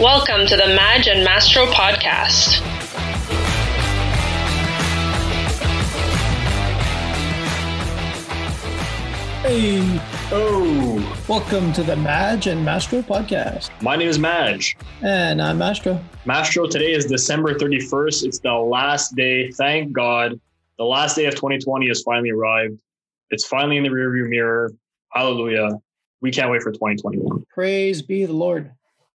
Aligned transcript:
Welcome 0.00 0.46
to 0.46 0.56
the 0.56 0.66
Madge 0.68 1.08
and 1.08 1.24
Mastro 1.24 1.66
podcast. 1.66 2.62
Hey, 9.42 10.00
Oh, 10.30 11.16
welcome 11.26 11.72
to 11.72 11.82
the 11.82 11.96
Madge 11.96 12.48
and 12.48 12.62
Mastro 12.62 13.00
podcast. 13.00 13.70
my 13.80 13.96
name 13.96 14.08
is 14.08 14.18
Madge. 14.18 14.76
And 15.00 15.40
I'm 15.40 15.56
Mastro. 15.56 15.98
Mastro, 16.26 16.66
today 16.66 16.92
is 16.92 17.06
December 17.06 17.54
31st. 17.54 18.26
It's 18.26 18.38
the 18.40 18.52
last 18.52 19.16
day. 19.16 19.50
Thank 19.52 19.92
God. 19.94 20.38
The 20.76 20.84
last 20.84 21.16
day 21.16 21.24
of 21.26 21.34
2020 21.34 21.88
has 21.88 22.02
finally 22.02 22.30
arrived. 22.30 22.78
It's 23.30 23.46
finally 23.46 23.78
in 23.78 23.84
the 23.84 23.88
rearview 23.88 24.28
mirror. 24.28 24.70
Hallelujah. 25.12 25.70
We 26.20 26.30
can't 26.30 26.50
wait 26.50 26.62
for 26.62 26.72
2021. 26.72 27.46
Praise 27.48 28.02
be 28.02 28.26
the 28.26 28.32
Lord. 28.34 28.70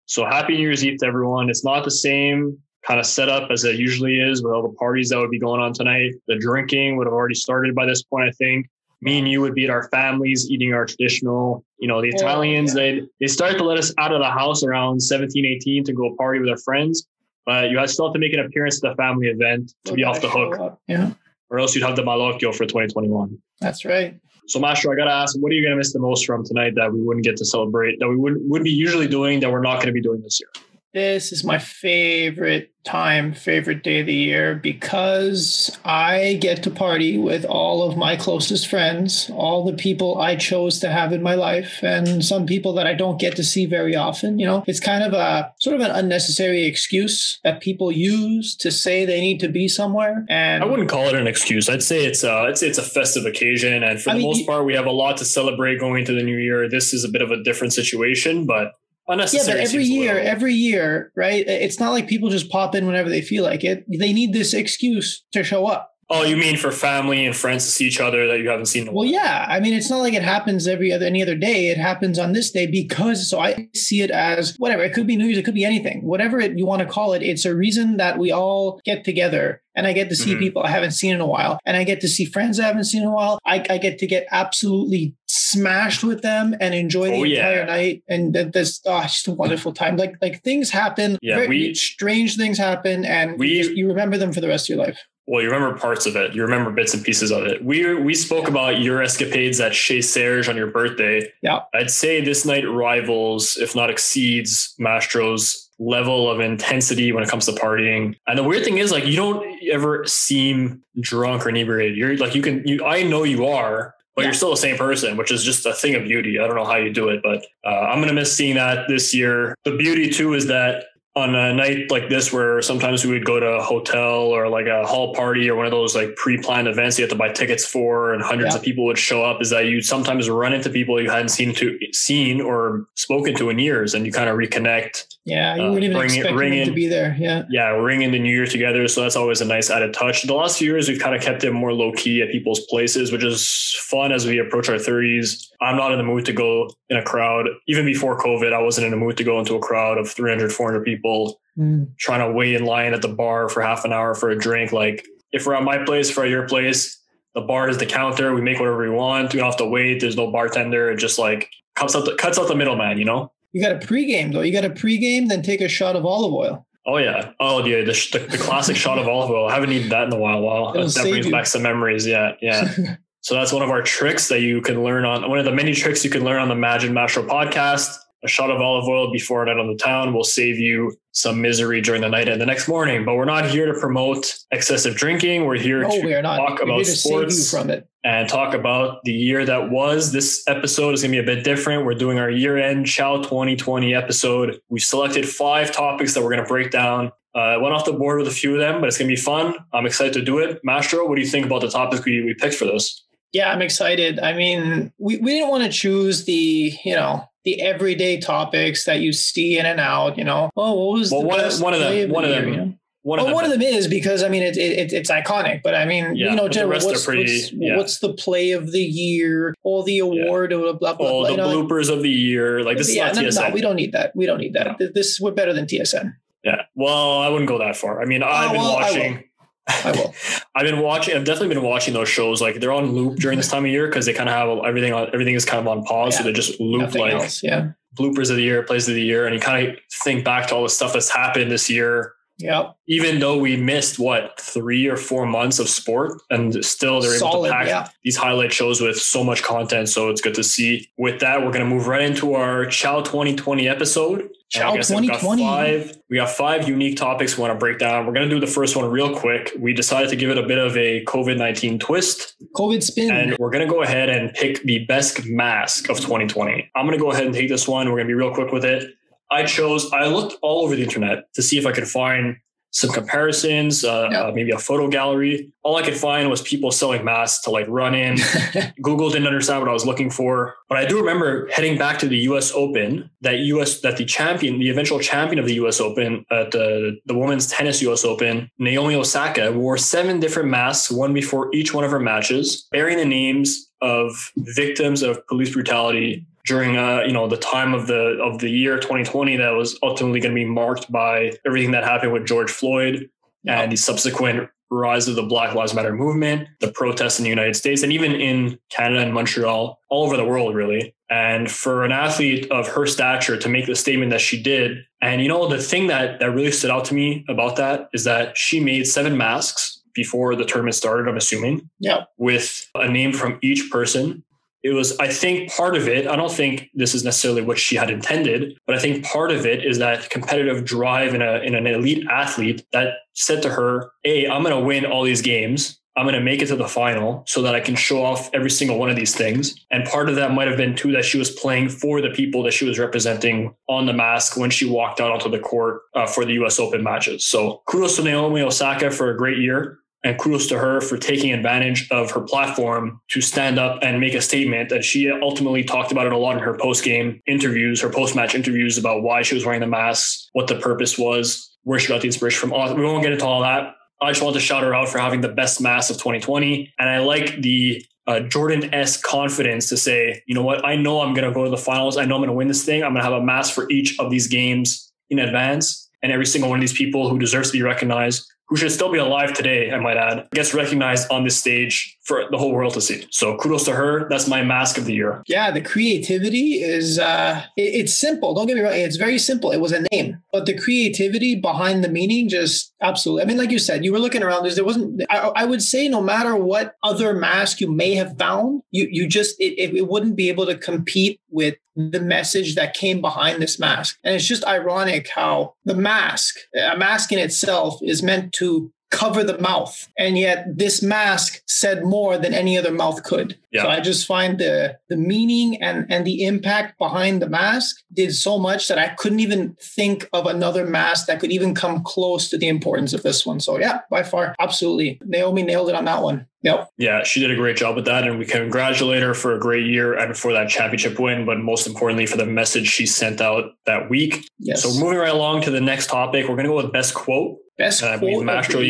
So 0.06 0.26
happy 0.26 0.54
New 0.56 0.62
Year's 0.62 0.84
Eve 0.86 1.00
to 1.00 1.06
everyone. 1.06 1.50
It's 1.50 1.64
not 1.64 1.84
the 1.84 1.92
same 1.92 2.58
kind 2.86 3.00
of 3.00 3.06
setup 3.06 3.50
as 3.50 3.64
it 3.64 3.78
usually 3.78 4.20
is 4.20 4.44
with 4.44 4.54
all 4.54 4.62
the 4.62 4.76
parties 4.78 5.10
that 5.10 5.18
would 5.18 5.32
be 5.32 5.40
going 5.40 5.62
on 5.62 5.74
tonight. 5.74 6.12
The 6.28 6.36
drinking 6.38 6.98
would 6.98 7.08
have 7.08 7.14
already 7.14 7.36
started 7.36 7.74
by 7.74 7.86
this 7.86 8.04
point, 8.04 8.28
I 8.28 8.32
think. 8.32 8.68
Me 9.02 9.20
and 9.20 9.28
you 9.28 9.42
would 9.42 9.54
be 9.56 9.66
at 9.66 9.70
our 9.70 9.90
families 9.90 10.50
eating 10.50 10.74
our 10.74 10.86
traditional, 10.86 11.66
you 11.78 11.88
know, 11.88 12.02
the 12.02 12.12
Oh, 12.14 12.16
Italians, 12.18 12.70
yeah. 12.76 12.82
they 12.82 13.02
they 13.22 13.28
start 13.28 13.58
to 13.58 13.64
let 13.64 13.78
us 13.78 13.94
out 13.98 14.14
of 14.14 14.20
the 14.20 14.30
house 14.30 14.64
around 14.64 15.02
17, 15.02 15.46
18 15.46 15.84
to 15.86 15.94
go 15.94 16.16
party 16.18 16.40
with 16.40 16.50
our 16.50 16.58
friends. 16.58 17.06
But 17.46 17.70
you 17.70 17.78
have 17.78 17.90
still 17.90 18.06
have 18.08 18.14
to 18.14 18.20
make 18.20 18.32
an 18.34 18.40
appearance 18.40 18.82
at 18.84 18.90
the 18.92 18.96
family 18.96 19.28
event 19.28 19.74
to 19.86 19.94
be 19.94 20.06
off 20.06 20.22
the 20.22 20.30
hook, 20.30 20.58
up. 20.58 20.82
Yeah, 20.88 21.12
or 21.50 21.60
else 21.60 21.76
you'd 21.76 21.84
have 21.84 21.98
the 21.98 22.02
malocchio 22.04 22.54
for 22.56 22.66
2021. 22.66 23.38
that's 23.60 23.84
right. 23.84 24.18
So, 24.46 24.60
Mastro, 24.60 24.92
I 24.92 24.96
gotta 24.96 25.12
ask, 25.12 25.38
what 25.40 25.52
are 25.52 25.56
you 25.56 25.64
gonna 25.64 25.78
miss 25.78 25.94
the 25.94 26.00
most 26.00 26.26
from 26.26 26.44
tonight 26.44 26.76
that 26.76 26.92
we 26.92 27.02
wouldn't 27.02 27.24
get 27.24 27.38
to 27.38 27.46
celebrate, 27.46 28.00
that 28.00 28.08
we 28.08 28.18
would 28.18 28.36
would 28.50 28.64
be 28.64 28.72
usually 28.72 29.08
doing, 29.08 29.40
that 29.40 29.52
we're 29.52 29.62
not 29.62 29.80
gonna 29.80 29.94
be 29.94 30.02
doing 30.02 30.22
this 30.22 30.40
year? 30.40 30.50
This 30.94 31.32
is 31.32 31.44
my 31.44 31.58
favorite 31.58 32.72
time, 32.84 33.34
favorite 33.34 33.84
day 33.84 34.02
of 34.02 34.06
the 34.06 34.14
year 34.14 34.54
because 34.54 35.76
I 35.84 36.38
get 36.40 36.62
to 36.64 36.70
party 36.70 37.18
with 37.18 37.46
all 37.46 37.82
of 37.82 37.98
my 37.98 38.16
closest 38.16 38.68
friends, 38.68 39.32
all 39.34 39.66
the 39.66 39.74
people 39.74 40.22
I 40.22 40.36
chose 40.36 40.78
to 40.80 40.90
have 40.90 41.12
in 41.12 41.24
my 41.24 41.34
life, 41.34 41.80
and 41.82 42.24
some 42.24 42.46
people 42.46 42.74
that 42.74 42.86
I 42.86 42.94
don't 42.94 43.20
get 43.20 43.36
to 43.38 43.44
see 43.44 43.66
very 43.66 43.96
often. 43.96 44.38
You 44.38 44.46
know, 44.46 44.64
it's 44.68 44.80
kind 44.80 45.04
of 45.04 45.14
a 45.14 45.52
sort 45.58 45.76
of 45.76 45.82
an 45.82 45.90
unnecessary 45.90 46.66
excuse 46.66 47.40
that 47.44 47.60
people 47.60 47.92
use 47.92 48.56
to 48.58 48.70
say 48.70 49.04
they 49.04 49.22
need 49.22 49.40
to 49.40 49.50
be 49.50 49.68
somewhere. 49.68 50.26
And 50.30 50.64
I 50.64 50.68
wouldn't 50.68 50.90
call 50.90 51.08
it 51.08 51.16
an 51.16 51.26
excuse. 51.26 51.70
I'd 51.70 51.82
say 51.82 52.06
it's 52.06 52.24
a, 52.24 52.32
I'd 52.32 52.58
say 52.60 52.68
it's 52.68 52.78
a 52.78 52.84
festive 52.84 53.26
occasion, 53.26 53.82
and 53.82 54.00
for 54.00 54.12
I 54.12 54.14
the 54.14 54.20
mean, 54.20 54.28
most 54.28 54.46
part, 54.46 54.64
we 54.64 54.76
have 54.76 54.86
a 54.86 54.92
lot 54.92 55.18
to 55.18 55.26
celebrate 55.26 55.80
going 55.80 56.02
into 56.02 56.14
the 56.14 56.24
new 56.24 56.38
year. 56.38 56.70
This 56.70 56.94
is 56.94 57.04
a 57.04 57.10
bit 57.10 57.24
of 57.24 57.32
a 57.32 57.42
different 57.42 57.74
situation, 57.74 58.46
but 58.46 58.74
Yeah, 59.10 59.18
but 59.46 59.58
every 59.58 59.84
year, 59.84 60.18
every 60.18 60.54
year, 60.54 61.12
right? 61.16 61.46
It's 61.48 61.80
not 61.80 61.92
like 61.92 62.08
people 62.08 62.30
just 62.30 62.50
pop 62.50 62.74
in 62.76 62.86
whenever 62.88 63.10
they 63.10 63.22
feel 63.22 63.44
like 63.44 63.64
it. 63.64 63.86
They 63.88 64.14
need 64.14 64.34
this 64.34 64.54
excuse 64.54 65.24
to 65.34 65.44
show 65.44 65.66
up. 65.68 65.90
oh, 66.10 66.24
you 66.24 66.38
mean 66.38 66.56
for 66.58 66.70
family 66.72 67.26
and 67.26 67.36
friends 67.36 67.66
to 67.66 67.72
see 67.72 67.86
each 67.88 68.00
other 68.00 68.28
that 68.28 68.38
you 68.40 68.48
haven't 68.48 68.68
seen? 68.68 68.84
In 68.84 68.90
a 68.90 68.92
Well, 68.92 69.06
while. 69.06 69.14
yeah. 69.14 69.48
I 69.50 69.60
mean, 69.60 69.74
it's 69.74 69.90
not 69.90 69.98
like 70.00 70.14
it 70.14 70.22
happens 70.22 70.68
every 70.68 70.92
other 70.92 71.08
any 71.08 71.24
other 71.24 71.34
day. 71.36 71.70
It 71.70 71.78
happens 71.78 72.20
on 72.20 72.34
this 72.34 72.52
day 72.52 72.68
because 72.68 73.28
so 73.28 73.40
I 73.40 73.68
see 73.74 74.02
it 74.02 74.12
as 74.12 74.56
whatever. 74.60 74.84
It 74.84 74.94
could 74.94 75.08
be 75.08 75.16
New 75.18 75.26
Year's, 75.26 75.40
it 75.40 75.46
could 75.46 75.56
be 75.56 75.66
anything. 75.66 76.04
Whatever 76.04 76.40
it, 76.40 76.56
you 76.58 76.68
want 76.68 76.82
to 76.84 76.88
call 76.88 77.14
it, 77.14 77.24
it's 77.24 77.46
a 77.46 77.56
reason 77.56 77.98
that 77.98 78.20
we 78.20 78.32
all 78.32 78.80
get 78.86 79.04
together. 79.04 79.62
And 79.76 79.88
I 79.88 79.94
get 79.94 80.10
to 80.10 80.16
see 80.16 80.36
Mhm. 80.36 80.40
people 80.40 80.62
I 80.62 80.70
haven't 80.70 80.92
seen 80.92 81.16
in 81.16 81.22
a 81.22 81.26
while. 81.26 81.58
And 81.66 81.76
I 81.78 81.84
get 81.84 82.00
to 82.02 82.08
see 82.08 82.26
friends 82.26 82.60
I 82.60 82.66
haven't 82.68 82.84
seen 82.84 83.02
in 83.02 83.08
a 83.08 83.12
while. 83.12 83.40
I, 83.44 83.66
I 83.68 83.80
get 83.80 83.98
to 84.00 84.06
get 84.06 84.28
absolutely 84.30 85.16
smashed 85.54 86.04
with 86.04 86.22
them 86.22 86.56
and 86.60 86.74
enjoy 86.74 87.08
the 87.10 87.16
Oh, 87.16 87.24
yeah. 87.24 87.38
entire 87.50 87.66
night. 87.66 88.04
And 88.08 88.34
that 88.36 88.54
this 88.54 88.82
oh, 88.86 89.02
just 89.04 89.28
a 89.28 89.32
wonderful 89.34 89.74
time. 89.74 89.98
Like 89.98 90.16
like 90.22 90.44
things 90.44 90.70
happen. 90.70 91.18
Yeah, 91.22 91.36
very 91.36 91.48
we- 91.48 91.74
strange 91.74 92.38
things 92.38 92.58
happen 92.58 93.06
and 93.06 93.38
We- 93.40 93.50
you, 93.60 93.70
you 93.80 93.88
remember 93.88 94.18
them 94.18 94.32
for 94.34 94.42
the 94.42 94.48
rest 94.48 94.70
of 94.70 94.76
your 94.76 94.86
life. 94.86 95.00
Well, 95.26 95.42
you 95.42 95.50
remember 95.50 95.78
parts 95.80 96.06
of 96.06 96.18
it. 96.18 96.36
You 96.36 96.42
remember 96.42 96.70
bits 96.70 96.94
and 96.94 97.02
pieces 97.02 97.32
of 97.32 97.46
it. 97.46 97.64
We 97.64 97.96
we 97.96 98.14
spoke 98.14 98.50
about 98.50 98.82
your 98.82 99.02
escapades 99.02 99.62
at 99.62 99.74
Chez 99.74 100.02
Serge 100.02 100.50
on 100.50 100.58
your 100.58 100.68
birthday. 100.68 101.32
Yeah. 101.42 101.60
I'd 101.74 101.90
say 101.92 102.20
this 102.20 102.46
night 102.46 102.66
rivals, 102.70 103.56
if 103.58 103.74
not 103.74 103.90
exceeds, 103.90 104.76
Mastro's 104.80 105.70
level 105.80 106.30
of 106.30 106.40
intensity 106.42 107.12
when 107.14 107.24
it 107.24 107.30
comes 107.30 107.46
to 107.46 107.52
partying. 107.54 108.16
And 108.28 108.38
the 108.38 108.44
weird 108.44 108.64
thing 108.66 108.78
is, 108.78 108.92
like, 108.92 109.06
you 109.06 109.16
don't 109.16 109.44
ever 109.72 110.04
seem 110.06 110.82
drunk 111.00 111.46
or 111.46 111.50
inebriated. 111.50 111.98
You're 111.98 112.16
like, 112.18 112.36
you 112.36 112.42
can, 112.42 112.62
you, 112.68 112.86
I 112.86 113.04
know 113.04 113.24
you 113.24 113.46
are, 113.48 113.93
but 114.16 114.22
Yeah. 114.22 114.28
you're 114.28 114.34
still 114.34 114.52
the 114.52 114.58
same 114.58 114.78
person, 114.78 115.18
which 115.18 115.32
is 115.32 115.44
just 115.44 115.66
a 115.66 115.74
thing 115.74 115.96
of 115.96 116.04
beauty. 116.04 116.40
I 116.40 116.48
don't 116.48 116.56
know 116.56 116.66
how 116.66 116.76
you 116.78 116.92
do 116.92 117.10
it, 117.10 117.22
but 117.24 117.46
uh, 117.66 117.70
I'm 117.70 118.00
gonna 118.00 118.14
miss 118.14 118.36
seeing 118.36 118.56
that 118.56 118.88
this 118.88 119.14
year. 119.14 119.56
The 119.66 119.76
beauty 119.76 120.10
too 120.10 120.34
is 120.34 120.48
that 120.48 120.86
on 121.16 121.36
a 121.36 121.54
night 121.54 121.92
like 121.92 122.10
this 122.10 122.34
where 122.34 122.60
sometimes 122.64 123.06
we 123.06 123.12
would 123.14 123.24
go 123.24 123.40
to 123.40 123.46
a 123.46 123.62
hotel 123.62 124.22
or 124.36 124.50
like 124.50 124.66
a 124.66 124.84
hall 124.84 125.14
party 125.14 125.48
or 125.48 125.56
one 125.56 125.66
of 125.68 125.72
those 125.72 125.96
like 125.96 126.16
pre-planned 126.16 126.68
events 126.68 126.98
you 126.98 127.04
have 127.04 127.10
to 127.12 127.16
buy 127.16 127.30
tickets 127.30 127.64
for 127.64 128.14
and 128.16 128.24
hundreds 128.24 128.56
Yeah. 128.56 128.58
of 128.60 128.66
people 128.66 128.86
would 128.86 128.98
show 128.98 129.24
up 129.24 129.40
is 129.40 129.52
that 129.52 129.68
you 129.68 129.80
sometimes 129.84 130.28
run 130.28 130.54
into 130.54 130.72
people 130.72 131.00
you 131.00 131.12
hadn't 131.12 131.30
seen 131.30 131.54
to 131.56 131.78
seen 131.92 132.42
or 132.42 132.88
spoken 132.96 133.36
to 133.36 133.52
in 133.52 133.60
years 133.60 133.94
and 133.94 134.08
you 134.08 134.12
kind 134.12 134.28
of 134.28 134.38
reconnect 134.38 135.06
Yeah, 135.26 135.56
you 135.56 135.62
Uh, 135.62 135.72
weren't 135.74 135.84
even 135.84 135.98
bring 135.98 136.10
it- 136.10 136.14
expecting 136.16 136.36
bring 136.36 136.56
them 136.58 136.66
to 136.70 136.74
be 136.74 136.88
there. 136.88 137.16
Yeah. 137.20 137.44
yeah 137.52 137.68
ring 137.70 138.02
in 138.02 138.12
the 138.12 138.18
new 138.20 138.34
year 138.34 138.48
together 138.48 138.88
so 138.88 139.02
that's 139.02 139.16
always 139.16 139.40
a 139.40 139.46
nice 139.46 139.70
added 139.70 139.94
touch 139.94 140.24
the 140.24 140.34
last 140.34 140.58
few 140.58 140.72
years 140.72 140.90
we've 140.90 141.00
kind 141.00 141.16
of 141.16 141.22
kept 141.22 141.44
it 141.44 141.52
more 141.52 141.74
low-key 141.74 142.24
at 142.24 142.32
people's 142.32 142.62
places 142.72 143.12
which 143.12 143.24
is 143.24 143.76
fun 143.82 144.12
as 144.12 144.26
we 144.26 144.40
approach 144.40 144.68
our 144.68 144.78
30s 144.78 145.50
i'm 145.64 145.78
not 145.78 145.92
in 145.92 145.98
the 145.98 146.04
mood 146.04 146.26
to 146.26 146.34
go 146.34 146.70
in 146.90 146.98
a 146.98 147.04
crowd 147.04 147.48
even 147.68 147.86
before 147.86 148.18
covid 148.20 148.54
i 148.54 148.62
wasn't 148.62 148.84
in 148.86 148.92
the 148.92 148.98
mood 148.98 149.18
to 149.18 149.24
go 149.24 149.40
into 149.40 149.56
a 149.56 149.60
crowd 149.60 149.98
of 149.98 150.10
300 150.10 150.52
400 150.52 150.84
people 150.84 151.40
Mm. 151.56 151.96
trying 152.00 152.28
to 152.28 152.34
wait 152.36 152.56
in 152.56 152.66
line 152.66 152.96
at 152.96 153.04
the 153.04 153.08
bar 153.08 153.48
for 153.48 153.62
half 153.62 153.86
an 153.86 153.94
hour 153.94 154.16
for 154.16 154.32
a 154.32 154.36
drink. 154.36 154.72
Like 154.72 155.06
if 155.32 155.46
we're 155.46 155.54
at 155.54 155.62
my 155.62 155.78
place, 155.86 156.10
if 156.10 156.18
we're 156.18 156.24
at 156.24 156.32
your 156.32 156.48
place, 156.48 157.00
the 157.36 157.42
bar 157.42 157.70
is 157.70 157.78
the 157.78 157.86
counter. 157.86 158.34
We 158.34 158.42
make 158.42 158.58
whatever 158.60 158.82
we 158.82 158.90
want. 158.90 159.32
We 159.34 159.40
don't 159.40 159.46
have 159.50 159.58
to 159.58 159.66
wait. 159.68 160.02
There's 160.02 160.16
no 160.18 160.32
bartender. 160.32 160.90
It 160.90 160.98
just 160.98 161.20
like 161.20 161.52
cuts 161.76 161.96
out 161.96 162.06
the 162.06 162.16
cuts 162.16 162.40
out 162.40 162.48
the 162.48 162.56
middleman, 162.56 162.98
you 162.98 163.06
know? 163.06 163.32
You 163.52 163.62
got 163.62 163.72
a 163.72 163.78
pregame 163.78 164.34
though. 164.34 164.42
You 164.42 164.52
got 164.52 164.66
a 164.66 164.72
pregame, 164.72 165.28
then 165.30 165.44
take 165.44 165.62
a 165.62 165.68
shot 165.70 165.96
of 165.96 166.08
olive 166.08 166.34
oil. 166.34 166.66
Oh 166.88 166.98
yeah. 166.98 167.34
Oh 167.40 167.64
yeah. 167.64 167.82
The, 167.84 167.94
the, 168.14 168.20
the 168.32 168.38
classic 168.40 168.76
shot 168.76 168.98
of 168.98 169.08
olive 169.08 169.30
oil. 169.30 169.46
I 169.48 169.54
haven't 169.54 169.74
eaten 169.74 169.90
that 169.90 170.08
in 170.08 170.14
a 170.14 170.18
while. 170.18 170.42
Wow. 170.42 170.74
It'll 170.74 170.88
that 170.88 171.04
brings 171.08 171.28
you. 171.28 171.32
back 171.32 171.46
some 171.46 171.62
memories. 171.62 172.08
Yeah. 172.08 172.32
Yeah. 172.42 172.96
so 173.24 173.36
that's 173.36 173.52
one 173.54 173.64
of 173.64 173.70
our 173.70 173.82
tricks 173.82 174.28
that 174.28 174.42
you 174.42 174.62
can 174.62 174.84
learn 174.84 175.06
on 175.06 175.30
one 175.30 175.40
of 175.40 175.46
the 175.46 175.52
many 175.52 175.74
tricks 175.74 176.04
you 176.04 176.10
can 176.12 176.24
learn 176.24 176.42
on 176.42 176.50
the 176.50 176.56
Madge 176.56 176.84
and 176.84 176.94
Mastro 176.94 177.24
podcast. 177.24 177.96
A 178.26 178.28
shot 178.28 178.50
of 178.50 178.62
olive 178.62 178.88
oil 178.88 179.12
before 179.12 179.44
a 179.44 179.46
night 179.48 179.58
on 179.60 179.68
the 179.68 179.76
town 179.76 180.14
will 180.14 180.24
save 180.24 180.58
you 180.58 180.96
some 181.12 181.42
misery 181.42 181.82
during 181.82 182.02
the 182.02 182.08
night 182.10 182.30
and 182.30 182.40
the 182.40 182.46
next 182.46 182.70
morning. 182.70 183.04
But 183.04 183.16
we're 183.16 183.26
not 183.26 183.50
here 183.50 183.66
to 183.74 183.78
promote 183.78 184.34
excessive 184.52 184.96
drinking. 184.96 185.46
We're 185.46 185.58
here 185.58 185.82
no, 185.82 185.90
to 185.90 186.06
we 186.06 186.14
are 186.14 186.22
not. 186.22 186.38
talk 186.38 186.60
We're 186.60 186.66
about 186.66 186.76
here 186.76 186.86
to 186.86 186.92
sports. 186.96 187.36
save 187.36 187.60
you 187.60 187.64
from 187.64 187.70
it. 187.70 187.88
and 188.06 188.30
talk 188.30 188.54
about 188.54 189.04
the 189.04 189.12
year 189.12 189.44
that 189.46 189.70
was. 189.72 190.14
This 190.14 190.42
episode 190.48 190.94
is 190.94 191.02
going 191.02 191.12
to 191.14 191.22
be 191.22 191.32
a 191.32 191.36
bit 191.36 191.44
different. 191.44 191.86
We're 191.86 191.96
doing 191.96 192.18
our 192.18 192.30
year 192.30 192.58
end 192.58 192.86
Chow 192.88 193.18
2020 193.18 193.94
episode. 193.94 194.60
We 194.70 194.80
selected 194.80 195.28
five 195.28 195.74
topics 195.74 196.14
that 196.14 196.24
we're 196.24 196.32
going 196.32 196.44
to 196.44 196.48
break 196.48 196.72
down. 196.72 197.12
Uh, 197.36 197.40
I 197.40 197.58
went 197.58 197.74
off 197.74 197.84
the 197.84 197.92
board 197.94 198.20
with 198.20 198.28
a 198.30 198.32
few 198.32 198.54
of 198.54 198.60
them, 198.60 198.80
but 198.80 198.88
it's 198.88 198.98
going 198.98 199.10
to 199.10 199.16
be 199.16 199.20
fun. 199.22 199.56
I'm 199.74 199.86
excited 199.86 200.14
to 200.14 200.22
do 200.22 200.38
it. 200.38 200.62
Mastro, 200.64 201.08
what 201.10 201.16
do 201.16 201.22
you 201.22 201.28
think 201.28 201.46
about 201.46 201.60
the 201.62 201.70
topics 201.70 202.06
we, 202.06 202.22
we 202.24 202.34
picked 202.36 202.56
for 202.56 202.66
this? 202.66 203.04
Yeah, 203.34 203.52
I'm 203.52 203.62
excited. 203.62 204.20
I 204.20 204.34
mean, 204.34 204.94
we, 205.00 205.18
we 205.18 205.32
didn't 205.34 205.50
want 205.50 205.64
to 205.64 205.70
choose 205.70 206.26
the, 206.26 206.74
you 206.86 206.94
know, 206.96 207.28
the 207.44 207.62
everyday 207.62 208.20
topics 208.20 208.86
that 208.86 209.00
you 209.02 209.12
see 209.12 209.58
in 209.58 209.66
and 209.66 209.80
out, 209.80 210.18
you 210.18 210.24
know. 210.24 210.50
Oh, 210.56 210.74
what 210.88 211.00
was 211.00 211.12
Well, 211.12 211.22
the 211.22 211.28
one 211.28 211.40
of- 211.40 211.46
best 211.48 211.62
one 211.64 211.74
of 211.74 211.80
them- 211.80 212.10
one 212.12 212.24
of 212.26 212.30
them- 212.30 212.48
you 212.48 212.56
know? 212.56 212.74
One 213.06 213.18
Well, 213.20 213.28
of 213.28 213.34
one 213.34 213.44
them, 213.44 213.52
of 213.54 213.60
them 213.60 213.68
is 213.68 213.90
because 213.90 214.24
I 214.24 214.30
mean 214.30 214.44
it, 214.44 214.56
it, 214.56 214.94
it's 214.94 215.12
iconic, 215.12 215.62
but 215.62 215.76
I 215.76 215.84
mean 215.86 216.16
Yeah, 216.16 216.30
you 216.30 216.36
know, 216.38 216.48
generally, 216.48 216.86
what's, 216.86 217.04
pretty- 217.04 217.24
what's, 217.24 217.52
yeah. 217.52 217.76
what's 217.76 218.00
the 218.00 218.14
play 218.14 218.52
of 218.52 218.72
the 218.72 218.80
year 218.80 219.54
or 219.64 219.84
the 219.84 220.00
award 220.00 220.54
or 220.54 220.72
blah 220.76 220.94
blah 220.94 221.08
oh, 221.10 221.20
blah. 221.26 221.30
the 221.32 221.36
know? 221.36 221.64
bloopers 221.68 221.90
of 221.92 222.02
the 222.02 222.10
year. 222.10 222.64
Like 222.64 222.78
this 222.78 222.88
is 222.88 222.96
yeah, 222.96 223.08
not 223.08 223.16
no, 223.18 223.22
no, 223.24 223.28
TSN. 223.28 223.50
no, 223.50 223.54
we 223.56 223.60
don't 223.60 223.76
need 223.76 223.92
that. 223.92 224.16
We 224.16 224.26
don't 224.26 224.38
need 224.38 224.54
that. 224.54 224.78
This 224.94 225.20
we're 225.20 225.32
better 225.32 225.52
than 225.52 225.66
TSN. 225.66 226.14
yeah. 226.46 226.62
Well, 226.76 227.20
I 227.20 227.28
wouldn't 227.28 227.50
go 227.50 227.58
that 227.60 227.76
far. 227.76 228.02
I 228.02 228.06
mean, 228.06 228.24
I've 228.24 228.52
oh, 228.52 228.54
been 228.54 228.62
Oh, 228.62 228.64
well, 228.64 228.78
I 228.78 228.82
watching. 228.84 229.24
I 229.68 229.92
will. 229.92 230.14
I've 230.56 230.66
been 230.66 230.80
watching. 230.80 231.16
I've 231.16 231.26
definitely 231.26 231.56
been 231.56 231.64
watching 231.64 231.94
those 231.94 232.10
shows. 232.10 232.42
Like 232.42 232.60
they're 232.60 232.72
on 232.72 232.92
loop 232.92 233.18
during 233.18 233.38
this 233.38 233.50
time 233.50 233.66
of 233.66 233.72
year 233.72 233.88
because 233.88 234.06
they 234.06 234.14
kind 234.14 234.30
of 234.30 234.36
have 234.36 234.66
everything 234.66 234.94
on. 234.94 235.08
Everything 235.14 235.34
is 235.34 235.46
kind 235.46 235.60
of 235.60 235.68
on 235.68 235.84
pause, 235.84 236.18
so 236.18 236.24
they 236.24 236.32
just 236.32 236.60
loop 236.60 236.82
Nothing 236.82 237.02
like 237.02 237.14
else. 237.14 237.42
Yeah. 237.42 237.72
bloopers 237.96 238.30
of 238.30 238.36
the 238.36 238.44
year, 238.44 238.62
plays 238.64 238.88
of 238.88 238.96
the 238.96 239.02
year, 239.02 239.26
and 239.26 239.34
you 239.34 239.42
kind 239.42 239.68
of 239.68 239.76
think 240.04 240.24
back 240.24 240.48
to 240.48 240.56
all 240.56 240.64
the 240.64 240.70
stuff 240.70 240.94
that's 240.94 241.10
happened 241.10 241.52
this 241.52 241.70
year. 241.70 242.14
Yeah. 242.38 242.72
Even 242.88 243.20
though 243.20 243.38
we 243.38 243.56
missed 243.56 244.00
what 244.00 244.40
three 244.40 244.88
or 244.88 244.98
four 244.98 245.26
months 245.26 245.60
of 245.60 245.70
sport, 245.70 246.20
and 246.30 246.64
still 246.66 247.00
they're 247.00 247.16
able 247.16 247.44
to 247.44 247.50
pack 247.52 247.68
Yeah. 247.68 247.88
these 248.04 248.18
highlight 248.18 248.52
shows 248.52 248.82
with 248.82 248.98
so 248.98 249.24
much 249.24 249.44
content. 249.44 249.88
So 249.90 250.10
it's 250.10 250.20
good 250.22 250.34
to 250.36 250.44
see. 250.44 250.90
With 250.98 251.20
that, 251.22 251.40
we're 251.42 251.52
going 251.52 251.64
to 251.64 251.70
move 251.74 251.88
right 251.88 252.02
into 252.02 252.34
our 252.34 252.66
Chow 252.66 253.02
2020 253.02 253.68
episode. 253.70 254.30
Chow 254.50 254.76
guess 254.76 254.90
we 254.90 255.08
got 255.08 255.20
2020. 255.20 255.44
five. 255.44 255.98
We 256.10 256.18
got 256.18 256.30
five 256.30 256.68
unique 256.68 256.98
topics 256.98 257.38
we 257.38 257.42
want 257.42 257.54
to 257.54 257.58
break 257.58 257.80
down. 257.80 258.06
We're 258.06 258.14
going 258.14 258.30
to 258.30 258.36
do 258.36 258.40
the 258.40 258.52
first 258.52 258.76
one 258.76 258.86
real 258.90 259.16
quick. 259.18 259.52
We 259.58 259.74
decided 259.74 260.10
to 260.10 260.16
give 260.16 260.30
it 260.30 260.38
a 260.38 260.44
bit 260.46 260.58
of 260.60 260.76
a 260.78 261.04
COVID 261.06 261.38
19 261.38 261.80
twist. 261.80 262.36
COVID 262.56 262.84
spin. 262.84 263.10
And 263.12 263.38
we're 263.40 263.50
going 263.50 263.66
to 263.68 263.72
go 263.72 263.82
ahead 263.82 264.10
and 264.10 264.32
pick 264.34 264.62
the 264.64 264.86
best 264.86 265.26
mask 265.26 265.90
of 265.90 266.00
2020. 266.00 266.70
I'm 266.76 266.86
going 266.86 266.98
to 266.98 267.04
go 267.04 267.12
ahead 267.12 267.26
and 267.26 267.34
take 267.34 267.50
this 267.50 267.68
one. 267.68 267.88
We're 267.88 267.98
going 267.98 268.08
to 268.08 268.12
be 268.12 268.14
real 268.16 268.34
quick 268.34 268.52
with 268.52 268.66
it. 268.66 268.96
I 269.34 269.46
chose, 269.46 269.92
I 269.92 270.08
looked 270.08 270.38
all 270.42 270.64
over 270.64 270.76
the 270.76 270.84
internet 270.84 271.34
to 271.34 271.42
see 271.42 271.58
if 271.58 271.66
I 271.66 271.72
could 271.72 271.88
find 271.88 272.38
some 272.74 272.90
comparisons, 272.90 273.84
uh, 273.84 274.08
uh, 274.08 274.32
maybe 274.34 274.50
a 274.50 274.58
photo 274.58 274.88
gallery. 274.88 275.52
All 275.62 275.76
I 275.76 275.84
could 275.84 275.96
find 275.96 276.28
was 276.30 276.42
people 276.42 276.72
selling 276.72 277.06
masks 277.06 277.44
to 277.44 277.52
like 277.52 277.68
run 277.70 277.94
in. 277.94 278.18
Google 278.82 279.12
didn't 279.12 279.28
understand 279.28 279.62
what 279.62 279.70
I 279.70 279.74
was 279.74 279.86
looking 279.86 280.10
for, 280.10 280.56
but 280.68 280.80
I 280.80 280.86
do 280.86 280.98
remember 280.98 281.48
heading 281.52 281.78
back 281.78 282.00
to 282.00 282.08
the 282.08 282.18
U.S. 282.30 282.52
Open. 282.52 283.12
That 283.22 283.38
U.S. 283.38 283.82
that 283.82 283.98
the 283.98 284.06
champion, 284.06 284.58
the 284.58 284.70
eventual 284.70 285.00
champion 285.00 285.38
of 285.38 285.46
the 285.46 285.54
U.S. 285.56 285.80
Open 285.80 286.26
at 286.32 286.50
the 286.50 287.00
the 287.06 287.16
women's 287.16 287.46
tennis 287.48 287.80
U.S. 287.84 288.04
Open, 288.04 288.50
Naomi 288.58 288.96
Osaka, 288.96 289.52
wore 289.52 289.78
seven 289.78 290.20
different 290.20 290.50
masks, 290.50 290.90
one 290.90 291.14
before 291.14 291.54
each 291.54 291.76
one 291.76 291.84
of 291.84 291.92
her 291.92 292.00
matches, 292.00 292.68
bearing 292.72 292.98
the 292.98 293.06
names 293.06 293.70
of 293.82 294.32
victims 294.38 295.04
of 295.04 295.26
police 295.28 295.54
brutality 295.54 296.26
during 296.46 296.78
uh, 296.78 297.02
you 297.06 297.14
know 297.14 297.28
the 297.28 297.38
time 297.38 297.74
of 297.74 297.88
the 297.88 298.20
of 298.22 298.40
the 298.40 298.50
year 298.50 298.78
2020 298.78 299.38
that 299.38 299.52
was 299.52 299.78
ultimately 299.82 300.20
going 300.20 300.36
to 300.36 300.40
be 300.40 300.46
marked 300.46 300.92
by 300.92 301.32
everything 301.46 301.72
that 301.72 301.84
happened 301.84 302.12
with 302.12 302.26
George 302.26 302.52
Floyd 302.52 303.10
and 303.48 303.72
the 303.72 303.76
subsequent 303.76 304.50
rise 304.72 305.08
of 305.08 305.16
the 305.16 305.24
Black 305.24 305.54
Lives 305.54 305.74
Matter 305.74 305.94
movement, 305.94 306.48
the 306.60 306.72
protests 306.72 307.20
in 307.20 307.24
the 307.24 307.30
United 307.30 307.56
States, 307.56 307.84
and 307.84 307.92
even 307.92 308.14
in 308.14 308.58
Canada 308.70 309.02
and 309.02 309.14
Montreal, 309.14 309.80
all 309.90 310.06
over 310.06 310.18
the 310.18 310.26
world, 310.26 310.56
really. 310.56 310.96
And 311.10 311.52
for 311.52 311.84
an 311.84 311.92
athlete 311.92 312.50
of 312.50 312.68
her 312.70 312.88
stature 312.88 313.38
to 313.38 313.50
make 313.50 313.68
the 313.68 313.76
statement 313.76 314.10
that 314.12 314.22
she 314.22 314.42
did, 314.42 314.80
and 315.02 315.22
you 315.22 315.28
know, 315.28 315.48
the 315.48 315.60
thing 315.60 315.88
that 315.88 316.20
that 316.20 316.32
really 316.32 316.52
stood 316.52 316.72
out 316.72 316.86
to 316.86 316.94
me 316.94 317.26
about 317.30 317.56
that 317.58 317.90
is 317.94 318.04
that 318.06 318.38
she 318.38 318.60
made 318.60 318.88
seven 318.88 319.18
masks 319.18 319.82
before 319.94 320.36
the 320.36 320.46
tournament 320.46 320.76
started, 320.76 321.08
I'm 321.08 321.18
assuming. 321.18 321.70
Yeah. 321.80 322.06
With 322.18 322.68
a 322.74 322.90
name 322.90 323.14
from 323.14 323.38
each 323.44 323.70
person 323.70 324.24
it 324.64 324.74
was 324.74 324.98
i 325.00 325.08
think 325.08 325.52
part 325.52 325.76
of 325.76 325.88
it 325.88 326.08
i 326.08 326.16
don't 326.16 326.32
think 326.32 326.70
this 326.74 326.96
is 326.96 327.04
necessarily 327.04 327.42
what 327.42 327.60
she 327.60 327.76
had 327.76 327.90
intended 327.90 328.58
but 328.66 328.76
i 328.76 328.80
think 328.80 329.04
part 329.04 329.32
of 329.32 329.46
it 329.46 329.64
is 329.64 329.78
that 329.78 330.10
competitive 330.10 330.66
drive 330.66 331.14
in, 331.14 331.22
a, 331.22 331.40
in 331.40 331.54
an 331.54 331.68
elite 331.68 332.06
athlete 332.10 332.66
that 332.72 332.94
said 333.14 333.42
to 333.42 333.50
her 333.50 333.92
hey 334.04 334.28
i'm 334.28 334.44
going 334.44 334.56
to 334.56 334.66
win 334.66 334.86
all 334.86 335.04
these 335.04 335.22
games. 335.22 335.80
I'm 335.96 336.06
going 336.06 336.16
to 336.16 336.22
make 336.22 336.42
it 336.42 336.48
to 336.48 336.56
the 336.56 336.68
final 336.68 337.24
so 337.28 337.44
that 337.44 337.54
i 337.54 337.60
can 337.60 337.76
show 337.76 338.04
off 338.04 338.28
every 338.34 338.50
single 338.50 338.80
one 338.80 338.90
of 338.90 338.96
these 338.96 339.14
things. 339.16 339.54
And 339.70 339.86
part 339.86 340.10
of 340.10 340.16
that 340.16 340.32
might 340.32 340.48
have 340.48 340.58
been 340.58 340.76
too 340.76 340.92
that 340.94 341.06
she 341.06 341.20
was 341.20 341.30
playing 341.30 341.70
for 341.70 342.02
the 342.02 342.10
people 342.10 342.42
that 342.44 342.52
she 342.54 342.66
was 342.66 342.80
representing 342.80 343.54
on 343.70 343.86
the 343.86 343.94
mask 343.94 344.36
when 344.36 344.50
she 344.50 344.68
walked 344.68 345.00
out 345.00 345.12
onto 345.12 345.30
the 345.30 345.38
court 345.38 345.82
uh, 345.94 346.08
for 346.08 346.26
the 346.26 346.34
us 346.34 346.60
open 346.60 346.82
matches. 346.82 347.28
So 347.28 347.62
kudos 347.68 347.98
to 347.98 348.04
naomi 348.04 348.42
osaka 348.42 348.90
for 348.90 349.12
a 349.12 349.18
great 349.18 349.38
year 349.38 349.83
and 350.04 350.18
kudos 350.20 350.48
to 350.48 350.58
her 350.58 350.82
for 350.82 350.98
taking 350.98 351.32
advantage 351.32 351.90
of 351.92 352.12
her 352.12 352.22
platform 352.22 353.00
to 353.10 353.22
stand 353.22 353.58
up 353.58 353.80
and 353.82 354.00
make 354.00 354.14
a 354.14 354.22
statement 354.22 354.70
that 354.70 354.84
she 354.84 355.10
ultimately 355.10 355.64
talked 355.64 355.92
about 355.92 356.06
it 356.06 356.12
a 356.12 356.18
lot 356.18 356.36
in 356.36 356.44
her 356.44 356.58
post 356.58 356.84
game 356.84 357.22
interviews, 357.26 357.82
her 357.82 357.90
post 357.90 358.16
match 358.16 358.36
interviews 358.36 358.78
about 358.78 359.02
why 359.02 359.22
she 359.22 359.36
was 359.36 359.46
wearing 359.46 359.62
the 359.62 359.68
mask, 359.68 360.28
what 360.34 360.48
the 360.48 360.56
purpose 360.56 360.98
was, 360.98 361.56
where 361.64 361.80
she 361.80 361.88
got 361.88 362.02
the 362.02 362.08
inspiration 362.08 362.50
from. 362.50 362.76
We 362.76 362.84
won't 362.84 363.04
get 363.04 363.14
into 363.14 363.26
all 363.26 363.42
that. 363.42 363.76
I 364.02 364.12
just 364.12 364.22
want 364.22 364.36
to 364.36 364.42
shout 364.42 364.64
her 364.64 364.76
out 364.76 364.90
for 364.90 365.00
having 365.00 365.22
the 365.22 365.30
best 365.30 365.62
mask 365.62 365.90
of 365.90 365.98
2020. 365.98 366.74
And 366.78 366.90
I 366.90 367.00
like 367.00 367.42
the 367.42 367.86
uh, 368.06 368.20
Jordan 368.22 368.74
S 368.74 369.02
confidence 369.02 369.70
to 369.70 369.78
say, 369.78 370.22
you 370.28 370.36
know 370.36 370.44
what, 370.44 370.66
I 370.66 370.76
know 370.76 371.00
I'm 371.00 371.14
going 371.14 371.28
to 371.28 371.34
go 371.34 371.46
to 371.46 371.50
the 371.50 371.58
finals. 371.58 371.96
I 371.96 372.04
know 372.04 372.16
I'm 372.16 372.22
going 372.22 372.28
to 372.28 372.34
win 372.34 372.50
this 372.50 372.66
thing. 372.66 372.84
I'm 372.84 372.92
going 372.92 373.04
to 373.04 373.10
have 373.10 373.22
a 373.22 373.24
mask 373.24 373.54
for 373.54 373.70
each 373.70 373.98
of 374.00 374.12
these 374.12 374.28
games 374.28 374.92
in 375.10 375.20
advance. 375.20 375.90
And 376.02 376.12
every 376.12 376.26
single 376.26 376.50
one 376.50 376.60
of 376.60 376.62
these 376.62 376.74
people 376.74 377.10
who 377.10 377.18
deserves 377.18 377.52
to 377.52 377.54
be 377.54 377.62
recognized 377.62 378.30
who 378.54 378.58
should 378.58 378.72
still 378.72 378.92
be 378.92 379.00
alive 379.00 379.34
today, 379.34 379.72
I 379.72 379.80
might 379.80 379.98
add, 379.98 380.28
gets 380.30 380.54
recognized 380.54 381.12
on 381.12 381.24
this 381.24 381.36
stage 381.36 381.98
for 382.04 382.26
the 382.30 382.38
whole 382.38 382.52
world 382.52 382.76
to 382.76 382.82
see. 382.82 383.08
So 383.10 383.36
kudos 383.36 383.66
to 383.66 383.72
her. 383.72 384.08
That's 384.10 384.28
my 384.28 384.44
mask 384.44 384.78
of 384.78 384.86
the 384.86 384.94
year. 384.94 385.24
Yeah, 385.26 385.50
the 385.50 385.60
creativity 385.60 386.62
is 386.62 387.00
uh 387.00 387.42
it, 387.58 387.62
it's 387.62 387.96
simple. 387.96 388.36
Don't 388.36 388.46
get 388.46 388.56
me 388.56 388.62
wrong, 388.62 388.74
it's 388.74 388.98
very 388.98 389.18
simple. 389.18 389.50
It 389.50 389.60
was 389.60 389.72
a 389.72 389.88
name, 389.92 390.22
but 390.32 390.46
the 390.46 390.56
creativity 390.56 391.34
behind 391.34 391.84
the 391.84 391.90
meaning 391.90 392.30
just 392.30 392.76
absolutely. 392.80 393.24
I 393.24 393.26
mean, 393.26 393.38
like 393.38 393.50
you 393.50 393.58
said, 393.58 393.84
you 393.84 393.92
were 393.92 393.98
looking 393.98 394.22
around. 394.22 394.48
There 394.48 394.64
wasn't. 394.64 395.02
I, 395.10 395.32
I 395.36 395.46
would 395.46 395.64
say 395.64 395.88
no 395.88 396.04
matter 396.04 396.36
what 396.36 396.76
other 396.84 397.16
mask 397.16 397.60
you 397.60 397.72
may 397.72 397.96
have 397.96 398.20
found, 398.20 398.62
you 398.70 398.88
you 398.92 399.08
just 399.08 399.36
it, 399.40 399.76
it 399.76 399.88
wouldn't 399.88 400.16
be 400.16 400.30
able 400.30 400.46
to 400.46 400.56
compete 400.56 401.20
with 401.32 401.56
the 401.76 402.00
message 402.00 402.56
that 402.56 402.74
came 402.74 403.02
behind 403.02 403.42
this 403.42 403.60
mask. 403.60 403.98
And 404.04 404.16
it's 404.16 404.28
just 404.28 404.46
ironic 404.46 405.10
how 405.10 405.56
the 405.66 405.76
mask, 405.76 406.36
a 406.56 406.78
mask 406.78 407.12
in 407.12 407.20
itself, 407.20 407.80
is 407.82 408.04
meant 408.04 408.34
to 408.34 408.72
cover 408.94 409.24
the 409.24 409.40
mouth. 409.40 409.90
And 409.98 410.18
yet 410.18 410.46
this 410.56 410.84
mask 410.84 411.42
said 411.48 411.84
more 411.84 412.18
than 412.18 412.34
any 412.34 412.58
other 412.58 412.72
mouth 412.72 413.02
could. 413.04 413.38
Yeah. 413.52 413.64
So 413.64 413.70
I 413.70 413.80
just 413.80 414.06
find 414.06 414.38
the 414.38 414.78
the 414.88 414.98
meaning 414.98 415.62
and 415.62 415.86
and 415.90 416.06
the 416.06 416.24
impact 416.24 416.78
behind 416.78 417.22
the 417.22 417.30
mask 417.30 417.78
did 417.92 418.16
so 418.16 418.38
much 418.38 418.68
that 418.68 418.78
I 418.78 418.90
couldn't 418.90 419.20
even 419.20 419.58
think 419.60 420.08
of 420.14 420.28
another 420.28 420.66
mask 420.66 421.08
that 421.08 421.20
could 421.20 421.32
even 421.32 421.56
come 421.56 421.84
close 421.84 422.30
to 422.30 422.38
the 422.38 422.48
importance 422.48 422.94
of 422.94 423.02
this 423.02 423.26
one. 423.26 423.40
So 423.40 423.60
yeah, 423.60 423.80
by 423.90 424.04
far, 424.04 424.36
absolutely. 424.40 425.00
Naomi 425.04 425.42
nailed 425.42 425.70
it 425.70 425.76
on 425.76 425.86
that 425.86 426.04
one. 426.04 426.28
Yep. 426.44 426.70
Yeah, 426.78 427.04
she 427.04 427.20
did 427.20 427.32
a 427.32 427.36
great 427.36 427.56
job 427.58 427.76
with 427.76 427.86
that. 427.86 428.06
And 428.06 428.20
we 428.20 428.26
congratulate 428.26 429.02
her 429.02 429.14
for 429.14 429.36
a 429.36 429.40
great 429.40 429.66
year 429.66 429.94
and 429.94 430.16
for 430.16 430.34
that 430.34 430.50
championship 430.50 431.00
win, 431.00 431.26
but 431.26 431.40
most 431.40 431.66
importantly 431.66 432.06
for 432.06 432.18
the 432.18 432.26
message 432.26 432.68
she 432.68 432.86
sent 432.86 433.22
out 433.22 433.52
that 433.66 433.90
week. 433.90 434.30
Yes. 434.40 434.62
So 434.62 434.70
moving 434.80 435.00
right 435.00 435.14
along 435.14 435.44
to 435.44 435.52
the 435.52 435.62
next 435.62 435.88
topic, 435.88 436.28
we're 436.28 436.36
gonna 436.36 436.50
go 436.50 436.58
with 436.58 436.72
best 436.72 436.94
quote. 436.94 437.38
Best 437.58 437.84
and 437.84 437.92
I 437.92 437.98
believe 437.98 438.24
Mastro, 438.24 438.62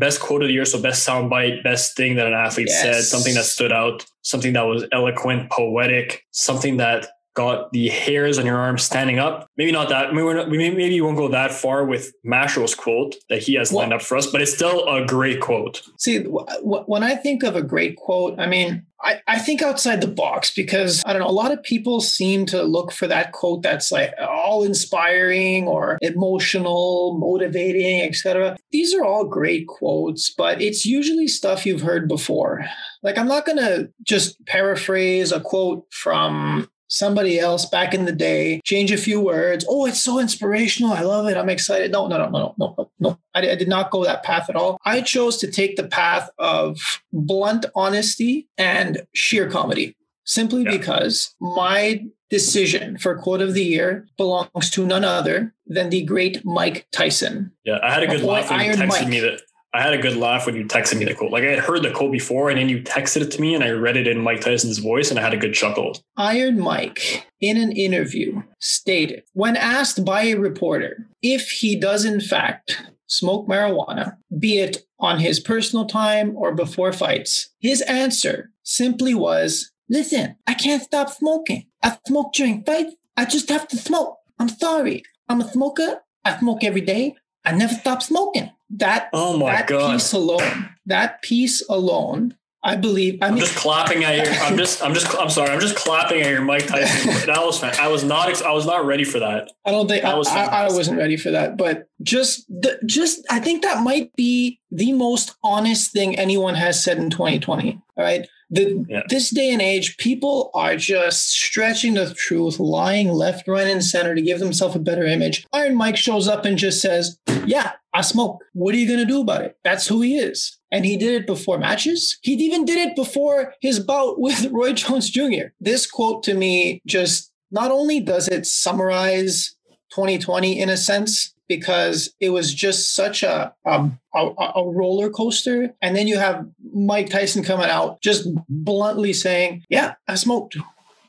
best 0.00 0.20
quote 0.20 0.42
of 0.42 0.48
the 0.48 0.54
year. 0.54 0.64
So 0.64 0.82
best 0.82 1.06
soundbite, 1.06 1.62
best 1.62 1.96
thing 1.96 2.16
that 2.16 2.26
an 2.26 2.32
athlete 2.32 2.66
yes. 2.68 2.82
said, 2.82 3.04
something 3.04 3.34
that 3.34 3.44
stood 3.44 3.70
out, 3.72 4.04
something 4.22 4.52
that 4.54 4.62
was 4.62 4.84
eloquent, 4.90 5.50
poetic, 5.50 6.24
something 6.32 6.78
that 6.78 7.06
got 7.34 7.72
the 7.72 7.88
hairs 7.88 8.38
on 8.38 8.46
your 8.46 8.56
arm 8.56 8.78
standing 8.78 9.18
up. 9.18 9.48
Maybe 9.56 9.72
not 9.72 9.88
that. 9.88 10.14
Maybe, 10.14 10.32
not, 10.32 10.48
maybe 10.50 10.94
you 10.94 11.04
won't 11.04 11.16
go 11.16 11.28
that 11.28 11.52
far 11.52 11.84
with 11.84 12.12
Mastro's 12.24 12.74
quote 12.74 13.16
that 13.28 13.42
he 13.42 13.54
has 13.54 13.72
lined 13.72 13.92
up 13.92 14.02
for 14.02 14.16
us, 14.16 14.26
but 14.28 14.40
it's 14.40 14.54
still 14.54 14.88
a 14.88 15.04
great 15.04 15.40
quote. 15.40 15.82
See, 15.98 16.20
when 16.22 17.02
I 17.02 17.16
think 17.16 17.42
of 17.42 17.56
a 17.56 17.62
great 17.62 17.96
quote, 17.96 18.38
I 18.38 18.46
mean, 18.46 18.86
I, 19.04 19.20
I 19.26 19.38
think 19.38 19.60
outside 19.60 20.00
the 20.00 20.06
box 20.06 20.52
because 20.54 21.02
I 21.04 21.12
don't 21.12 21.20
know, 21.20 21.28
a 21.28 21.32
lot 21.32 21.52
of 21.52 21.62
people 21.62 22.00
seem 22.00 22.46
to 22.46 22.62
look 22.62 22.90
for 22.90 23.06
that 23.06 23.32
quote 23.32 23.62
that's 23.62 23.92
like 23.92 24.14
all 24.18 24.64
inspiring 24.64 25.66
or 25.66 25.98
emotional, 26.00 27.18
motivating, 27.18 28.00
etc. 28.02 28.56
These 28.70 28.94
are 28.94 29.04
all 29.04 29.24
great 29.24 29.66
quotes, 29.66 30.32
but 30.32 30.62
it's 30.62 30.86
usually 30.86 31.28
stuff 31.28 31.66
you've 31.66 31.82
heard 31.82 32.08
before. 32.08 32.64
Like 33.02 33.18
I'm 33.18 33.28
not 33.28 33.44
going 33.44 33.58
to 33.58 33.90
just 34.02 34.42
paraphrase 34.46 35.32
a 35.32 35.40
quote 35.40 35.86
from 35.90 36.70
somebody 36.94 37.38
else 37.38 37.66
back 37.66 37.92
in 37.92 38.04
the 38.04 38.12
day, 38.12 38.60
change 38.64 38.92
a 38.92 38.96
few 38.96 39.20
words. 39.20 39.64
Oh, 39.68 39.86
it's 39.86 40.00
so 40.00 40.18
inspirational. 40.18 40.92
I 40.92 41.02
love 41.02 41.26
it. 41.26 41.36
I'm 41.36 41.48
excited. 41.48 41.90
No, 41.90 42.06
no, 42.06 42.18
no, 42.18 42.28
no, 42.30 42.54
no, 42.58 42.74
no, 42.78 42.90
no. 43.00 43.18
I, 43.34 43.50
I 43.50 43.54
did 43.56 43.68
not 43.68 43.90
go 43.90 44.04
that 44.04 44.22
path 44.22 44.48
at 44.48 44.56
all. 44.56 44.78
I 44.84 45.00
chose 45.00 45.38
to 45.38 45.50
take 45.50 45.76
the 45.76 45.88
path 45.88 46.30
of 46.38 46.78
blunt 47.12 47.66
honesty 47.74 48.48
and 48.56 49.06
sheer 49.12 49.50
comedy 49.50 49.96
simply 50.24 50.62
yeah. 50.62 50.70
because 50.70 51.34
my 51.40 52.06
decision 52.30 52.96
for 52.98 53.16
quote 53.16 53.42
of 53.42 53.54
the 53.54 53.64
year 53.64 54.06
belongs 54.16 54.70
to 54.70 54.86
none 54.86 55.04
other 55.04 55.54
than 55.66 55.90
the 55.90 56.04
great 56.04 56.44
Mike 56.44 56.86
Tyson. 56.92 57.52
Yeah, 57.64 57.78
I 57.82 57.92
had 57.92 58.02
a 58.02 58.06
good 58.06 58.22
laugh 58.22 58.50
when 58.50 58.60
you 58.60 58.72
texted 58.72 58.88
Mike. 58.88 59.08
me 59.08 59.20
that 59.20 59.42
I 59.74 59.82
had 59.82 59.92
a 59.92 59.98
good 59.98 60.16
laugh 60.16 60.46
when 60.46 60.54
you 60.54 60.64
texted 60.66 60.98
me 60.98 61.04
the 61.04 61.14
quote. 61.14 61.32
Like 61.32 61.42
I 61.42 61.48
had 61.50 61.58
heard 61.58 61.82
the 61.82 61.90
quote 61.90 62.12
before, 62.12 62.48
and 62.48 62.58
then 62.58 62.68
you 62.68 62.80
texted 62.80 63.22
it 63.22 63.32
to 63.32 63.40
me, 63.40 63.56
and 63.56 63.64
I 63.64 63.70
read 63.70 63.96
it 63.96 64.06
in 64.06 64.20
Mike 64.20 64.40
Tyson's 64.40 64.78
voice, 64.78 65.10
and 65.10 65.18
I 65.18 65.22
had 65.22 65.34
a 65.34 65.36
good 65.36 65.52
chuckle. 65.52 65.98
Iron 66.16 66.60
Mike, 66.60 67.26
in 67.40 67.56
an 67.56 67.72
interview, 67.72 68.40
stated 68.60 69.24
when 69.32 69.56
asked 69.56 70.04
by 70.04 70.22
a 70.22 70.34
reporter 70.34 71.08
if 71.22 71.50
he 71.50 71.74
does 71.74 72.04
in 72.04 72.20
fact 72.20 72.80
smoke 73.08 73.48
marijuana, 73.48 74.16
be 74.38 74.60
it 74.60 74.86
on 75.00 75.18
his 75.18 75.40
personal 75.40 75.86
time 75.86 76.36
or 76.36 76.54
before 76.54 76.92
fights, 76.92 77.50
his 77.58 77.82
answer 77.82 78.52
simply 78.62 79.12
was, 79.12 79.72
"Listen, 79.88 80.36
I 80.46 80.54
can't 80.54 80.84
stop 80.84 81.10
smoking. 81.10 81.66
I 81.82 81.98
smoke 82.06 82.32
during 82.32 82.62
fights. 82.62 82.94
I 83.16 83.24
just 83.24 83.48
have 83.48 83.66
to 83.68 83.76
smoke. 83.76 84.18
I'm 84.38 84.48
sorry. 84.48 85.02
I'm 85.28 85.40
a 85.40 85.50
smoker. 85.50 86.02
I 86.24 86.38
smoke 86.38 86.62
every 86.62 86.80
day. 86.80 87.16
I 87.44 87.52
never 87.52 87.74
stop 87.74 88.02
smoking." 88.02 88.50
that 88.78 89.08
oh 89.12 89.36
my 89.36 89.52
that 89.52 89.66
God. 89.66 89.92
piece 89.92 90.12
alone, 90.12 90.68
that 90.86 91.22
piece 91.22 91.66
alone, 91.68 92.36
I 92.62 92.76
believe. 92.76 93.18
I 93.22 93.28
am 93.28 93.36
just 93.36 93.56
clapping 93.56 94.04
at 94.04 94.16
your. 94.16 94.34
I'm 94.42 94.56
just. 94.56 94.82
I'm 94.82 94.94
just. 94.94 95.14
I'm 95.16 95.30
sorry. 95.30 95.50
I'm 95.50 95.60
just 95.60 95.76
clapping 95.76 96.22
at 96.22 96.30
your 96.30 96.42
Mike 96.42 96.66
Tyson. 96.66 97.26
that 97.26 97.44
was. 97.44 97.62
I 97.62 97.88
was 97.88 98.04
not. 98.04 98.42
I 98.42 98.52
was 98.52 98.66
not 98.66 98.84
ready 98.84 99.04
for 99.04 99.18
that. 99.20 99.52
I 99.64 99.70
don't 99.70 99.86
think. 99.86 100.04
I, 100.04 100.14
was 100.14 100.28
I, 100.28 100.44
I, 100.44 100.64
wasn't 100.70 100.98
ready 100.98 101.16
for 101.16 101.30
that. 101.30 101.56
But 101.56 101.88
just. 102.02 102.46
The, 102.48 102.80
just. 102.86 103.24
I 103.30 103.38
think 103.38 103.62
that 103.62 103.82
might 103.82 104.14
be 104.16 104.60
the 104.70 104.92
most 104.92 105.34
honest 105.42 105.92
thing 105.92 106.18
anyone 106.18 106.54
has 106.54 106.82
said 106.82 106.98
in 106.98 107.10
2020. 107.10 107.80
All 107.96 108.04
right. 108.04 108.26
The, 108.50 108.84
yeah. 108.88 109.02
This 109.08 109.30
day 109.30 109.50
and 109.50 109.62
age, 109.62 109.96
people 109.96 110.50
are 110.54 110.76
just 110.76 111.30
stretching 111.30 111.94
the 111.94 112.12
truth, 112.14 112.58
lying 112.58 113.08
left, 113.08 113.48
right, 113.48 113.66
and 113.66 113.84
center 113.84 114.14
to 114.14 114.22
give 114.22 114.38
themselves 114.38 114.76
a 114.76 114.80
better 114.80 115.04
image. 115.04 115.46
Iron 115.52 115.76
Mike 115.76 115.96
shows 115.96 116.28
up 116.28 116.44
and 116.44 116.58
just 116.58 116.80
says, 116.80 117.18
Yeah, 117.46 117.72
I 117.92 118.02
smoke. 118.02 118.42
What 118.52 118.74
are 118.74 118.78
you 118.78 118.86
going 118.86 119.00
to 119.00 119.06
do 119.06 119.20
about 119.20 119.42
it? 119.42 119.56
That's 119.64 119.86
who 119.86 120.02
he 120.02 120.18
is. 120.18 120.58
And 120.70 120.84
he 120.84 120.96
did 120.96 121.22
it 121.22 121.26
before 121.26 121.58
matches. 121.58 122.18
He 122.22 122.32
even 122.32 122.64
did 122.64 122.88
it 122.88 122.96
before 122.96 123.54
his 123.60 123.78
bout 123.78 124.18
with 124.20 124.46
Roy 124.50 124.72
Jones 124.72 125.10
Jr. 125.10 125.52
This 125.60 125.90
quote 125.90 126.22
to 126.24 126.34
me 126.34 126.82
just 126.86 127.32
not 127.50 127.70
only 127.70 128.00
does 128.00 128.28
it 128.28 128.46
summarize 128.46 129.54
2020 129.90 130.58
in 130.58 130.68
a 130.68 130.76
sense 130.76 131.33
because 131.48 132.14
it 132.20 132.30
was 132.30 132.52
just 132.54 132.94
such 132.94 133.22
a, 133.22 133.54
a 133.64 133.88
a, 134.14 134.62
roller 134.64 135.10
coaster, 135.10 135.74
and 135.82 135.94
then 135.96 136.06
you 136.06 136.18
have 136.18 136.46
Mike 136.72 137.10
Tyson 137.10 137.42
coming 137.42 137.68
out 137.68 138.00
just 138.00 138.26
bluntly 138.48 139.12
saying, 139.12 139.64
"Yeah, 139.68 139.94
I 140.08 140.14
smoked. 140.14 140.56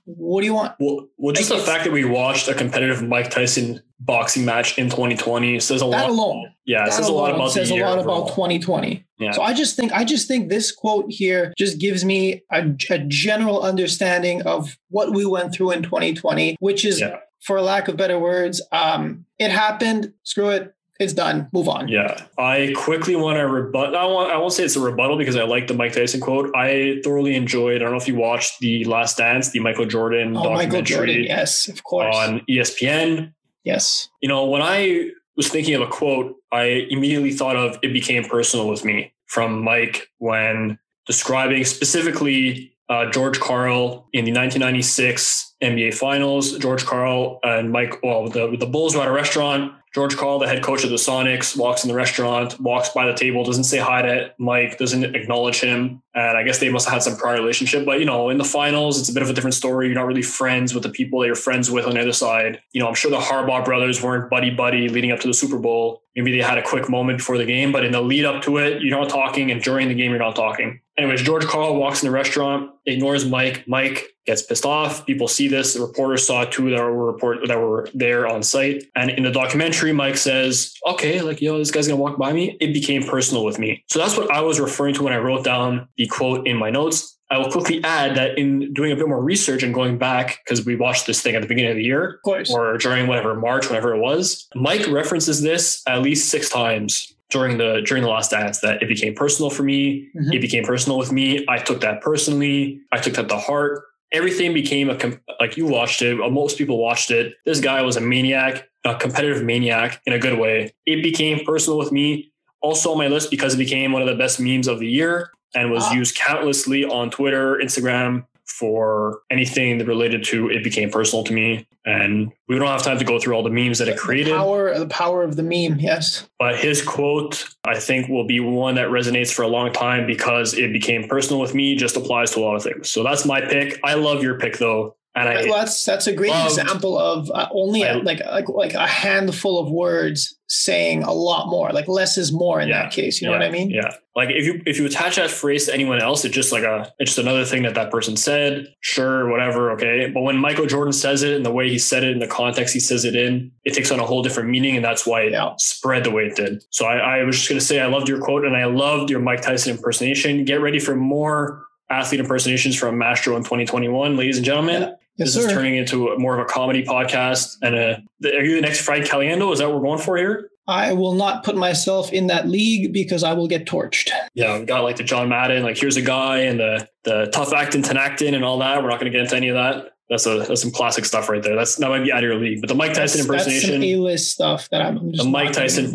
What 0.05 0.41
do 0.41 0.45
you 0.47 0.53
want?" 0.53 0.75
Well, 0.79 1.07
well, 1.17 1.33
just 1.33 1.49
the 1.49 1.57
fact 1.57 1.83
that 1.85 1.93
we 1.93 2.05
watched 2.05 2.47
a 2.47 2.53
competitive 2.53 3.01
Mike 3.03 3.29
Tyson 3.31 3.81
boxing 3.99 4.43
match 4.43 4.77
in 4.77 4.89
2020 4.89 5.57
says 5.61 5.81
a 5.81 5.85
That 5.85 5.91
lot. 5.91 6.09
alone, 6.09 6.53
yeah, 6.65 6.89
says 6.89 7.07
a 7.07 7.13
lot 7.13 7.33
about 7.33 7.51
says 7.51 7.71
a 7.71 7.75
lot 7.75 7.97
overall. 7.97 8.23
about 8.23 8.35
2020. 8.35 9.05
Yeah. 9.17 9.31
So 9.31 9.41
I 9.41 9.53
just 9.53 9.75
think 9.77 9.93
I 9.93 10.03
just 10.03 10.27
think 10.27 10.49
this 10.49 10.71
quote 10.71 11.05
here 11.09 11.53
just 11.57 11.79
gives 11.79 12.03
me 12.03 12.43
a, 12.51 12.75
a 12.89 12.99
general 12.99 13.61
understanding 13.63 14.41
of 14.41 14.77
what 14.89 15.13
we 15.13 15.25
went 15.25 15.53
through 15.53 15.71
in 15.71 15.81
2020, 15.83 16.57
which 16.59 16.83
is, 16.83 16.99
Yeah. 16.99 17.17
For 17.45 17.61
lack 17.61 17.87
of 17.87 17.95
better 17.97 18.17
words, 18.17 18.61
um, 18.71 19.25
it 19.39 19.51
happened. 19.51 20.13
Screw 20.23 20.49
it. 20.49 20.73
It's 20.99 21.11
done. 21.13 21.49
Move 21.51 21.67
on. 21.67 21.89
Yeah, 21.89 22.23
I 22.39 22.73
quickly 22.75 23.17
want 23.17 23.37
to 23.37 23.45
rebut. 23.47 23.93
I 23.93 24.05
want. 24.05 24.31
I 24.31 24.37
won't 24.37 24.53
say 24.53 24.63
it's 24.63 24.77
a 24.77 24.79
rebuttal 24.79 25.17
because 25.17 25.35
I 25.35 25.43
like 25.43 25.67
the 25.67 25.73
Mike 25.73 25.91
Tyson 25.91 26.21
quote. 26.21 26.49
I 26.55 27.01
thoroughly 27.03 27.35
enjoyed. 27.35 27.75
I 27.75 27.79
don't 27.79 27.91
know 27.91 27.97
if 27.97 28.07
you 28.07 28.15
watched 28.15 28.59
the 28.61 28.85
Last 28.85 29.17
Dance, 29.17 29.49
the 29.51 29.59
Michael 29.59 29.85
Jordan 29.85 30.37
Oh, 30.37 30.53
Michael 30.53 30.81
Jordan. 30.81 30.83
documentary 30.83 31.27
Yes, 31.27 31.67
of 31.67 31.83
course. 31.83 32.15
on 32.15 32.39
ESPN. 32.49 33.33
yes. 33.65 34.07
You 34.21 34.29
know, 34.29 34.45
when 34.45 34.61
I 34.61 35.09
was 35.35 35.49
thinking 35.49 35.75
of 35.75 35.81
a 35.81 35.87
quote, 35.87 36.35
I 36.53 36.87
immediately 36.89 37.31
thought 37.31 37.57
of 37.57 37.77
"It 37.83 37.91
became 37.91 38.23
personal 38.23 38.69
with 38.69 38.85
me" 38.85 39.11
from 39.27 39.61
Mike 39.63 40.07
when 40.19 40.79
describing 41.05 41.65
specifically 41.65 42.71
uh, 42.87 43.11
George 43.11 43.39
Karl 43.41 44.07
in 44.13 44.23
the 44.23 44.31
1996 44.31 45.54
NBA 45.65 45.93
Finals. 45.93 46.57
George 46.57 46.85
Karl 46.85 47.39
and 47.43 47.71
Mike, 47.71 48.01
well, 48.03 48.29
the, 48.29 48.55
the 48.57 48.65
Bulls 48.65 48.95
were 48.95 49.01
at 49.01 49.07
a 49.07 49.11
restaurant. 49.11 49.73
George 49.93 50.17
Karl, 50.17 50.39
the 50.39 50.47
head 50.47 50.61
coach 50.61 50.83
of 50.83 50.89
the 50.89 50.97
Sonics, 50.97 51.57
walks 51.57 51.83
in 51.83 51.87
the 51.87 51.95
restaurant, 51.95 52.59
walks 52.59 52.89
by 52.89 53.05
the 53.05 53.13
table, 53.13 53.45
doesn't 53.45 53.63
say 53.63 53.77
hi 53.77 54.01
to 54.01 54.33
Mike, 54.37 54.77
doesn't 54.77 55.15
acknowledge 55.15 55.61
him. 55.61 56.01
And 56.15 56.37
I 56.37 56.43
guess 56.43 56.59
they 56.59 56.69
must 56.69 56.85
have 56.85 56.93
had 56.93 57.03
some 57.03 57.17
prior 57.17 57.35
relationship. 57.35 57.85
But, 57.85 57.99
you 57.99 58.05
know, 58.05 58.29
in 58.29 58.37
the 58.37 58.45
finals, 58.45 58.99
it's 58.99 59.09
a 59.09 59.13
bit 59.13 59.21
of 59.21 59.29
a 59.29 59.33
different 59.33 59.53
story. 59.53 59.87
You're 59.87 59.95
not 59.95 60.07
really 60.07 60.21
friends 60.21 60.73
with 60.73 60.83
the 60.83 60.89
people 60.89 61.19
that 61.19 61.27
you're 61.27 61.35
friends 61.35 61.69
with 61.69 61.85
on 61.85 61.95
the 61.95 62.01
other 62.01 62.13
side. 62.13 62.61
You 62.71 62.81
know, 62.81 62.87
I'm 62.87 62.95
sure 62.95 63.11
the 63.11 63.17
Harbaugh 63.17 63.65
brothers 63.65 64.01
weren't 64.01 64.29
buddy 64.29 64.49
buddy 64.49 64.87
leading 64.87 65.11
up 65.11 65.19
to 65.19 65.27
the 65.27 65.33
Super 65.33 65.59
Bowl. 65.59 66.03
Maybe 66.15 66.31
they 66.31 66.41
had 66.41 66.57
a 66.57 66.63
quick 66.63 66.89
moment 66.89 67.17
before 67.17 67.37
the 67.37 67.45
game, 67.45 67.73
but 67.73 67.83
in 67.83 67.91
the 67.91 68.01
lead 68.01 68.23
up 68.23 68.41
to 68.43 68.57
it, 68.57 68.81
you're 68.81 68.97
not 68.97 69.09
talking. 69.09 69.51
And 69.51 69.61
during 69.61 69.89
the 69.89 69.93
game, 69.93 70.11
you're 70.11 70.19
not 70.19 70.37
talking. 70.37 70.79
Anyways, 70.97 71.23
George 71.23 71.43
Karl 71.43 71.75
walks 71.75 72.01
in 72.01 72.07
the 72.07 72.13
restaurant, 72.13 72.71
ignores 72.85 73.25
Mike. 73.25 73.67
Mike 73.67 74.15
gets 74.25 74.41
pissed 74.41 74.65
off. 74.65 75.05
People 75.05 75.27
see 75.27 75.49
this. 75.49 75.73
The 75.73 75.81
reporters 75.81 76.25
saw 76.25 76.45
too 76.45 76.69
that 76.69 76.79
were 76.79 77.11
report 77.11 77.45
that 77.47 77.59
were 77.59 77.89
there 77.93 78.27
on 78.27 78.43
site. 78.43 78.85
And 78.95 79.09
in 79.11 79.23
the 79.23 79.31
documentary, 79.31 79.91
Mike 79.91 80.15
says, 80.15 80.73
"Okay, 80.87 81.19
like 81.19 81.41
yo, 81.41 81.57
this 81.57 81.69
guy's 81.69 81.85
gonna 81.85 81.99
walk 81.99 82.17
by 82.17 82.31
me." 82.31 82.55
It 82.61 82.71
became 82.73 83.03
personal 83.03 83.43
with 83.43 83.59
me. 83.59 83.83
So 83.87 83.99
that's 83.99 84.15
what 84.15 84.31
I 84.31 84.39
was 84.39 84.57
referring 84.57 84.93
to 84.95 85.03
when 85.03 85.11
I 85.11 85.17
wrote 85.17 85.43
down 85.43 85.89
the 85.97 86.04
quote 86.07 86.47
in 86.47 86.57
my 86.57 86.69
notes. 86.69 87.11
I 87.31 87.39
will 87.39 87.49
quickly 87.51 87.83
add 87.83 88.15
that 88.17 88.37
in 88.37 88.71
doing 88.73 88.91
a 88.91 88.95
bit 88.95 89.07
more 89.07 89.21
research 89.21 89.63
and 89.63 89.73
going 89.73 89.97
back 89.97 90.39
because 90.45 90.63
we 90.65 90.75
watched 90.75 91.07
this 91.07 91.21
thing 91.21 91.33
at 91.35 91.41
the 91.41 91.47
beginning 91.47 91.71
of 91.71 91.77
the 91.77 91.83
year, 91.83 92.19
Of 92.23 92.47
or 92.51 92.77
during 92.77 93.07
whatever 93.07 93.33
March, 93.33 93.67
whenever 93.67 93.95
it 93.95 93.99
was. 93.99 94.47
Mike 94.53 94.85
references 94.87 95.41
this 95.41 95.81
at 95.87 96.01
least 96.03 96.29
six 96.29 96.49
times 96.49 97.11
during 97.31 97.57
the 97.57 97.81
during 97.83 98.03
the 98.03 98.09
last 98.09 98.29
dance 98.29 98.59
that 98.59 98.83
it 98.83 98.87
became 98.87 99.15
personal 99.15 99.49
for 99.49 99.63
me. 99.63 100.07
Mhm. 100.15 100.35
It 100.35 100.39
became 100.41 100.63
personal 100.63 100.99
with 100.99 101.11
me. 101.11 101.43
I 101.49 101.57
took 101.57 101.81
that 101.81 102.01
personally. 102.01 102.79
I 102.91 102.99
took 102.99 103.13
that 103.15 103.27
to 103.29 103.37
heart. 103.37 103.81
Everything 104.11 104.53
became 104.53 104.89
a 104.91 104.97
like 105.41 105.57
you 105.57 105.65
watched 105.65 106.03
it. 106.03 106.21
uh, 106.21 106.29
Most 106.29 106.59
people 106.59 106.77
watched 106.77 107.09
it. 107.09 107.33
This 107.45 107.59
guy 107.59 107.81
was 107.81 107.97
a 107.97 108.01
maniac, 108.01 108.69
a 108.85 108.95
competitive 108.95 109.43
maniac 109.43 109.99
in 110.05 110.13
a 110.13 110.19
good 110.19 110.37
way. 110.37 110.71
It 110.85 111.01
became 111.01 111.43
personal 111.43 111.79
with 111.79 111.91
me. 111.91 112.31
Also 112.61 112.91
on 112.91 112.97
my 112.99 113.07
list 113.07 113.29
because 113.31 113.55
it 113.55 113.57
became 113.57 113.91
one 113.91 114.01
of 114.03 114.07
the 114.07 114.15
best 114.15 114.39
memes 114.39 114.67
of 114.67 114.79
the 114.79 114.87
year 114.87 115.31
and 115.55 115.71
was 115.71 115.83
Ah. 115.85 115.93
used 115.93 116.15
countlessly 116.15 116.83
on 116.85 117.09
Twitter, 117.09 117.57
Instagram 117.63 118.25
for 118.45 119.21
anything 119.31 119.79
that 119.79 119.87
related 119.87 120.23
to 120.23 120.49
it 120.49 120.63
became 120.63 120.89
personal 120.89 121.23
to 121.23 121.33
me. 121.33 121.65
And 121.85 122.31
we 122.47 122.57
don't 122.57 122.67
have 122.67 122.83
time 122.83 122.97
to 122.99 123.05
go 123.05 123.19
through 123.19 123.35
all 123.35 123.43
the 123.43 123.49
memes 123.49 123.79
that 123.79 123.87
it 123.87 123.97
created. 123.97 124.33
The 124.33 124.37
power, 124.37 124.77
the 124.79 124.87
power 124.87 125.23
of 125.23 125.35
the 125.35 125.43
meme. 125.43 125.77
Yes. 125.79 126.27
But 126.39 126.57
his 126.57 126.81
quote, 126.81 127.45
I 127.65 127.77
think, 127.79 128.07
will 128.07 128.25
be 128.25 128.39
one 128.39 128.75
that 128.75 128.87
resonates 128.89 129.31
for 129.33 129.41
a 129.43 129.47
long 129.47 129.71
time 129.71 130.07
because 130.07 130.53
it 130.53 130.71
became 130.71 131.07
personal 131.07 131.41
with 131.41 131.53
me, 131.53 131.75
just 131.75 131.95
applies 131.97 132.31
to 132.31 132.39
a 132.39 132.41
lot 132.41 132.55
of 132.55 132.63
things. 132.63 132.89
So 132.89 133.03
that's 133.03 133.25
my 133.25 133.41
pick. 133.41 133.79
I 133.83 133.95
love 133.95 134.23
your 134.23 134.39
pick, 134.39 134.57
though. 134.57 134.95
And 135.17 135.29
I, 135.29 135.45
well, 135.45 135.59
that's 135.59 135.85
that's 135.85 136.07
a 136.07 136.13
great 136.13 136.31
loved- 136.31 136.57
example 136.59 136.97
of 136.99 137.31
uh, 137.31 137.47
only 137.51 137.85
I- 137.85 137.93
like 137.93 138.19
like 138.25 138.49
like 138.49 138.73
a 138.73 138.85
handful 138.85 139.59
of 139.59 139.71
words 139.71 140.35
saying 140.47 141.03
a 141.03 141.13
lot 141.13 141.47
more. 141.49 141.71
Like 141.71 141.87
less 141.87 142.17
is 142.17 142.33
more 142.33 142.59
in 142.59 142.67
Yeah. 142.67 142.83
that 142.83 142.91
case. 142.91 143.21
You 143.21 143.27
know 143.27 143.33
yeah, 143.33 143.39
what 143.39 143.47
I 143.47 143.51
mean? 143.51 143.69
Yeah. 143.69 143.93
Like 144.13 144.29
if 144.29 144.45
you 144.45 144.61
if 144.65 144.77
you 144.77 144.85
attach 144.85 145.15
that 145.15 145.31
phrase 145.31 145.67
to 145.67 145.73
anyone 145.73 146.01
else, 146.01 146.25
it's 146.25 146.35
just 146.35 146.51
like 146.51 146.63
a 146.63 146.91
it's 146.99 147.11
just 147.11 147.17
another 147.17 147.45
thing 147.45 147.63
that 147.63 147.75
that 147.75 147.91
person 147.91 148.17
said. 148.17 148.67
Sure, 148.81 149.29
whatever, 149.31 149.71
okay. 149.71 150.11
But 150.13 150.21
when 150.23 150.37
Michael 150.37 150.65
Jordan 150.65 150.91
says 150.91 151.23
it 151.23 151.33
and 151.33 151.45
the 151.45 151.51
way 151.51 151.69
he 151.69 151.79
said 151.79 152.03
it 152.03 152.11
in 152.11 152.19
the 152.19 152.27
context 152.27 152.73
he 152.73 152.81
says 152.81 153.05
it 153.05 153.15
in, 153.15 153.51
it 153.63 153.73
takes 153.73 153.91
on 153.91 154.01
a 154.01 154.05
whole 154.05 154.21
different 154.21 154.49
meaning, 154.49 154.75
and 154.75 154.83
that's 154.83 155.07
why 155.07 155.21
it 155.21 155.31
Yeah. 155.31 155.53
spread 155.59 156.03
the 156.03 156.11
way 156.11 156.23
it 156.23 156.35
did. 156.35 156.61
So 156.71 156.85
I, 156.85 157.19
I 157.19 157.23
was 157.23 157.37
just 157.37 157.47
gonna 157.47 157.61
say 157.61 157.79
I 157.79 157.87
loved 157.87 158.09
your 158.09 158.19
quote 158.19 158.43
and 158.43 158.55
I 158.57 158.65
loved 158.65 159.09
your 159.09 159.21
Mike 159.21 159.41
Tyson 159.41 159.77
impersonation. 159.77 160.43
Get 160.43 160.59
ready 160.61 160.79
for 160.79 160.93
more 160.95 161.63
athlete 161.89 162.19
impersonations 162.19 162.75
from 162.75 162.97
Mastro 162.97 163.35
in 163.37 163.43
2021, 163.43 164.17
ladies 164.17 164.35
and 164.37 164.45
gentlemen. 164.45 164.93
Yes, 165.17 165.33
this 165.33 165.45
is 165.45 165.51
turning 165.51 165.77
into 165.77 166.09
a, 166.09 166.19
more 166.19 166.33
of 166.37 166.41
a 166.41 166.45
comedy 166.45 166.83
podcast. 166.83 167.55
And 167.61 167.75
a, 167.75 168.03
are 168.25 168.43
you 168.43 168.55
the 168.55 168.61
next 168.61 168.81
Frank 168.81 169.05
Caliendo? 169.05 169.51
Is 169.53 169.59
that 169.59 169.69
what 169.69 169.77
we're 169.81 169.87
going 169.87 170.01
for 170.01 170.17
here? 170.17 170.49
I 170.67 170.93
will 170.93 171.13
not 171.13 171.43
put 171.43 171.55
myself 171.55 172.11
in 172.11 172.27
that 172.27 172.47
league 172.47 172.91
because 172.91 173.23
I 173.23 173.33
will 173.33 173.47
get 173.47 173.65
torched. 173.65 174.09
Yeah, 174.33 174.57
we 174.59 174.65
got 174.65 174.83
like 174.83 174.95
the 174.97 175.03
John 175.03 175.29
Madden, 175.29 175.61
like 175.63 175.77
here's 175.77 175.95
a 175.95 176.01
guy 176.01 176.39
and 176.39 176.59
the 176.59 176.89
the 177.03 177.29
tough 177.31 177.53
acting, 177.53 177.83
Tinactin, 177.83 178.33
and 178.33 178.43
all 178.43 178.57
that. 178.59 178.81
We're 178.81 178.89
not 178.89 178.99
going 178.99 179.11
to 179.11 179.15
get 179.17 179.21
into 179.25 179.35
any 179.35 179.49
of 179.49 179.55
that. 179.55 179.91
That's 180.09 180.25
a 180.25 180.39
that's 180.39 180.61
some 180.61 180.71
classic 180.71 181.05
stuff 181.05 181.29
right 181.29 181.41
there. 181.41 181.55
That's 181.55 181.75
that 181.75 181.87
might 181.89 182.03
be 182.03 182.11
out 182.11 182.23
of 182.23 182.23
your 182.23 182.35
league. 182.35 182.61
But 182.61 182.67
the 182.69 182.75
Mike 182.75 182.93
Tyson 182.93 183.27
That's, 183.27 183.45
impersonation, 183.47 183.83
A-list 183.83 184.31
stuff 184.31 184.67
that 184.69 184.81
I'm 184.81 185.11
just 185.11 185.23
the 185.23 185.29
Mike 185.29 185.51
Tyson 185.53 185.93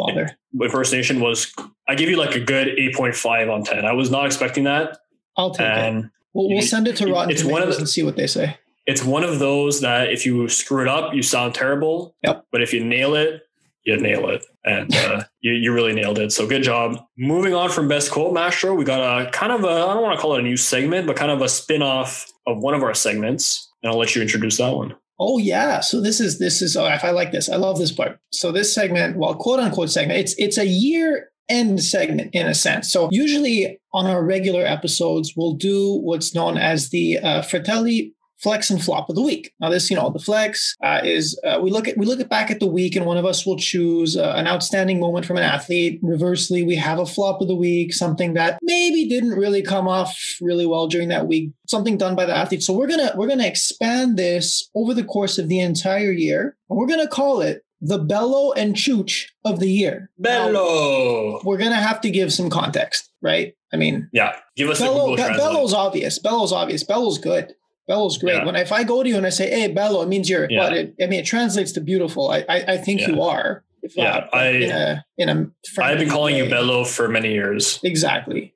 impersonation 0.55 1.21
was 1.21 1.53
I 1.89 1.95
give 1.95 2.09
you 2.09 2.17
like 2.17 2.35
a 2.37 2.41
good 2.41 2.69
eight 2.69 2.95
point 2.95 3.15
five 3.15 3.49
on 3.49 3.65
ten. 3.65 3.85
I 3.85 3.93
was 3.93 4.11
not 4.11 4.27
expecting 4.27 4.65
that, 4.65 4.99
I'll 5.37 5.51
take 5.51 5.67
it. 5.67 5.73
and 5.79 6.11
We'll, 6.33 6.49
we'll 6.49 6.63
send 6.63 6.87
it 6.87 6.97
to 6.99 7.07
Rotten 7.09 7.31
it's 7.31 7.43
one 7.43 7.55
of 7.63 7.69
Tomatoes 7.69 7.77
the- 7.77 7.81
and 7.83 7.89
see 7.89 8.03
what 8.05 8.17
they 8.17 8.29
say. 8.29 8.57
It's 8.87 9.05
one 9.05 9.25
of 9.25 9.39
those 9.39 9.81
that 9.81 10.11
if 10.11 10.27
you 10.27 10.49
screw 10.49 10.83
it 10.83 10.89
up, 10.89 11.15
you 11.15 11.23
sound 11.23 11.55
terrible. 11.55 12.17
Yep. 12.25 12.47
But 12.51 12.63
if 12.63 12.73
you 12.73 12.85
nail 12.85 13.15
it, 13.15 13.43
you 13.85 13.97
nail 13.97 14.29
it, 14.29 14.45
and 14.65 14.95
uh, 14.97 15.25
you 15.41 15.53
you 15.53 15.73
really 15.73 15.93
nailed 15.93 16.19
it. 16.19 16.33
So 16.33 16.47
good 16.47 16.63
job. 16.63 16.99
Moving 17.17 17.55
on 17.55 17.71
from 17.71 17.89
best 17.89 18.11
quote 18.11 18.33
Mastro, 18.33 18.75
we 18.75 18.85
got 18.85 19.01
a 19.01 19.31
kind 19.31 19.53
of 19.53 19.65
a 19.65 19.69
I 19.69 19.95
don't 19.95 20.03
want 20.03 20.17
to 20.17 20.21
call 20.21 20.35
it 20.35 20.41
a 20.41 20.43
new 20.43 20.57
segment, 20.57 21.07
but 21.07 21.17
kind 21.17 21.31
of 21.31 21.43
a 21.43 21.49
spin 21.49 21.83
off 21.83 22.31
of 22.47 22.59
one 22.59 22.75
of 22.75 22.83
our 22.83 22.95
segments. 22.95 23.69
And 23.83 23.91
I'll 23.91 23.99
let 23.99 24.15
you 24.15 24.23
introduce 24.23 24.59
that 24.59 24.75
one. 24.75 24.95
Oh 25.19 25.39
yeah. 25.39 25.81
So 25.81 26.01
this 26.01 26.21
is 26.21 26.39
this 26.39 26.63
is 26.63 26.77
oh, 26.77 26.85
I 26.85 27.11
like 27.11 27.33
this. 27.33 27.49
I 27.51 27.57
love 27.57 27.79
this 27.79 27.93
part. 27.93 28.19
So 28.33 28.53
this 28.53 28.75
segment, 28.75 29.19
well, 29.19 29.35
quote 29.35 29.61
unquote 29.61 29.91
segment, 29.91 30.19
it's 30.19 30.35
it's 30.39 30.59
a 30.59 30.67
year 30.67 31.31
end 31.51 31.83
segment 31.83 32.31
in 32.33 32.47
a 32.47 32.55
sense. 32.55 32.91
So 32.91 33.09
usually 33.13 33.79
on 33.93 34.07
our 34.07 34.25
regular 34.25 34.65
episodes, 34.65 35.35
we'll 35.37 35.55
do 35.55 35.99
what's 36.01 36.35
known 36.35 36.57
as 36.57 36.89
the 36.89 37.19
uh, 37.19 37.43
Fratelli 37.43 38.15
flex 38.43 38.71
and 38.71 38.83
flop 38.83 39.09
of 39.09 39.17
the 39.17 39.23
week. 39.23 39.53
Now 39.61 39.69
this, 39.71 39.91
you 39.91 39.97
know, 39.97 40.11
the 40.11 40.19
flex 40.19 40.75
uh, 40.83 41.01
is 41.05 41.39
uh, 41.47 41.59
we 41.63 41.71
look 41.71 41.89
at 41.89 41.97
we 41.97 42.07
look 42.07 42.21
at 42.21 42.29
back 42.29 42.51
at 42.51 42.61
the 42.61 42.67
week, 42.67 42.97
and 42.97 43.07
one 43.07 43.17
of 43.17 43.25
us 43.25 43.45
will 43.47 43.57
choose 43.57 44.17
uh, 44.17 44.33
an 44.37 44.47
outstanding 44.47 44.99
moment 45.01 45.27
from 45.27 45.37
an 45.37 45.43
athlete. 45.43 46.01
Reversely, 46.03 46.63
we 46.63 46.77
have 46.77 46.99
a 46.99 47.07
flop 47.07 47.41
of 47.41 47.49
the 47.49 47.55
week, 47.55 47.93
something 47.93 48.35
that 48.35 48.59
maybe 48.63 49.09
didn't 49.09 49.31
really 49.39 49.63
come 49.63 49.89
off 49.89 50.19
really 50.41 50.67
well 50.67 50.87
during 50.87 51.09
that 51.09 51.27
week, 51.27 51.51
something 51.69 51.97
done 51.97 52.17
by 52.17 52.25
the 52.27 52.37
athlete. 52.37 52.63
So 52.63 52.73
we're 52.73 52.89
gonna 52.89 53.13
we're 53.17 53.29
gonna 53.29 53.47
expand 53.47 54.17
this 54.17 54.71
over 54.75 54.95
the 54.95 55.05
course 55.05 55.39
of 55.39 55.49
the 55.49 55.61
entire 55.61 56.13
year, 56.13 56.57
and 56.69 56.79
we're 56.79 56.87
gonna 56.87 57.09
call 57.09 57.41
it 57.41 57.63
the 57.83 57.99
Bello 57.99 58.53
and 58.53 58.75
Chooch 58.75 59.25
of 59.45 59.59
the 59.59 59.71
year. 59.71 60.11
Now, 60.19 60.49
Bello. 60.53 61.41
we're 61.45 61.57
gonna 61.57 61.77
have 61.77 62.01
to 62.03 62.11
give 62.11 62.33
some 62.33 62.51
context, 62.51 63.11
right? 63.23 63.55
I 63.73 63.77
mean, 63.77 64.09
Yeah, 64.13 64.37
give 64.57 64.69
us 64.69 64.81
a 64.81 64.85
Bello, 64.85 64.95
Google 65.11 65.17
Be- 65.17 65.23
Translate. 65.23 65.39
Bello's 65.39 65.73
obvious. 65.75 66.19
Bello's 66.19 66.53
obvious. 66.53 66.85
Bello's 66.85 67.19
good. 67.19 67.55
Bello's 67.89 68.19
great. 68.19 68.35
Yeah. 68.37 68.45
When 68.45 68.57
if 68.57 68.73
I 68.73 68.85
go 68.85 69.03
to 69.03 69.09
you 69.09 69.17
and 69.17 69.27
I 69.27 69.31
say, 69.31 69.51
"Hey, 69.51 69.69
Bello," 69.69 70.03
it 70.03 70.09
means 70.09 70.29
you're. 70.31 70.47
Yeah. 70.51 70.61
But 70.61 70.73
it, 70.77 70.95
I 71.03 71.07
mean, 71.07 71.21
it 71.21 71.27
translates 71.27 71.73
to 71.73 71.81
beautiful. 71.81 72.31
I 72.31 72.45
I, 72.49 72.57
I 72.75 72.77
think 72.77 73.01
you 73.07 73.21
are. 73.23 73.65
If 73.83 73.97
Yeah, 73.97 74.11
not, 74.11 74.35
I- 74.35 74.49
in 74.51 74.71
a 74.71 75.05
in 75.19 75.29
a. 75.29 75.83
I've 75.83 75.99
been 75.99 76.09
calling 76.11 76.37
you. 76.37 76.49
Bello 76.49 76.85
for 76.85 77.09
many 77.09 77.33
years. 77.33 77.81
Exactly. 77.83 78.53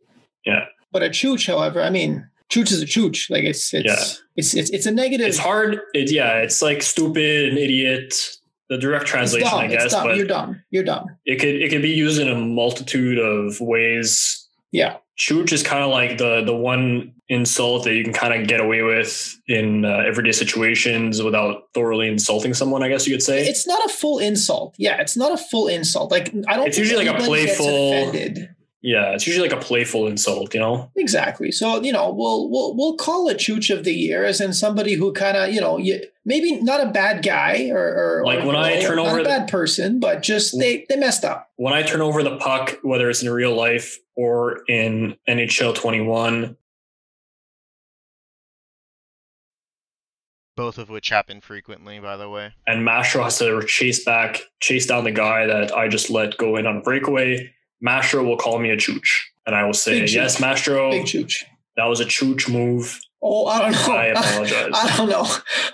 Yeah. 0.46 0.66
But 0.92 1.02
a 1.02 1.08
chooch, 1.08 1.46
however, 1.46 1.80
I 1.82 1.90
mean, 1.90 2.28
chooch 2.50 2.70
is 2.70 2.80
a 2.82 2.86
chooch. 2.86 3.30
Like 3.30 3.42
it's 3.44 3.72
it's 3.74 3.86
Yeah. 3.86 4.04
it's, 4.36 4.54
it's 4.54 4.70
it's 4.70 4.86
a 4.86 4.90
negative. 4.92 5.26
It's 5.26 5.38
hard. 5.38 5.80
It, 5.94 6.12
yeah, 6.12 6.36
it's 6.38 6.60
like 6.62 6.82
stupid 6.82 7.48
and 7.48 7.58
idiot. 7.58 8.14
The 8.70 8.78
direct 8.78 9.06
translation, 9.06 9.48
dumb. 9.48 9.58
I 9.60 9.66
guess, 9.66 9.90
dumb. 9.90 10.06
but 10.06 10.16
You're 10.16 10.26
dumb. 10.26 10.62
You're 10.70 10.84
dumb. 10.84 11.06
it 11.26 11.36
could 11.40 11.54
it 11.54 11.70
could 11.70 11.82
be 11.82 11.90
used 11.90 12.20
in 12.20 12.28
a 12.28 12.34
multitude 12.34 13.18
of 13.18 13.60
ways. 13.60 14.46
Yeah. 14.72 14.96
Chooch 15.18 15.52
is 15.52 15.62
kind 15.62 15.82
of 15.84 15.90
like 15.90 16.18
the 16.18 16.42
the 16.44 16.54
one 16.54 17.13
insult 17.28 17.84
that 17.84 17.94
you 17.94 18.04
can 18.04 18.12
kind 18.12 18.34
of 18.34 18.46
get 18.46 18.60
away 18.60 18.82
with 18.82 19.40
in 19.48 19.84
uh, 19.84 20.02
everyday 20.06 20.32
situations 20.32 21.22
without 21.22 21.68
thoroughly 21.72 22.08
insulting 22.08 22.52
someone. 22.54 22.82
I 22.82 22.88
guess 22.88 23.06
you 23.06 23.14
could 23.14 23.22
say 23.22 23.46
it's 23.46 23.66
not 23.66 23.84
a 23.84 23.88
full 23.88 24.18
insult. 24.18 24.74
Yeah, 24.78 25.00
it's 25.00 25.16
not 25.16 25.32
a 25.32 25.38
full 25.38 25.68
insult. 25.68 26.10
Like 26.10 26.28
I 26.48 26.56
don't. 26.56 26.66
It's 26.66 26.78
usually 26.78 27.04
like 27.06 27.20
a 27.20 27.22
playful. 27.22 28.12
Yeah, 28.86 29.12
it's 29.12 29.26
usually 29.26 29.48
like 29.48 29.58
a 29.58 29.64
playful 29.64 30.06
insult, 30.08 30.52
you 30.52 30.60
know. 30.60 30.90
Exactly. 30.94 31.50
So 31.50 31.82
you 31.82 31.90
know, 31.90 32.12
we'll 32.12 32.50
we'll 32.50 32.76
we'll 32.76 32.96
call 32.96 33.30
a 33.30 33.34
chooch 33.34 33.74
of 33.74 33.84
the 33.84 33.94
year 33.94 34.24
as 34.24 34.42
in 34.42 34.52
somebody 34.52 34.92
who 34.92 35.10
kind 35.14 35.38
of 35.38 35.54
you 35.54 35.60
know 35.60 35.78
you, 35.78 36.02
maybe 36.26 36.60
not 36.60 36.82
a 36.82 36.90
bad 36.90 37.24
guy 37.24 37.70
or, 37.70 37.78
or 37.78 38.26
like 38.26 38.40
when 38.40 38.54
or, 38.54 38.58
I 38.58 38.82
turn 38.82 38.98
over 38.98 39.18
a 39.18 39.24
bad 39.24 39.48
person, 39.48 40.00
but 40.00 40.22
just 40.22 40.58
they 40.58 40.84
they 40.90 40.96
messed 40.96 41.24
up. 41.24 41.50
When 41.56 41.72
I 41.72 41.82
turn 41.82 42.02
over 42.02 42.22
the 42.22 42.36
puck, 42.36 42.78
whether 42.82 43.08
it's 43.08 43.22
in 43.22 43.30
real 43.30 43.56
life 43.56 43.98
or 44.16 44.60
in 44.68 45.16
NHL 45.26 45.74
21, 45.74 46.54
both 50.56 50.78
of 50.78 50.88
which 50.88 51.08
happen 51.08 51.40
frequently, 51.40 51.98
by 51.98 52.16
the 52.16 52.28
way. 52.28 52.52
And 52.66 52.84
Mastro 52.84 53.22
has 53.24 53.38
to 53.38 53.64
chase 53.66 54.04
back, 54.04 54.40
chase 54.60 54.86
down 54.86 55.04
the 55.04 55.12
guy 55.12 55.46
that 55.46 55.76
I 55.76 55.88
just 55.88 56.10
let 56.10 56.36
go 56.36 56.56
in 56.56 56.66
on 56.66 56.78
a 56.78 56.80
breakaway 56.80 57.50
Mastro 57.84 58.24
will 58.24 58.38
call 58.38 58.58
me 58.58 58.70
a 58.70 58.76
chooch, 58.76 59.20
and 59.46 59.54
I 59.54 59.64
will 59.64 59.74
say, 59.74 60.06
"Yes, 60.06 60.40
Mastro, 60.40 60.90
big 60.90 61.04
chooch. 61.04 61.44
That 61.76 61.84
was 61.84 62.00
a 62.00 62.06
chooch 62.06 62.50
move." 62.50 62.98
Oh, 63.22 63.46
I 63.46 63.58
don't 63.60 63.72
know. 63.72 63.94
I 63.94 64.06
apologize. 64.06 64.70
I 64.74 64.96
don't 64.96 65.08
know. 65.10 65.26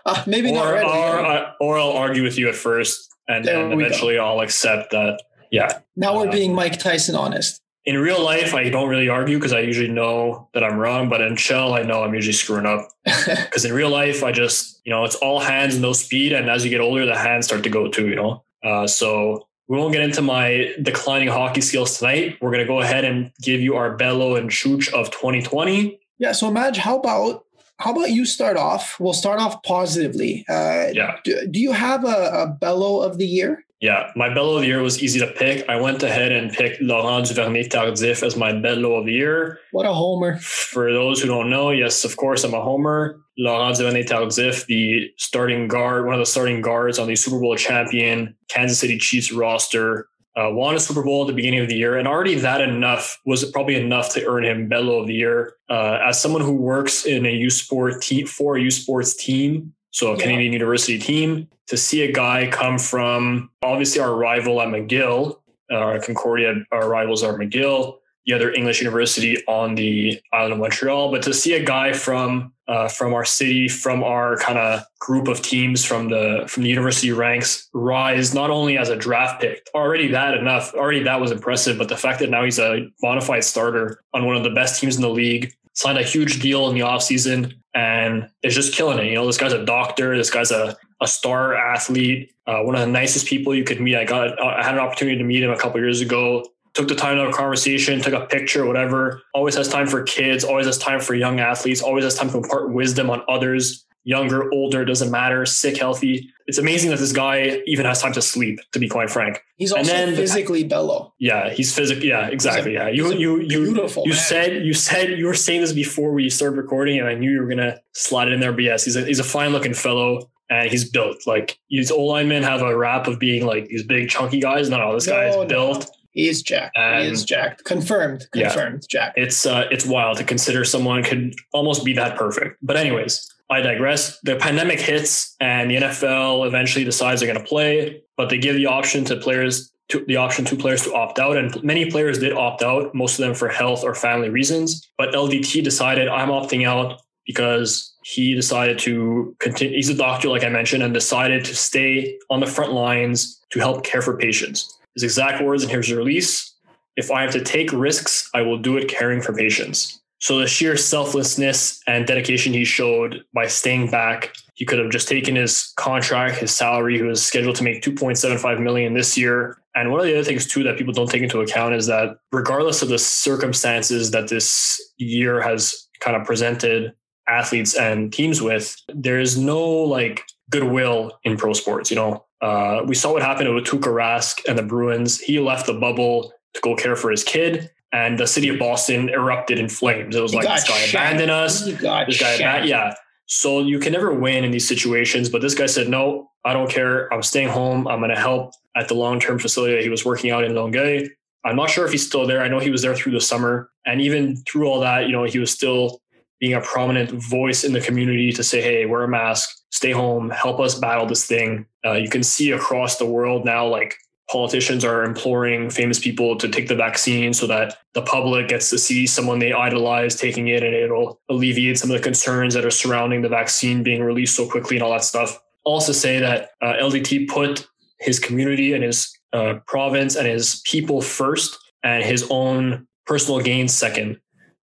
Uh, 0.05 0.25
maybe 0.27 0.51
or, 0.51 0.55
not 0.55 0.73
ready. 0.73 0.89
Or, 0.89 1.55
or 1.61 1.79
I'll 1.79 1.93
argue 1.93 2.25
with 2.25 2.37
you 2.37 2.49
at 2.49 2.57
first, 2.57 3.09
and 3.29 3.45
then 3.45 3.73
eventually 3.73 4.17
go. 4.17 4.27
I'll 4.27 4.41
accept 4.41 4.91
that. 4.91 5.23
Yeah. 5.53 5.81
Now 5.95 6.17
we're 6.17 6.29
uh, 6.29 6.33
being 6.33 6.53
Mike 6.53 6.81
Tyson 6.81 7.15
honest. 7.15 7.63
In 7.87 7.99
real 7.99 8.23
life, 8.23 8.55
I 8.55 8.69
don't 8.69 8.89
really 8.89 9.09
argue 9.09 9.39
because 9.39 9.53
I 9.53 9.61
usually 9.61 9.89
know 9.89 10.49
that 10.53 10.63
I'm 10.63 10.79
wrong. 10.79 11.09
But 11.09 11.23
in 11.23 11.37
shell, 11.37 11.75
I 11.75 11.83
know 11.83 12.03
I'm 12.03 12.15
usually 12.15 12.35
screwing 12.35 12.67
up. 12.67 12.89
Because 13.27 13.65
in 13.65 13.73
real 13.73 13.91
life, 13.91 14.23
I 14.23 14.33
just 14.33 14.81
you 14.85 14.93
know 14.93 15.05
it's 15.05 15.17
all 15.17 15.41
hands, 15.41 15.79
no 15.79 15.93
speed, 15.93 16.33
and 16.33 16.51
as 16.51 16.65
you 16.65 16.71
get 16.71 16.81
older, 16.81 17.07
the 17.07 17.17
hands 17.17 17.47
start 17.47 17.63
to 17.65 17.71
go 17.71 17.89
too. 17.89 18.09
You 18.09 18.17
know. 18.17 18.45
Uh, 18.63 18.87
so 18.87 19.47
we 19.71 19.79
won't 19.79 19.93
get 19.93 20.03
into 20.03 20.21
my 20.21 20.75
declining 20.83 21.29
hockey 21.29 21.61
skills 21.61 21.97
tonight. 21.99 22.37
We're 22.41 22.51
going 22.51 22.65
to 22.65 22.67
go 22.67 22.81
ahead 22.81 23.05
and 23.05 23.31
give 23.41 23.61
you 23.61 23.77
our 23.77 23.97
Bello 23.97 24.35
and 24.35 24.51
Chooch 24.51 24.93
of 24.93 25.13
2020. 25.13 26.01
Yeah. 26.19 26.33
So, 26.33 26.51
Madge, 26.51 26.79
how 26.79 26.99
about 26.99 27.45
how 27.79 27.93
about 27.93 28.11
you 28.11 28.27
start 28.27 28.57
off? 28.57 28.99
We'll 28.99 29.15
start 29.15 29.41
off 29.41 29.63
positively. 29.63 30.45
Uh, 30.49 30.89
yeah. 30.93 31.19
Do, 31.25 31.47
do 31.47 31.61
you 31.61 31.73
have 31.73 32.05
a, 32.05 32.31
a 32.43 32.47
Bello 32.49 33.01
of 33.01 33.17
the 33.17 33.27
year? 33.27 33.65
Yeah, 33.81 34.11
my 34.15 34.33
Bello 34.33 34.57
of 34.57 34.61
the 34.61 34.67
year 34.67 34.83
was 34.83 35.03
easy 35.03 35.19
to 35.21 35.27
pick. 35.27 35.67
I 35.67 35.81
went 35.81 36.03
ahead 36.03 36.33
and 36.33 36.53
picked 36.53 36.83
Laurent 36.83 37.27
Duvernay 37.27 37.69
Tardif 37.69 38.23
as 38.23 38.37
my 38.37 38.53
Bello 38.53 38.97
of 38.97 39.07
the 39.07 39.13
year. 39.13 39.59
What 39.73 39.87
a 39.87 39.93
homer. 39.93 40.37
For 40.39 40.93
those 40.93 41.23
who 41.23 41.29
don't 41.29 41.49
know, 41.49 41.71
yes, 41.71 42.05
of 42.05 42.17
course, 42.19 42.45
I'm 42.45 42.53
a 42.53 42.61
homer. 42.61 43.23
Laurent 43.39 43.79
Duvernay 43.79 44.05
Tardif, 44.05 44.67
the 44.67 45.11
starting 45.17 45.67
guard, 45.67 46.05
one 46.05 46.13
of 46.13 46.21
the 46.21 46.27
starting 46.27 46.61
guards 46.61 46.99
on 46.99 47.09
the 47.09 47.17
Super 47.17 47.41
Bowl 47.41 47.57
champion 47.57 48.37
Kansas 48.49 48.79
City 48.79 48.99
Chiefs 48.99 49.33
roster, 49.33 50.09
uh, 50.37 50.51
won 50.51 50.77
a 50.77 50.81
Super 50.81 51.03
Bowl 51.03 51.23
at 51.23 51.29
the 51.29 51.33
beginning 51.33 51.61
of 51.61 51.69
the 51.69 51.75
year, 51.75 51.97
and 51.97 52.07
already 52.07 52.35
that 52.35 52.61
enough 52.61 53.19
was 53.25 53.51
probably 53.51 53.77
enough 53.77 54.13
to 54.13 54.25
earn 54.27 54.45
him 54.45 54.69
Bello 54.69 55.01
of 55.01 55.07
the 55.07 55.15
Year. 55.15 55.55
Uh, 55.71 55.99
as 56.05 56.21
someone 56.21 56.43
who 56.43 56.53
works 56.53 57.07
in 57.07 57.25
a 57.27 57.31
U 57.31 57.49
Sport 57.49 58.03
team 58.03 58.27
for 58.27 58.57
a 58.57 58.61
U 58.61 58.71
Sports 58.71 59.15
team, 59.15 59.73
so 59.91 60.13
a 60.13 60.17
yeah. 60.17 60.23
Canadian 60.23 60.53
University 60.53 60.99
team, 60.99 61.49
to 61.69 61.77
see 61.77 62.03
a 62.03 62.13
guy 62.13 62.49
come 62.51 62.79
from 62.79 63.51
obviously 63.63 64.01
our 64.01 64.15
rival 64.15 64.61
at 64.61 64.69
McGill, 64.69 65.37
our 65.71 66.01
Concordia, 66.01 66.55
our 66.73 66.89
rivals 66.89 67.23
are 67.23 67.35
McGill, 67.39 67.97
the 68.27 68.35
other 68.35 68.53
English 68.53 68.81
university 68.81 69.43
on 69.47 69.75
the 69.75 70.21
island 70.33 70.53
of 70.53 70.59
Montreal, 70.59 71.11
but 71.11 71.23
to 71.23 71.35
see 71.35 71.55
a 71.55 71.65
guy 71.65 71.93
from 71.93 72.53
uh, 72.69 72.87
from 72.87 73.13
our 73.13 73.25
city, 73.25 73.67
from 73.67 74.05
our 74.05 74.37
kind 74.37 74.57
of 74.57 74.85
group 75.01 75.27
of 75.27 75.43
teams 75.43 75.85
from 75.85 76.09
the 76.09 76.45
from 76.47 76.63
the 76.63 76.69
university 76.69 77.11
ranks 77.11 77.69
rise 77.73 78.33
not 78.33 78.51
only 78.51 78.79
as 78.79 78.89
a 78.89 78.97
draft 78.97 79.41
pick, 79.41 79.67
already 79.75 80.07
that 80.09 80.35
enough, 80.35 80.73
already 80.75 81.03
that 81.03 81.21
was 81.21 81.33
impressive, 81.33 81.79
but 81.79 81.89
the 81.89 81.97
fact 81.97 82.21
that 82.21 82.31
now 82.31 82.45
he's 82.45 82.61
a 82.61 82.87
bona 83.01 83.21
fide 83.21 83.43
starter 83.43 84.01
on 84.15 84.27
one 84.27 84.37
of 84.37 84.45
the 84.45 84.51
best 84.51 84.81
teams 84.81 84.95
in 84.97 85.03
the 85.03 85.11
league, 85.11 85.53
signed 85.73 85.99
a 85.99 86.03
huge 86.03 86.41
deal 86.41 86.69
in 86.69 86.75
the 86.75 86.81
offseason 86.81 87.55
and 87.75 88.29
is 88.43 88.55
just 88.55 88.75
killing 88.75 88.99
it. 88.99 89.07
You 89.07 89.15
know, 89.15 89.27
this 89.27 89.39
guy's 89.39 89.53
a 89.53 89.65
doctor, 89.65 90.17
this 90.17 90.31
guy's 90.31 90.51
a 90.51 90.77
a 91.01 91.07
star 91.07 91.55
athlete, 91.55 92.33
uh, 92.47 92.61
one 92.61 92.75
of 92.75 92.81
the 92.81 92.87
nicest 92.87 93.27
people 93.27 93.55
you 93.55 93.65
could 93.65 93.81
meet. 93.81 93.97
I 93.97 94.05
got, 94.05 94.41
I 94.43 94.63
had 94.63 94.75
an 94.75 94.81
opportunity 94.81 95.17
to 95.17 95.25
meet 95.25 95.43
him 95.43 95.51
a 95.51 95.57
couple 95.57 95.81
years 95.81 96.01
ago. 96.01 96.45
Took 96.75 96.89
the 96.89 96.95
time 96.95 97.17
to 97.17 97.23
have 97.23 97.31
a 97.31 97.37
conversation, 97.37 98.01
took 98.01 98.13
a 98.13 98.27
picture, 98.27 98.67
whatever. 98.67 99.23
Always 99.35 99.57
has 99.57 99.69
time 99.69 99.87
for 99.87 100.03
kids. 100.03 100.45
Always 100.45 100.67
has 100.67 100.79
time 100.79 101.01
for 101.01 101.15
young 101.15 101.41
athletes. 101.41 101.83
Always 101.83 102.05
has 102.05 102.15
time 102.15 102.31
to 102.31 102.37
impart 102.37 102.73
wisdom 102.73 103.11
on 103.11 103.23
others. 103.29 103.87
Younger, 104.05 104.53
older, 104.53 104.85
doesn't 104.85 105.11
matter. 105.11 105.45
Sick, 105.45 105.77
healthy. 105.77 106.31
It's 106.47 106.59
amazing 106.59 106.91
that 106.91 106.99
this 106.99 107.13
guy 107.13 107.63
even 107.67 107.87
has 107.87 108.01
time 108.01 108.13
to 108.15 108.23
sleep. 108.23 108.59
To 108.73 108.79
be 108.79 108.89
quite 108.89 109.11
frank, 109.11 109.43
he's 109.57 109.73
also 109.73 109.91
then, 109.91 110.17
physically 110.17 110.65
bellow. 110.65 111.13
Yeah, 111.19 111.51
he's 111.51 111.75
physically. 111.75 112.09
Yeah, 112.09 112.29
exactly. 112.29 112.75
Yeah, 112.75 112.89
you 112.89 113.13
you 113.13 113.41
you 113.41 113.65
beautiful. 113.65 114.05
You 114.05 114.13
man. 114.13 114.21
said 114.21 114.65
you 114.65 114.73
said 114.73 115.19
you 115.19 115.27
were 115.27 115.35
saying 115.35 115.61
this 115.61 115.73
before 115.73 116.13
we 116.13 116.31
started 116.31 116.57
recording, 116.57 116.99
and 116.99 117.09
I 117.09 117.15
knew 117.15 117.31
you 117.31 117.41
were 117.41 117.49
gonna 117.49 117.81
slide 117.93 118.29
it 118.29 118.33
in 118.33 118.41
there. 118.41 118.53
But 118.53 118.65
yes, 118.65 118.85
he's 118.85 118.97
a 118.97 119.05
he's 119.05 119.21
a 119.21 119.25
fine 119.25 119.53
looking 119.53 119.75
fellow 119.75 120.31
and 120.51 120.69
he's 120.69 120.89
built 120.91 121.27
like 121.27 121.59
these 121.71 121.91
old 121.91 122.09
linemen 122.09 122.43
have 122.43 122.61
a 122.61 122.77
rap 122.77 123.07
of 123.07 123.19
being 123.19 123.47
like 123.47 123.67
these 123.67 123.85
big 123.85 124.09
chunky 124.09 124.41
guys. 124.41 124.69
No, 124.69 124.79
no, 124.79 124.95
this 124.95 125.07
no, 125.07 125.13
guy 125.13 125.27
is 125.27 125.49
built. 125.49 125.81
No. 125.81 125.95
He 126.13 126.29
is 126.29 126.43
jacked. 126.43 126.77
And 126.77 127.05
he 127.05 127.11
is 127.11 127.25
jacked. 127.25 127.65
Confirmed. 127.65 128.27
Confirmed. 128.33 128.83
Yeah, 128.83 129.01
jacked. 129.01 129.19
It's 129.19 129.47
uh, 129.47 129.69
it's 129.71 129.87
wild 129.87 130.19
to 130.19 130.25
consider 130.25 130.65
someone 130.65 131.05
could 131.05 131.35
almost 131.53 131.85
be 131.85 131.93
that 131.95 132.19
perfect. 132.19 132.59
But 132.63 132.77
anyways, 132.77 133.33
I 133.51 133.61
digress. 133.61 134.21
The 134.21 134.37
pandemic 134.37 134.81
hits, 134.81 135.35
and 135.41 135.71
the 135.71 135.77
NFL 135.77 136.47
eventually 136.47 136.85
decides 136.85 137.21
they're 137.21 137.33
going 137.33 137.45
to 137.45 137.49
play, 137.49 138.03
but 138.17 138.31
they 138.31 138.39
give 138.39 138.55
the 138.55 138.67
option 138.67 139.05
to 139.07 139.17
players 139.17 139.73
to 139.89 140.05
the 140.07 140.17
option 140.17 140.45
to 140.45 140.57
players 140.57 140.85
to 140.85 140.95
opt 140.95 141.19
out, 141.19 141.37
and 141.37 141.63
many 141.65 141.91
players 141.91 142.19
did 142.19 142.33
opt 142.33 142.63
out. 142.63 142.95
Most 142.95 143.19
of 143.19 143.27
them 143.27 143.35
for 143.35 143.49
health 143.49 143.83
or 143.83 143.95
family 143.95 144.29
reasons. 144.29 144.89
But 144.97 145.13
LDT 145.13 145.65
decided 145.65 146.07
I'm 146.07 146.29
opting 146.29 146.65
out 146.65 147.01
because 147.27 147.93
he 148.05 148.35
decided 148.35 148.79
to 148.81 149.35
continue. 149.41 149.75
He's 149.75 149.89
a 149.89 149.95
doctor, 149.95 150.29
like 150.29 150.45
I 150.45 150.49
mentioned, 150.49 150.83
and 150.83 150.95
decided 150.95 151.45
to 151.45 151.57
stay 151.57 152.19
on 152.31 152.41
the 152.41 152.47
front 152.47 152.73
lines 152.73 153.41
to 153.51 153.59
help 153.59 153.85
care 153.85 154.01
for 154.01 154.17
patients. 154.17 154.79
His 154.95 155.03
exact 155.03 155.43
words, 155.43 155.63
and 155.63 155.71
here's 155.71 155.89
the 155.89 155.97
release 155.97 156.55
If 156.97 157.11
I 157.11 157.23
have 157.23 157.33
to 157.33 157.43
take 157.43 157.73
risks, 157.73 158.31
I 158.35 158.43
will 158.43 158.59
do 158.59 158.77
it 158.77 158.89
caring 158.89 159.21
for 159.21 159.33
patients. 159.33 160.00
So 160.21 160.39
the 160.39 160.47
sheer 160.47 160.77
selflessness 160.77 161.81
and 161.87 162.07
dedication 162.07 162.53
he 162.53 162.65
showed 162.65 163.25
by 163.33 163.47
staying 163.47 163.91
back, 163.91 164.35
he 164.55 164.67
could 164.67 164.79
have 164.79 164.91
just 164.91 165.09
taken 165.09 165.35
his 165.35 165.73
contract, 165.77 166.37
his 166.37 166.55
salary, 166.55 166.99
he 166.99 167.03
was 167.03 167.25
scheduled 167.25 167.57
to 167.57 167.65
make 167.65 167.83
2.75 167.83 168.61
million 168.61 168.93
this 168.93 169.17
year. 169.17 169.57
And 169.75 169.91
one 169.91 170.01
of 170.01 170.07
the 170.07 170.15
other 170.15 170.25
things 170.25 170.47
too 170.47 170.63
that 170.65 170.77
people 170.77 170.93
don't 170.93 171.11
take 171.11 171.23
into 171.23 171.41
account 171.41 171.75
is 171.75 171.87
that 171.87 172.19
regardless 172.33 172.83
of 172.83 172.91
the 172.91 172.99
circumstances 172.99 174.11
that 174.11 174.29
this 174.29 174.79
year 174.99 175.41
has 175.41 175.89
kind 176.01 176.17
of 176.17 176.27
presented, 176.27 176.93
athletes 177.27 177.75
and 177.75 178.13
teams 178.13 178.43
with, 178.43 178.77
there's 178.89 179.39
no 179.39 179.63
like 179.63 180.27
goodwill 180.51 181.19
in 181.25 181.39
pro 181.39 181.55
sports. 181.55 181.91
You 181.91 181.97
know, 181.97 182.27
uh, 182.43 182.83
we 182.85 182.95
saw 182.95 183.13
what 183.13 183.23
happened 183.23 183.55
with 183.55 183.65
Tuukka 183.65 183.89
Rask 183.89 184.41
and 184.47 184.59
the 184.59 184.63
Bruins. 184.63 185.19
He 185.19 185.39
left 185.41 185.67
the 185.67 185.75
bubble 185.75 186.33
to 186.55 186.61
go 186.61 186.75
care 186.75 186.97
for 186.97 187.11
his 187.11 187.25
kid, 187.25 187.71
and 187.93 188.19
the 188.19 188.27
city 188.27 188.49
of 188.49 188.59
Boston 188.59 189.09
erupted 189.09 189.59
in 189.59 189.69
flames. 189.69 190.15
It 190.15 190.23
was 190.23 190.35
like 190.35 190.47
this 190.49 190.69
guy 190.69 190.79
abandoned 190.81 191.31
us. 191.31 191.65
This 191.65 191.81
guy, 191.81 192.03
abandoned, 192.03 192.69
yeah. 192.69 192.95
So 193.27 193.61
you 193.61 193.79
can 193.79 193.93
never 193.93 194.13
win 194.13 194.45
in 194.45 194.51
these 194.51 194.67
situations. 194.67 195.29
But 195.29 195.43
this 195.43 195.55
guy 195.55 195.67
said, 195.67 195.89
"No, 195.89 196.31
I 196.45 196.53
don't 196.53 196.71
care. 196.71 197.13
I'm 197.13 197.23
staying 197.23 197.49
home. 197.49 197.87
I'm 197.89 198.01
going 198.01 198.11
to 198.11 198.21
help 198.21 198.53
at 198.77 198.89
the 198.89 198.95
long 198.95 199.21
term 199.21 199.39
facility 199.39 199.75
that 199.75 199.83
he 199.83 199.89
was 199.89 200.05
working 200.05 200.31
out 200.31 200.45
in 200.45 200.55
Longueuil." 200.55 201.09
I'm 201.45 201.57
not 201.57 201.71
sure 201.71 201.87
if 201.87 201.93
he's 201.93 202.07
still 202.07 202.27
there. 202.27 202.43
I 202.43 202.49
know 202.49 202.59
he 202.59 202.71
was 202.71 202.83
there 202.83 202.95
through 202.95 203.13
the 203.13 203.21
summer, 203.21 203.71
and 203.87 204.01
even 204.01 204.37
through 204.37 204.67
all 204.67 204.81
that, 204.81 205.07
you 205.07 205.13
know, 205.13 205.25
he 205.25 205.39
was 205.39 205.51
still 205.51 206.01
being 206.39 206.55
a 206.55 206.61
prominent 206.61 207.11
voice 207.11 207.65
in 207.65 207.73
the 207.73 207.81
community 207.81 208.33
to 208.33 208.43
say, 208.43 208.61
hey, 208.61 208.87
wear 208.87 209.05
a 209.05 209.09
mask, 209.09 209.51
stay 209.71 209.91
home, 209.91 210.31
help 210.31 210.59
us 210.59 210.75
battle 210.75 211.07
this 211.07 211.27
thing. 211.27 211.67
Uh, 211.85 211.93
you 211.93 212.09
can 212.09 212.23
see 212.23 212.51
across 212.51 212.97
the 212.97 213.07
world 213.07 213.45
now, 213.45 213.67
like 213.67 213.95
politicians 214.31 214.85
are 214.85 215.03
imploring 215.03 215.71
famous 215.71 215.99
people 215.99 216.37
to 216.37 216.49
take 216.49 216.69
the 216.69 216.75
vaccine 216.77 217.35
so 217.35 217.47
that 217.49 217.79
the 217.95 218.03
public 218.03 218.47
gets 218.47 218.71
to 218.71 218.79
see 218.79 219.07
someone 219.07 219.41
they 219.41 219.53
idolize 219.53 220.15
taking 220.15 220.49
it 220.49 220.63
and 220.63 220.73
it'll 220.73 221.21
alleviate 221.29 221.79
some 221.79 221.91
of 221.91 221.97
the 221.97 222.03
concerns 222.03 222.55
that 222.55 222.65
are 222.65 222.71
surrounding 222.71 223.23
the 223.23 223.29
vaccine 223.29 223.83
being 223.83 224.03
released 224.03 224.37
so 224.37 224.49
quickly 224.49 224.77
and 224.77 224.85
all 224.85 224.93
that 224.93 225.03
stuff. 225.03 225.41
Also, 225.65 225.93
say 225.93 226.21
that 226.21 226.51
uh, 226.63 226.75
LDT 226.81 227.29
put 227.29 227.67
his 227.99 228.21
community 228.21 228.73
and 228.73 228.85
his 228.85 229.13
uh, 229.33 229.55
province 229.67 230.15
and 230.15 230.27
his 230.27 230.63
people 230.65 231.03
first 231.03 231.59
and 231.83 232.05
his 232.05 232.27
own 232.31 232.87
personal 233.07 233.41
gains 233.41 233.75
second. 233.75 234.21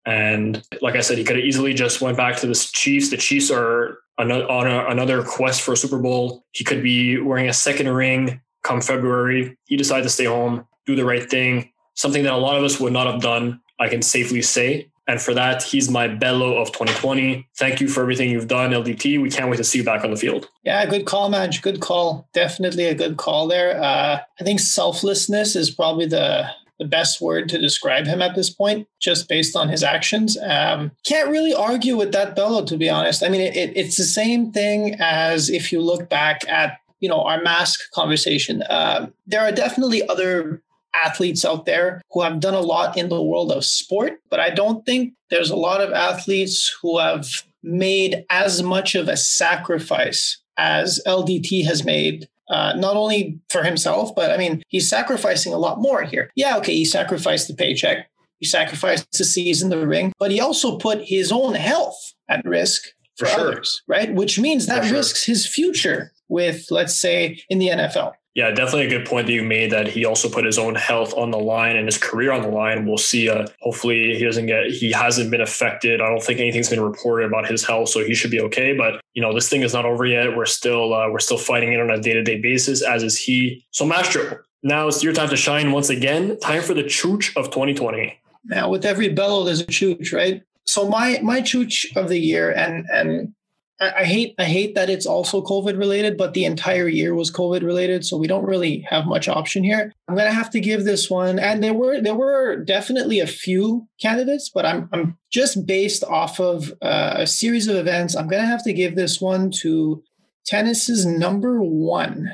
And 0.06 0.62
like 0.80 0.94
I 0.94 1.00
said, 1.00 1.18
he 1.18 1.24
could 1.24 1.36
have 1.36 1.44
easily 1.44 1.74
just 1.74 2.00
went 2.00 2.16
back 2.16 2.36
to 2.36 2.46
the 2.46 2.54
Chiefs. 2.54 3.10
The 3.10 3.16
Chiefs 3.16 3.50
are 3.50 3.98
on 4.16 4.30
another 4.30 5.24
quest 5.24 5.62
for 5.62 5.72
a 5.72 5.76
Super 5.76 5.98
Bowl. 5.98 6.44
He 6.52 6.62
could 6.62 6.82
be 6.82 7.18
wearing 7.18 7.48
a 7.48 7.52
second 7.52 7.88
ring 7.88 8.40
come 8.66 8.80
February. 8.80 9.56
He 9.66 9.76
decided 9.76 10.02
to 10.04 10.10
stay 10.10 10.24
home, 10.24 10.66
do 10.86 10.96
the 10.96 11.04
right 11.04 11.28
thing, 11.28 11.70
something 11.94 12.22
that 12.24 12.32
a 12.32 12.36
lot 12.36 12.56
of 12.56 12.64
us 12.64 12.80
would 12.80 12.92
not 12.92 13.06
have 13.06 13.22
done. 13.22 13.60
I 13.78 13.88
can 13.88 14.02
safely 14.02 14.42
say. 14.42 14.90
And 15.08 15.20
for 15.20 15.34
that, 15.34 15.62
he's 15.62 15.88
my 15.88 16.08
bello 16.08 16.56
of 16.56 16.68
2020. 16.72 17.46
Thank 17.56 17.80
you 17.80 17.86
for 17.88 18.00
everything 18.00 18.30
you've 18.30 18.48
done, 18.48 18.72
LDT. 18.72 19.22
We 19.22 19.30
can't 19.30 19.48
wait 19.48 19.58
to 19.58 19.64
see 19.64 19.78
you 19.78 19.84
back 19.84 20.02
on 20.02 20.10
the 20.10 20.16
field. 20.16 20.48
Yeah, 20.64 20.84
good 20.86 21.06
call, 21.06 21.28
Madge. 21.28 21.62
Good 21.62 21.80
call. 21.80 22.28
Definitely 22.32 22.86
a 22.86 22.94
good 22.94 23.16
call 23.16 23.46
there. 23.46 23.80
Uh, 23.80 24.18
I 24.40 24.44
think 24.44 24.58
selflessness 24.58 25.54
is 25.54 25.70
probably 25.70 26.06
the 26.06 26.48
the 26.78 26.84
best 26.84 27.22
word 27.22 27.48
to 27.48 27.58
describe 27.58 28.06
him 28.06 28.20
at 28.20 28.34
this 28.34 28.50
point, 28.50 28.86
just 29.00 29.30
based 29.30 29.56
on 29.56 29.70
his 29.70 29.82
actions. 29.82 30.36
Um, 30.36 30.92
can't 31.06 31.30
really 31.30 31.54
argue 31.54 31.96
with 31.96 32.12
that 32.12 32.36
bello, 32.36 32.66
to 32.66 32.76
be 32.76 32.90
honest. 32.90 33.22
I 33.22 33.30
mean, 33.30 33.40
it, 33.40 33.56
it, 33.56 33.74
it's 33.74 33.96
the 33.96 34.04
same 34.04 34.52
thing 34.52 34.94
as 34.98 35.48
if 35.48 35.72
you 35.72 35.80
look 35.80 36.10
back 36.10 36.46
at 36.48 36.78
you 37.00 37.08
know 37.08 37.22
our 37.22 37.42
mask 37.42 37.80
conversation. 37.92 38.62
Uh, 38.62 39.08
there 39.26 39.40
are 39.40 39.52
definitely 39.52 40.06
other 40.08 40.62
athletes 40.94 41.44
out 41.44 41.66
there 41.66 42.00
who 42.10 42.22
have 42.22 42.40
done 42.40 42.54
a 42.54 42.60
lot 42.60 42.96
in 42.96 43.08
the 43.08 43.22
world 43.22 43.52
of 43.52 43.64
sport, 43.64 44.14
but 44.30 44.40
I 44.40 44.50
don't 44.50 44.84
think 44.86 45.12
there's 45.30 45.50
a 45.50 45.56
lot 45.56 45.80
of 45.80 45.92
athletes 45.92 46.74
who 46.80 46.98
have 46.98 47.26
made 47.62 48.24
as 48.30 48.62
much 48.62 48.94
of 48.94 49.08
a 49.08 49.16
sacrifice 49.16 50.38
as 50.56 51.00
LDT 51.06 51.64
has 51.66 51.84
made. 51.84 52.28
Uh, 52.48 52.72
not 52.76 52.94
only 52.96 53.40
for 53.50 53.64
himself, 53.64 54.14
but 54.14 54.30
I 54.30 54.36
mean, 54.36 54.62
he's 54.68 54.88
sacrificing 54.88 55.52
a 55.52 55.58
lot 55.58 55.80
more 55.80 56.02
here. 56.02 56.30
Yeah, 56.36 56.56
okay, 56.58 56.74
he 56.74 56.84
sacrificed 56.84 57.48
the 57.48 57.54
paycheck, 57.54 58.08
he 58.38 58.46
sacrificed 58.46 59.10
the 59.18 59.24
season, 59.24 59.68
the 59.68 59.84
ring, 59.84 60.12
but 60.20 60.30
he 60.30 60.40
also 60.40 60.78
put 60.78 61.02
his 61.02 61.32
own 61.32 61.54
health 61.54 62.14
at 62.28 62.44
risk 62.44 62.84
for, 63.16 63.26
For 63.26 63.32
sure. 63.32 63.40
others, 63.50 63.82
right? 63.88 64.14
Which 64.14 64.38
means 64.38 64.66
that 64.66 64.82
For 64.82 64.88
sure. 64.90 64.96
risks 64.98 65.24
his 65.24 65.44
future 65.44 66.12
with, 66.28 66.66
let's 66.70 66.94
say, 66.94 67.42
in 67.48 67.58
the 67.58 67.68
NFL. 67.68 68.14
Yeah, 68.34 68.50
definitely 68.50 68.84
a 68.84 68.90
good 68.90 69.06
point 69.06 69.26
that 69.28 69.32
you 69.32 69.42
made 69.42 69.72
that 69.72 69.88
he 69.88 70.04
also 70.04 70.28
put 70.28 70.44
his 70.44 70.58
own 70.58 70.74
health 70.74 71.14
on 71.14 71.30
the 71.30 71.38
line 71.38 71.74
and 71.74 71.86
his 71.86 71.96
career 71.96 72.32
on 72.32 72.42
the 72.42 72.48
line. 72.48 72.84
We'll 72.84 72.98
see. 72.98 73.30
Uh, 73.30 73.46
hopefully, 73.62 74.14
he 74.14 74.22
doesn't 74.22 74.44
get, 74.44 74.66
he 74.66 74.92
hasn't 74.92 75.30
been 75.30 75.40
affected. 75.40 76.02
I 76.02 76.08
don't 76.10 76.22
think 76.22 76.38
anything's 76.38 76.68
been 76.68 76.82
reported 76.82 77.24
about 77.24 77.48
his 77.48 77.64
health, 77.64 77.88
so 77.88 78.04
he 78.04 78.14
should 78.14 78.30
be 78.30 78.40
okay. 78.42 78.74
But, 78.76 79.00
you 79.14 79.22
know, 79.22 79.32
this 79.32 79.48
thing 79.48 79.62
is 79.62 79.72
not 79.72 79.86
over 79.86 80.04
yet. 80.04 80.36
We're 80.36 80.44
still, 80.44 80.92
uh, 80.92 81.10
we're 81.10 81.18
still 81.18 81.38
fighting 81.38 81.72
it 81.72 81.80
on 81.80 81.88
a 81.88 81.98
day 81.98 82.12
to 82.12 82.22
day 82.22 82.38
basis, 82.38 82.82
as 82.82 83.02
is 83.02 83.18
he. 83.18 83.64
So, 83.70 83.86
Mastro, 83.86 84.40
now 84.62 84.86
it's 84.86 85.02
your 85.02 85.14
time 85.14 85.30
to 85.30 85.36
shine 85.36 85.72
once 85.72 85.88
again. 85.88 86.38
Time 86.40 86.60
for 86.60 86.74
the 86.74 86.84
chooch 86.84 87.34
of 87.36 87.46
2020. 87.46 88.20
Now, 88.44 88.68
with 88.68 88.84
every 88.84 89.08
bellow, 89.08 89.44
there's 89.44 89.60
a 89.60 89.66
chooch, 89.66 90.12
right? 90.12 90.42
So 90.66 90.88
my 90.88 91.20
my 91.22 91.40
chooch 91.40 91.96
of 91.96 92.08
the 92.08 92.18
year, 92.18 92.52
and 92.52 92.84
and 92.92 93.32
I, 93.78 94.04
hate 94.04 94.34
I 94.38 94.44
hate 94.44 94.74
that 94.74 94.88
it's 94.88 95.04
also 95.04 95.42
COVID 95.42 95.78
related, 95.78 96.16
but 96.16 96.32
the 96.32 96.46
entire 96.46 96.88
year 96.88 97.14
was 97.14 97.30
COVID 97.30 97.62
related, 97.62 98.06
so 98.06 98.16
we 98.16 98.26
don't 98.26 98.46
really 98.46 98.80
have 98.88 99.06
much 99.06 99.28
option 99.28 99.62
here. 99.62 99.92
I'm 100.08 100.16
gonna 100.16 100.32
have 100.32 100.50
to 100.50 100.60
give 100.60 100.84
this 100.84 101.10
one, 101.10 101.38
and 101.38 101.62
there 101.62 101.74
were 101.74 102.00
there 102.00 102.14
were 102.14 102.56
definitely 102.56 103.20
a 103.20 103.26
few 103.26 103.86
candidates, 104.00 104.48
but 104.48 104.64
I'm 104.64 104.88
I'm 104.92 105.18
just 105.30 105.66
based 105.66 106.04
off 106.04 106.40
of 106.40 106.72
uh, 106.80 107.16
a 107.18 107.26
series 107.26 107.68
of 107.68 107.76
events. 107.76 108.16
I'm 108.16 108.28
gonna 108.28 108.46
have 108.46 108.64
to 108.64 108.72
give 108.72 108.96
this 108.96 109.20
one 109.20 109.50
to 109.62 110.02
tennis's 110.46 111.04
number 111.04 111.62
one 111.62 112.30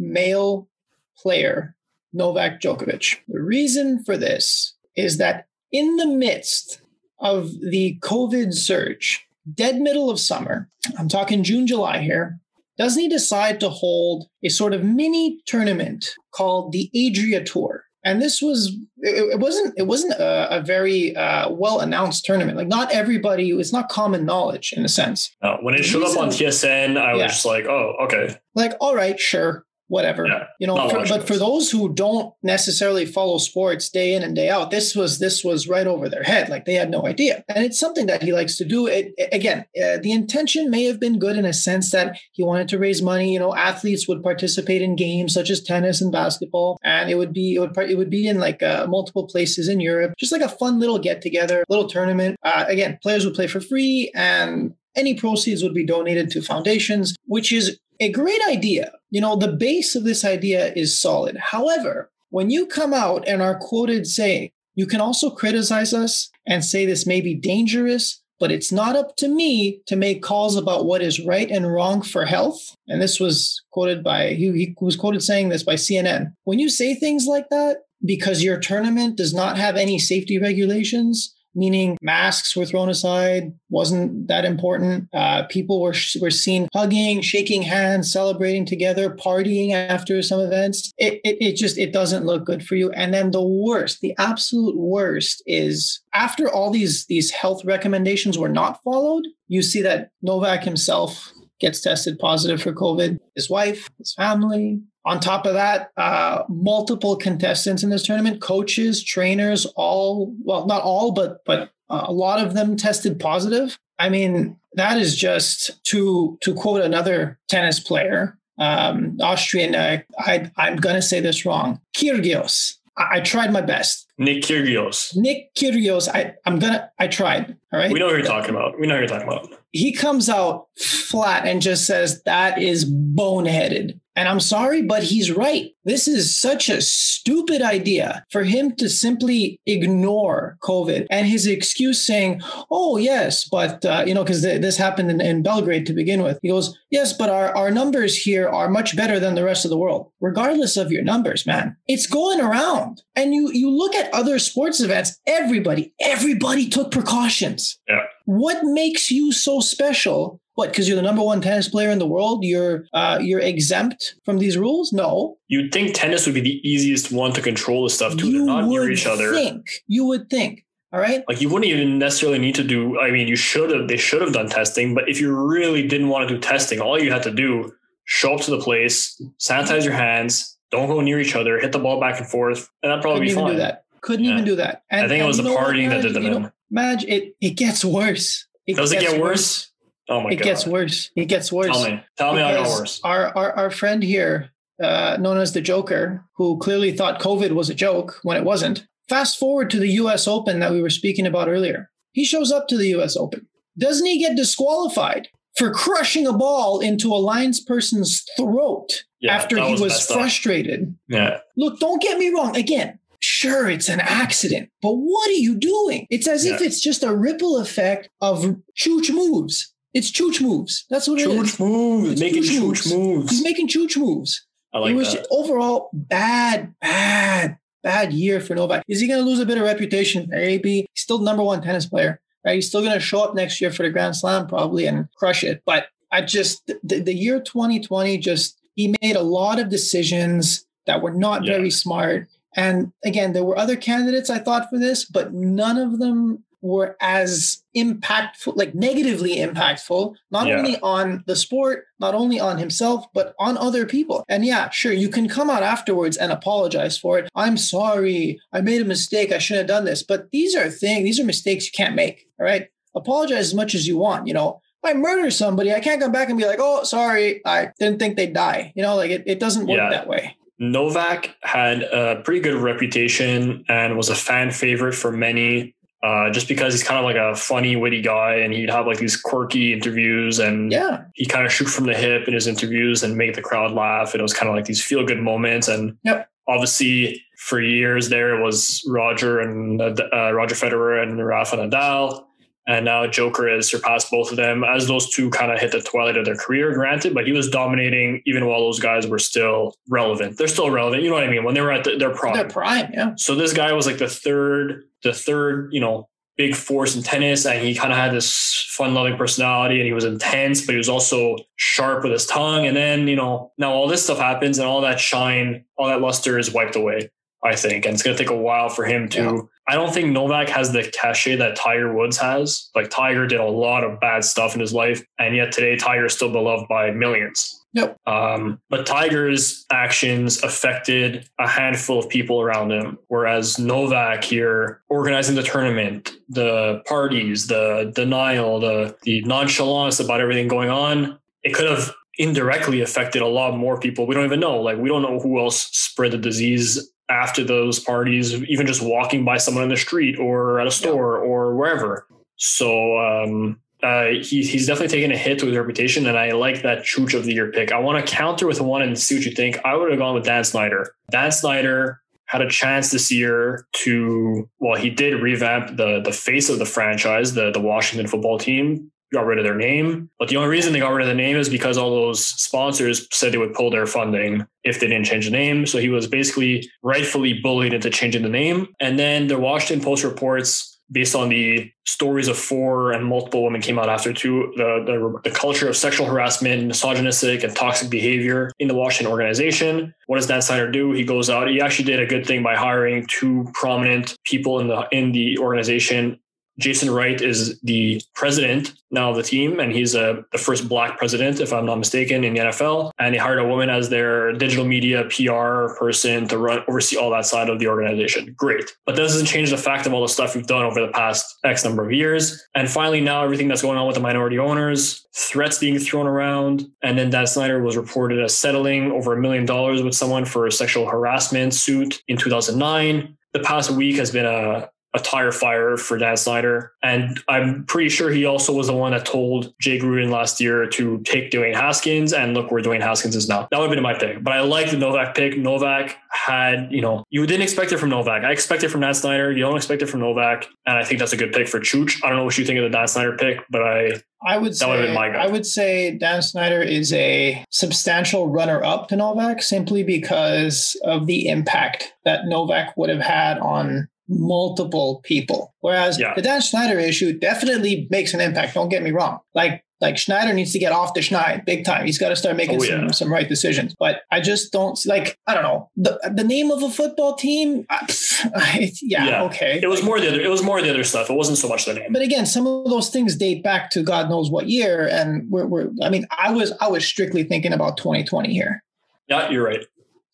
male 0.00 0.68
player, 1.16 1.76
Novak 2.12 2.60
Djokovic. 2.60 3.18
The 3.28 3.40
reason 3.40 4.02
for 4.02 4.16
this 4.16 4.74
is 4.96 5.18
that 5.18 5.46
in 5.70 5.96
the 5.96 6.06
midst 6.06 6.80
of 7.20 7.50
the 7.60 7.98
COVID 8.02 8.52
surge, 8.52 9.25
dead 9.54 9.78
middle 9.78 10.10
of 10.10 10.20
summer, 10.20 10.68
I'm 10.98 11.08
talking 11.08 11.42
June, 11.42 11.66
July 11.66 12.00
here, 12.00 12.38
doesn't 12.78 13.00
he 13.00 13.08
decide 13.08 13.60
to 13.60 13.68
hold 13.68 14.28
a 14.42 14.48
sort 14.48 14.74
of 14.74 14.84
mini 14.84 15.40
tournament 15.46 16.14
called 16.32 16.72
the 16.72 16.90
Adria 16.94 17.42
Tour? 17.42 17.84
And 18.04 18.22
this 18.22 18.40
was 18.40 18.68
it, 18.98 19.32
it 19.32 19.40
wasn't 19.40 19.74
it 19.76 19.88
wasn't 19.88 20.12
a, 20.12 20.58
a 20.58 20.60
very 20.60 21.16
uh, 21.16 21.50
well 21.50 21.80
announced 21.80 22.24
tournament. 22.24 22.56
Like 22.56 22.68
not 22.68 22.92
everybody, 22.92 23.50
it's 23.50 23.72
not 23.72 23.88
common 23.88 24.24
knowledge 24.24 24.72
in 24.76 24.84
a 24.84 24.88
sense. 24.88 25.34
Uh, 25.42 25.56
when 25.56 25.74
it 25.74 25.84
showed 25.84 26.04
up 26.04 26.16
on 26.16 26.28
TSN, 26.28 26.96
I 26.96 27.14
was 27.14 27.32
just 27.32 27.44
like, 27.44 27.64
oh, 27.64 27.94
okay. 28.02 28.38
Like 28.54 28.74
all 28.80 28.94
right, 28.94 29.18
sure, 29.18 29.65
whatever. 29.88 30.26
Yeah, 30.26 30.46
you 30.58 30.66
know 30.66 30.88
for, 30.88 31.04
but 31.06 31.26
for 31.26 31.36
those 31.36 31.70
who 31.70 31.92
don't 31.92 32.34
necessarily 32.42 33.06
follow 33.06 33.38
sports 33.38 33.88
day 33.88 34.14
in 34.14 34.22
and 34.22 34.34
day 34.34 34.50
out 34.50 34.70
this 34.70 34.94
was 34.94 35.18
this 35.18 35.44
was 35.44 35.68
right 35.68 35.86
over 35.86 36.08
their 36.08 36.22
head 36.22 36.48
like 36.48 36.64
they 36.64 36.74
had 36.74 36.90
no 36.90 37.06
idea. 37.06 37.44
And 37.48 37.64
it's 37.64 37.78
something 37.78 38.06
that 38.06 38.22
he 38.22 38.32
likes 38.32 38.56
to 38.56 38.64
do. 38.64 38.86
It 38.86 39.12
again 39.32 39.60
uh, 39.80 39.98
the 40.02 40.12
intention 40.12 40.70
may 40.70 40.84
have 40.84 41.00
been 41.00 41.18
good 41.18 41.36
in 41.36 41.44
a 41.44 41.52
sense 41.52 41.90
that 41.92 42.18
he 42.32 42.42
wanted 42.42 42.68
to 42.68 42.78
raise 42.78 43.02
money. 43.02 43.32
You 43.32 43.38
know 43.38 43.54
athletes 43.54 44.08
would 44.08 44.22
participate 44.22 44.82
in 44.82 44.96
games 44.96 45.34
such 45.34 45.50
as 45.50 45.62
tennis 45.62 46.00
and 46.00 46.12
basketball 46.12 46.78
and 46.82 47.10
it 47.10 47.16
would 47.16 47.32
be 47.32 47.54
it 47.54 47.60
would 47.60 47.76
it 47.78 47.96
would 47.96 48.10
be 48.10 48.28
in 48.28 48.38
like 48.38 48.62
uh, 48.62 48.86
multiple 48.88 49.26
places 49.26 49.68
in 49.68 49.80
Europe. 49.80 50.14
Just 50.18 50.32
like 50.32 50.42
a 50.42 50.48
fun 50.48 50.78
little 50.78 50.98
get 50.98 51.22
together 51.22 51.64
little 51.68 51.88
tournament. 51.88 52.36
Uh, 52.42 52.64
again 52.68 52.98
players 53.02 53.24
would 53.24 53.34
play 53.34 53.46
for 53.46 53.60
free 53.60 54.10
and 54.14 54.74
any 54.96 55.14
proceeds 55.14 55.62
would 55.62 55.74
be 55.74 55.84
donated 55.84 56.30
to 56.30 56.40
foundations 56.42 57.16
which 57.26 57.52
is 57.52 57.78
a 58.00 58.10
great 58.10 58.40
idea. 58.48 58.92
You 59.10 59.20
know, 59.20 59.36
the 59.36 59.52
base 59.52 59.94
of 59.94 60.04
this 60.04 60.24
idea 60.24 60.72
is 60.74 61.00
solid. 61.00 61.36
However, 61.36 62.10
when 62.30 62.50
you 62.50 62.66
come 62.66 62.92
out 62.92 63.26
and 63.26 63.40
are 63.40 63.58
quoted 63.58 64.06
saying, 64.06 64.50
you 64.74 64.86
can 64.86 65.00
also 65.00 65.30
criticize 65.30 65.94
us 65.94 66.30
and 66.46 66.64
say 66.64 66.84
this 66.84 67.06
may 67.06 67.20
be 67.20 67.34
dangerous, 67.34 68.20
but 68.38 68.52
it's 68.52 68.70
not 68.70 68.96
up 68.96 69.16
to 69.16 69.28
me 69.28 69.80
to 69.86 69.96
make 69.96 70.22
calls 70.22 70.56
about 70.56 70.84
what 70.84 71.02
is 71.02 71.24
right 71.24 71.50
and 71.50 71.72
wrong 71.72 72.02
for 72.02 72.26
health. 72.26 72.76
And 72.86 73.00
this 73.00 73.18
was 73.18 73.62
quoted 73.70 74.04
by, 74.04 74.34
he, 74.34 74.52
he 74.52 74.74
was 74.80 74.96
quoted 74.96 75.22
saying 75.22 75.48
this 75.48 75.62
by 75.62 75.74
CNN. 75.74 76.34
When 76.44 76.58
you 76.58 76.68
say 76.68 76.94
things 76.94 77.26
like 77.26 77.48
that, 77.50 77.78
because 78.04 78.42
your 78.42 78.58
tournament 78.58 79.16
does 79.16 79.32
not 79.32 79.56
have 79.56 79.76
any 79.76 79.98
safety 79.98 80.38
regulations, 80.38 81.34
meaning 81.56 81.96
masks 82.02 82.54
were 82.54 82.66
thrown 82.66 82.88
aside, 82.88 83.52
wasn't 83.70 84.28
that 84.28 84.44
important. 84.44 85.08
Uh, 85.12 85.44
people 85.44 85.80
were 85.80 85.94
were 86.20 86.30
seen 86.30 86.68
hugging, 86.74 87.22
shaking 87.22 87.62
hands, 87.62 88.12
celebrating 88.12 88.66
together, 88.66 89.10
partying 89.10 89.72
after 89.72 90.22
some 90.22 90.40
events. 90.40 90.92
It, 90.98 91.20
it 91.24 91.36
it 91.40 91.56
just 91.56 91.78
it 91.78 91.92
doesn't 91.92 92.26
look 92.26 92.44
good 92.44 92.64
for 92.64 92.76
you. 92.76 92.90
And 92.90 93.12
then 93.12 93.30
the 93.30 93.42
worst, 93.42 94.00
the 94.00 94.14
absolute 94.18 94.76
worst, 94.76 95.42
is 95.46 96.00
after 96.14 96.48
all 96.48 96.70
these 96.70 97.06
these 97.06 97.30
health 97.30 97.64
recommendations 97.64 98.38
were 98.38 98.48
not 98.48 98.82
followed. 98.84 99.26
You 99.48 99.62
see 99.62 99.82
that 99.82 100.10
Novak 100.22 100.64
himself 100.64 101.32
gets 101.60 101.80
tested 101.80 102.18
positive 102.18 102.62
for 102.62 102.72
COVID. 102.72 103.18
His 103.34 103.50
wife, 103.50 103.88
his 103.98 104.14
family. 104.14 104.80
On 105.04 105.20
top 105.20 105.46
of 105.46 105.54
that, 105.54 105.92
uh, 105.96 106.42
multiple 106.48 107.16
contestants 107.16 107.84
in 107.84 107.90
this 107.90 108.02
tournament, 108.02 108.40
coaches, 108.40 109.04
trainers, 109.04 109.64
all 109.76 110.34
well, 110.44 110.66
not 110.66 110.82
all, 110.82 111.12
but 111.12 111.44
but 111.44 111.70
uh, 111.88 112.04
a 112.06 112.12
lot 112.12 112.44
of 112.44 112.54
them 112.54 112.76
tested 112.76 113.20
positive. 113.20 113.78
I 113.98 114.08
mean, 114.08 114.56
that 114.74 114.98
is 114.98 115.16
just 115.16 115.82
to 115.84 116.38
to 116.42 116.54
quote 116.54 116.82
another 116.82 117.38
tennis 117.48 117.80
player, 117.80 118.38
um, 118.58 119.16
Austrian. 119.20 119.74
Uh, 119.74 119.98
I 120.18 120.50
I'm 120.56 120.76
gonna 120.76 121.02
say 121.02 121.20
this 121.20 121.46
wrong. 121.46 121.80
Kyrgios. 121.96 122.74
I, 122.96 123.18
I 123.18 123.20
tried 123.20 123.52
my 123.52 123.60
best. 123.60 124.06
Nick 124.18 124.42
Kyrgios. 124.42 125.14
Nick 125.16 125.54
Kyrgios. 125.54 126.08
I 126.08 126.34
I'm 126.44 126.58
gonna. 126.58 126.90
I 126.98 127.06
tried. 127.08 127.56
All 127.72 127.78
right. 127.78 127.92
We 127.92 127.98
know 127.98 128.08
who 128.08 128.16
you're 128.16 128.24
talking 128.24 128.50
about. 128.50 128.78
We 128.78 128.86
know 128.86 128.94
who 128.94 129.00
you're 129.00 129.08
talking 129.08 129.28
about. 129.28 129.48
He 129.76 129.92
comes 129.92 130.28
out 130.28 130.66
flat 130.78 131.46
and 131.46 131.62
just 131.62 131.86
says 131.86 132.22
that 132.24 132.60
is 132.60 132.90
boneheaded. 132.90 133.98
And 134.18 134.30
I'm 134.30 134.40
sorry, 134.40 134.80
but 134.80 135.02
he's 135.02 135.30
right. 135.30 135.72
This 135.84 136.08
is 136.08 136.40
such 136.40 136.70
a 136.70 136.80
stupid 136.80 137.60
idea 137.60 138.24
for 138.32 138.44
him 138.44 138.74
to 138.76 138.88
simply 138.88 139.60
ignore 139.66 140.56
COVID 140.62 141.06
and 141.10 141.26
his 141.26 141.46
excuse 141.46 142.04
saying, 142.04 142.40
oh, 142.70 142.96
yes, 142.96 143.46
but, 143.46 143.84
uh, 143.84 144.04
you 144.06 144.14
know, 144.14 144.24
because 144.24 144.40
th- 144.40 144.62
this 144.62 144.78
happened 144.78 145.10
in, 145.10 145.20
in 145.20 145.42
Belgrade 145.42 145.84
to 145.86 145.92
begin 145.92 146.22
with. 146.22 146.38
He 146.40 146.48
goes, 146.48 146.78
yes, 146.90 147.12
but 147.12 147.28
our, 147.28 147.54
our 147.54 147.70
numbers 147.70 148.16
here 148.16 148.48
are 148.48 148.70
much 148.70 148.96
better 148.96 149.20
than 149.20 149.34
the 149.34 149.44
rest 149.44 149.66
of 149.66 149.70
the 149.70 149.78
world, 149.78 150.10
regardless 150.18 150.78
of 150.78 150.90
your 150.90 151.02
numbers, 151.04 151.46
man. 151.46 151.76
It's 151.86 152.06
going 152.06 152.40
around. 152.40 153.02
And 153.14 153.34
you, 153.34 153.50
you 153.52 153.70
look 153.70 153.94
at 153.94 154.12
other 154.14 154.38
sports 154.38 154.80
events, 154.80 155.20
everybody, 155.26 155.92
everybody 156.00 156.70
took 156.70 156.90
precautions. 156.90 157.78
Yeah. 157.86 158.04
What 158.26 158.62
makes 158.64 159.10
you 159.10 159.32
so 159.32 159.60
special? 159.60 160.40
What? 160.54 160.70
Because 160.70 160.88
you're 160.88 160.96
the 160.96 161.02
number 161.02 161.22
one 161.22 161.40
tennis 161.40 161.68
player 161.68 161.90
in 161.90 161.98
the 161.98 162.06
world. 162.06 162.44
You're 162.44 162.86
uh, 162.92 163.18
you're 163.20 163.40
exempt 163.40 164.14
from 164.24 164.38
these 164.38 164.56
rules? 164.56 164.92
No. 164.92 165.38
You'd 165.48 165.72
think 165.72 165.94
tennis 165.94 166.26
would 166.26 166.34
be 166.34 166.40
the 166.40 166.68
easiest 166.68 167.12
one 167.12 167.32
to 167.32 167.42
control 167.42 167.84
the 167.84 167.90
stuff 167.90 168.16
too. 168.16 168.30
They're 168.30 168.40
you 168.40 168.44
not 168.46 168.66
near 168.66 168.90
each 168.90 169.06
other. 169.06 169.32
think. 169.32 169.66
You 169.86 170.04
would 170.06 170.28
think. 170.30 170.64
All 170.92 171.00
right. 171.00 171.22
Like 171.28 171.40
you 171.40 171.48
wouldn't 171.48 171.70
even 171.70 171.98
necessarily 171.98 172.38
need 172.38 172.54
to 172.54 172.64
do. 172.64 172.98
I 172.98 173.10
mean, 173.10 173.28
you 173.28 173.36
should 173.36 173.70
have. 173.70 173.88
They 173.88 173.96
should 173.98 174.22
have 174.22 174.32
done 174.32 174.48
testing. 174.48 174.94
But 174.94 175.08
if 175.08 175.20
you 175.20 175.34
really 175.34 175.86
didn't 175.86 176.08
want 176.08 176.28
to 176.28 176.34
do 176.34 176.40
testing, 176.40 176.80
all 176.80 176.98
you 177.00 177.10
had 177.12 177.22
to 177.24 177.30
do 177.30 177.72
show 178.04 178.34
up 178.34 178.40
to 178.42 178.50
the 178.52 178.58
place, 178.58 179.20
sanitize 179.40 179.84
your 179.84 179.92
hands, 179.94 180.56
don't 180.70 180.86
go 180.88 181.00
near 181.00 181.20
each 181.20 181.34
other, 181.34 181.58
hit 181.58 181.72
the 181.72 181.78
ball 181.78 182.00
back 182.00 182.18
and 182.18 182.26
forth, 182.28 182.70
and 182.82 182.90
that'd 182.90 183.02
probably 183.02 183.26
Couldn't 183.26 183.26
be 183.26 183.32
even 183.32 183.42
fine. 183.44 183.52
do 183.54 183.58
that. 183.58 183.84
Couldn't 184.00 184.24
Yeah. 184.24 184.32
even 184.32 184.44
do 184.44 184.56
that. 184.56 184.82
And, 184.90 185.04
I 185.04 185.08
think 185.08 185.22
it 185.22 185.26
was 185.26 185.36
the 185.38 185.42
partying 185.44 185.88
that 185.90 186.02
did 186.02 186.14
the 186.14 186.20
You 186.22 186.30
know. 186.30 186.50
Madge, 186.70 187.04
it 187.04 187.34
it 187.40 187.50
gets 187.56 187.84
worse. 187.84 188.46
It, 188.66 188.76
Does 188.76 188.92
it 188.92 189.00
gets 189.00 189.12
get 189.12 189.20
worse? 189.20 189.70
Oh 190.08 190.20
my 190.20 190.30
god. 190.30 190.32
It 190.32 190.36
god! 190.36 190.44
gets 190.44 190.66
worse. 190.66 191.10
It 191.16 191.24
gets 191.26 191.52
worse. 191.52 191.66
Tell 191.76 191.90
me. 191.90 192.02
Tell 192.16 192.34
me 192.34 192.40
how 192.40 192.50
it 192.50 192.60
worse. 192.62 193.00
Our, 193.04 193.36
our 193.36 193.52
our 193.52 193.70
friend 193.70 194.02
here, 194.02 194.50
uh, 194.82 195.16
known 195.20 195.38
as 195.38 195.52
the 195.52 195.60
Joker, 195.60 196.24
who 196.36 196.58
clearly 196.58 196.92
thought 196.92 197.20
COVID 197.20 197.52
was 197.52 197.70
a 197.70 197.74
joke 197.74 198.18
when 198.22 198.36
it 198.36 198.44
wasn't, 198.44 198.86
Fast 199.08 199.38
forward 199.38 199.70
to 199.70 199.78
the 199.78 199.90
US 200.02 200.26
Open 200.26 200.58
that 200.60 200.72
we 200.72 200.82
were 200.82 200.90
speaking 200.90 201.26
about 201.26 201.48
earlier. 201.48 201.90
He 202.12 202.24
shows 202.24 202.50
up 202.50 202.66
to 202.68 202.76
the 202.76 202.88
US 202.96 203.16
Open. 203.16 203.46
Doesn't 203.78 204.06
he 204.06 204.18
get 204.18 204.36
disqualified 204.36 205.28
for 205.56 205.70
crushing 205.70 206.26
a 206.26 206.32
ball 206.32 206.80
into 206.80 207.14
a 207.14 207.18
linesperson's 207.18 208.24
throat 208.36 209.04
Yeah, 209.20 209.34
after 209.36 209.56
he 209.62 209.72
was 209.72 209.80
messed 209.82 210.10
up. 210.10 210.16
frustrated? 210.18 210.96
Yeah. 211.08 211.38
Look, 211.56 211.78
don't 211.78 212.02
get 212.02 212.18
me 212.18 212.30
wrong. 212.30 212.56
Again, 212.56 212.98
sure, 213.36 213.68
it's 213.68 213.88
an 213.88 214.00
accident, 214.00 214.70
but 214.82 214.92
what 214.94 215.28
are 215.28 215.32
you 215.48 215.54
doing? 215.56 216.06
It's 216.10 216.26
as 216.26 216.44
if 216.44 216.60
it's 216.62 216.80
just 216.80 217.02
a 217.02 217.14
ripple 217.14 217.58
effect 217.58 218.08
of 218.20 218.56
chooch 218.78 219.10
moves. 219.12 219.72
It's 219.94 220.10
chooch 220.10 220.40
moves. 220.40 220.84
That's 220.90 221.08
what 221.08 221.20
it 221.20 221.28
is. 221.28 221.54
Chooch 221.56 221.60
moves, 221.60 222.12
It's 222.12 222.20
making 222.20 222.42
chooch 222.42 222.58
chooch 222.60 222.62
moves. 222.66 222.92
moves. 222.94 223.30
He's 223.30 223.42
making 223.44 223.68
chooch 223.68 223.96
moves. 223.96 224.46
I 224.74 224.78
like 224.78 224.90
it 224.92 224.94
was 224.94 225.14
that. 225.14 225.26
overall 225.30 225.88
bad, 225.92 226.74
bad, 226.80 227.58
bad 227.82 228.12
year 228.12 228.40
for 228.40 228.54
Novak. 228.54 228.82
Is 228.88 229.00
he 229.00 229.06
going 229.08 229.20
to 229.20 229.26
lose 229.28 229.38
a 229.40 229.46
bit 229.46 229.56
of 229.58 229.64
reputation? 229.64 230.26
Maybe. 230.28 230.86
He's 230.92 231.02
still 231.02 231.18
the 231.18 231.24
number 231.24 231.42
one 231.42 231.62
tennis 231.62 231.86
player. 231.86 232.20
Right? 232.44 232.56
He's 232.56 232.68
still 232.68 232.82
going 232.82 232.92
to 232.92 233.00
show 233.00 233.22
up 233.22 233.34
next 233.34 233.60
year 233.60 233.72
for 233.72 233.82
the 233.84 233.90
Grand 233.90 234.16
Slam 234.16 234.46
probably 234.46 234.86
and 234.86 235.08
crush 235.16 235.42
it. 235.44 235.62
But 235.64 235.86
I 236.12 236.20
just 236.22 236.66
the, 236.66 237.00
the 237.00 237.14
year 237.14 237.40
2020 237.40 238.18
just 238.18 238.58
he 238.74 238.94
made 239.02 239.16
a 239.16 239.22
lot 239.22 239.58
of 239.58 239.68
decisions 239.70 240.66
that 240.86 241.00
were 241.02 241.14
not 241.14 241.44
Yeah. 241.44 241.52
very 241.54 241.70
smart. 241.70 242.28
And 242.56 242.92
again, 243.04 243.32
there 243.34 243.44
were 243.44 243.58
other 243.58 243.76
candidates 243.76 244.30
I 244.30 244.38
thought 244.38 244.68
for 244.70 244.78
this, 244.78 245.04
but 245.04 245.32
none 245.34 245.76
of 245.78 245.98
them 245.98 246.42
were 246.62 246.96
as 247.00 247.62
impactful, 247.76 248.56
like 248.56 248.74
negatively 248.74 249.36
impactful, 249.36 250.14
not 250.30 250.46
Yeah. 250.48 250.56
only 250.58 250.78
on 250.80 251.22
the 251.26 251.36
sport, 251.36 251.84
not 252.00 252.14
only 252.14 252.40
on 252.40 252.58
himself, 252.58 253.04
but 253.14 253.34
on 253.38 253.56
other 253.58 253.84
people. 253.86 254.24
And 254.28 254.44
yeah, 254.44 254.70
sure, 254.70 254.92
you 254.92 255.08
can 255.08 255.28
come 255.28 255.50
out 255.50 255.62
afterwards 255.62 256.16
and 256.16 256.32
apologize 256.32 256.98
for 256.98 257.18
it. 257.18 257.28
I'm 257.34 257.56
sorry. 257.56 258.40
I 258.52 258.62
made 258.62 258.80
a 258.80 258.86
mistake. 258.86 259.32
I 259.32 259.38
shouldn't 259.38 259.68
have 259.68 259.76
done 259.76 259.84
this. 259.84 260.02
But 260.02 260.30
these 260.32 260.56
are 260.56 260.68
things, 260.70 261.04
these 261.04 261.20
are 261.20 261.24
mistakes 261.24 261.66
you 261.66 261.72
can't 261.76 261.94
make. 261.94 262.26
All 262.40 262.46
right. 262.46 262.68
Apologize 262.96 263.38
as 263.48 263.54
much 263.54 263.74
as 263.74 263.86
you 263.86 263.98
want. 263.98 264.26
You 264.26 264.34
know, 264.34 264.60
if 264.82 264.90
I 264.90 264.94
murder 264.98 265.30
somebody, 265.30 265.72
I 265.72 265.80
can't 265.80 266.00
come 266.00 266.10
back 266.12 266.30
and 266.30 266.38
be 266.38 266.46
like, 266.46 266.58
oh, 266.60 266.82
sorry, 266.84 267.42
I 267.44 267.70
didn't 267.78 267.98
think 267.98 268.16
they'd 268.16 268.32
die. 268.32 268.72
You 268.74 268.82
know, 268.82 268.96
like 268.96 269.10
it, 269.10 269.24
it 269.26 269.38
doesn't 269.38 269.66
work 269.66 269.76
Yeah. 269.76 269.90
that 269.90 270.08
way. 270.08 270.36
Novak 270.58 271.36
had 271.42 271.82
a 271.82 272.20
pretty 272.24 272.40
good 272.40 272.54
reputation 272.60 273.64
and 273.68 273.96
was 273.96 274.08
a 274.08 274.14
fan 274.14 274.50
favorite 274.50 274.94
for 274.94 275.12
many. 275.12 275.74
Uh, 276.02 276.30
just 276.30 276.46
because 276.46 276.72
he's 276.72 276.84
kind 276.84 276.98
of 277.00 277.04
like 277.04 277.16
a 277.16 277.34
funny, 277.34 277.74
witty 277.74 278.00
guy, 278.00 278.34
and 278.36 278.52
he'd 278.52 278.70
have 278.70 278.86
like 278.86 278.98
these 278.98 279.16
quirky 279.16 279.72
interviews, 279.72 280.38
and 280.38 280.70
Yeah. 280.70 281.00
he 281.14 281.26
kind 281.26 281.44
of 281.44 281.52
shoot 281.52 281.64
from 281.66 281.86
the 281.86 281.94
hip 281.94 282.28
in 282.28 282.34
his 282.34 282.46
interviews 282.46 283.02
and 283.02 283.16
make 283.16 283.34
the 283.34 283.42
crowd 283.42 283.72
laugh. 283.72 284.12
And 284.12 284.20
it 284.20 284.22
was 284.22 284.32
kind 284.34 284.48
of 284.48 284.54
like 284.54 284.66
these 284.66 284.80
feel 284.84 285.04
good 285.04 285.20
moments. 285.20 285.66
And 285.68 285.96
Yep. 286.04 286.28
obviously, 286.46 287.22
for 287.38 287.60
years 287.60 288.08
there 288.08 288.38
it 288.38 288.42
was 288.42 288.84
Roger 288.86 289.40
and 289.40 289.80
uh, 289.80 290.32
Roger 290.32 290.54
Federer 290.54 291.02
and 291.02 291.26
Rafa 291.26 291.56
Nadal. 291.56 292.24
And 292.68 292.84
now 292.84 293.06
Joker 293.06 293.48
has 293.48 293.68
surpassed 293.68 294.10
both 294.10 294.30
of 294.30 294.36
them 294.36 294.64
as 294.64 294.88
those 294.88 295.08
two 295.08 295.30
kind 295.30 295.52
of 295.52 295.60
hit 295.60 295.70
the 295.70 295.80
twilight 295.80 296.16
of 296.16 296.24
their 296.24 296.34
career, 296.34 296.74
granted, 296.74 297.14
but 297.14 297.24
he 297.24 297.32
was 297.32 297.48
dominating 297.48 298.22
even 298.26 298.46
while 298.46 298.60
those 298.60 298.80
guys 298.80 299.06
were 299.06 299.20
still 299.20 299.74
relevant. 299.88 300.36
They're 300.36 300.48
still 300.48 300.70
relevant. 300.70 301.04
You 301.04 301.10
know 301.10 301.14
what 301.14 301.24
I 301.24 301.30
mean? 301.30 301.44
When 301.44 301.54
they 301.54 301.60
were 301.60 301.70
at 301.70 301.84
the, 301.84 301.96
their 301.96 302.12
prime. 302.12 302.34
Their 302.34 302.48
prime. 302.48 302.90
Yeah. 302.92 303.14
So 303.16 303.36
this 303.36 303.52
guy 303.52 303.72
was 303.72 303.86
like 303.86 303.98
the 303.98 304.08
third, 304.08 304.82
the 305.04 305.12
third, 305.12 305.68
you 305.72 305.80
know, 305.80 306.08
big 306.36 306.54
force 306.54 306.94
in 306.96 307.02
tennis, 307.02 307.46
and 307.46 307.64
he 307.64 307.74
kind 307.74 307.92
of 307.92 307.98
had 307.98 308.12
this 308.12 308.66
fun-loving 308.70 309.16
personality, 309.16 309.76
and 309.76 309.86
he 309.86 309.94
was 309.94 310.04
intense, 310.04 310.66
but 310.66 310.72
he 310.72 310.76
was 310.76 310.88
also 310.88 311.36
sharp 311.54 312.02
with 312.02 312.12
his 312.12 312.26
tongue. 312.26 312.66
And 312.66 312.76
then, 312.76 313.08
you 313.08 313.16
know, 313.16 313.52
now 313.56 313.72
all 313.72 313.88
this 313.88 314.04
stuff 314.04 314.18
happens, 314.18 314.58
and 314.58 314.66
all 314.66 314.82
that 314.82 315.00
shine, 315.00 315.64
all 315.78 315.86
that 315.86 316.02
luster 316.02 316.38
is 316.38 316.52
wiped 316.52 316.76
away. 316.76 317.10
I 317.44 317.54
think, 317.54 317.84
and 317.84 317.94
it's 317.94 318.02
going 318.02 318.16
to 318.16 318.22
take 318.22 318.30
a 318.30 318.36
while 318.36 318.68
for 318.68 318.84
him 318.84 319.08
to. 319.10 319.22
Yeah. 319.22 319.40
I 319.68 319.74
don't 319.74 319.92
think 319.92 320.10
Novak 320.10 320.48
has 320.48 320.72
the 320.72 320.84
cachet 320.84 321.36
that 321.36 321.56
Tiger 321.56 321.92
Woods 321.94 322.16
has. 322.18 322.70
Like 322.74 322.88
Tiger 322.88 323.26
did 323.26 323.40
a 323.40 323.44
lot 323.44 323.84
of 323.84 324.00
bad 324.00 324.24
stuff 324.24 324.54
in 324.54 324.60
his 324.60 324.72
life, 324.72 325.04
and 325.18 325.34
yet 325.34 325.52
today 325.52 325.76
Tiger 325.76 326.06
is 326.06 326.14
still 326.14 326.30
beloved 326.30 326.68
by 326.68 326.90
millions. 326.90 327.64
Yep. 327.72 327.98
Um, 328.06 328.60
but 328.70 328.86
Tiger's 328.86 329.66
actions 329.70 330.42
affected 330.42 331.28
a 331.38 331.46
handful 331.46 331.98
of 331.98 332.08
people 332.08 332.40
around 332.40 332.72
him, 332.72 332.98
whereas 333.08 333.58
Novak 333.58 334.24
here 334.24 334.80
organizing 334.88 335.34
the 335.34 335.42
tournament, 335.42 336.12
the 336.30 336.82
parties, 336.86 337.48
the 337.48 337.92
denial, 337.94 338.60
the 338.60 338.96
the 339.02 339.20
nonchalance 339.24 340.00
about 340.00 340.20
everything 340.20 340.48
going 340.48 340.70
on, 340.70 341.18
it 341.42 341.54
could 341.54 341.68
have 341.68 341.92
indirectly 342.18 342.80
affected 342.80 343.20
a 343.20 343.26
lot 343.26 343.56
more 343.56 343.78
people. 343.78 344.06
We 344.06 344.14
don't 344.14 344.24
even 344.24 344.40
know. 344.40 344.60
Like 344.62 344.78
we 344.78 344.88
don't 344.88 345.02
know 345.02 345.20
who 345.20 345.38
else 345.38 345.68
spread 345.72 346.12
the 346.12 346.18
disease 346.18 346.90
after 347.08 347.44
those 347.44 347.78
parties, 347.78 348.34
even 348.44 348.66
just 348.66 348.82
walking 348.82 349.24
by 349.24 349.36
someone 349.38 349.64
in 349.64 349.70
the 349.70 349.76
street 349.76 350.18
or 350.18 350.60
at 350.60 350.66
a 350.66 350.70
store 350.70 351.18
or 351.18 351.54
wherever. 351.54 352.06
So 352.36 352.98
um, 352.98 353.60
uh, 353.82 354.06
he, 354.06 354.42
he's 354.42 354.66
definitely 354.66 354.96
taken 354.96 355.12
a 355.12 355.16
hit 355.16 355.38
to 355.40 355.46
his 355.46 355.56
reputation, 355.56 356.06
and 356.06 356.18
I 356.18 356.32
like 356.32 356.62
that 356.62 356.78
Chooch 356.78 357.14
of 357.14 357.24
the 357.24 357.32
Year 357.32 357.50
pick. 357.50 357.72
I 357.72 357.78
want 357.78 358.04
to 358.04 358.12
counter 358.12 358.46
with 358.46 358.60
one 358.60 358.82
and 358.82 358.98
see 358.98 359.14
what 359.14 359.24
you 359.24 359.32
think. 359.32 359.58
I 359.64 359.76
would 359.76 359.90
have 359.90 359.98
gone 359.98 360.14
with 360.14 360.24
Dan 360.24 360.44
Snyder. 360.44 360.94
Dan 361.10 361.30
Snyder 361.30 362.00
had 362.26 362.42
a 362.42 362.50
chance 362.50 362.90
this 362.90 363.12
year 363.12 363.66
to 363.72 364.48
well, 364.58 364.76
he 364.76 364.90
did 364.90 365.22
revamp 365.22 365.76
the 365.76 366.00
the 366.00 366.12
face 366.12 366.48
of 366.48 366.58
the 366.58 366.66
franchise, 366.66 367.34
the 367.34 367.50
the 367.50 367.60
Washington 367.60 368.06
football 368.06 368.38
team. 368.38 368.90
Got 369.12 369.26
rid 369.26 369.38
of 369.38 369.44
their 369.44 369.54
name, 369.54 370.10
but 370.18 370.28
the 370.28 370.36
only 370.36 370.48
reason 370.48 370.72
they 370.72 370.80
got 370.80 370.92
rid 370.92 371.02
of 371.02 371.08
the 371.08 371.14
name 371.14 371.36
is 371.36 371.48
because 371.48 371.78
all 371.78 371.90
those 371.90 372.26
sponsors 372.26 373.06
said 373.12 373.32
they 373.32 373.38
would 373.38 373.54
pull 373.54 373.70
their 373.70 373.86
funding 373.86 374.44
if 374.64 374.80
they 374.80 374.88
didn't 374.88 375.06
change 375.06 375.26
the 375.26 375.30
name. 375.30 375.64
So 375.64 375.78
he 375.78 375.90
was 375.90 376.08
basically 376.08 376.68
rightfully 376.82 377.34
bullied 377.34 377.72
into 377.72 377.88
changing 377.88 378.24
the 378.24 378.28
name. 378.28 378.66
And 378.80 378.98
then 378.98 379.28
the 379.28 379.38
Washington 379.38 379.84
Post 379.84 380.02
reports 380.02 380.76
based 380.90 381.14
on 381.14 381.28
the 381.28 381.70
stories 381.84 382.28
of 382.28 382.38
four 382.38 382.92
and 382.92 383.04
multiple 383.04 383.42
women 383.42 383.60
came 383.60 383.78
out 383.78 383.88
after 383.88 384.12
two 384.12 384.52
the, 384.56 384.82
the, 384.86 385.28
the 385.28 385.34
culture 385.34 385.68
of 385.68 385.76
sexual 385.76 386.06
harassment 386.06 386.66
misogynistic 386.66 387.42
and 387.42 387.54
toxic 387.56 387.90
behavior 387.90 388.50
in 388.58 388.68
the 388.68 388.74
washington 388.74 389.10
organization. 389.10 389.92
What 390.06 390.16
does 390.16 390.26
dan 390.26 390.42
snyder 390.42 390.70
do? 390.70 390.92
He 390.92 391.04
goes 391.04 391.28
out. 391.28 391.48
He 391.48 391.60
actually 391.60 391.86
did 391.86 392.00
a 392.00 392.06
good 392.06 392.26
thing 392.26 392.42
by 392.42 392.54
hiring 392.54 393.06
two 393.06 393.48
prominent 393.54 394.16
people 394.24 394.60
in 394.60 394.68
the 394.68 394.86
in 394.92 395.12
the 395.12 395.38
organization 395.38 396.20
Jason 396.58 396.90
Wright 396.90 397.20
is 397.20 397.60
the 397.60 398.00
president 398.14 398.72
now 398.90 399.10
of 399.10 399.16
the 399.16 399.22
team, 399.22 399.60
and 399.60 399.72
he's 399.72 399.94
uh, 399.94 400.22
the 400.32 400.38
first 400.38 400.68
black 400.68 400.96
president, 400.98 401.40
if 401.40 401.52
I'm 401.52 401.66
not 401.66 401.76
mistaken, 401.78 402.24
in 402.24 402.34
the 402.34 402.40
NFL. 402.40 402.92
And 402.98 403.14
they 403.14 403.18
hired 403.18 403.38
a 403.38 403.46
woman 403.46 403.68
as 403.68 403.88
their 403.88 404.32
digital 404.32 404.64
media 404.64 405.04
PR 405.04 405.74
person 405.78 406.26
to 406.28 406.38
run 406.38 406.62
oversee 406.68 406.96
all 406.96 407.10
that 407.10 407.26
side 407.26 407.48
of 407.48 407.58
the 407.58 407.68
organization. 407.68 408.32
Great, 408.36 408.64
but 408.86 408.96
that 408.96 409.02
doesn't 409.02 409.26
change 409.26 409.50
the 409.50 409.58
fact 409.58 409.86
of 409.86 409.92
all 409.92 410.02
the 410.02 410.08
stuff 410.08 410.34
we've 410.34 410.46
done 410.46 410.64
over 410.64 410.80
the 410.80 410.92
past 410.92 411.36
X 411.44 411.64
number 411.64 411.84
of 411.84 411.92
years. 411.92 412.46
And 412.54 412.70
finally, 412.70 413.00
now 413.00 413.22
everything 413.22 413.48
that's 413.48 413.62
going 413.62 413.76
on 413.76 413.86
with 413.86 413.96
the 413.96 414.02
minority 414.02 414.38
owners, 414.38 415.06
threats 415.14 415.58
being 415.58 415.78
thrown 415.78 416.06
around, 416.06 416.66
and 416.82 416.96
then 416.96 417.10
Dan 417.10 417.26
Snyder 417.26 417.62
was 417.62 417.76
reported 417.76 418.22
as 418.22 418.36
settling 418.36 418.92
over 418.92 419.12
a 419.12 419.20
million 419.20 419.44
dollars 419.44 419.82
with 419.82 419.94
someone 419.94 420.24
for 420.24 420.46
a 420.46 420.52
sexual 420.52 420.88
harassment 420.88 421.52
suit 421.54 422.02
in 422.08 422.16
2009. 422.16 423.16
The 423.32 423.40
past 423.40 423.70
week 423.70 423.96
has 423.96 424.10
been 424.10 424.24
a 424.24 424.70
a 424.96 425.00
tire 425.00 425.30
fire 425.30 425.76
for 425.76 425.98
Dan 425.98 426.16
Snyder. 426.16 426.72
And 426.82 427.20
I'm 427.28 427.64
pretty 427.66 427.90
sure 427.90 428.10
he 428.10 428.24
also 428.24 428.52
was 428.52 428.66
the 428.66 428.72
one 428.72 428.92
that 428.92 429.04
told 429.04 429.54
Jay 429.60 429.78
Gruden 429.78 430.10
last 430.10 430.40
year 430.40 430.66
to 430.66 430.98
take 431.02 431.30
Dwayne 431.30 431.54
Haskins 431.54 432.12
and 432.12 432.34
look 432.34 432.50
where 432.50 432.62
Dwayne 432.62 432.80
Haskins 432.80 433.14
is 433.14 433.28
now. 433.28 433.46
That 433.50 433.58
would 433.58 433.68
have 433.68 433.74
been 433.76 433.82
my 433.82 433.94
pick. 433.94 434.24
But 434.24 434.32
I 434.32 434.40
like 434.40 434.70
the 434.70 434.78
Novak 434.78 435.14
pick. 435.14 435.36
Novak 435.38 435.96
had, 436.10 436.72
you 436.72 436.80
know, 436.80 437.04
you 437.10 437.26
didn't 437.26 437.42
expect 437.42 437.72
it 437.72 437.78
from 437.78 437.90
Novak. 437.90 438.24
I 438.24 438.32
expect 438.32 438.64
it 438.64 438.68
from 438.68 438.80
Dan 438.80 438.94
Snyder. 438.94 439.30
You 439.30 439.40
don't 439.40 439.56
expect 439.56 439.82
it 439.82 439.86
from 439.86 440.00
Novak. 440.00 440.46
And 440.66 440.78
I 440.78 440.84
think 440.84 440.98
that's 440.98 441.12
a 441.12 441.16
good 441.16 441.32
pick 441.32 441.46
for 441.46 441.60
Chooch. 441.60 442.02
I 442.02 442.08
don't 442.08 442.16
know 442.16 442.24
what 442.24 442.38
you 442.38 442.44
think 442.44 442.58
of 442.58 442.64
the 442.64 442.70
Dan 442.70 442.88
Snyder 442.88 443.16
pick, 443.16 443.40
but 443.50 443.62
I 443.62 444.00
I 444.24 444.38
would 444.38 444.56
say 444.56 444.82
been 444.82 444.94
my 444.94 445.10
guy. 445.10 445.24
I 445.24 445.26
would 445.26 445.46
say 445.46 445.96
Dan 445.98 446.22
Snyder 446.22 446.62
is 446.62 446.92
a 446.92 447.44
substantial 447.50 448.28
runner 448.28 448.64
up 448.64 448.88
to 448.88 448.96
Novak 448.96 449.42
simply 449.42 449.82
because 449.82 450.76
of 450.84 451.06
the 451.06 451.28
impact 451.28 451.92
that 452.04 452.26
Novak 452.26 452.76
would 452.76 452.88
have 452.88 453.00
had 453.00 453.38
on 453.38 453.88
multiple 454.08 455.00
people. 455.04 455.54
Whereas 455.60 455.98
Yeah. 455.98 456.14
the 456.14 456.22
Dan 456.22 456.40
Schneider 456.40 456.78
issue 456.78 457.12
definitely 457.18 457.86
makes 457.90 458.14
an 458.14 458.20
impact. 458.20 458.54
Don't 458.54 458.68
get 458.68 458.82
me 458.82 458.90
wrong. 458.92 459.20
Like 459.34 459.62
like 459.82 459.98
Schneider 459.98 460.32
needs 460.32 460.52
to 460.52 460.58
get 460.58 460.72
off 460.72 460.94
the 460.94 461.00
Schneid 461.00 461.44
big 461.44 461.62
time. 461.62 461.84
He's 461.84 461.98
got 461.98 462.08
to 462.08 462.16
start 462.16 462.34
making 462.34 462.56
Oh, 462.56 462.64
some, 462.64 462.82
yeah. 462.86 462.90
some 462.92 463.12
right 463.12 463.28
decisions. 463.28 463.74
But 463.78 464.00
I 464.10 464.22
just 464.22 464.50
don't 464.50 464.78
like 464.86 465.18
I 465.26 465.34
don't 465.34 465.42
know 465.42 465.68
the 465.76 465.98
the 466.14 466.24
name 466.24 466.50
of 466.50 466.62
a 466.62 466.70
football 466.70 467.14
team. 467.14 467.66
I, 467.68 467.76
pff, 467.84 468.78
yeah, 468.82 469.06
Yeah. 469.06 469.22
okay. 469.24 469.60
it 469.62 469.66
was 469.68 469.80
Like, 469.80 469.86
more 469.86 470.00
the 470.00 470.08
other 470.08 470.20
it 470.20 470.30
was 470.30 470.42
more 470.42 470.62
the 470.62 470.70
other 470.70 470.84
stuff. 470.84 471.10
It 471.10 471.14
wasn't 471.14 471.36
so 471.38 471.48
much 471.48 471.66
the 471.66 471.74
name. 471.74 471.92
but 471.92 472.00
again, 472.02 472.24
some 472.24 472.46
of 472.46 472.70
those 472.70 472.88
things 472.88 473.16
date 473.16 473.42
back 473.42 473.68
to 473.72 473.82
God 473.82 474.08
knows 474.08 474.30
what 474.30 474.48
year, 474.48 474.88
and 474.90 475.30
we're, 475.30 475.46
we're 475.46 475.68
I 475.82 475.90
mean, 475.90 476.06
I 476.16 476.30
was 476.30 476.52
I 476.60 476.68
was 476.68 476.84
strictly 476.86 477.24
thinking 477.24 477.52
about 477.52 477.76
2020 477.76 478.32
here. 478.32 478.62
Yeah, 479.08 479.28
you're 479.30 479.44
right. 479.44 479.60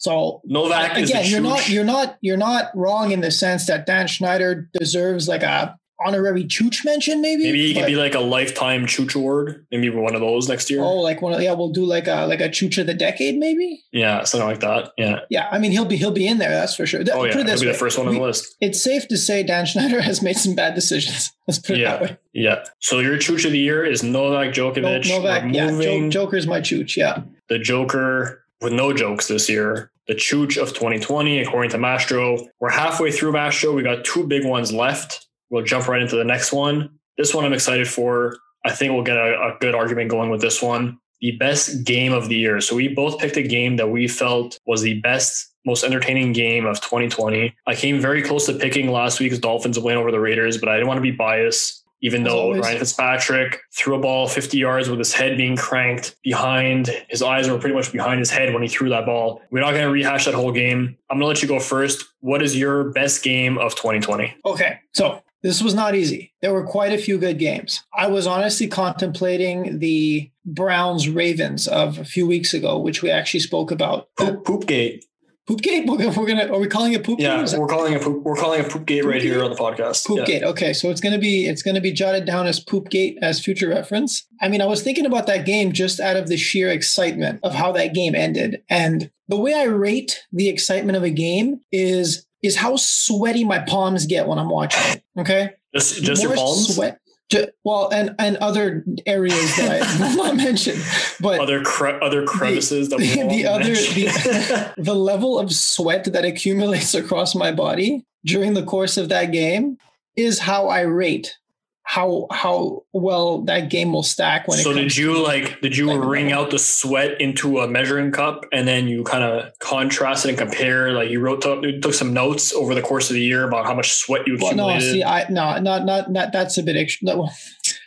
So 0.03 0.41
Novak 0.45 0.99
is 0.99 1.11
again, 1.11 1.27
you're 1.31 1.41
not 1.41 1.69
you're 1.69 1.85
not 1.85 2.19
you're 2.23 2.37
not 2.37 2.77
wrong 2.77 3.13
in 3.13 3.21
the 3.21 3.31
sense 3.31 3.67
that 3.69 3.87
Dan 3.87 4.09
Schneider 4.09 4.69
deserves 4.75 5.29
like 5.29 5.45
a 5.45 5.79
honorary 6.05 6.43
Chooch 6.43 6.85
mention, 6.85 7.21
maybe. 7.21 7.45
Maybe 7.45 7.69
he 7.69 7.75
could 7.75 7.87
be 7.87 7.95
like 7.95 8.17
a 8.17 8.19
lifetime 8.19 8.87
Chooch 8.87 9.15
Award. 9.15 9.65
Maybe 9.71 9.89
one 9.91 10.17
of 10.17 10.21
those 10.21 10.49
next 10.49 10.69
year. 10.71 10.81
Oh, 10.83 10.97
like 10.97 11.23
one 11.23 11.33
of 11.33 11.41
yeah, 11.41 11.53
we'll 11.53 11.71
do 11.71 11.85
like 11.85 12.09
a 12.09 12.27
like 12.27 12.41
a 12.41 12.49
Chooch 12.49 12.79
of 12.79 12.89
the 12.89 12.95
decade, 12.95 13.37
maybe. 13.39 13.81
Yeah, 13.93 14.25
something 14.25 14.49
like 14.49 14.59
that. 14.59 14.91
Yeah. 14.99 15.21
Yeah, 15.31 15.49
I 15.53 15.61
mean 15.61 15.71
he'll 15.71 15.85
be 15.85 15.95
he'll 15.97 16.11
be 16.11 16.27
in 16.27 16.39
there, 16.39 16.51
that's 16.51 16.75
for 16.75 16.85
sure. 16.85 17.03
Oh 17.13 17.23
yeah, 17.23 17.35
he'll 17.35 17.45
be 17.61 17.67
the 17.67 17.73
first 17.73 17.97
one 17.97 18.09
on 18.09 18.15
we- 18.15 18.19
the 18.19 18.27
list. 18.27 18.57
It's 18.61 18.83
safe 18.83 19.07
to 19.07 19.17
say 19.17 19.45
Dan 19.45 19.67
Schneider 19.71 20.01
has 20.01 20.21
made 20.21 20.37
some 20.37 20.57
bad 20.57 20.75
decisions. 20.75 21.31
Let's 21.47 21.61
put 21.61 21.79
it 21.79 21.85
that 21.85 22.01
Yeah. 22.01 22.07
way. 22.09 22.17
Yeah. 22.33 22.65
So 22.81 22.99
your 22.99 23.19
Chooch 23.19 23.45
of 23.45 23.53
the 23.53 23.61
year 23.61 23.85
is 23.85 24.03
Novak 24.03 24.57
No, 24.57 24.73
Djokovic. 24.73 25.09
Novak, 25.09 25.55
yeah, 25.55 25.67
removing 25.67 26.11
Jo- 26.11 26.25
Joker's 26.25 26.49
my 26.49 26.61
Chooch. 26.61 26.97
Yeah, 26.97 27.23
the 27.49 27.61
Joker 27.61 28.41
with 28.61 28.73
no 28.73 28.93
jokes 28.93 29.29
this 29.29 29.49
year. 29.49 29.91
The 30.09 30.15
Chooch 30.15 30.61
of 30.61 30.69
2020, 30.71 31.41
according 31.41 31.71
to 31.71 31.79
Mastro. 31.79 32.39
We're 32.61 32.71
halfway 32.71 33.13
through 33.13 33.33
Mastro. 33.33 33.73
We 33.73 33.83
got 33.83 34.05
two 34.05 34.27
big 34.27 34.45
ones 34.45 34.73
left. 34.73 35.27
We'll 35.51 35.65
jump 35.65 35.87
right 35.87 36.03
into 36.03 36.17
the 36.17 36.25
next 36.25 36.53
one. 36.53 36.91
This 37.17 37.35
one 37.35 37.45
I'm 37.45 37.53
excited 37.53 37.87
for. 37.87 38.39
I 38.65 38.73
think 38.73 38.93
we'll 38.93 39.05
get 39.05 39.17
a, 39.17 39.35
a 39.35 39.57
good 39.61 39.75
argument 39.75 40.11
going 40.11 40.31
with 40.31 40.41
this 40.41 40.63
one. 40.63 40.99
The 41.21 41.33
best 41.33 41.85
game 41.85 42.13
of 42.13 42.29
the 42.29 42.37
year. 42.37 42.61
So 42.61 42.75
we 42.75 42.89
both 42.89 43.19
picked 43.19 43.37
a 43.37 43.43
game 43.43 43.77
that 43.77 43.91
we 43.91 44.09
felt 44.09 44.59
was 44.67 44.83
the 44.83 45.01
best, 45.01 45.53
most 45.65 45.85
entertaining 45.85 46.33
game 46.33 46.67
of 46.67 46.81
2020. 46.81 47.55
I 47.67 47.75
came 47.75 48.01
very 48.01 48.23
close 48.23 48.47
to 48.47 48.55
picking 48.55 48.91
last 48.91 49.21
week's 49.21 49.39
Dolphins 49.39 49.79
win 49.79 49.97
over 49.97 50.11
the 50.11 50.21
Raiders, 50.21 50.59
but 50.59 50.69
I 50.69 50.75
didn't 50.75 50.89
want 50.89 50.99
to 50.99 51.03
be 51.03 51.13
biased. 51.13 51.82
Even 52.03 52.25
though 52.25 52.41
always. 52.41 52.61
Ryan 52.61 52.79
Fitzpatrick 52.79 53.61
threw 53.73 53.95
a 53.95 53.99
ball 53.99 54.29
50 54.29 54.59
yards 54.59 54.91
with 54.91 54.99
his 54.99 55.13
head 55.13 55.37
being 55.37 55.57
cranked 55.57 56.17
behind, 56.23 56.89
his 57.09 57.23
eyes 57.23 57.49
were 57.49 57.59
pretty 57.59 57.75
much 57.75 57.93
behind 57.93 58.19
his 58.19 58.31
head 58.31 58.53
when 58.53 58.63
he 58.63 58.69
threw 58.69 58.89
that 58.91 59.07
ball. 59.07 59.41
We're 59.51 59.61
not 59.61 59.71
going 59.71 59.85
to 59.85 59.91
rehash 59.91 60.25
that 60.27 60.35
whole 60.35 60.53
game. 60.53 60.97
I'm 61.09 61.19
going 61.19 61.21
to 61.21 61.27
let 61.27 61.43
you 61.43 61.49
go 61.49 61.61
first. 61.61 62.05
What 62.21 62.43
is 62.43 62.57
your 62.57 62.91
best 62.91 63.23
game 63.23 63.57
of 63.57 63.75
2020? 63.75 64.35
Okay, 64.45 64.81
so 64.93 65.23
this 65.43 65.63
was 65.63 65.75
not 65.75 65.95
easy. 65.95 66.33
There 66.41 66.53
were 66.53 66.65
quite 66.65 66.93
a 66.93 66.99
few 66.99 67.19
good 67.19 67.39
games. 67.39 67.83
I 67.97 68.07
was 68.07 68.27
honestly 68.27 68.69
contemplating 68.69 69.79
the 69.81 70.31
Browns 70.45 71.09
Ravens 71.09 71.67
of 71.69 71.99
a 71.99 72.05
few 72.05 72.27
weeks 72.27 72.55
ago, 72.55 72.79
which 72.79 73.03
we 73.03 73.11
actually 73.11 73.41
spoke 73.41 73.71
about. 73.71 74.09
Poop, 74.17 74.45
Poopgate. 74.45 75.05
Poopgate. 75.53 75.87
We're 75.87 75.99
gonna, 75.99 76.19
we're 76.19 76.27
gonna. 76.27 76.53
Are 76.53 76.59
we 76.59 76.67
calling 76.67 76.93
it 76.93 77.05
Poopgate? 77.05 77.21
Yeah, 77.21 77.59
we're 77.59 77.67
calling 77.67 77.93
it 77.93 78.03
poop, 78.03 78.23
we're 78.23 78.37
calling 78.37 78.61
it 78.61 78.71
Poopgate 78.71 79.05
right 79.05 79.21
here 79.21 79.43
on 79.43 79.51
the 79.51 79.57
podcast. 79.57 80.09
Yeah. 80.09 80.25
Poopgate. 80.25 80.43
Okay, 80.45 80.73
so 80.73 80.91
it's 80.91 81.01
gonna 81.01 81.19
be 81.19 81.47
it's 81.47 81.63
gonna 81.63 81.81
be 81.81 81.93
jotted 81.93 82.25
down 82.25 82.47
as 82.47 82.63
Poopgate 82.65 83.19
as 83.21 83.41
future 83.41 83.69
reference. 83.69 84.27
I 84.41 84.49
mean, 84.49 84.61
I 84.61 84.67
was 84.67 84.83
thinking 84.83 85.07
about 85.07 85.27
that 85.27 85.45
game 85.45 85.73
just 85.73 86.01
out 86.01 86.17
of 86.17 86.29
the 86.29 86.37
sheer 86.37 86.71
excitement 86.71 87.41
of 87.43 87.55
how 87.55 87.73
that 87.73 87.95
game 87.95 88.15
ended, 88.15 88.63
and 88.71 89.11
the 89.29 89.37
way 89.37 89.55
I 89.55 89.65
rate 89.65 90.25
the 90.33 90.49
excitement 90.49 90.97
of 90.97 91.03
a 91.03 91.11
game 91.11 91.61
is 91.71 92.27
is 92.43 92.57
how 92.57 92.77
sweaty 92.77 93.45
my 93.45 93.59
palms 93.61 94.07
get 94.07 94.27
when 94.27 94.39
I'm 94.39 94.49
watching 94.51 94.93
it. 94.93 95.03
Okay, 95.19 95.51
Just, 95.75 96.03
just 96.03 96.23
your 96.23 96.35
palms. 96.35 96.75
Sweat. 96.75 96.99
Ju- 97.33 97.47
Well, 97.65 97.89
and 97.93 98.15
and 98.19 98.37
other 98.39 98.85
areas 99.07 99.57
that 99.57 99.83
I 99.83 99.99
will 100.09 100.17
not 100.17 100.37
mention, 100.37 100.77
but 101.21 101.41
Other 101.41 101.63
cre- 101.63 101.99
other 102.03 102.25
crevices 102.25 102.89
that 102.91 102.99
we 102.99 103.09
the- 103.09 103.17
won't 103.19 103.31
the 103.31 103.47
other- 103.47 103.65
mention. 103.65 104.05
the- 104.05 104.73
the 104.79 104.95
level 104.95 105.39
of 105.39 105.53
sweat 105.53 106.05
that 106.13 106.25
accumulates 106.25 106.95
across 106.95 107.35
my 107.35 107.51
body 107.53 108.05
during 108.25 108.55
the 108.55 108.63
course 108.65 108.97
of 108.97 109.09
that 109.09 109.33
game 109.33 109.77
is 110.17 110.39
how 110.39 110.69
I 110.69 110.83
rate 110.83 111.37
how 111.85 112.27
how 112.31 112.85
well 112.93 113.43
that 113.43 113.69
game 113.69 113.93
will 113.93 114.05
stack 114.05 114.47
when 114.47 114.59
it 114.59 114.63
so 114.63 114.73
comes 114.73 114.95
did 114.95 114.97
you 114.97 115.23
like 115.23 115.61
did 115.61 115.77
you 115.77 115.89
Like, 115.89 116.09
wring 116.09 116.33
out 116.33 116.51
the 116.51 116.59
sweat 116.59 117.21
into 117.21 117.59
a 117.59 117.67
measuring 117.69 118.13
cup 118.13 118.47
and 118.53 118.69
then 118.69 118.87
you 118.87 119.03
kind 119.03 119.25
of 119.25 119.59
contrasted 119.59 120.29
and 120.31 120.39
compare 120.39 120.93
like 120.93 121.11
you 121.11 121.21
wrote 121.21 121.45
you 121.45 121.81
took 121.81 121.95
some 121.95 122.15
notes 122.15 122.55
over 122.55 122.75
the 122.75 122.83
course 122.83 123.11
of 123.11 123.15
the 123.15 123.21
year 123.21 123.47
about 123.47 123.67
how 123.67 123.75
much 123.75 123.93
sweat 123.93 124.27
you 124.27 124.39
well, 124.41 124.55
no, 124.55 124.79
see, 124.79 125.03
I 125.03 125.29
no, 125.29 125.59
not 125.59 125.85
not 125.85 126.11
not 126.11 126.33
that's 126.33 126.57
a 126.57 126.63
bit 126.63 126.77
extra. 126.77 127.07
no, 127.07 127.29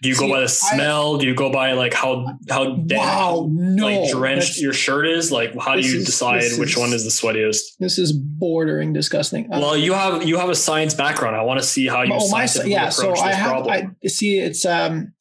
do 0.01 0.09
you 0.09 0.15
go 0.15 0.29
by 0.29 0.41
the 0.41 0.47
smell 0.47 1.17
do 1.17 1.25
you 1.25 1.33
go 1.35 1.51
by 1.51 1.73
like 1.73 1.93
how 1.93 2.25
how 2.49 2.75
damp 2.75 3.01
Wow, 3.01 3.47
no, 3.51 3.85
like 3.85 4.11
drenched 4.11 4.59
your 4.59 4.73
shirt 4.73 5.07
is 5.07 5.31
like 5.31 5.57
how 5.59 5.75
do 5.75 5.81
you 5.81 5.97
is- 5.97 6.05
decide 6.05 6.43
which 6.57 6.71
is- 6.71 6.77
one 6.77 6.93
is 6.93 7.03
the 7.03 7.09
sweatiest 7.09 7.59
This 7.79 7.97
is 7.97 8.11
bordering 8.13 8.93
disgusting. 8.93 9.51
Uh, 9.51 9.59
well 9.59 9.77
you 9.77 9.93
have 9.93 10.23
you 10.23 10.37
have 10.37 10.49
a 10.49 10.55
science 10.55 10.93
background 10.93 11.35
i 11.35 11.41
want 11.41 11.59
to 11.59 11.65
see 11.65 11.87
how 11.87 12.01
you 12.03 12.13
oh, 12.13 12.29
my, 12.29 12.47
yeah. 12.65 12.89
So 12.89 13.03
approach 13.03 13.19
I 13.19 13.33
have. 13.33 13.51
problem. 13.51 13.95
I 14.03 14.07
see. 14.07 14.39
It's 14.39 14.65
um, 14.65 15.13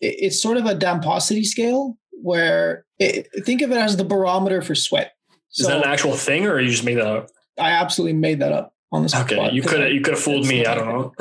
it- 0.00 0.16
it's 0.24 0.42
sort 0.42 0.56
of 0.56 0.66
a 0.66 0.74
damposity 0.74 1.44
scale 1.44 1.96
where 2.22 2.84
it, 2.98 3.28
think 3.44 3.60
of 3.62 3.70
it 3.70 3.76
as 3.76 3.96
the 3.96 4.04
barometer 4.04 4.62
for 4.62 4.74
sweat. 4.74 5.12
is 5.58 5.66
that 5.66 5.78
an 5.78 5.84
actual 5.84 6.14
thing 6.14 6.46
or 6.46 6.60
you 6.60 6.70
just 6.70 6.84
made 6.84 6.96
that 6.96 7.06
up 7.06 7.28
I 7.58 7.70
absolutely 7.72 8.14
made 8.14 8.40
that 8.40 8.52
up 8.52 8.73
on 8.94 9.02
the 9.02 9.08
spot. 9.08 9.30
okay 9.32 9.50
you 9.52 9.60
could 9.62 9.92
you 9.92 10.00
could 10.00 10.14
have 10.14 10.22
fooled 10.22 10.46
me 10.46 10.64
i 10.64 10.74
don't 10.74 10.88
know 10.88 11.12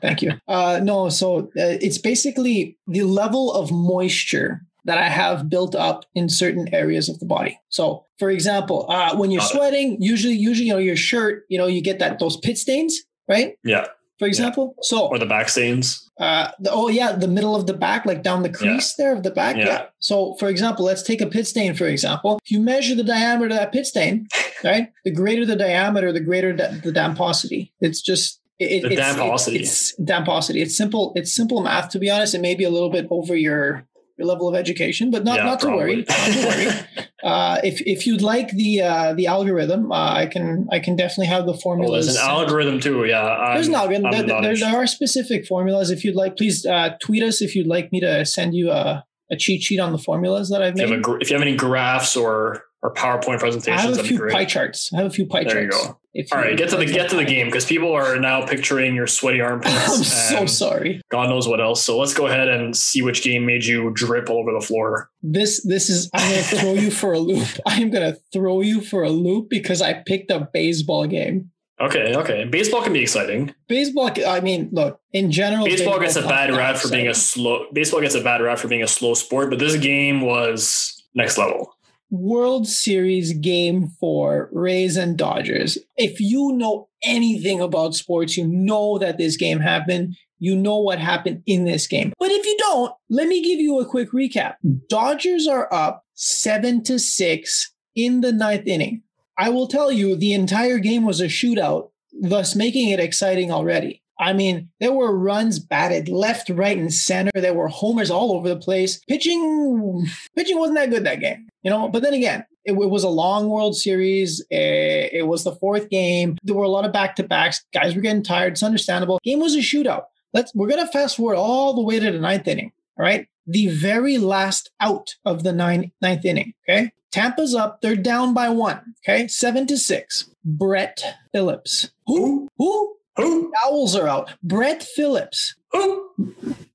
Thank 0.00 0.22
you. 0.22 0.32
Uh, 0.48 0.80
no, 0.82 1.08
so 1.10 1.40
uh, 1.56 1.76
it's 1.86 1.98
basically 1.98 2.78
the 2.86 3.02
level 3.04 3.52
of 3.52 3.70
moisture 3.70 4.62
that 4.86 4.96
I 4.98 5.08
have 5.08 5.48
built 5.50 5.74
up 5.74 6.04
in 6.14 6.28
certain 6.28 6.72
areas 6.74 7.08
of 7.10 7.18
the 7.20 7.26
body. 7.26 7.60
So, 7.68 8.04
for 8.18 8.30
example, 8.30 8.86
uh, 8.88 9.14
when 9.16 9.30
you're 9.30 9.40
Got 9.40 9.50
it. 9.50 9.54
sweating, 9.54 9.88
usually, 10.00 10.34
usually, 10.34 10.68
you 10.68 10.72
know, 10.72 10.78
your 10.78 10.96
shirt, 10.96 11.44
you 11.50 11.58
know, 11.58 11.66
you 11.66 11.82
get 11.82 11.98
that 11.98 12.18
those 12.18 12.36
pit 12.38 12.56
stains, 12.58 12.98
right? 13.28 13.54
yeah 13.62 13.86
For 14.20 14.26
example, 14.26 14.76
so 14.82 15.08
or 15.08 15.18
the 15.18 15.26
back 15.26 15.48
stains 15.48 16.10
uh, 16.20 16.50
the, 16.60 16.70
oh 16.70 16.88
yeah, 16.88 17.12
the 17.12 17.26
middle 17.26 17.56
of 17.56 17.66
the 17.66 17.72
back, 17.72 18.04
like 18.04 18.22
down 18.22 18.42
the 18.42 18.50
crease 18.50 18.94
there 18.96 19.14
of 19.16 19.22
the 19.22 19.30
back. 19.30 19.56
Yeah. 19.56 19.64
Yeah. 19.64 19.86
So, 20.00 20.34
for 20.34 20.48
example, 20.48 20.84
let's 20.84 21.02
take 21.02 21.22
a 21.22 21.26
pit 21.26 21.46
stain. 21.46 21.74
For 21.74 21.86
example, 21.86 22.38
if 22.44 22.50
you 22.50 22.60
measure 22.60 22.94
the 22.94 23.02
diameter 23.02 23.46
of 23.46 23.52
that 23.52 23.72
pit 23.72 23.86
stain, 23.86 24.28
right? 24.64 24.92
The 25.04 25.12
greater 25.12 25.46
the 25.46 25.56
diameter, 25.56 26.12
the 26.12 26.20
greater 26.20 26.52
da- 26.52 26.72
the 26.72 26.92
damposity. 26.92 27.72
It's 27.80 28.02
just 28.02 28.38
it, 28.58 28.82
The 28.82 28.92
it's, 28.92 29.00
damposity. 29.00 29.60
It's, 29.60 29.94
it's 29.98 30.00
damposity. 30.00 30.60
It's 30.60 30.76
simple. 30.76 31.14
It's 31.16 31.34
simple 31.34 31.62
math. 31.62 31.88
To 31.92 31.98
be 31.98 32.10
honest, 32.10 32.34
it 32.34 32.42
may 32.42 32.54
be 32.54 32.64
a 32.64 32.70
little 32.70 32.90
bit 32.90 33.06
over 33.10 33.34
your 33.34 33.86
your 34.20 34.28
level 34.28 34.48
of 34.48 34.54
education, 34.54 35.10
but 35.10 35.24
not 35.24 35.38
Yeah, 35.38 35.44
not 35.44 35.60
to 35.60 35.68
worry. 35.68 35.96
Not 35.96 36.06
to 36.08 36.46
worry. 36.46 37.06
Uh, 37.22 37.60
if 37.62 37.82
if 37.82 38.06
you'd 38.06 38.22
like 38.22 38.48
the 38.52 38.80
uh, 38.80 39.12
the 39.12 39.26
algorithm, 39.26 39.92
uh, 39.92 40.14
I 40.14 40.24
can 40.24 40.66
I 40.72 40.78
can 40.78 40.96
definitely 40.96 41.26
have 41.26 41.44
the 41.44 41.52
Oh, 41.52 41.56
formulas. 41.56 42.06
there's 42.06 42.16
an 42.16 42.22
algorithm 42.30 42.80
too. 42.80 43.04
Yeah, 43.04 43.20
I'm, 43.22 43.56
There's 43.56 43.68
an 43.68 43.74
algorithm. 43.74 44.10
There, 44.10 44.22
there, 44.40 44.56
there 44.56 44.74
are 44.74 44.86
specific 44.86 45.46
formulas. 45.46 45.90
If 45.90 46.02
you'd 46.02 46.14
like, 46.16 46.38
please 46.38 46.64
uh, 46.64 46.96
tweet 47.02 47.22
us 47.22 47.42
if 47.42 47.54
you'd 47.54 47.66
like 47.66 47.92
me 47.92 48.00
to 48.00 48.24
send 48.24 48.54
you 48.54 48.70
a, 48.70 49.04
a 49.30 49.36
cheat 49.36 49.62
sheet 49.62 49.80
on 49.80 49.92
the 49.92 49.98
formulas 49.98 50.48
that 50.48 50.62
I've 50.62 50.72
if, 50.72 50.78
you 50.78 50.82
have 50.86 50.90
made. 50.92 51.02
gra- 51.02 51.18
if 51.20 51.28
you 51.28 51.36
have 51.36 51.46
any 51.46 51.56
graphs 51.56 52.16
or 52.16 52.62
or 52.82 52.94
PowerPoint 52.94 53.40
presentations. 53.40 53.68
I 53.68 53.88
have 53.88 53.98
a 53.98 54.02
few 54.02 54.26
pie 54.28 54.44
charts. 54.44 54.90
I 54.92 54.98
have 54.98 55.06
a 55.06 55.10
few 55.10 55.26
pie 55.26 55.44
charts. 55.44 55.54
There 55.54 55.64
you 55.64 55.70
go. 55.70 55.96
All 56.32 56.38
right, 56.40 56.56
get 56.56 56.70
to 56.70 56.76
the 56.76 56.86
get 56.86 57.08
to 57.10 57.16
the 57.16 57.24
game 57.24 57.46
because 57.46 57.64
people 57.64 57.92
are 57.92 58.18
now 58.18 58.44
picturing 58.44 58.96
your 58.96 59.06
sweaty 59.06 59.40
armpits. 59.42 59.88
I'm 59.88 60.02
so 60.02 60.46
sorry. 60.46 61.00
God 61.10 61.28
knows 61.28 61.46
what 61.46 61.60
else. 61.60 61.84
So 61.84 61.98
let's 61.98 62.14
go 62.14 62.26
ahead 62.26 62.48
and 62.48 62.76
see 62.76 63.00
which 63.00 63.22
game 63.22 63.46
made 63.46 63.64
you 63.64 63.90
drip 63.94 64.28
all 64.28 64.38
over 64.38 64.52
the 64.52 64.64
floor. 64.64 65.08
This 65.22 65.64
this 65.64 65.88
is 65.88 66.10
I'm 66.12 66.28
gonna 66.30 66.42
throw 66.42 66.72
you 66.72 66.90
for 66.90 67.12
a 67.12 67.18
loop. 67.18 67.46
I'm 67.66 67.90
gonna 67.90 68.16
throw 68.32 68.60
you 68.60 68.80
for 68.80 69.04
a 69.04 69.10
loop 69.10 69.50
because 69.50 69.80
I 69.82 70.02
picked 70.04 70.30
a 70.30 70.48
baseball 70.52 71.06
game. 71.06 71.50
Okay, 71.80 72.14
okay. 72.14 72.44
Baseball 72.44 72.82
can 72.82 72.92
be 72.92 73.00
exciting. 73.00 73.54
Baseball. 73.68 74.10
I 74.26 74.40
mean, 74.40 74.68
look. 74.72 75.00
In 75.12 75.30
general, 75.30 75.64
Baseball 75.64 75.98
gets 75.98 76.16
a 76.16 76.22
bad 76.22 76.50
rap 76.50 76.76
for 76.76 76.88
being 76.90 77.08
a 77.08 77.14
slow. 77.14 77.66
Baseball 77.72 78.00
gets 78.00 78.14
a 78.16 78.20
bad 78.20 78.42
rap 78.42 78.58
for 78.58 78.68
being 78.68 78.82
a 78.82 78.88
slow 78.88 79.14
sport, 79.14 79.48
but 79.48 79.58
this 79.58 79.76
game 79.76 80.20
was 80.20 81.02
next 81.14 81.38
level. 81.38 81.74
World 82.10 82.66
Series 82.66 83.32
Game 83.34 83.88
Four, 84.00 84.48
Rays 84.52 84.96
and 84.96 85.16
Dodgers. 85.16 85.78
If 85.96 86.20
you 86.20 86.52
know 86.52 86.88
anything 87.04 87.60
about 87.60 87.94
sports, 87.94 88.36
you 88.36 88.46
know 88.46 88.98
that 88.98 89.16
this 89.16 89.36
game 89.36 89.60
happened. 89.60 90.16
You 90.38 90.56
know 90.56 90.78
what 90.78 90.98
happened 90.98 91.42
in 91.46 91.64
this 91.64 91.86
game. 91.86 92.12
But 92.18 92.30
if 92.30 92.44
you 92.44 92.56
don't, 92.58 92.92
let 93.10 93.28
me 93.28 93.42
give 93.42 93.60
you 93.60 93.78
a 93.78 93.86
quick 93.86 94.10
recap. 94.10 94.54
Dodgers 94.88 95.46
are 95.46 95.72
up 95.72 96.04
seven 96.14 96.82
to 96.84 96.98
six 96.98 97.72
in 97.94 98.22
the 98.22 98.32
ninth 98.32 98.66
inning. 98.66 99.02
I 99.38 99.50
will 99.50 99.68
tell 99.68 99.92
you, 99.92 100.16
the 100.16 100.34
entire 100.34 100.78
game 100.78 101.04
was 101.04 101.20
a 101.20 101.26
shootout, 101.26 101.90
thus 102.20 102.56
making 102.56 102.90
it 102.90 103.00
exciting 103.00 103.52
already. 103.52 104.02
I 104.20 104.34
mean, 104.34 104.68
there 104.80 104.92
were 104.92 105.16
runs 105.16 105.58
batted 105.58 106.10
left, 106.10 106.50
right, 106.50 106.76
and 106.76 106.92
center. 106.92 107.30
There 107.34 107.54
were 107.54 107.68
homers 107.68 108.10
all 108.10 108.32
over 108.32 108.48
the 108.50 108.56
place. 108.56 109.00
Pitching, 109.08 110.06
pitching 110.36 110.58
wasn't 110.58 110.78
that 110.78 110.90
good 110.90 111.04
that 111.04 111.20
game, 111.20 111.48
you 111.62 111.70
know. 111.70 111.88
But 111.88 112.02
then 112.02 112.12
again, 112.12 112.44
it, 112.66 112.72
it 112.72 112.90
was 112.90 113.02
a 113.02 113.08
long 113.08 113.48
World 113.48 113.76
Series. 113.76 114.44
Eh, 114.50 115.08
it 115.10 115.26
was 115.26 115.44
the 115.44 115.56
fourth 115.56 115.88
game. 115.88 116.36
There 116.44 116.54
were 116.54 116.64
a 116.64 116.68
lot 116.68 116.84
of 116.84 116.92
back 116.92 117.16
to 117.16 117.22
backs. 117.22 117.64
Guys 117.72 117.94
were 117.94 118.02
getting 118.02 118.22
tired. 118.22 118.52
It's 118.52 118.62
understandable. 118.62 119.18
Game 119.24 119.40
was 119.40 119.54
a 119.54 119.60
shootout. 119.60 120.04
Let's. 120.34 120.54
We're 120.54 120.68
gonna 120.68 120.86
fast 120.86 121.16
forward 121.16 121.36
all 121.36 121.72
the 121.74 121.82
way 121.82 121.98
to 121.98 122.12
the 122.12 122.18
ninth 122.18 122.46
inning. 122.46 122.72
All 122.98 123.04
right, 123.04 123.26
the 123.46 123.68
very 123.68 124.18
last 124.18 124.70
out 124.80 125.14
of 125.24 125.44
the 125.44 125.52
nine, 125.52 125.92
ninth 126.02 126.26
inning. 126.26 126.52
Okay, 126.68 126.92
Tampa's 127.10 127.54
up. 127.54 127.80
They're 127.80 127.96
down 127.96 128.34
by 128.34 128.50
one. 128.50 128.94
Okay, 129.02 129.28
seven 129.28 129.66
to 129.68 129.78
six. 129.78 130.30
Brett 130.44 131.02
Phillips. 131.32 131.90
Who? 132.06 132.48
Who? 132.58 132.96
Who? 133.16 133.52
Owls 133.64 133.96
are 133.96 134.08
out. 134.08 134.30
Brett 134.42 134.82
Phillips. 134.82 135.54
Who? 135.72 136.10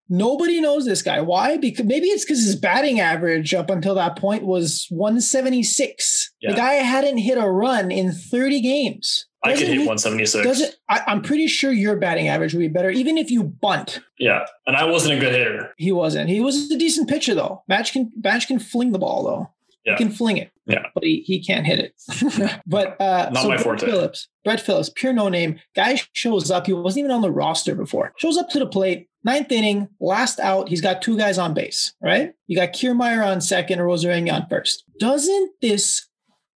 Nobody 0.07 0.61
knows 0.61 0.85
this 0.85 1.01
guy. 1.01 1.19
Why? 1.21 1.57
Because 1.57 1.85
maybe 1.85 2.07
it's 2.07 2.23
because 2.23 2.43
his 2.45 2.55
batting 2.55 2.99
average 2.99 3.53
up 3.53 3.69
until 3.71 3.95
that 3.95 4.17
point 4.17 4.43
was 4.43 4.85
176. 4.89 6.31
Yeah. 6.41 6.51
The 6.51 6.57
guy 6.57 6.73
hadn't 6.73 7.17
hit 7.17 7.37
a 7.37 7.49
run 7.49 7.91
in 7.91 8.11
30 8.11 8.61
games. 8.61 9.25
I 9.43 9.51
could 9.53 9.59
hit 9.67 9.69
he- 9.69 9.77
176. 9.79 10.43
Does 10.45 10.61
it? 10.61 10.75
I, 10.89 11.01
I'm 11.07 11.21
pretty 11.21 11.47
sure 11.47 11.71
your 11.71 11.95
batting 11.97 12.27
average 12.27 12.53
would 12.53 12.59
be 12.59 12.67
better, 12.67 12.89
even 12.89 13.17
if 13.17 13.29
you 13.31 13.43
bunt. 13.43 13.99
Yeah, 14.19 14.45
and 14.65 14.75
I 14.75 14.85
wasn't 14.85 15.17
a 15.17 15.19
good 15.19 15.33
hitter. 15.33 15.73
He 15.77 15.91
wasn't. 15.91 16.29
He 16.29 16.39
was 16.39 16.71
a 16.71 16.77
decent 16.77 17.09
pitcher 17.09 17.35
though. 17.35 17.63
Madge 17.67 17.91
can 17.91 18.11
Madge 18.23 18.47
can 18.47 18.59
fling 18.59 18.91
the 18.91 18.99
ball 18.99 19.23
though. 19.23 19.51
Yeah. 19.85 19.97
He 19.97 20.03
can 20.03 20.11
fling 20.11 20.37
it. 20.37 20.51
Yeah. 20.65 20.87
But 20.93 21.03
he, 21.03 21.23
he 21.25 21.43
can't 21.43 21.65
hit 21.65 21.79
it. 21.79 22.59
but 22.67 22.99
uh 22.99 23.29
Not 23.31 23.43
so 23.43 23.47
my 23.49 23.55
Brett 23.55 23.63
forte. 23.63 23.85
Phillips, 23.85 24.27
Brett 24.43 24.59
Phillips, 24.59 24.89
pure 24.95 25.13
no 25.13 25.29
name. 25.29 25.59
Guy 25.75 25.99
shows 26.13 26.49
up. 26.49 26.65
He 26.65 26.73
wasn't 26.73 27.05
even 27.05 27.11
on 27.11 27.21
the 27.21 27.31
roster 27.31 27.75
before. 27.75 28.13
Shows 28.17 28.37
up 28.37 28.49
to 28.49 28.59
the 28.59 28.65
plate, 28.65 29.07
ninth 29.23 29.51
inning, 29.51 29.89
last 29.99 30.39
out. 30.39 30.69
He's 30.69 30.81
got 30.81 31.01
two 31.01 31.17
guys 31.17 31.37
on 31.37 31.53
base, 31.53 31.93
right? 32.01 32.33
You 32.47 32.57
got 32.57 32.73
Kiermaier 32.73 33.25
on 33.25 33.41
second, 33.41 33.79
Arozarena 33.79 34.33
on 34.33 34.47
first. 34.49 34.83
Doesn't 34.99 35.51
this 35.61 36.07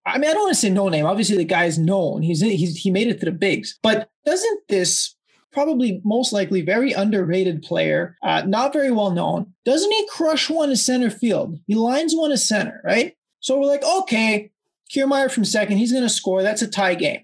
I 0.05 0.17
mean, 0.17 0.29
I 0.29 0.33
don't 0.33 0.43
want 0.43 0.55
to 0.55 0.59
say 0.59 0.69
no 0.69 0.89
name. 0.89 1.05
Obviously, 1.05 1.37
the 1.37 1.43
guy's 1.43 1.77
known. 1.77 2.23
He's, 2.23 2.41
he's 2.41 2.77
he 2.77 2.89
made 2.89 3.07
it 3.07 3.19
to 3.19 3.25
the 3.25 3.31
bigs. 3.31 3.77
But 3.83 4.09
doesn't 4.25 4.61
this 4.67 5.15
probably 5.51 6.01
most 6.03 6.31
likely 6.31 6.61
very 6.61 6.93
underrated 6.93 7.61
player, 7.61 8.15
uh, 8.23 8.43
not 8.45 8.73
very 8.73 8.91
well 8.91 9.11
known. 9.11 9.53
Doesn't 9.65 9.91
he 9.91 10.07
crush 10.11 10.49
one 10.49 10.69
to 10.69 10.77
center 10.77 11.09
field? 11.09 11.59
He 11.67 11.75
lines 11.75 12.15
one 12.15 12.29
to 12.31 12.37
center, 12.37 12.81
right? 12.83 13.13
So 13.39 13.59
we're 13.59 13.67
like, 13.67 13.83
okay, 13.83 14.51
Kiermaier 14.93 15.31
from 15.31 15.45
second, 15.45 15.77
he's 15.77 15.91
going 15.91 16.03
to 16.03 16.09
score. 16.09 16.41
That's 16.43 16.61
a 16.61 16.67
tie 16.67 16.95
game. 16.95 17.21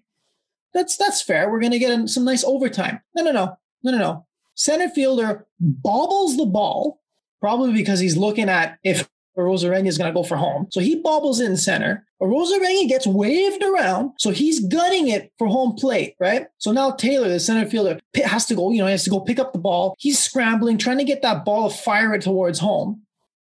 That's 0.74 0.98
that's 0.98 1.22
fair. 1.22 1.50
We're 1.50 1.60
going 1.60 1.72
to 1.72 1.80
get 1.80 2.10
some 2.10 2.26
nice 2.26 2.44
overtime. 2.44 3.02
No, 3.16 3.24
no, 3.24 3.32
no, 3.32 3.58
no, 3.84 3.92
no, 3.92 3.98
no. 3.98 4.26
Center 4.56 4.90
fielder 4.90 5.48
bobbles 5.60 6.38
the 6.38 6.46
ball, 6.46 7.02
probably 7.40 7.74
because 7.74 8.00
he's 8.00 8.18
looking 8.18 8.50
at 8.50 8.78
if 8.84 9.10
Arozarena 9.38 9.88
is 9.88 9.98
going 9.98 10.10
to 10.10 10.18
go 10.18 10.24
for 10.24 10.38
home. 10.38 10.68
So 10.72 10.80
he 10.80 10.96
bobbles 10.96 11.40
in 11.40 11.58
center. 11.58 12.06
Arozarena 12.22 12.88
gets 12.88 13.06
waved 13.06 13.64
around. 13.64 14.12
So 14.18 14.32
he's 14.32 14.66
gutting 14.66 15.10
it 15.10 15.32
for 15.38 15.48
home 15.48 15.76
plate, 15.76 16.16
right? 16.20 16.48
So 16.58 16.72
now 16.72 16.92
Taylor, 16.92 17.28
the 17.28 17.40
center 17.40 17.70
fielder, 17.70 18.00
has 18.24 18.46
to 18.46 18.56
go, 18.56 18.72
you 18.72 18.80
know, 18.80 18.86
he 18.86 18.92
has 18.92 19.04
to 19.04 19.10
go 19.10 19.20
pick 19.20 19.40
up 19.40 19.54
the 19.54 19.60
ball. 19.60 19.96
He's 19.98 20.20
scrambling, 20.20 20.78
trying 20.78 21.00
to 21.00 21.04
get 21.04 21.22
that 21.22 21.44
ball, 21.44 21.70
fire 21.70 22.14
it 22.14 22.22
towards 22.22 22.60
home. 22.60 23.02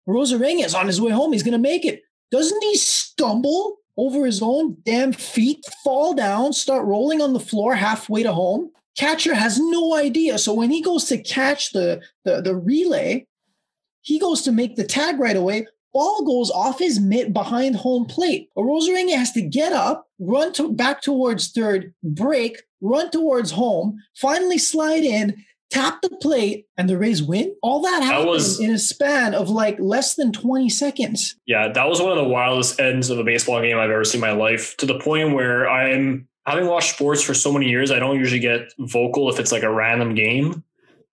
Arozarena 0.08 0.66
is 0.66 0.74
on 0.74 0.88
his 0.88 1.02
way 1.02 1.12
home. 1.12 1.34
He's 1.34 1.44
going 1.44 1.52
to 1.54 1.58
make 1.58 1.86
it. 1.86 2.04
Doesn't 2.32 2.64
he 2.64 2.78
stumble 2.78 3.78
over 3.98 4.26
his 4.26 4.42
own 4.42 4.78
damn 4.86 5.12
feet, 5.12 5.66
fall 5.84 6.14
down, 6.14 6.54
start 6.54 6.86
rolling 6.86 7.22
on 7.22 7.34
the 7.34 7.40
floor 7.40 7.76
halfway 7.76 8.24
to 8.24 8.34
home? 8.34 8.72
Catcher 8.98 9.36
has 9.36 9.60
no 9.60 9.96
idea. 9.96 10.38
So 10.38 10.54
when 10.54 10.70
he 10.70 10.82
goes 10.82 11.06
to 11.06 11.22
catch 11.22 11.72
the, 11.72 12.02
the, 12.24 12.42
the 12.42 12.56
relay, 12.56 13.28
he 14.02 14.20
goes 14.20 14.42
to 14.44 14.52
make 14.52 14.76
the 14.76 14.84
tag 14.84 15.20
right 15.20 15.36
away. 15.36 15.68
Ball 15.94 16.24
goes 16.26 16.50
off 16.50 16.80
his 16.80 17.00
mitt 17.00 17.34
behind 17.34 17.76
home 17.76 18.06
plate. 18.06 18.50
Arozarena 18.58 19.16
has 19.16 19.34
to 19.34 19.42
get 19.42 19.74
up, 19.74 20.08
run 20.20 20.54
to 20.54 20.72
back 20.72 21.02
towards 21.02 21.52
third, 21.52 21.94
break, 22.02 22.62
run 22.80 23.12
towards 23.12 23.52
home, 23.52 24.00
finally 24.16 24.58
slide 24.58 25.04
in, 25.04 25.44
tap 25.72 26.02
the 26.02 26.10
plate, 26.22 26.66
and 26.78 26.88
the 26.90 26.98
Rays 26.98 27.24
win. 27.24 27.56
All 27.64 27.82
that 27.82 28.04
happened 28.04 28.30
was- 28.30 28.60
in 28.60 28.70
a 28.72 28.78
span 28.78 29.34
of 29.34 29.50
like 29.50 29.80
less 29.80 30.16
than 30.16 30.32
20 30.32 30.70
seconds. 30.70 31.36
Yeah, 31.48 31.70
that 31.74 31.88
was 31.90 32.02
one 32.02 32.12
of 32.12 32.18
the 32.18 32.28
wildest 32.30 32.80
ends 32.80 33.10
of 33.10 33.18
a 33.18 33.24
baseball 33.24 33.62
game 33.62 33.78
I've 33.78 33.90
ever 33.90 34.04
seen 34.04 34.20
in 34.24 34.28
my 34.28 34.34
life. 34.34 34.76
To 34.78 34.86
the 34.86 35.00
point 35.00 35.34
where 35.34 35.70
I'm 35.70 36.28
having 36.46 36.68
watched 36.68 36.96
sports 36.96 37.22
for 37.24 37.34
so 37.34 37.52
many 37.52 37.70
years, 37.70 37.92
I 37.92 38.00
don't 38.00 38.18
usually 38.18 38.40
get 38.40 38.72
vocal 38.80 39.30
if 39.30 39.40
it's 39.40 39.52
like 39.52 39.64
a 39.64 39.72
random 39.72 40.14
game. 40.16 40.64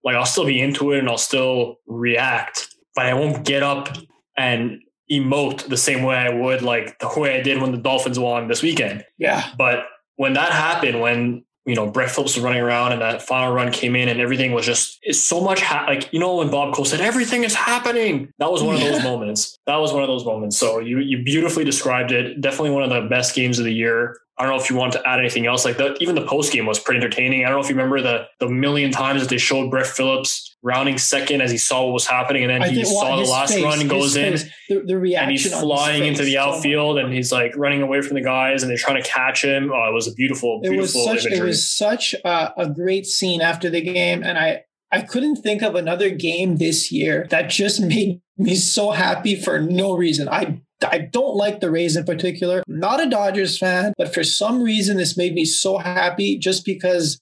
Like 0.05 0.17
I'll 0.17 0.27
still 0.27 0.47
be 0.47 0.61
into 0.61 0.93
it 0.93 0.99
and 1.01 1.09
I'll 1.09 1.19
still 1.19 1.77
react, 1.87 2.69
but 2.95 3.07
I 3.07 3.15
won't 3.15 3.45
get 3.45 3.63
up 3.63 3.97
and 4.37 4.81
emote 5.11 5.69
the 5.69 5.77
same 5.77 6.03
way 6.03 6.17
I 6.17 6.31
would 6.31 6.63
like 6.63 6.99
the 6.99 7.09
way 7.17 7.39
I 7.39 7.43
did 7.43 7.61
when 7.61 7.73
the 7.73 7.79
Dolphins 7.79 8.19
won 8.19 8.49
this 8.49 8.63
weekend. 8.63 9.05
Yeah. 9.19 9.43
But 9.57 9.85
when 10.17 10.35
that 10.35 10.53
happened, 10.53 11.01
when 11.01 11.45
you 11.69 11.75
know 11.75 11.87
Brett 11.87 12.11
Phillips 12.11 12.35
was 12.35 12.43
running 12.43 12.61
around 12.61 12.93
and 12.93 13.03
that 13.03 13.23
final 13.23 13.53
run 13.53 13.71
came 13.71 13.95
in 13.95 14.09
and 14.09 14.21
everything 14.21 14.53
was 14.53 14.65
just 14.65 14.99
it's 15.03 15.21
so 15.21 15.41
much 15.41 15.61
ha- 15.61 15.85
like 15.87 16.13
you 16.13 16.19
know 16.19 16.37
when 16.37 16.51
Bob 16.51 16.75
Cole 16.75 16.85
said 16.85 17.01
everything 17.01 17.45
is 17.45 17.55
happening. 17.55 18.33
That 18.39 18.51
was 18.51 18.63
one 18.63 18.75
of 18.75 18.81
those 18.81 19.03
moments. 19.03 19.59
That 19.67 19.77
was 19.77 19.93
one 19.93 20.03
of 20.03 20.09
those 20.09 20.25
moments. 20.25 20.57
So 20.59 20.79
you 20.79 20.99
you 20.99 21.23
beautifully 21.23 21.65
described 21.65 22.11
it. 22.11 22.41
Definitely 22.41 22.71
one 22.71 22.83
of 22.83 22.91
the 22.91 23.09
best 23.09 23.35
games 23.35 23.59
of 23.59 23.67
the 23.67 23.73
year. 23.73 24.17
I 24.39 24.45
don't 24.45 24.57
know 24.57 24.63
if 24.63 24.71
you 24.71 24.77
want 24.77 24.93
to 24.93 25.07
add 25.07 25.19
anything 25.19 25.47
else. 25.47 25.65
Like 25.65 25.79
the, 25.79 25.97
even 26.01 26.15
the 26.15 26.25
post 26.25 26.53
game 26.53 26.65
was 26.67 26.79
pretty 26.79 26.99
entertaining. 26.99 27.45
I 27.45 27.49
don't 27.49 27.59
know 27.59 27.65
if 27.65 27.69
you 27.69 27.75
remember 27.75 28.01
the 28.01 28.27
the 28.39 28.49
million 28.49 28.91
times 28.93 29.21
that 29.21 29.29
they 29.29 29.39
showed 29.39 29.71
Brett 29.71 29.87
Phillips 29.87 30.57
rounding 30.63 30.99
second 30.99 31.41
as 31.41 31.51
he 31.51 31.59
saw 31.59 31.85
what 31.85 31.93
was 31.93 32.07
happening, 32.07 32.43
and 32.45 32.51
then 32.51 32.63
I 32.63 32.69
he 32.69 32.77
think 32.77 32.87
saw 32.87 33.17
the 33.17 33.23
last 33.23 33.55
face- 33.55 33.65
run 33.65 33.87
goes 33.89 34.17
in 34.17 34.39
the, 34.69 34.83
the 34.85 34.99
reaction 34.99 35.29
and 35.29 35.39
he's 35.39 35.61
flying 35.61 36.05
into 36.05 36.23
the 36.23 36.39
outfield 36.39 36.99
and 36.99 37.13
he's 37.13 37.33
like 37.33 37.57
running 37.57 37.83
away 37.83 38.01
from 38.01 38.15
the 38.15 38.23
guys 38.23 38.63
and 38.63 38.71
they're 38.71 38.79
trying 38.79 39.03
to 39.03 39.09
catch 39.09 39.45
him. 39.45 39.71
Oh, 39.73 39.89
it 39.89 39.93
was 39.95 40.07
a 40.09 40.13
beautiful, 40.13 40.61
it 40.63 40.71
was 40.77 40.93
beautiful 40.93 41.05
such 41.05 41.33
it 41.33 41.43
was 41.43 41.71
such 41.71 42.15
a, 42.25 42.61
a 42.61 42.69
great 42.69 43.07
scene 43.07 43.41
after 43.41 43.69
the 43.71 43.81
game 43.81 44.23
and 44.23 44.39
i 44.39 44.63
i 44.93 45.01
couldn't 45.01 45.37
think 45.37 45.63
of 45.63 45.75
another 45.75 46.11
game 46.11 46.57
this 46.57 46.93
year 46.93 47.27
that 47.31 47.51
just 47.51 47.81
made 47.95 48.21
me 48.37 48.55
so 48.55 48.91
happy 48.91 49.35
for 49.35 49.61
no 49.61 49.95
reason 49.97 50.29
i 50.29 50.61
I 50.87 50.99
don't 50.99 51.35
like 51.35 51.61
the 51.61 51.71
Rays 51.71 51.97
in 51.97 52.05
particular. 52.05 52.63
Not 52.69 53.05
a 53.05 53.09
Dodgers 53.09 53.59
fan, 53.59 53.93
but 53.99 54.15
for 54.15 54.23
some 54.23 54.63
reason, 54.63 54.97
this 54.97 55.17
made 55.17 55.35
me 55.35 55.45
so 55.45 55.79
happy 55.79 56.39
just 56.39 56.65
because 56.65 57.21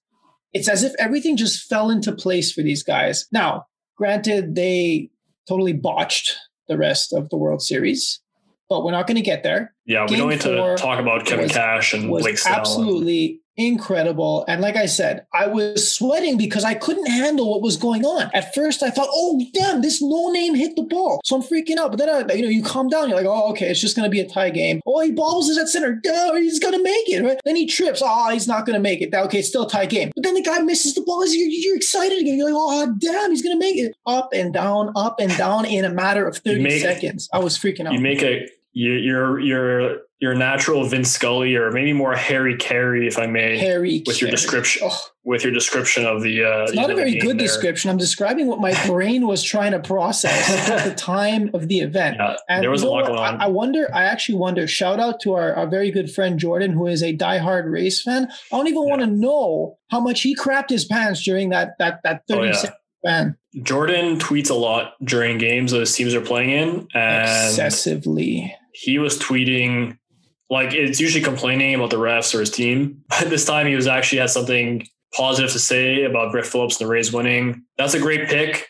it's 0.53 0.69
as 0.69 0.83
if 0.83 0.93
everything 0.99 1.37
just 1.37 1.69
fell 1.69 1.91
into 1.91 2.13
place 2.13 2.53
for 2.53 2.63
these 2.63 2.83
guys. 2.83 3.27
Now, 3.33 3.67
granted, 3.97 4.55
they 4.55 5.11
totally 5.49 5.73
botched 5.73 6.37
the 6.69 6.77
rest 6.77 7.13
of 7.13 7.31
the 7.31 7.37
World 7.37 7.63
Series, 7.63 8.21
but 8.69 8.85
we're 8.85 8.93
not 8.93 9.07
going 9.07 9.17
to 9.17 9.23
get 9.23 9.43
there 9.43 9.73
yeah, 9.87 10.05
we 10.09 10.17
don't 10.17 10.31
need 10.31 10.41
to 10.41 10.75
talk 10.77 10.99
about 10.99 11.25
Kevin 11.25 11.45
was- 11.45 11.53
Cash 11.53 11.95
and 11.95 12.09
Blake 12.09 12.39
Snell. 12.39 12.57
absolutely 12.57 13.41
incredible. 13.57 14.45
And 14.49 14.61
like 14.61 14.77
I 14.77 14.87
said, 14.87 15.27
I 15.35 15.47
was 15.47 15.91
sweating 15.91 16.37
because 16.39 16.65
I 16.65 16.75
couldn't 16.75 17.07
handle 17.07 17.51
what 17.51 17.63
was 17.63 17.77
going 17.77 18.05
on. 18.05 18.31
At 18.35 18.55
first, 18.55 18.83
I 18.83 18.91
thought, 18.91 19.09
"Oh, 19.11 19.41
damn, 19.53 19.83
this 19.83 20.01
no 20.03 20.31
name 20.31 20.55
hit 20.55 20.77
the 20.77 20.83
ball," 20.83 21.21
so 21.25 21.37
I'm 21.37 21.43
freaking 21.43 21.77
out. 21.79 21.91
But 21.91 21.99
then, 21.99 22.09
I, 22.09 22.35
you 22.35 22.43
know, 22.43 22.49
you 22.49 22.63
calm 22.63 22.89
down. 22.89 23.09
You're 23.09 23.19
like, 23.19 23.27
"Oh, 23.27 23.51
okay, 23.51 23.69
it's 23.69 23.81
just 23.81 23.97
going 23.97 24.05
to 24.07 24.11
be 24.11 24.21
a 24.21 24.29
tie 24.29 24.51
game." 24.51 24.81
Oh, 24.87 25.01
he 25.01 25.13
bobbles 25.13 25.49
his 25.49 25.59
at 25.59 25.69
center. 25.69 26.01
Oh, 26.07 26.37
he's 26.37 26.59
going 26.59 26.75
to 26.75 26.83
make 26.83 27.09
it. 27.09 27.23
Right? 27.23 27.39
Then 27.45 27.57
he 27.57 27.67
trips. 27.67 28.03
Oh, 28.05 28.31
he's 28.31 28.49
not 28.49 28.67
going 28.67 28.75
to 28.77 28.83
make 28.83 29.01
it. 29.01 29.15
Okay, 29.15 29.39
it's 29.41 29.49
still 29.49 29.67
a 29.67 29.71
tie 29.71 29.87
game. 29.87 30.13
But 30.15 30.25
then 30.25 30.35
the 30.35 30.43
guy 30.43 30.59
misses 30.61 30.95
the 30.95 31.03
ball. 31.03 31.27
You're, 31.27 31.49
you're 31.49 31.77
excited 31.77 32.19
again. 32.19 32.37
You're 32.37 32.51
like, 32.53 32.55
"Oh, 32.57 32.95
damn, 32.99 33.31
he's 33.31 33.43
going 33.43 33.57
to 33.57 33.61
make 33.61 33.77
it." 33.77 33.95
Up 34.07 34.31
and 34.33 34.53
down, 34.53 34.93
up 34.97 35.21
and 35.21 35.35
down 35.37 35.65
in 35.67 35.85
a 35.85 35.91
matter 35.91 36.27
of 36.27 36.37
30 36.39 36.63
make- 36.63 36.81
seconds. 36.83 37.29
I 37.33 37.39
was 37.39 37.59
freaking 37.59 37.87
out. 37.87 37.93
You 37.95 38.01
make 38.01 38.23
a 38.23 38.47
you- 38.73 38.93
you're 38.93 39.41
you're 39.41 39.99
your 40.19 40.35
natural 40.35 40.85
Vince 40.87 41.11
Scully 41.13 41.57
or 41.57 41.71
maybe 41.73 41.93
more 41.93 42.15
Harry 42.17 42.57
Caray, 42.57 43.07
if 43.07 43.19
I 43.19 43.27
may, 43.27 43.59
Harry 43.59 44.03
with 44.07 44.23
your 44.23 44.31
description 44.31 44.89
Oh. 44.91 44.99
with 45.25 45.45
your 45.45 45.53
description 45.53 46.07
of 46.07 46.23
the. 46.23 46.43
Uh, 46.43 46.63
It's 46.63 46.73
not 46.75 46.89
know, 46.89 46.95
a 46.95 46.97
very 46.97 47.17
good 47.19 47.39
there. 47.39 47.47
description. 47.47 47.91
I'm 47.91 47.99
describing 47.99 48.47
what 48.47 48.59
my 48.59 48.73
brain 48.87 49.27
was 49.27 49.43
trying 49.43 49.73
to 49.73 49.79
process 49.79 50.71
at 50.71 50.89
the 50.89 50.95
time 50.97 51.51
of 51.53 51.69
the 51.69 51.81
event. 51.81 52.17
Yeah, 52.19 52.37
And 52.49 52.63
there 52.63 52.71
was 52.71 52.83
a 52.83 52.89
lot 52.89 53.07
going 53.07 53.19
on. 53.19 53.41
I, 53.43 53.49
wonder, 53.49 53.89
I 53.95 54.05
actually 54.05 54.39
wonder, 54.39 54.67
shout 54.67 54.99
out 55.01 55.21
to 55.21 55.35
our, 55.35 55.53
our 55.55 55.67
very 55.67 55.91
good 55.91 56.11
friend 56.11 56.39
Jordan, 56.39 56.73
who 56.73 56.87
is 56.87 57.03
a 57.03 57.15
diehard 57.15 57.71
Rays 57.71 58.01
fan. 58.01 58.29
I 58.53 58.57
don't 58.57 58.69
even 58.69 58.85
want 58.89 59.03
to 59.03 59.07
know 59.07 59.77
how 59.91 60.01
much 60.01 60.23
he 60.23 60.35
crapped 60.35 60.71
his 60.71 60.87
pants 60.87 61.23
during 61.23 61.51
that 61.51 61.77
that 61.79 62.01
that 62.05 62.23
Oh, 62.31 62.37
30 62.37 62.47
yeah. 62.47 62.53
second. 62.55 63.37
Jordan 63.63 64.19
tweets 64.19 64.51
a 64.51 64.55
lot 64.55 64.95
during 65.05 65.39
games 65.39 65.73
that 65.73 65.81
his 65.81 65.95
teams 65.95 66.15
are 66.15 66.21
playing 66.23 66.51
in, 66.51 66.89
and 66.95 67.23
Excessively. 67.25 68.55
he 68.73 68.99
was 68.99 69.19
tweeting 69.19 69.97
like 70.49 70.73
it's 70.73 71.01
usually 71.01 71.25
complaining 71.25 71.75
about 71.75 71.91
the 71.91 71.97
refs 71.97 72.35
or 72.35 72.41
his 72.41 72.51
team. 72.51 73.03
But 73.09 73.31
this 73.31 73.45
time 73.45 73.67
he 73.67 73.75
was 73.75 73.87
actually 73.87 74.19
had 74.19 74.31
something 74.31 74.87
positive 75.15 75.51
to 75.53 75.59
say 75.59 76.05
about 76.05 76.33
Brett 76.33 76.47
Phillips 76.47 76.81
and 76.81 76.87
the 76.87 76.93
Rays 76.93 77.13
winning. 77.13 77.65
That's 77.79 77.95
a 77.95 77.99
great 77.99 78.29
pick. 78.29 78.67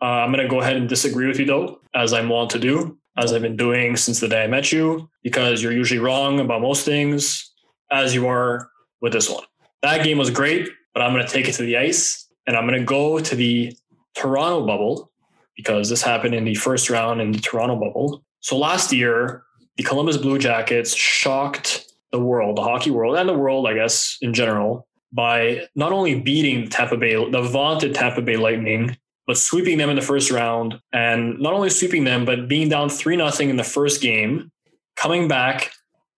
Uh, 0.00 0.04
I'm 0.04 0.32
going 0.32 0.44
to 0.44 0.48
go 0.48 0.60
ahead 0.60 0.76
and 0.76 0.88
disagree 0.88 1.26
with 1.26 1.38
you 1.38 1.46
though, 1.46 1.80
as 1.94 2.12
I'm 2.12 2.28
wont 2.28 2.50
to 2.50 2.58
do, 2.58 2.98
as 3.16 3.32
I've 3.32 3.42
been 3.42 3.56
doing 3.56 3.96
since 3.96 4.20
the 4.20 4.28
day 4.28 4.44
I 4.44 4.46
met 4.46 4.70
you, 4.70 5.10
because 5.22 5.62
you're 5.62 5.72
usually 5.72 5.98
wrong 5.98 6.38
about 6.38 6.62
most 6.62 6.84
things, 6.84 7.52
as 7.90 8.14
you 8.14 8.28
are 8.28 8.70
with 9.00 9.12
this 9.12 9.28
one. 9.28 9.44
That 9.82 10.04
game 10.04 10.18
was 10.18 10.30
great, 10.30 10.68
but 10.94 11.02
I'm 11.02 11.12
going 11.12 11.26
to 11.26 11.32
take 11.32 11.48
it 11.48 11.54
to 11.54 11.62
the 11.62 11.76
ice 11.76 12.28
and 12.46 12.56
I'm 12.56 12.66
going 12.66 12.78
to 12.78 12.84
go 12.84 13.18
to 13.18 13.36
the 13.36 13.76
Toronto 14.14 14.66
bubble 14.66 15.10
because 15.56 15.88
this 15.88 16.02
happened 16.02 16.34
in 16.34 16.44
the 16.44 16.54
first 16.54 16.90
round 16.90 17.20
in 17.20 17.32
the 17.32 17.38
Toronto 17.40 17.74
bubble. 17.76 18.24
So 18.40 18.56
last 18.56 18.92
year, 18.92 19.42
the 19.78 19.84
Columbus 19.84 20.16
Blue 20.16 20.38
Jackets 20.38 20.94
shocked 20.94 21.86
the 22.10 22.18
world, 22.18 22.56
the 22.56 22.62
hockey 22.62 22.90
world, 22.90 23.16
and 23.16 23.28
the 23.28 23.34
world, 23.34 23.66
I 23.66 23.74
guess, 23.74 24.18
in 24.20 24.34
general, 24.34 24.88
by 25.12 25.66
not 25.74 25.92
only 25.92 26.20
beating 26.20 26.68
Tampa 26.68 26.96
Bay, 26.96 27.14
the 27.14 27.42
vaunted 27.42 27.94
Tampa 27.94 28.20
Bay 28.20 28.36
Lightning, 28.36 28.96
but 29.26 29.38
sweeping 29.38 29.78
them 29.78 29.88
in 29.88 29.96
the 29.96 30.02
first 30.02 30.30
round, 30.30 30.80
and 30.92 31.38
not 31.38 31.52
only 31.52 31.70
sweeping 31.70 32.04
them, 32.04 32.24
but 32.24 32.48
being 32.48 32.68
down 32.68 32.90
three 32.90 33.16
nothing 33.16 33.50
in 33.50 33.56
the 33.56 33.64
first 33.64 34.02
game, 34.02 34.50
coming 34.96 35.28
back 35.28 35.70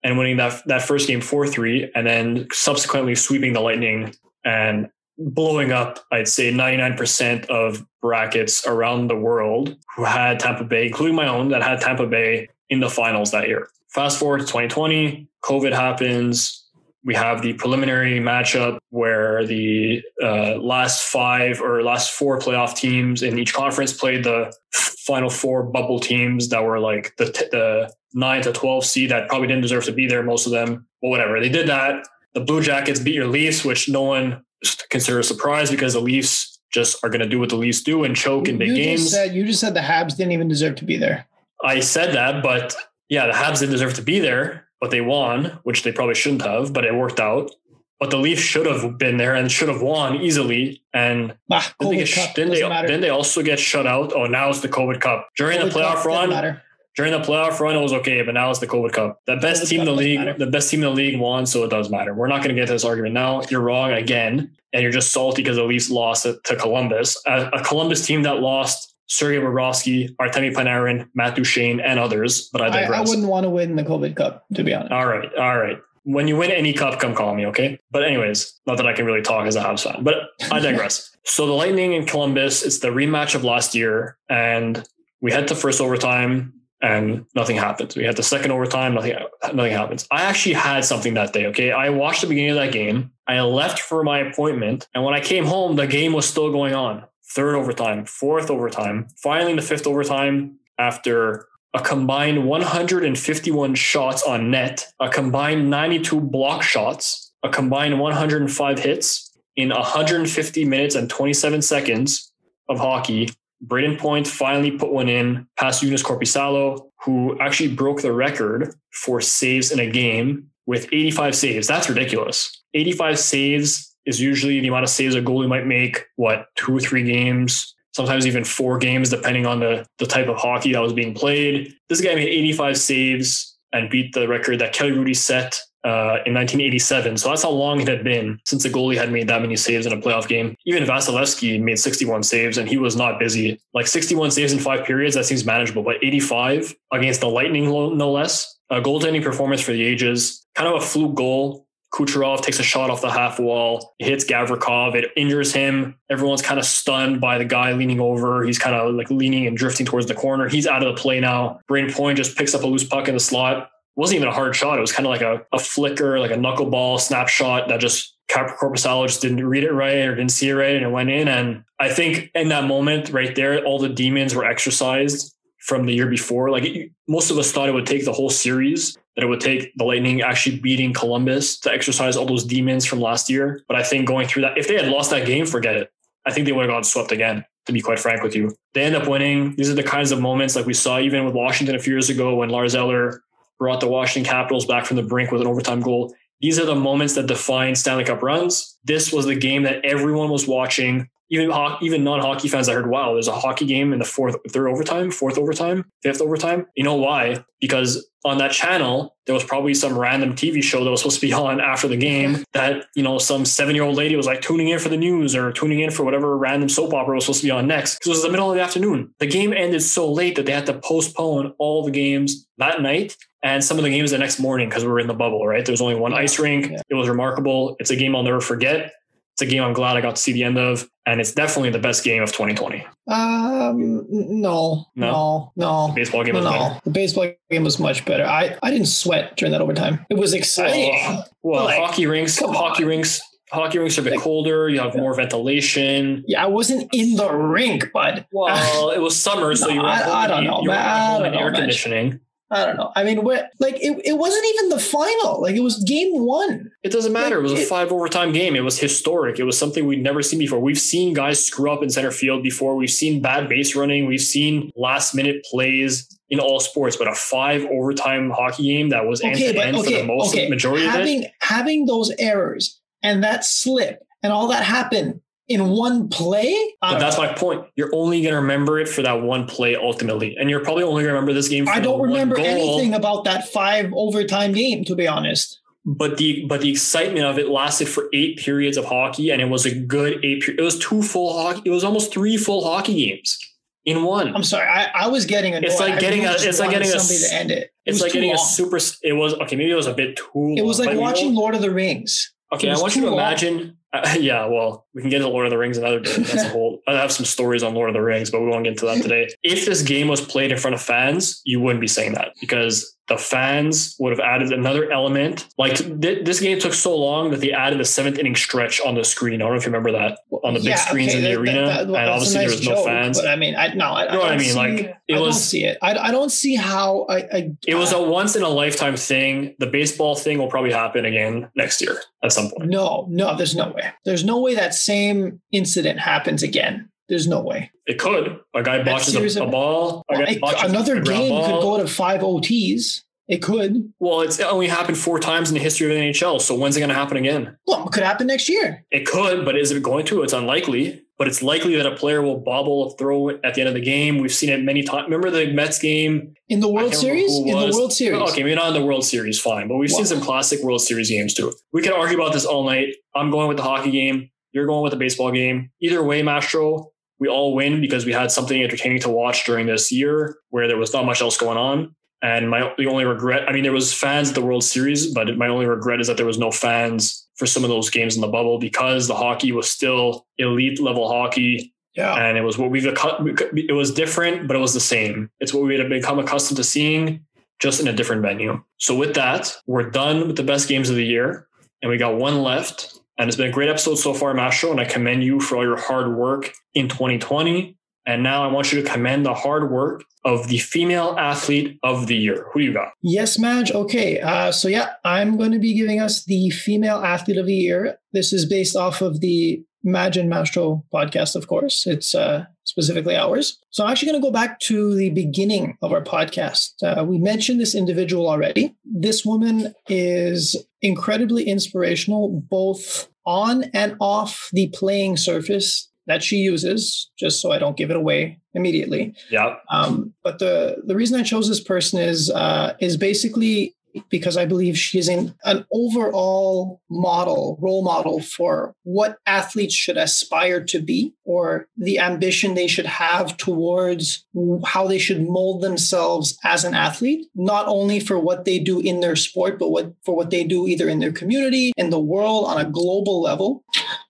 and 0.03 0.17
winning 0.17 0.37
that 0.37 0.63
that 0.65 0.81
first 0.81 1.07
game 1.07 1.21
four 1.21 1.47
three, 1.47 1.91
and 1.93 2.07
then 2.07 2.47
subsequently 2.51 3.13
sweeping 3.13 3.53
the 3.53 3.61
Lightning 3.61 4.15
and 4.43 4.89
blowing 5.19 5.71
up, 5.71 5.99
I'd 6.11 6.27
say 6.27 6.51
99% 6.51 7.45
of 7.45 7.85
brackets 8.01 8.65
around 8.65 9.07
the 9.07 9.15
world 9.15 9.77
who 9.95 10.03
had 10.03 10.39
Tampa 10.39 10.63
Bay, 10.63 10.87
including 10.87 11.15
my 11.15 11.27
own, 11.27 11.49
that 11.49 11.61
had 11.61 11.79
Tampa 11.79 12.07
Bay 12.07 12.47
in 12.71 12.79
the 12.79 12.89
finals 12.89 13.29
that 13.31 13.47
year. 13.47 13.67
Fast 13.89 14.17
forward 14.17 14.39
to 14.39 14.45
2020, 14.45 15.27
COVID 15.43 15.73
happens. 15.73 16.65
we 17.03 17.13
have 17.13 17.41
the 17.41 17.53
preliminary 17.53 18.19
matchup 18.19 18.77
where 18.89 19.45
the 19.45 20.01
uh, 20.23 20.55
last 20.55 21.03
five 21.03 21.61
or 21.61 21.83
last 21.83 22.11
four 22.11 22.39
playoff 22.39 22.75
teams 22.75 23.21
in 23.21 23.37
each 23.37 23.53
conference 23.53 23.91
played 23.93 24.23
the 24.23 24.51
final 24.71 25.29
four 25.29 25.63
bubble 25.63 25.99
teams 25.99 26.49
that 26.49 26.63
were 26.63 26.79
like 26.79 27.15
the 27.17 27.31
t- 27.31 27.45
the 27.51 27.91
nine 28.13 28.41
to 28.43 28.51
twelve 28.53 28.85
seed 28.85 29.11
that 29.11 29.27
probably 29.27 29.47
didn't 29.47 29.61
deserve 29.61 29.83
to 29.83 29.91
be 29.91 30.07
there. 30.07 30.23
Most 30.23 30.45
of 30.45 30.51
them, 30.51 30.87
but 31.01 31.09
whatever. 31.09 31.39
They 31.39 31.49
did 31.49 31.67
that. 31.67 32.07
The 32.33 32.41
Blue 32.41 32.61
Jackets 32.61 32.99
beat 32.99 33.15
your 33.15 33.27
Leafs, 33.27 33.65
which 33.65 33.89
no 33.89 34.03
one 34.03 34.43
considers 34.89 35.25
a 35.25 35.33
surprise 35.33 35.69
because 35.69 35.93
the 35.93 35.99
Leafs 35.99 36.59
just 36.71 37.03
are 37.03 37.09
going 37.09 37.21
to 37.21 37.27
do 37.27 37.39
what 37.39 37.49
the 37.49 37.57
Leafs 37.57 37.81
do 37.81 38.05
and 38.05 38.15
choke 38.15 38.47
in 38.47 38.57
big 38.57 38.69
you 38.69 38.75
games. 38.75 39.01
Just 39.01 39.13
said, 39.13 39.33
you 39.35 39.45
just 39.45 39.59
said 39.59 39.73
the 39.73 39.81
Habs 39.81 40.15
didn't 40.15 40.31
even 40.31 40.47
deserve 40.47 40.75
to 40.75 40.85
be 40.85 40.95
there. 40.95 41.27
I 41.63 41.79
said 41.79 42.13
that, 42.15 42.41
but 42.43 42.75
yeah, 43.09 43.27
the 43.27 43.33
Habs 43.33 43.59
didn't 43.59 43.71
deserve 43.71 43.93
to 43.95 44.01
be 44.01 44.19
there, 44.19 44.67
but 44.79 44.91
they 44.91 45.01
won, 45.01 45.59
which 45.63 45.83
they 45.83 45.91
probably 45.91 46.15
shouldn't 46.15 46.41
have, 46.43 46.73
but 46.73 46.85
it 46.85 46.95
worked 46.95 47.19
out. 47.19 47.51
But 47.99 48.09
the 48.09 48.17
Leafs 48.17 48.41
should 48.41 48.65
have 48.65 48.97
been 48.97 49.17
there 49.17 49.35
and 49.35 49.51
should 49.51 49.69
have 49.69 49.81
won 49.81 50.15
easily. 50.21 50.81
And 50.91 51.35
Ah, 51.51 51.71
didn't, 51.79 51.91
they, 51.91 51.97
COVID 51.97 51.99
get, 51.99 52.07
sh- 52.07 52.15
Cup, 52.25 52.35
didn't, 52.35 52.87
they, 52.87 52.97
they 52.97 53.09
also 53.09 53.43
get 53.43 53.59
shut 53.59 53.85
out? 53.85 54.11
Oh, 54.15 54.25
now 54.25 54.49
it's 54.49 54.61
the 54.61 54.69
COVID 54.69 54.99
Cup. 55.01 55.29
During 55.37 55.59
COVID 55.59 55.71
the 55.73 55.79
playoff 55.79 55.95
Cup, 55.97 56.05
run, 56.05 56.29
matter. 56.31 56.63
during 56.95 57.11
the 57.11 57.19
playoff 57.19 57.59
run, 57.59 57.75
it 57.75 57.79
was 57.81 57.93
okay, 57.93 58.23
but 58.23 58.33
now 58.33 58.49
it's 58.49 58.57
the 58.59 58.65
COVID 58.65 58.91
Cup. 58.91 59.21
The 59.27 59.35
best 59.35 59.63
COVID 59.63 59.69
team 59.69 59.79
in 59.81 59.85
the 59.85 59.91
league, 59.93 60.19
matter. 60.19 60.33
the 60.33 60.47
best 60.47 60.71
team 60.71 60.79
in 60.79 60.89
the 60.89 60.95
league 60.95 61.19
won, 61.19 61.45
so 61.45 61.63
it 61.63 61.69
does 61.69 61.91
matter. 61.91 62.15
We're 62.15 62.27
not 62.27 62.37
going 62.41 62.55
to 62.55 62.59
get 62.59 62.65
to 62.67 62.73
this 62.73 62.83
argument 62.85 63.13
now. 63.13 63.43
You're 63.51 63.61
wrong 63.61 63.91
again, 63.91 64.49
and 64.73 64.81
you're 64.81 64.91
just 64.91 65.11
salty 65.11 65.43
because 65.43 65.57
the 65.57 65.63
Leafs 65.63 65.91
lost 65.91 66.25
it 66.25 66.43
to 66.45 66.55
Columbus, 66.55 67.21
a, 67.27 67.49
a 67.53 67.63
Columbus 67.63 68.03
team 68.03 68.23
that 68.23 68.39
lost 68.39 68.90
Sergei 69.11 69.41
Bobrovsky, 69.41 70.15
Artemi 70.15 70.53
Panarin, 70.53 71.09
Matt 71.13 71.35
Duchene, 71.35 71.81
and 71.81 71.99
others. 71.99 72.47
But 72.53 72.61
I 72.61 72.67
I, 72.67 72.69
digress. 72.69 73.07
I 73.07 73.09
wouldn't 73.09 73.27
want 73.27 73.43
to 73.43 73.49
win 73.49 73.75
the 73.75 73.83
COVID 73.83 74.15
Cup, 74.15 74.45
to 74.53 74.63
be 74.63 74.73
honest. 74.73 74.93
All 74.93 75.05
right, 75.05 75.29
all 75.35 75.59
right. 75.59 75.77
When 76.03 76.29
you 76.29 76.37
win 76.37 76.49
any 76.49 76.71
cup, 76.71 76.99
come 76.99 77.13
call 77.13 77.35
me, 77.35 77.45
okay? 77.47 77.77
But 77.91 78.03
anyways, 78.03 78.59
not 78.65 78.77
that 78.77 78.87
I 78.87 78.93
can 78.93 79.05
really 79.05 79.21
talk 79.21 79.45
as 79.45 79.55
a 79.57 79.61
Habs 79.61 79.83
fan, 79.83 80.03
but 80.03 80.29
I 80.49 80.59
digress. 80.69 81.15
so 81.25 81.45
the 81.45 81.51
Lightning 81.51 81.91
in 81.93 82.05
Columbus, 82.05 82.63
it's 82.63 82.79
the 82.79 82.87
rematch 82.87 83.35
of 83.35 83.43
last 83.43 83.75
year, 83.75 84.17
and 84.29 84.83
we 85.19 85.31
head 85.31 85.49
to 85.49 85.55
first 85.55 85.81
overtime, 85.81 86.53
and 86.81 87.25
nothing 87.35 87.57
happens. 87.57 87.95
We 87.97 88.05
had 88.05 88.15
the 88.15 88.23
second 88.23 88.51
overtime, 88.51 88.95
nothing, 88.95 89.13
nothing 89.53 89.73
happens. 89.73 90.07
I 90.09 90.23
actually 90.23 90.55
had 90.55 90.85
something 90.85 91.13
that 91.15 91.33
day. 91.33 91.47
Okay, 91.47 91.71
I 91.71 91.89
watched 91.89 92.21
the 92.21 92.27
beginning 92.27 92.51
of 92.51 92.57
that 92.57 92.71
game. 92.71 93.11
I 93.27 93.41
left 93.41 93.79
for 93.79 94.03
my 94.03 94.19
appointment, 94.19 94.87
and 94.95 95.03
when 95.03 95.13
I 95.13 95.19
came 95.19 95.45
home, 95.45 95.75
the 95.75 95.85
game 95.85 96.13
was 96.13 96.27
still 96.27 96.51
going 96.51 96.73
on. 96.73 97.03
Third 97.33 97.55
overtime, 97.55 98.05
fourth 98.05 98.49
overtime, 98.49 99.07
finally 99.15 99.51
in 99.51 99.57
the 99.57 99.63
fifth 99.63 99.87
overtime, 99.87 100.59
after 100.77 101.47
a 101.73 101.79
combined 101.79 102.45
151 102.45 103.75
shots 103.75 104.23
on 104.23 104.51
net, 104.51 104.87
a 104.99 105.07
combined 105.07 105.69
92 105.69 106.19
block 106.19 106.61
shots, 106.61 107.31
a 107.43 107.49
combined 107.49 107.99
105 107.99 108.79
hits 108.79 109.31
in 109.55 109.69
150 109.69 110.65
minutes 110.65 110.95
and 110.95 111.09
27 111.09 111.61
seconds 111.61 112.33
of 112.67 112.79
hockey. 112.79 113.29
Brayden 113.65 113.97
Point 113.97 114.27
finally 114.27 114.71
put 114.71 114.91
one 114.91 115.07
in 115.07 115.47
past 115.57 115.83
Joonas 115.83 116.03
Korpisalo, 116.03 116.89
who 117.03 117.39
actually 117.39 117.73
broke 117.73 118.01
the 118.01 118.11
record 118.11 118.73
for 118.91 119.21
saves 119.21 119.71
in 119.71 119.79
a 119.79 119.89
game 119.89 120.49
with 120.65 120.85
85 120.91 121.35
saves. 121.35 121.67
That's 121.67 121.87
ridiculous. 121.87 122.61
85 122.73 123.19
saves 123.19 123.90
is 124.05 124.19
usually 124.19 124.59
the 124.59 124.67
amount 124.67 124.83
of 124.83 124.89
saves 124.89 125.15
a 125.15 125.21
goalie 125.21 125.47
might 125.47 125.65
make, 125.65 126.05
what, 126.15 126.47
two 126.55 126.75
or 126.75 126.79
three 126.79 127.03
games, 127.03 127.75
sometimes 127.93 128.25
even 128.25 128.43
four 128.43 128.77
games, 128.77 129.09
depending 129.09 129.45
on 129.45 129.59
the, 129.59 129.85
the 129.99 130.05
type 130.05 130.27
of 130.27 130.37
hockey 130.37 130.73
that 130.73 130.81
was 130.81 130.93
being 130.93 131.13
played. 131.13 131.73
This 131.89 132.01
guy 132.01 132.15
made 132.15 132.29
85 132.29 132.77
saves 132.77 133.57
and 133.73 133.89
beat 133.89 134.13
the 134.13 134.27
record 134.27 134.59
that 134.59 134.73
Kelly 134.73 134.91
Hrudey 134.91 135.15
set 135.15 135.59
uh, 135.83 136.21
in 136.25 136.33
1987. 136.33 137.17
So 137.17 137.29
that's 137.29 137.43
how 137.43 137.49
long 137.49 137.81
it 137.81 137.87
had 137.87 138.03
been 138.03 138.39
since 138.45 138.65
a 138.65 138.69
goalie 138.69 138.97
had 138.97 139.11
made 139.11 139.27
that 139.27 139.41
many 139.41 139.55
saves 139.55 139.85
in 139.85 139.93
a 139.93 139.97
playoff 139.97 140.27
game. 140.27 140.55
Even 140.65 140.83
Vasilevskiy 140.83 141.59
made 141.61 141.79
61 141.79 142.23
saves 142.23 142.57
and 142.57 142.69
he 142.69 142.77
was 142.77 142.95
not 142.95 143.19
busy. 143.19 143.59
Like 143.73 143.87
61 143.87 144.31
saves 144.31 144.53
in 144.53 144.59
five 144.59 144.85
periods, 144.85 145.15
that 145.15 145.25
seems 145.25 145.45
manageable, 145.45 145.83
but 145.83 145.97
85 146.03 146.75
against 146.91 147.21
the 147.21 147.29
Lightning, 147.29 147.65
no 147.65 148.11
less. 148.11 148.57
A 148.69 148.79
goaltending 148.79 149.23
performance 149.23 149.61
for 149.61 149.71
the 149.71 149.81
ages, 149.81 150.45
kind 150.55 150.69
of 150.69 150.81
a 150.81 150.85
fluke 150.85 151.15
goal. 151.15 151.65
Kucherov 151.93 152.41
takes 152.41 152.59
a 152.59 152.63
shot 152.63 152.89
off 152.89 153.01
the 153.01 153.11
half 153.11 153.39
wall. 153.39 153.93
It 153.99 154.05
hits 154.05 154.23
Gavrikov. 154.23 154.95
It 154.95 155.11
injures 155.17 155.53
him. 155.53 155.95
Everyone's 156.09 156.41
kind 156.41 156.59
of 156.59 156.65
stunned 156.65 157.19
by 157.19 157.37
the 157.37 157.45
guy 157.45 157.73
leaning 157.73 157.99
over. 157.99 158.43
He's 158.43 158.57
kind 158.57 158.75
of 158.75 158.95
like 158.95 159.11
leaning 159.11 159.45
and 159.45 159.57
drifting 159.57 159.85
towards 159.85 160.05
the 160.05 160.13
corner. 160.13 160.47
He's 160.47 160.67
out 160.67 160.83
of 160.85 160.95
the 160.95 161.01
play 161.01 161.19
now. 161.19 161.59
Brayden 161.69 161.93
Point 161.93 162.17
just 162.17 162.37
picks 162.37 162.55
up 162.55 162.63
a 162.63 162.67
loose 162.67 162.85
puck 162.85 163.07
in 163.09 163.13
the 163.13 163.19
slot. 163.19 163.57
It 163.57 163.67
wasn't 163.97 164.17
even 164.17 164.29
a 164.29 164.33
hard 164.33 164.55
shot. 164.55 164.77
It 164.77 164.81
was 164.81 164.93
kind 164.93 165.05
of 165.05 165.09
like 165.09 165.21
a, 165.21 165.45
a 165.51 165.59
flicker, 165.59 166.17
like 166.17 166.31
a 166.31 166.35
knuckleball 166.35 166.99
snapshot 166.99 167.67
that 167.67 167.81
just 167.81 168.15
Korpisalo 168.29 169.05
just 169.07 169.21
didn't 169.21 169.45
read 169.45 169.65
it 169.65 169.73
right 169.73 169.97
or 169.97 170.15
didn't 170.15 170.31
see 170.31 170.49
it 170.49 170.53
right 170.53 170.75
and 170.75 170.85
it 170.85 170.91
went 170.91 171.09
in. 171.09 171.27
And 171.27 171.65
I 171.79 171.89
think 171.89 172.31
in 172.33 172.49
that 172.49 172.65
moment 172.65 173.09
right 173.09 173.35
there, 173.35 173.63
all 173.65 173.79
the 173.79 173.89
demons 173.89 174.33
were 174.33 174.45
exercised 174.45 175.35
from 175.59 175.85
the 175.85 175.93
year 175.93 176.07
before. 176.07 176.49
Like 176.49 176.63
it, 176.63 176.91
most 177.07 177.31
of 177.31 177.37
us 177.37 177.51
thought 177.51 177.69
it 177.69 177.73
would 177.73 177.85
take 177.85 178.05
the 178.05 178.13
whole 178.13 178.29
series, 178.29 178.97
that 179.15 179.23
it 179.23 179.27
would 179.27 179.41
take 179.41 179.73
the 179.75 179.83
Lightning 179.83 180.21
actually 180.21 180.59
beating 180.59 180.93
Columbus 180.93 181.59
to 181.61 181.71
exercise 181.71 182.15
all 182.15 182.25
those 182.25 182.45
demons 182.45 182.85
from 182.85 183.01
last 183.01 183.29
year. 183.29 183.63
But 183.67 183.77
I 183.77 183.83
think 183.83 184.07
going 184.07 184.27
through 184.27 184.43
that, 184.43 184.57
if 184.57 184.67
they 184.67 184.75
had 184.75 184.87
lost 184.87 185.09
that 185.11 185.25
game, 185.25 185.45
forget 185.45 185.75
it. 185.75 185.91
I 186.25 186.31
think 186.31 186.45
they 186.45 186.51
would 186.51 186.63
have 186.63 186.69
gotten 186.69 186.83
swept 186.83 187.11
again, 187.11 187.45
to 187.65 187.73
be 187.73 187.81
quite 187.81 187.99
frank 187.99 188.23
with 188.23 188.35
you. 188.35 188.55
They 188.73 188.83
end 188.83 188.95
up 188.95 189.07
winning. 189.07 189.55
These 189.55 189.69
are 189.69 189.75
the 189.75 189.83
kinds 189.83 190.11
of 190.11 190.21
moments 190.21 190.55
like 190.55 190.65
we 190.65 190.73
saw 190.73 190.99
even 190.99 191.25
with 191.25 191.33
Washington 191.33 191.75
a 191.75 191.79
few 191.79 191.93
years 191.93 192.09
ago 192.09 192.35
when 192.35 192.49
Lars 192.49 192.75
Eller 192.75 193.23
brought 193.59 193.79
the 193.79 193.87
Washington 193.87 194.29
Capitals 194.29 194.65
back 194.65 194.85
from 194.85 194.97
the 194.97 195.03
brink 195.03 195.31
with 195.31 195.41
an 195.41 195.47
overtime 195.47 195.81
goal. 195.81 196.13
These 196.41 196.59
are 196.59 196.65
the 196.65 196.75
moments 196.75 197.13
that 197.15 197.27
define 197.27 197.75
Stanley 197.75 198.03
Cup 198.03 198.23
runs. 198.23 198.77
This 198.83 199.13
was 199.13 199.25
the 199.25 199.35
game 199.35 199.63
that 199.63 199.85
everyone 199.85 200.29
was 200.29 200.47
watching. 200.47 201.07
Even 201.31 201.49
ho- 201.49 201.77
even 201.81 202.03
non 202.03 202.19
hockey 202.19 202.47
fans, 202.47 202.69
I 202.69 202.73
heard, 202.73 202.89
wow, 202.89 203.13
there's 203.13 203.27
a 203.27 203.33
hockey 203.33 203.65
game 203.65 203.93
in 203.93 203.99
the 203.99 204.05
fourth, 204.05 204.35
third 204.49 204.67
overtime, 204.67 205.09
fourth 205.11 205.37
overtime, 205.37 205.85
fifth 206.03 206.21
overtime. 206.21 206.67
You 206.75 206.83
know 206.83 206.95
why? 206.95 207.43
Because 207.59 208.05
on 208.23 208.37
that 208.37 208.51
channel, 208.51 209.15
there 209.25 209.33
was 209.33 209.43
probably 209.43 209.73
some 209.73 209.97
random 209.97 210.35
TV 210.35 210.61
show 210.61 210.83
that 210.83 210.91
was 210.91 211.01
supposed 211.01 211.21
to 211.21 211.25
be 211.25 211.33
on 211.47 211.59
after 211.59 211.87
the 211.87 211.97
game 211.97 212.43
that, 212.53 212.85
you 212.95 213.03
know, 213.03 213.17
some 213.17 213.45
seven 213.45 213.75
year 213.75 213.83
old 213.83 213.95
lady 213.95 214.15
was 214.15 214.25
like 214.25 214.41
tuning 214.41 214.67
in 214.67 214.77
for 214.79 214.89
the 214.89 214.97
news 214.97 215.35
or 215.35 215.51
tuning 215.51 215.79
in 215.79 215.89
for 215.89 216.03
whatever 216.03 216.37
random 216.37 216.69
soap 216.69 216.93
opera 216.93 217.15
was 217.15 217.25
supposed 217.25 217.41
to 217.41 217.47
be 217.47 217.51
on 217.51 217.67
next. 217.67 217.95
Because 217.95 218.07
it 218.07 218.11
was 218.11 218.23
the 218.23 218.29
middle 218.29 218.49
of 218.51 218.55
the 218.55 218.61
afternoon. 218.61 219.13
The 219.19 219.27
game 219.27 219.53
ended 219.53 219.81
so 219.81 220.11
late 220.11 220.35
that 220.35 220.45
they 220.45 220.51
had 220.51 220.65
to 220.67 220.73
postpone 220.79 221.53
all 221.57 221.83
the 221.83 221.91
games 221.91 222.45
that 222.57 222.81
night 222.81 223.15
and 223.43 223.63
some 223.63 223.77
of 223.77 223.83
the 223.83 223.89
games 223.89 224.11
the 224.11 224.17
next 224.17 224.39
morning 224.39 224.69
because 224.69 224.83
we 224.83 224.91
were 224.91 224.99
in 224.99 225.07
the 225.07 225.13
bubble, 225.13 225.47
right? 225.47 225.65
There 225.65 225.73
was 225.73 225.81
only 225.81 225.95
one 225.95 226.13
ice 226.13 226.37
rink. 226.37 226.69
Yeah. 226.69 226.81
It 226.89 226.95
was 226.95 227.09
remarkable. 227.09 227.75
It's 227.79 227.89
a 227.89 227.95
game 227.95 228.15
I'll 228.15 228.23
never 228.23 228.41
forget. 228.41 228.93
It's 229.41 229.49
a 229.51 229.51
game 229.51 229.63
I'm 229.63 229.73
glad 229.73 229.97
I 229.97 230.01
got 230.01 230.15
to 230.17 230.21
see 230.21 230.33
the 230.33 230.43
end 230.43 230.59
of. 230.59 230.87
And 231.07 231.19
it's 231.19 231.31
definitely 231.33 231.71
the 231.71 231.79
best 231.79 232.03
game 232.03 232.21
of 232.21 232.31
2020. 232.31 232.85
Um, 233.07 234.05
no, 234.09 234.85
No? 234.95 234.95
no, 234.95 235.51
no. 235.55 235.87
The 235.87 235.93
baseball 235.93 236.23
game 236.23 236.35
was 236.35 236.45
no, 236.45 236.51
better. 236.51 236.79
the 236.83 236.91
baseball 236.91 237.31
game 237.49 237.63
was 237.63 237.79
much 237.79 238.05
better. 238.05 238.23
I, 238.23 238.55
I 238.61 238.69
didn't 238.69 238.85
sweat 238.87 239.35
during 239.37 239.51
that 239.53 239.61
overtime. 239.61 240.05
It 240.11 240.17
was 240.19 240.35
exciting. 240.35 240.93
Well, 240.93 241.25
well, 241.41 241.65
Like, 241.65 241.79
hockey 241.79 242.05
rinks, 242.05 242.37
hockey 242.39 242.83
on. 242.83 242.89
rinks, 242.89 243.19
hockey 243.51 243.79
rinks 243.79 243.97
are 243.97 244.01
a 244.01 244.03
bit 244.03 244.13
Like- 244.13 244.21
colder. 244.21 244.69
You 244.69 244.79
have 244.79 244.95
more 244.95 245.15
ventilation. 245.15 246.23
yeah, 246.27 246.43
I 246.43 246.47
wasn't 246.47 246.87
in 246.93 247.15
the 247.15 247.31
rink, 247.33 247.85
but 247.91 248.27
Well, 248.31 248.91
it 248.95 248.99
was 248.99 249.17
summer, 249.17 249.55
so 249.55 249.67
No, 249.69 249.73
you 249.73 249.79
were 249.81 249.87
I- 249.87 250.25
I 250.25 250.27
don't 250.27 250.43
know, 250.43 250.61
you 250.61 250.69
were 250.69 250.75
man. 250.75 250.87
I 250.87 251.19
don't 251.23 251.31
know, 251.33 251.39
air 251.39 251.51
man. 251.51 251.61
conditioning. 251.61 252.19
I 252.53 252.65
don't 252.65 252.75
know. 252.75 252.91
I 252.95 253.05
mean, 253.05 253.23
what 253.23 253.49
like 253.59 253.75
it, 253.75 254.01
it 254.03 254.17
wasn't 254.17 254.45
even 254.45 254.69
the 254.69 254.79
final. 254.79 255.41
Like 255.41 255.55
it 255.55 255.61
was 255.61 255.81
game 255.85 256.25
one. 256.25 256.69
It 256.83 256.91
doesn't 256.91 257.13
matter. 257.13 257.39
It 257.39 257.43
was 257.43 257.53
a 257.53 257.65
five 257.65 257.91
overtime 257.93 258.33
game. 258.33 258.55
It 258.57 258.59
was 258.59 258.77
historic. 258.77 259.39
It 259.39 259.43
was 259.45 259.57
something 259.57 259.85
we'd 259.87 260.03
never 260.03 260.21
seen 260.21 260.37
before. 260.37 260.59
We've 260.59 260.79
seen 260.79 261.13
guys 261.13 261.43
screw 261.43 261.71
up 261.71 261.81
in 261.81 261.89
center 261.89 262.11
field 262.11 262.43
before. 262.43 262.75
We've 262.75 262.89
seen 262.91 263.21
bad 263.21 263.47
base 263.47 263.73
running. 263.75 264.05
We've 264.05 264.19
seen 264.19 264.69
last 264.75 265.15
minute 265.15 265.45
plays 265.49 266.07
in 266.29 266.39
all 266.41 266.59
sports, 266.59 266.97
but 266.97 267.07
a 267.07 267.15
five 267.15 267.65
overtime 267.71 268.29
hockey 268.31 268.63
game 268.63 268.89
that 268.89 269.05
was 269.05 269.21
end 269.21 269.35
Okay, 269.35 269.53
to 269.53 269.57
but 269.57 269.67
end 269.67 269.77
for 269.77 269.83
okay, 269.83 270.01
the 270.01 270.07
most 270.07 270.33
okay. 270.33 270.49
majority 270.49 270.85
of 270.85 270.93
it. 270.93 270.97
having 270.97 271.25
having 271.39 271.85
those 271.85 272.11
errors 272.19 272.81
and 273.01 273.23
that 273.23 273.45
slip 273.45 274.03
and 274.23 274.33
all 274.33 274.49
that 274.49 274.63
happen 274.63 275.21
in 275.53 275.67
one 275.69 276.09
play. 276.09 276.55
But 276.81 276.99
that's 276.99 277.17
know. 277.17 277.23
my 277.25 277.33
point. 277.33 277.65
You're 277.75 277.89
only 277.93 278.21
going 278.21 278.33
to 278.33 278.39
remember 278.41 278.79
it 278.79 278.87
for 278.89 279.01
that 279.03 279.21
one 279.21 279.45
play 279.47 279.75
ultimately. 279.75 280.35
And 280.37 280.49
you're 280.49 280.63
probably 280.63 280.83
only 280.83 281.03
going 281.03 281.13
to 281.13 281.13
remember 281.13 281.33
this 281.33 281.47
game 281.47 281.65
for 281.65 281.71
I 281.71 281.79
don't 281.79 282.01
remember 282.01 282.35
goal. 282.35 282.45
anything 282.45 282.93
about 282.93 283.23
that 283.25 283.47
five 283.49 283.91
overtime 283.93 284.53
game, 284.53 284.83
to 284.85 284.95
be 284.95 285.07
honest. 285.07 285.59
but 285.85 286.17
the 286.17 286.45
but 286.47 286.61
the 286.61 286.69
excitement 286.69 287.25
of 287.25 287.39
it 287.39 287.49
lasted 287.49 287.87
for 287.87 288.07
eight 288.13 288.37
periods 288.37 288.77
of 288.77 288.85
hockey 288.85 289.31
and 289.31 289.41
it 289.41 289.49
was 289.49 289.65
a 289.65 289.73
good 289.73 290.23
eight 290.23 290.43
it 290.47 290.61
was 290.61 290.77
two 290.77 291.01
full 291.01 291.33
hockey 291.33 291.63
it 291.65 291.71
was 291.71 291.83
almost 291.83 292.13
three 292.13 292.37
full 292.37 292.63
hockey 292.63 292.93
games 293.07 293.39
in 293.83 294.03
one 294.03 294.35
I'm 294.35 294.43
sorry, 294.43 294.67
I, 294.67 294.91
I 294.93 295.07
was 295.07 295.25
getting 295.25 295.55
annoyed. 295.55 295.71
It's 295.71 295.79
like 295.79 295.99
getting 295.99 296.23
a- 296.23 296.33
it's 296.33 296.59
like 296.59 296.69
getting 296.69 296.87
a 296.87 296.99
somebody 296.99 297.15
s- 297.23 297.29
to 297.31 297.35
end 297.35 297.49
it. 297.49 297.57
It 297.63 297.71
it's 297.87 297.99
like 298.01 298.11
getting 298.13 298.31
a 298.31 298.37
super 298.37 298.77
it 299.01 299.13
was 299.13 299.33
okay 299.33 299.55
maybe 299.55 299.71
it 299.71 299.75
was 299.75 299.87
a 299.87 299.93
bit 299.95 300.17
too 300.17 300.53
It 300.55 300.63
was 300.63 300.77
long, 300.77 300.85
like 300.85 300.89
but 300.89 300.91
you 300.93 300.95
know- 300.97 301.01
watching 301.01 301.33
Lord 301.33 301.55
of 301.55 301.61
the 301.61 301.71
Rings. 301.71 302.31
okay 302.53 302.69
i 302.69 302.77
want 302.77 302.95
you 302.95 303.01
to 303.01 303.09
long. 303.09 303.17
imagine 303.17 303.77
uh, 303.93 304.15
yeah 304.19 304.45
well 304.45 304.87
we 304.93 305.01
can 305.01 305.09
get 305.09 305.17
into 305.17 305.29
Lord 305.29 305.45
of 305.45 305.51
the 305.51 305.57
Rings 305.57 305.77
another 305.77 305.99
day. 305.99 306.15
That's 306.17 306.43
a 306.43 306.49
whole. 306.49 306.81
I 306.87 306.93
have 306.93 307.11
some 307.11 307.25
stories 307.25 307.63
on 307.63 307.73
Lord 307.73 307.89
of 307.89 307.93
the 307.93 308.01
Rings, 308.01 308.29
but 308.29 308.41
we 308.41 308.47
won't 308.47 308.63
get 308.63 308.71
into 308.71 308.85
that 308.85 309.01
today. 309.01 309.29
If 309.43 309.65
this 309.65 309.81
game 309.81 310.07
was 310.07 310.21
played 310.21 310.51
in 310.51 310.57
front 310.57 310.75
of 310.75 310.81
fans, 310.81 311.41
you 311.45 311.61
wouldn't 311.61 311.81
be 311.81 311.87
saying 311.87 312.13
that 312.13 312.33
because 312.39 312.95
the 313.11 313.17
fans 313.17 313.95
would 313.99 314.11
have 314.11 314.19
added 314.21 314.53
another 314.53 314.89
element. 314.91 315.47
Like 315.57 315.75
th- 315.75 316.23
this 316.25 316.39
game 316.39 316.59
took 316.59 316.73
so 316.73 316.95
long 316.97 317.31
that 317.31 317.41
they 317.41 317.51
added 317.51 317.81
a 317.81 317.85
seventh 317.85 318.17
inning 318.17 318.35
stretch 318.37 318.79
on 318.81 318.95
the 318.95 319.03
screen. 319.03 319.41
I 319.41 319.45
don't 319.45 319.51
know 319.51 319.57
if 319.57 319.63
you 319.65 319.71
remember 319.71 319.91
that 319.91 320.19
on 320.43 320.53
the 320.53 320.59
big 320.61 320.69
Yeah, 320.69 320.75
screens 320.77 321.09
okay, 321.09 321.17
in 321.17 321.23
the 321.25 321.29
that- 321.31 321.39
arena, 321.39 321.65
that- 321.65 321.87
that- 321.87 321.95
and 322.01 322.09
obviously 322.09 322.37
nice 322.45 322.49
there 322.51 322.57
was 322.59 322.67
no 322.67 322.75
joke, 322.75 322.85
fans. 322.85 323.19
But 323.19 323.27
I 323.27 323.35
mean, 323.35 323.55
I 323.55 323.73
no, 323.73 323.85
I, 323.87 324.03
I 324.03 324.05
You 324.05 324.11
know 324.11 324.17
what 324.19 324.25
I 324.25 324.29
don't 324.29 324.37
mean? 324.39 324.49
see- 324.51 324.55
Like, 324.57 324.79
it 325.09 325.15
I 325.15 325.17
don't 325.19 325.33
see 325.33 325.63
it. 325.65 325.77
I, 325.81 325.95
I 325.97 326.11
don't 326.11 326.31
see 326.31 326.55
how 326.55 327.05
I. 327.09 327.17
I 327.17 327.51
It 327.67 327.75
was 327.75 327.91
a 327.91 328.01
once 328.01 328.35
in 328.37 328.43
a 328.43 328.49
lifetime 328.49 328.95
thing. 328.95 329.55
The 329.59 329.67
baseball 329.67 330.15
thing 330.15 330.37
will 330.37 330.47
probably 330.47 330.71
happen 330.71 331.03
again 331.05 331.49
next 331.55 331.81
year 331.81 331.97
at 332.23 332.31
some 332.31 332.49
point. 332.49 332.69
no, 332.69 333.07
no. 333.09 333.35
There's 333.35 333.55
no 333.55 333.69
way. 333.71 333.89
There's 334.05 334.23
no 334.23 334.39
way 334.39 334.55
that 334.55 334.73
same 334.73 335.41
incident 335.51 335.99
happens 335.99 336.43
again. 336.43 336.87
There's 337.11 337.27
no 337.27 337.41
way. 337.41 337.69
It 337.85 337.99
could. 337.99 338.39
A 338.55 338.63
guy 338.63 338.83
botches 338.83 339.35
a, 339.35 339.43
a 339.43 339.47
ball. 339.47 340.03
A 340.09 340.15
guy 340.15 340.31
It- 340.31 340.41
botches 340.41 340.71
another 340.71 340.95
a 340.95 341.01
game 341.03 341.29
ball. 341.29 341.45
could 341.45 341.61
go 341.61 341.77
to 341.83 341.87
five 341.87 342.21
OTs. 342.21 343.01
It 343.27 343.41
could. 343.41 343.93
Well, 343.99 344.21
it's 344.21 344.39
only 344.39 344.67
happened 344.67 344.97
four 344.97 345.19
times 345.19 345.49
in 345.49 345.53
the 345.55 345.59
history 345.61 345.87
of 345.87 345.97
the 345.97 346.01
NHL. 346.09 346.41
So 346.41 346.55
when's 346.55 346.75
it 346.75 346.79
going 346.79 346.89
to 346.89 346.95
happen 346.95 347.17
again? 347.17 347.57
Well, 347.67 347.85
it 347.85 347.91
could 347.91 348.03
happen 348.03 348.27
next 348.27 348.49
year. 348.49 348.85
It 348.91 349.05
could, 349.05 349.45
but 349.45 349.57
is 349.57 349.71
it 349.71 349.83
going 349.83 350.05
to? 350.07 350.23
It's 350.23 350.33
unlikely. 350.33 351.03
But 351.17 351.27
it's 351.27 351.43
likely 351.43 351.75
that 351.75 351.85
a 351.85 351.95
player 351.95 352.21
will 352.21 352.39
bobble 352.39 352.87
a 352.87 352.97
throw 352.97 353.29
at 353.29 353.53
the 353.53 353.61
end 353.61 353.67
of 353.67 353.73
the 353.75 353.79
game. 353.81 354.17
We've 354.17 354.33
seen 354.33 354.49
it 354.49 354.61
many 354.63 354.81
times. 354.83 355.03
Remember 355.05 355.29
the 355.29 355.53
Mets 355.53 355.77
game? 355.79 356.33
In 356.49 356.61
the 356.61 356.67
World 356.69 356.95
Series? 356.95 357.37
In 357.37 357.45
the. 357.45 357.53
World 357.75 357.93
Series. 357.93 358.19
Oh, 358.19 358.23
okay, 358.31 358.41
maybe 358.43 358.55
not 358.55 358.69
in 358.75 358.81
the 358.81 358.85
World 358.85 359.05
Series, 359.05 359.39
fine. 359.39 359.67
But 359.67 359.77
we've 359.77 359.91
Wow. 359.91 359.97
seen 359.97 360.05
some 360.07 360.21
classic 360.21 360.63
World 360.63 360.81
Series 360.81 361.09
games 361.09 361.33
too. 361.35 361.53
We 361.73 361.81
could 361.83 361.93
argue 361.93 362.17
about 362.19 362.33
this 362.33 362.43
all 362.45 362.63
night. 362.65 362.95
I'm 363.15 363.29
going 363.31 363.47
with 363.49 363.57
the 363.57 363.63
hockey 363.63 363.91
game. 363.91 364.29
You're 364.51 364.65
going 364.65 364.83
with 364.83 364.91
the 364.91 364.97
baseball 364.99 365.31
game. 365.31 365.69
Either 365.81 366.03
way, 366.03 366.23
Mastro, 366.23 366.90
we 367.21 367.29
all 367.29 367.53
win 367.53 367.79
because 367.79 368.05
we 368.05 368.11
had 368.11 368.31
something 368.31 368.61
entertaining 368.61 368.99
to 369.01 369.09
watch 369.09 369.45
during 369.45 369.67
this 369.67 369.91
year 369.91 370.35
where 370.49 370.67
there 370.67 370.77
was 370.77 370.91
not 370.91 371.05
much 371.05 371.21
else 371.21 371.37
going 371.37 371.57
on. 371.57 371.95
And 372.23 372.49
my 372.49 372.73
the 372.77 372.87
only 372.87 373.05
regret, 373.05 373.47
I 373.47 373.53
mean, 373.53 373.63
there 373.63 373.71
was 373.71 373.93
fans 373.93 374.29
at 374.29 374.35
the 374.35 374.41
World 374.41 374.63
Series, 374.63 375.13
but 375.13 375.37
my 375.37 375.47
only 375.47 375.65
regret 375.65 376.01
is 376.01 376.07
that 376.07 376.17
there 376.17 376.25
was 376.25 376.37
no 376.37 376.51
fans 376.51 377.27
for 377.35 377.45
some 377.45 377.63
of 377.63 377.69
those 377.69 377.89
games 377.89 378.15
in 378.15 378.21
the 378.21 378.27
bubble 378.27 378.59
because 378.59 379.07
the 379.07 379.15
hockey 379.15 379.51
was 379.51 379.69
still 379.69 380.27
elite 380.37 380.79
level 380.81 381.07
hockey 381.07 381.73
Yeah. 381.95 382.13
and 382.15 382.37
it 382.37 382.41
was 382.41 382.57
what 382.57 382.69
we've 382.69 382.85
it 382.85 383.73
was 383.73 383.91
different 383.93 384.47
but 384.47 384.55
it 384.55 384.59
was 384.59 384.73
the 384.75 384.79
same 384.79 385.29
it's 385.39 385.51
what 385.53 385.63
we 385.63 385.75
had 385.77 385.89
become 385.89 386.19
accustomed 386.19 386.57
to 386.57 386.63
seeing 386.63 387.25
just 387.59 387.79
in 387.79 387.87
a 387.87 387.93
different 387.93 388.21
venue 388.21 388.61
so 388.77 388.95
with 388.95 389.15
that 389.15 389.55
we're 389.65 389.89
done 389.89 390.27
with 390.27 390.35
the 390.35 390.43
best 390.43 390.67
games 390.67 390.91
of 390.91 390.95
the 390.95 391.05
year 391.05 391.47
and 391.81 391.89
we 391.89 391.97
got 391.97 392.15
one 392.15 392.43
left 392.43 393.00
and 393.21 393.29
it's 393.29 393.37
been 393.37 393.49
a 393.49 393.53
great 393.53 393.69
episode 393.69 393.95
so 393.95 394.15
far 394.15 394.33
Mastro 394.33 394.71
and 394.71 394.81
I 394.81 394.85
commend 394.85 395.23
you 395.23 395.39
for 395.39 395.57
all 395.57 395.63
your 395.63 395.77
hard 395.77 396.15
work 396.15 396.51
in 396.73 396.89
2020 396.89 397.77
and 398.07 398.23
now 398.23 398.43
I 398.43 398.51
want 398.51 398.73
you 398.73 398.81
to 398.81 398.89
commend 398.89 399.27
the 399.27 399.35
hard 399.35 399.69
work 399.69 400.03
of 400.25 400.47
the 400.47 400.57
female 400.57 401.15
athlete 401.19 401.77
of 401.83 402.07
the 402.07 402.15
year 402.15 402.47
who 402.51 402.61
you 402.61 402.73
got 402.73 402.93
Yes, 403.03 403.37
Madge. 403.37 403.71
Okay. 403.71 404.19
Uh, 404.19 404.51
so, 404.51 404.67
yeah, 404.67 404.93
I'm 405.05 405.37
going 405.37 405.51
to 405.51 405.59
be 405.59 405.75
giving 405.75 405.99
us 405.99 406.25
the 406.25 406.49
female 406.49 406.97
athlete 406.97 407.37
of 407.37 407.45
the 407.45 407.53
year. 407.53 407.97
This 408.11 408.33
is 408.33 408.45
based 408.45 408.75
off 408.75 409.01
of 409.01 409.21
the 409.21 409.63
Madge 409.83 410.17
and 410.17 410.29
Mastro 410.29 410.83
podcast, 410.93 411.35
of 411.35 411.47
course. 411.47 411.87
It's 411.87 412.13
uh, 412.13 412.45
specifically 412.63 413.15
ours. 413.15 413.59
So, 413.69 413.83
I'm 413.83 413.91
actually 413.91 414.11
going 414.11 414.21
to 414.21 414.27
go 414.27 414.31
back 414.31 414.59
to 414.61 414.95
the 414.95 415.11
beginning 415.11 415.77
of 415.81 415.91
our 415.91 416.03
podcast. 416.03 416.71
Uh, 416.83 417.03
we 417.03 417.17
mentioned 417.17 417.59
this 417.59 417.75
individual 417.75 418.27
already. 418.29 418.75
This 418.85 419.25
woman 419.25 419.73
is 419.87 420.55
incredibly 420.81 421.43
inspirational, 421.43 422.29
both 422.29 423.07
on 423.25 423.63
and 423.73 423.95
off 423.99 424.49
the 424.53 424.67
playing 424.69 425.17
surface 425.17 425.89
that 426.07 426.23
she 426.23 426.37
uses, 426.37 427.09
just 427.17 427.41
so 427.41 427.51
I 427.51 427.59
don't 427.59 427.77
give 427.77 427.91
it 427.91 427.95
away 427.95 428.39
immediately. 428.53 429.13
yeah 429.29 429.55
Um, 429.69 430.13
but 430.23 430.39
the 430.39 430.81
the 430.85 430.95
reason 430.95 431.19
I 431.19 431.23
chose 431.23 431.47
this 431.47 431.61
person 431.61 431.99
is 431.99 432.29
uh, 432.31 432.73
is 432.79 432.97
basically 432.97 433.75
because 434.09 434.37
I 434.37 434.45
believe 434.45 434.77
she 434.77 434.99
is 434.99 435.07
an, 435.07 435.35
an 435.43 435.65
overall 435.71 436.81
model, 436.89 437.57
role 437.61 437.83
model 437.83 438.21
for 438.21 438.73
what 438.83 439.17
athletes 439.25 439.73
should 439.73 439.97
aspire 439.97 440.63
to 440.65 440.79
be, 440.79 441.13
or 441.23 441.67
the 441.77 441.99
ambition 441.99 442.53
they 442.53 442.67
should 442.67 442.85
have 442.85 443.37
towards 443.37 444.25
how 444.65 444.87
they 444.87 444.99
should 444.99 445.27
mold 445.27 445.61
themselves 445.61 446.37
as 446.43 446.63
an 446.63 446.73
athlete, 446.73 447.27
not 447.35 447.67
only 447.67 447.99
for 447.99 448.19
what 448.19 448.45
they 448.45 448.59
do 448.59 448.79
in 448.79 448.99
their 448.99 449.15
sport, 449.15 449.57
but 449.59 449.69
what 449.69 449.93
for 450.03 450.15
what 450.15 450.29
they 450.29 450.43
do 450.43 450.67
either 450.67 450.89
in 450.89 450.99
their 450.99 451.11
community, 451.11 451.71
in 451.77 451.89
the 451.89 451.99
world, 451.99 452.45
on 452.45 452.59
a 452.59 452.69
global 452.69 453.21
level. 453.21 453.63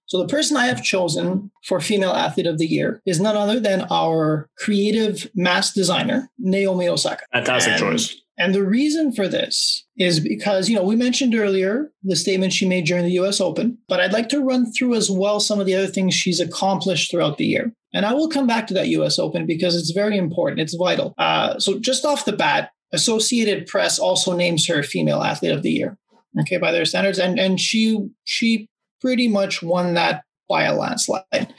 So 0.07 0.17
the 0.17 0.27
person 0.27 0.57
I 0.57 0.65
have 0.65 0.84
chosen 0.84 1.51
for 1.63 1.79
female 1.79 2.11
athlete 2.11 2.45
of 2.45 2.57
the 2.57 2.65
year 2.67 3.01
is 3.05 3.21
none 3.21 3.38
other 3.38 3.61
than 3.61 3.88
our 3.89 4.49
creative 4.57 5.32
mass 5.36 5.73
designer, 5.73 6.29
Naomi 6.38 6.89
Osaka. 6.89 7.23
fantastic 7.32 7.73
And- 7.73 7.79
choice 7.79 8.15
And 8.41 8.55
the 8.55 8.63
reason 8.63 9.11
for 9.11 9.27
this 9.27 9.85
is 9.97 10.19
because, 10.19 10.67
you 10.67 10.75
know, 10.75 10.81
we 10.81 10.95
mentioned 10.95 11.35
earlier 11.35 11.91
the 12.01 12.15
statement 12.15 12.53
she 12.53 12.67
made 12.67 12.87
during 12.87 13.05
the 13.05 13.19
US 13.19 13.39
Open, 13.39 13.77
but 13.87 13.99
I'd 13.99 14.13
like 14.13 14.29
to 14.29 14.41
run 14.41 14.71
through 14.71 14.95
as 14.95 15.11
well 15.11 15.39
some 15.39 15.59
of 15.59 15.67
the 15.67 15.75
other 15.75 15.85
things 15.85 16.15
she's 16.15 16.39
accomplished 16.39 17.11
throughout 17.11 17.37
the 17.37 17.45
year. 17.45 17.71
And 17.93 18.03
I 18.03 18.13
will 18.15 18.27
come 18.27 18.47
back 18.47 18.65
to 18.67 18.73
that 18.73 18.87
US 18.87 19.19
Open 19.19 19.45
because 19.45 19.75
it's 19.75 19.91
very 19.91 20.17
important, 20.17 20.59
it's 20.59 20.73
vital. 20.73 21.13
Uh, 21.19 21.59
so 21.59 21.77
just 21.79 22.03
off 22.03 22.25
the 22.25 22.33
bat, 22.33 22.71
Associated 22.93 23.67
Press 23.67 23.99
also 23.99 24.35
names 24.35 24.67
her 24.67 24.81
female 24.81 25.21
athlete 25.21 25.51
of 25.51 25.61
the 25.61 25.71
year. 25.71 25.99
Okay, 26.39 26.57
by 26.57 26.71
their 26.71 26.85
standards. 26.85 27.19
And 27.19 27.39
and 27.39 27.59
she 27.59 28.09
she 28.23 28.67
pretty 29.01 29.27
much 29.27 29.61
won 29.61 29.93
that 29.93 30.23
by 30.52 30.64
a 30.64 30.76
landslide. 30.76 31.54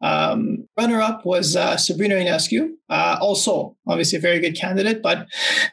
Um, 0.00 0.68
runner 0.76 1.00
up 1.00 1.24
was 1.24 1.54
uh, 1.54 1.76
Sabrina 1.76 2.16
Ionescu, 2.16 2.72
uh, 2.90 3.18
also 3.20 3.76
obviously 3.86 4.18
a 4.18 4.20
very 4.20 4.40
good 4.40 4.58
candidate. 4.58 5.00
But 5.00 5.28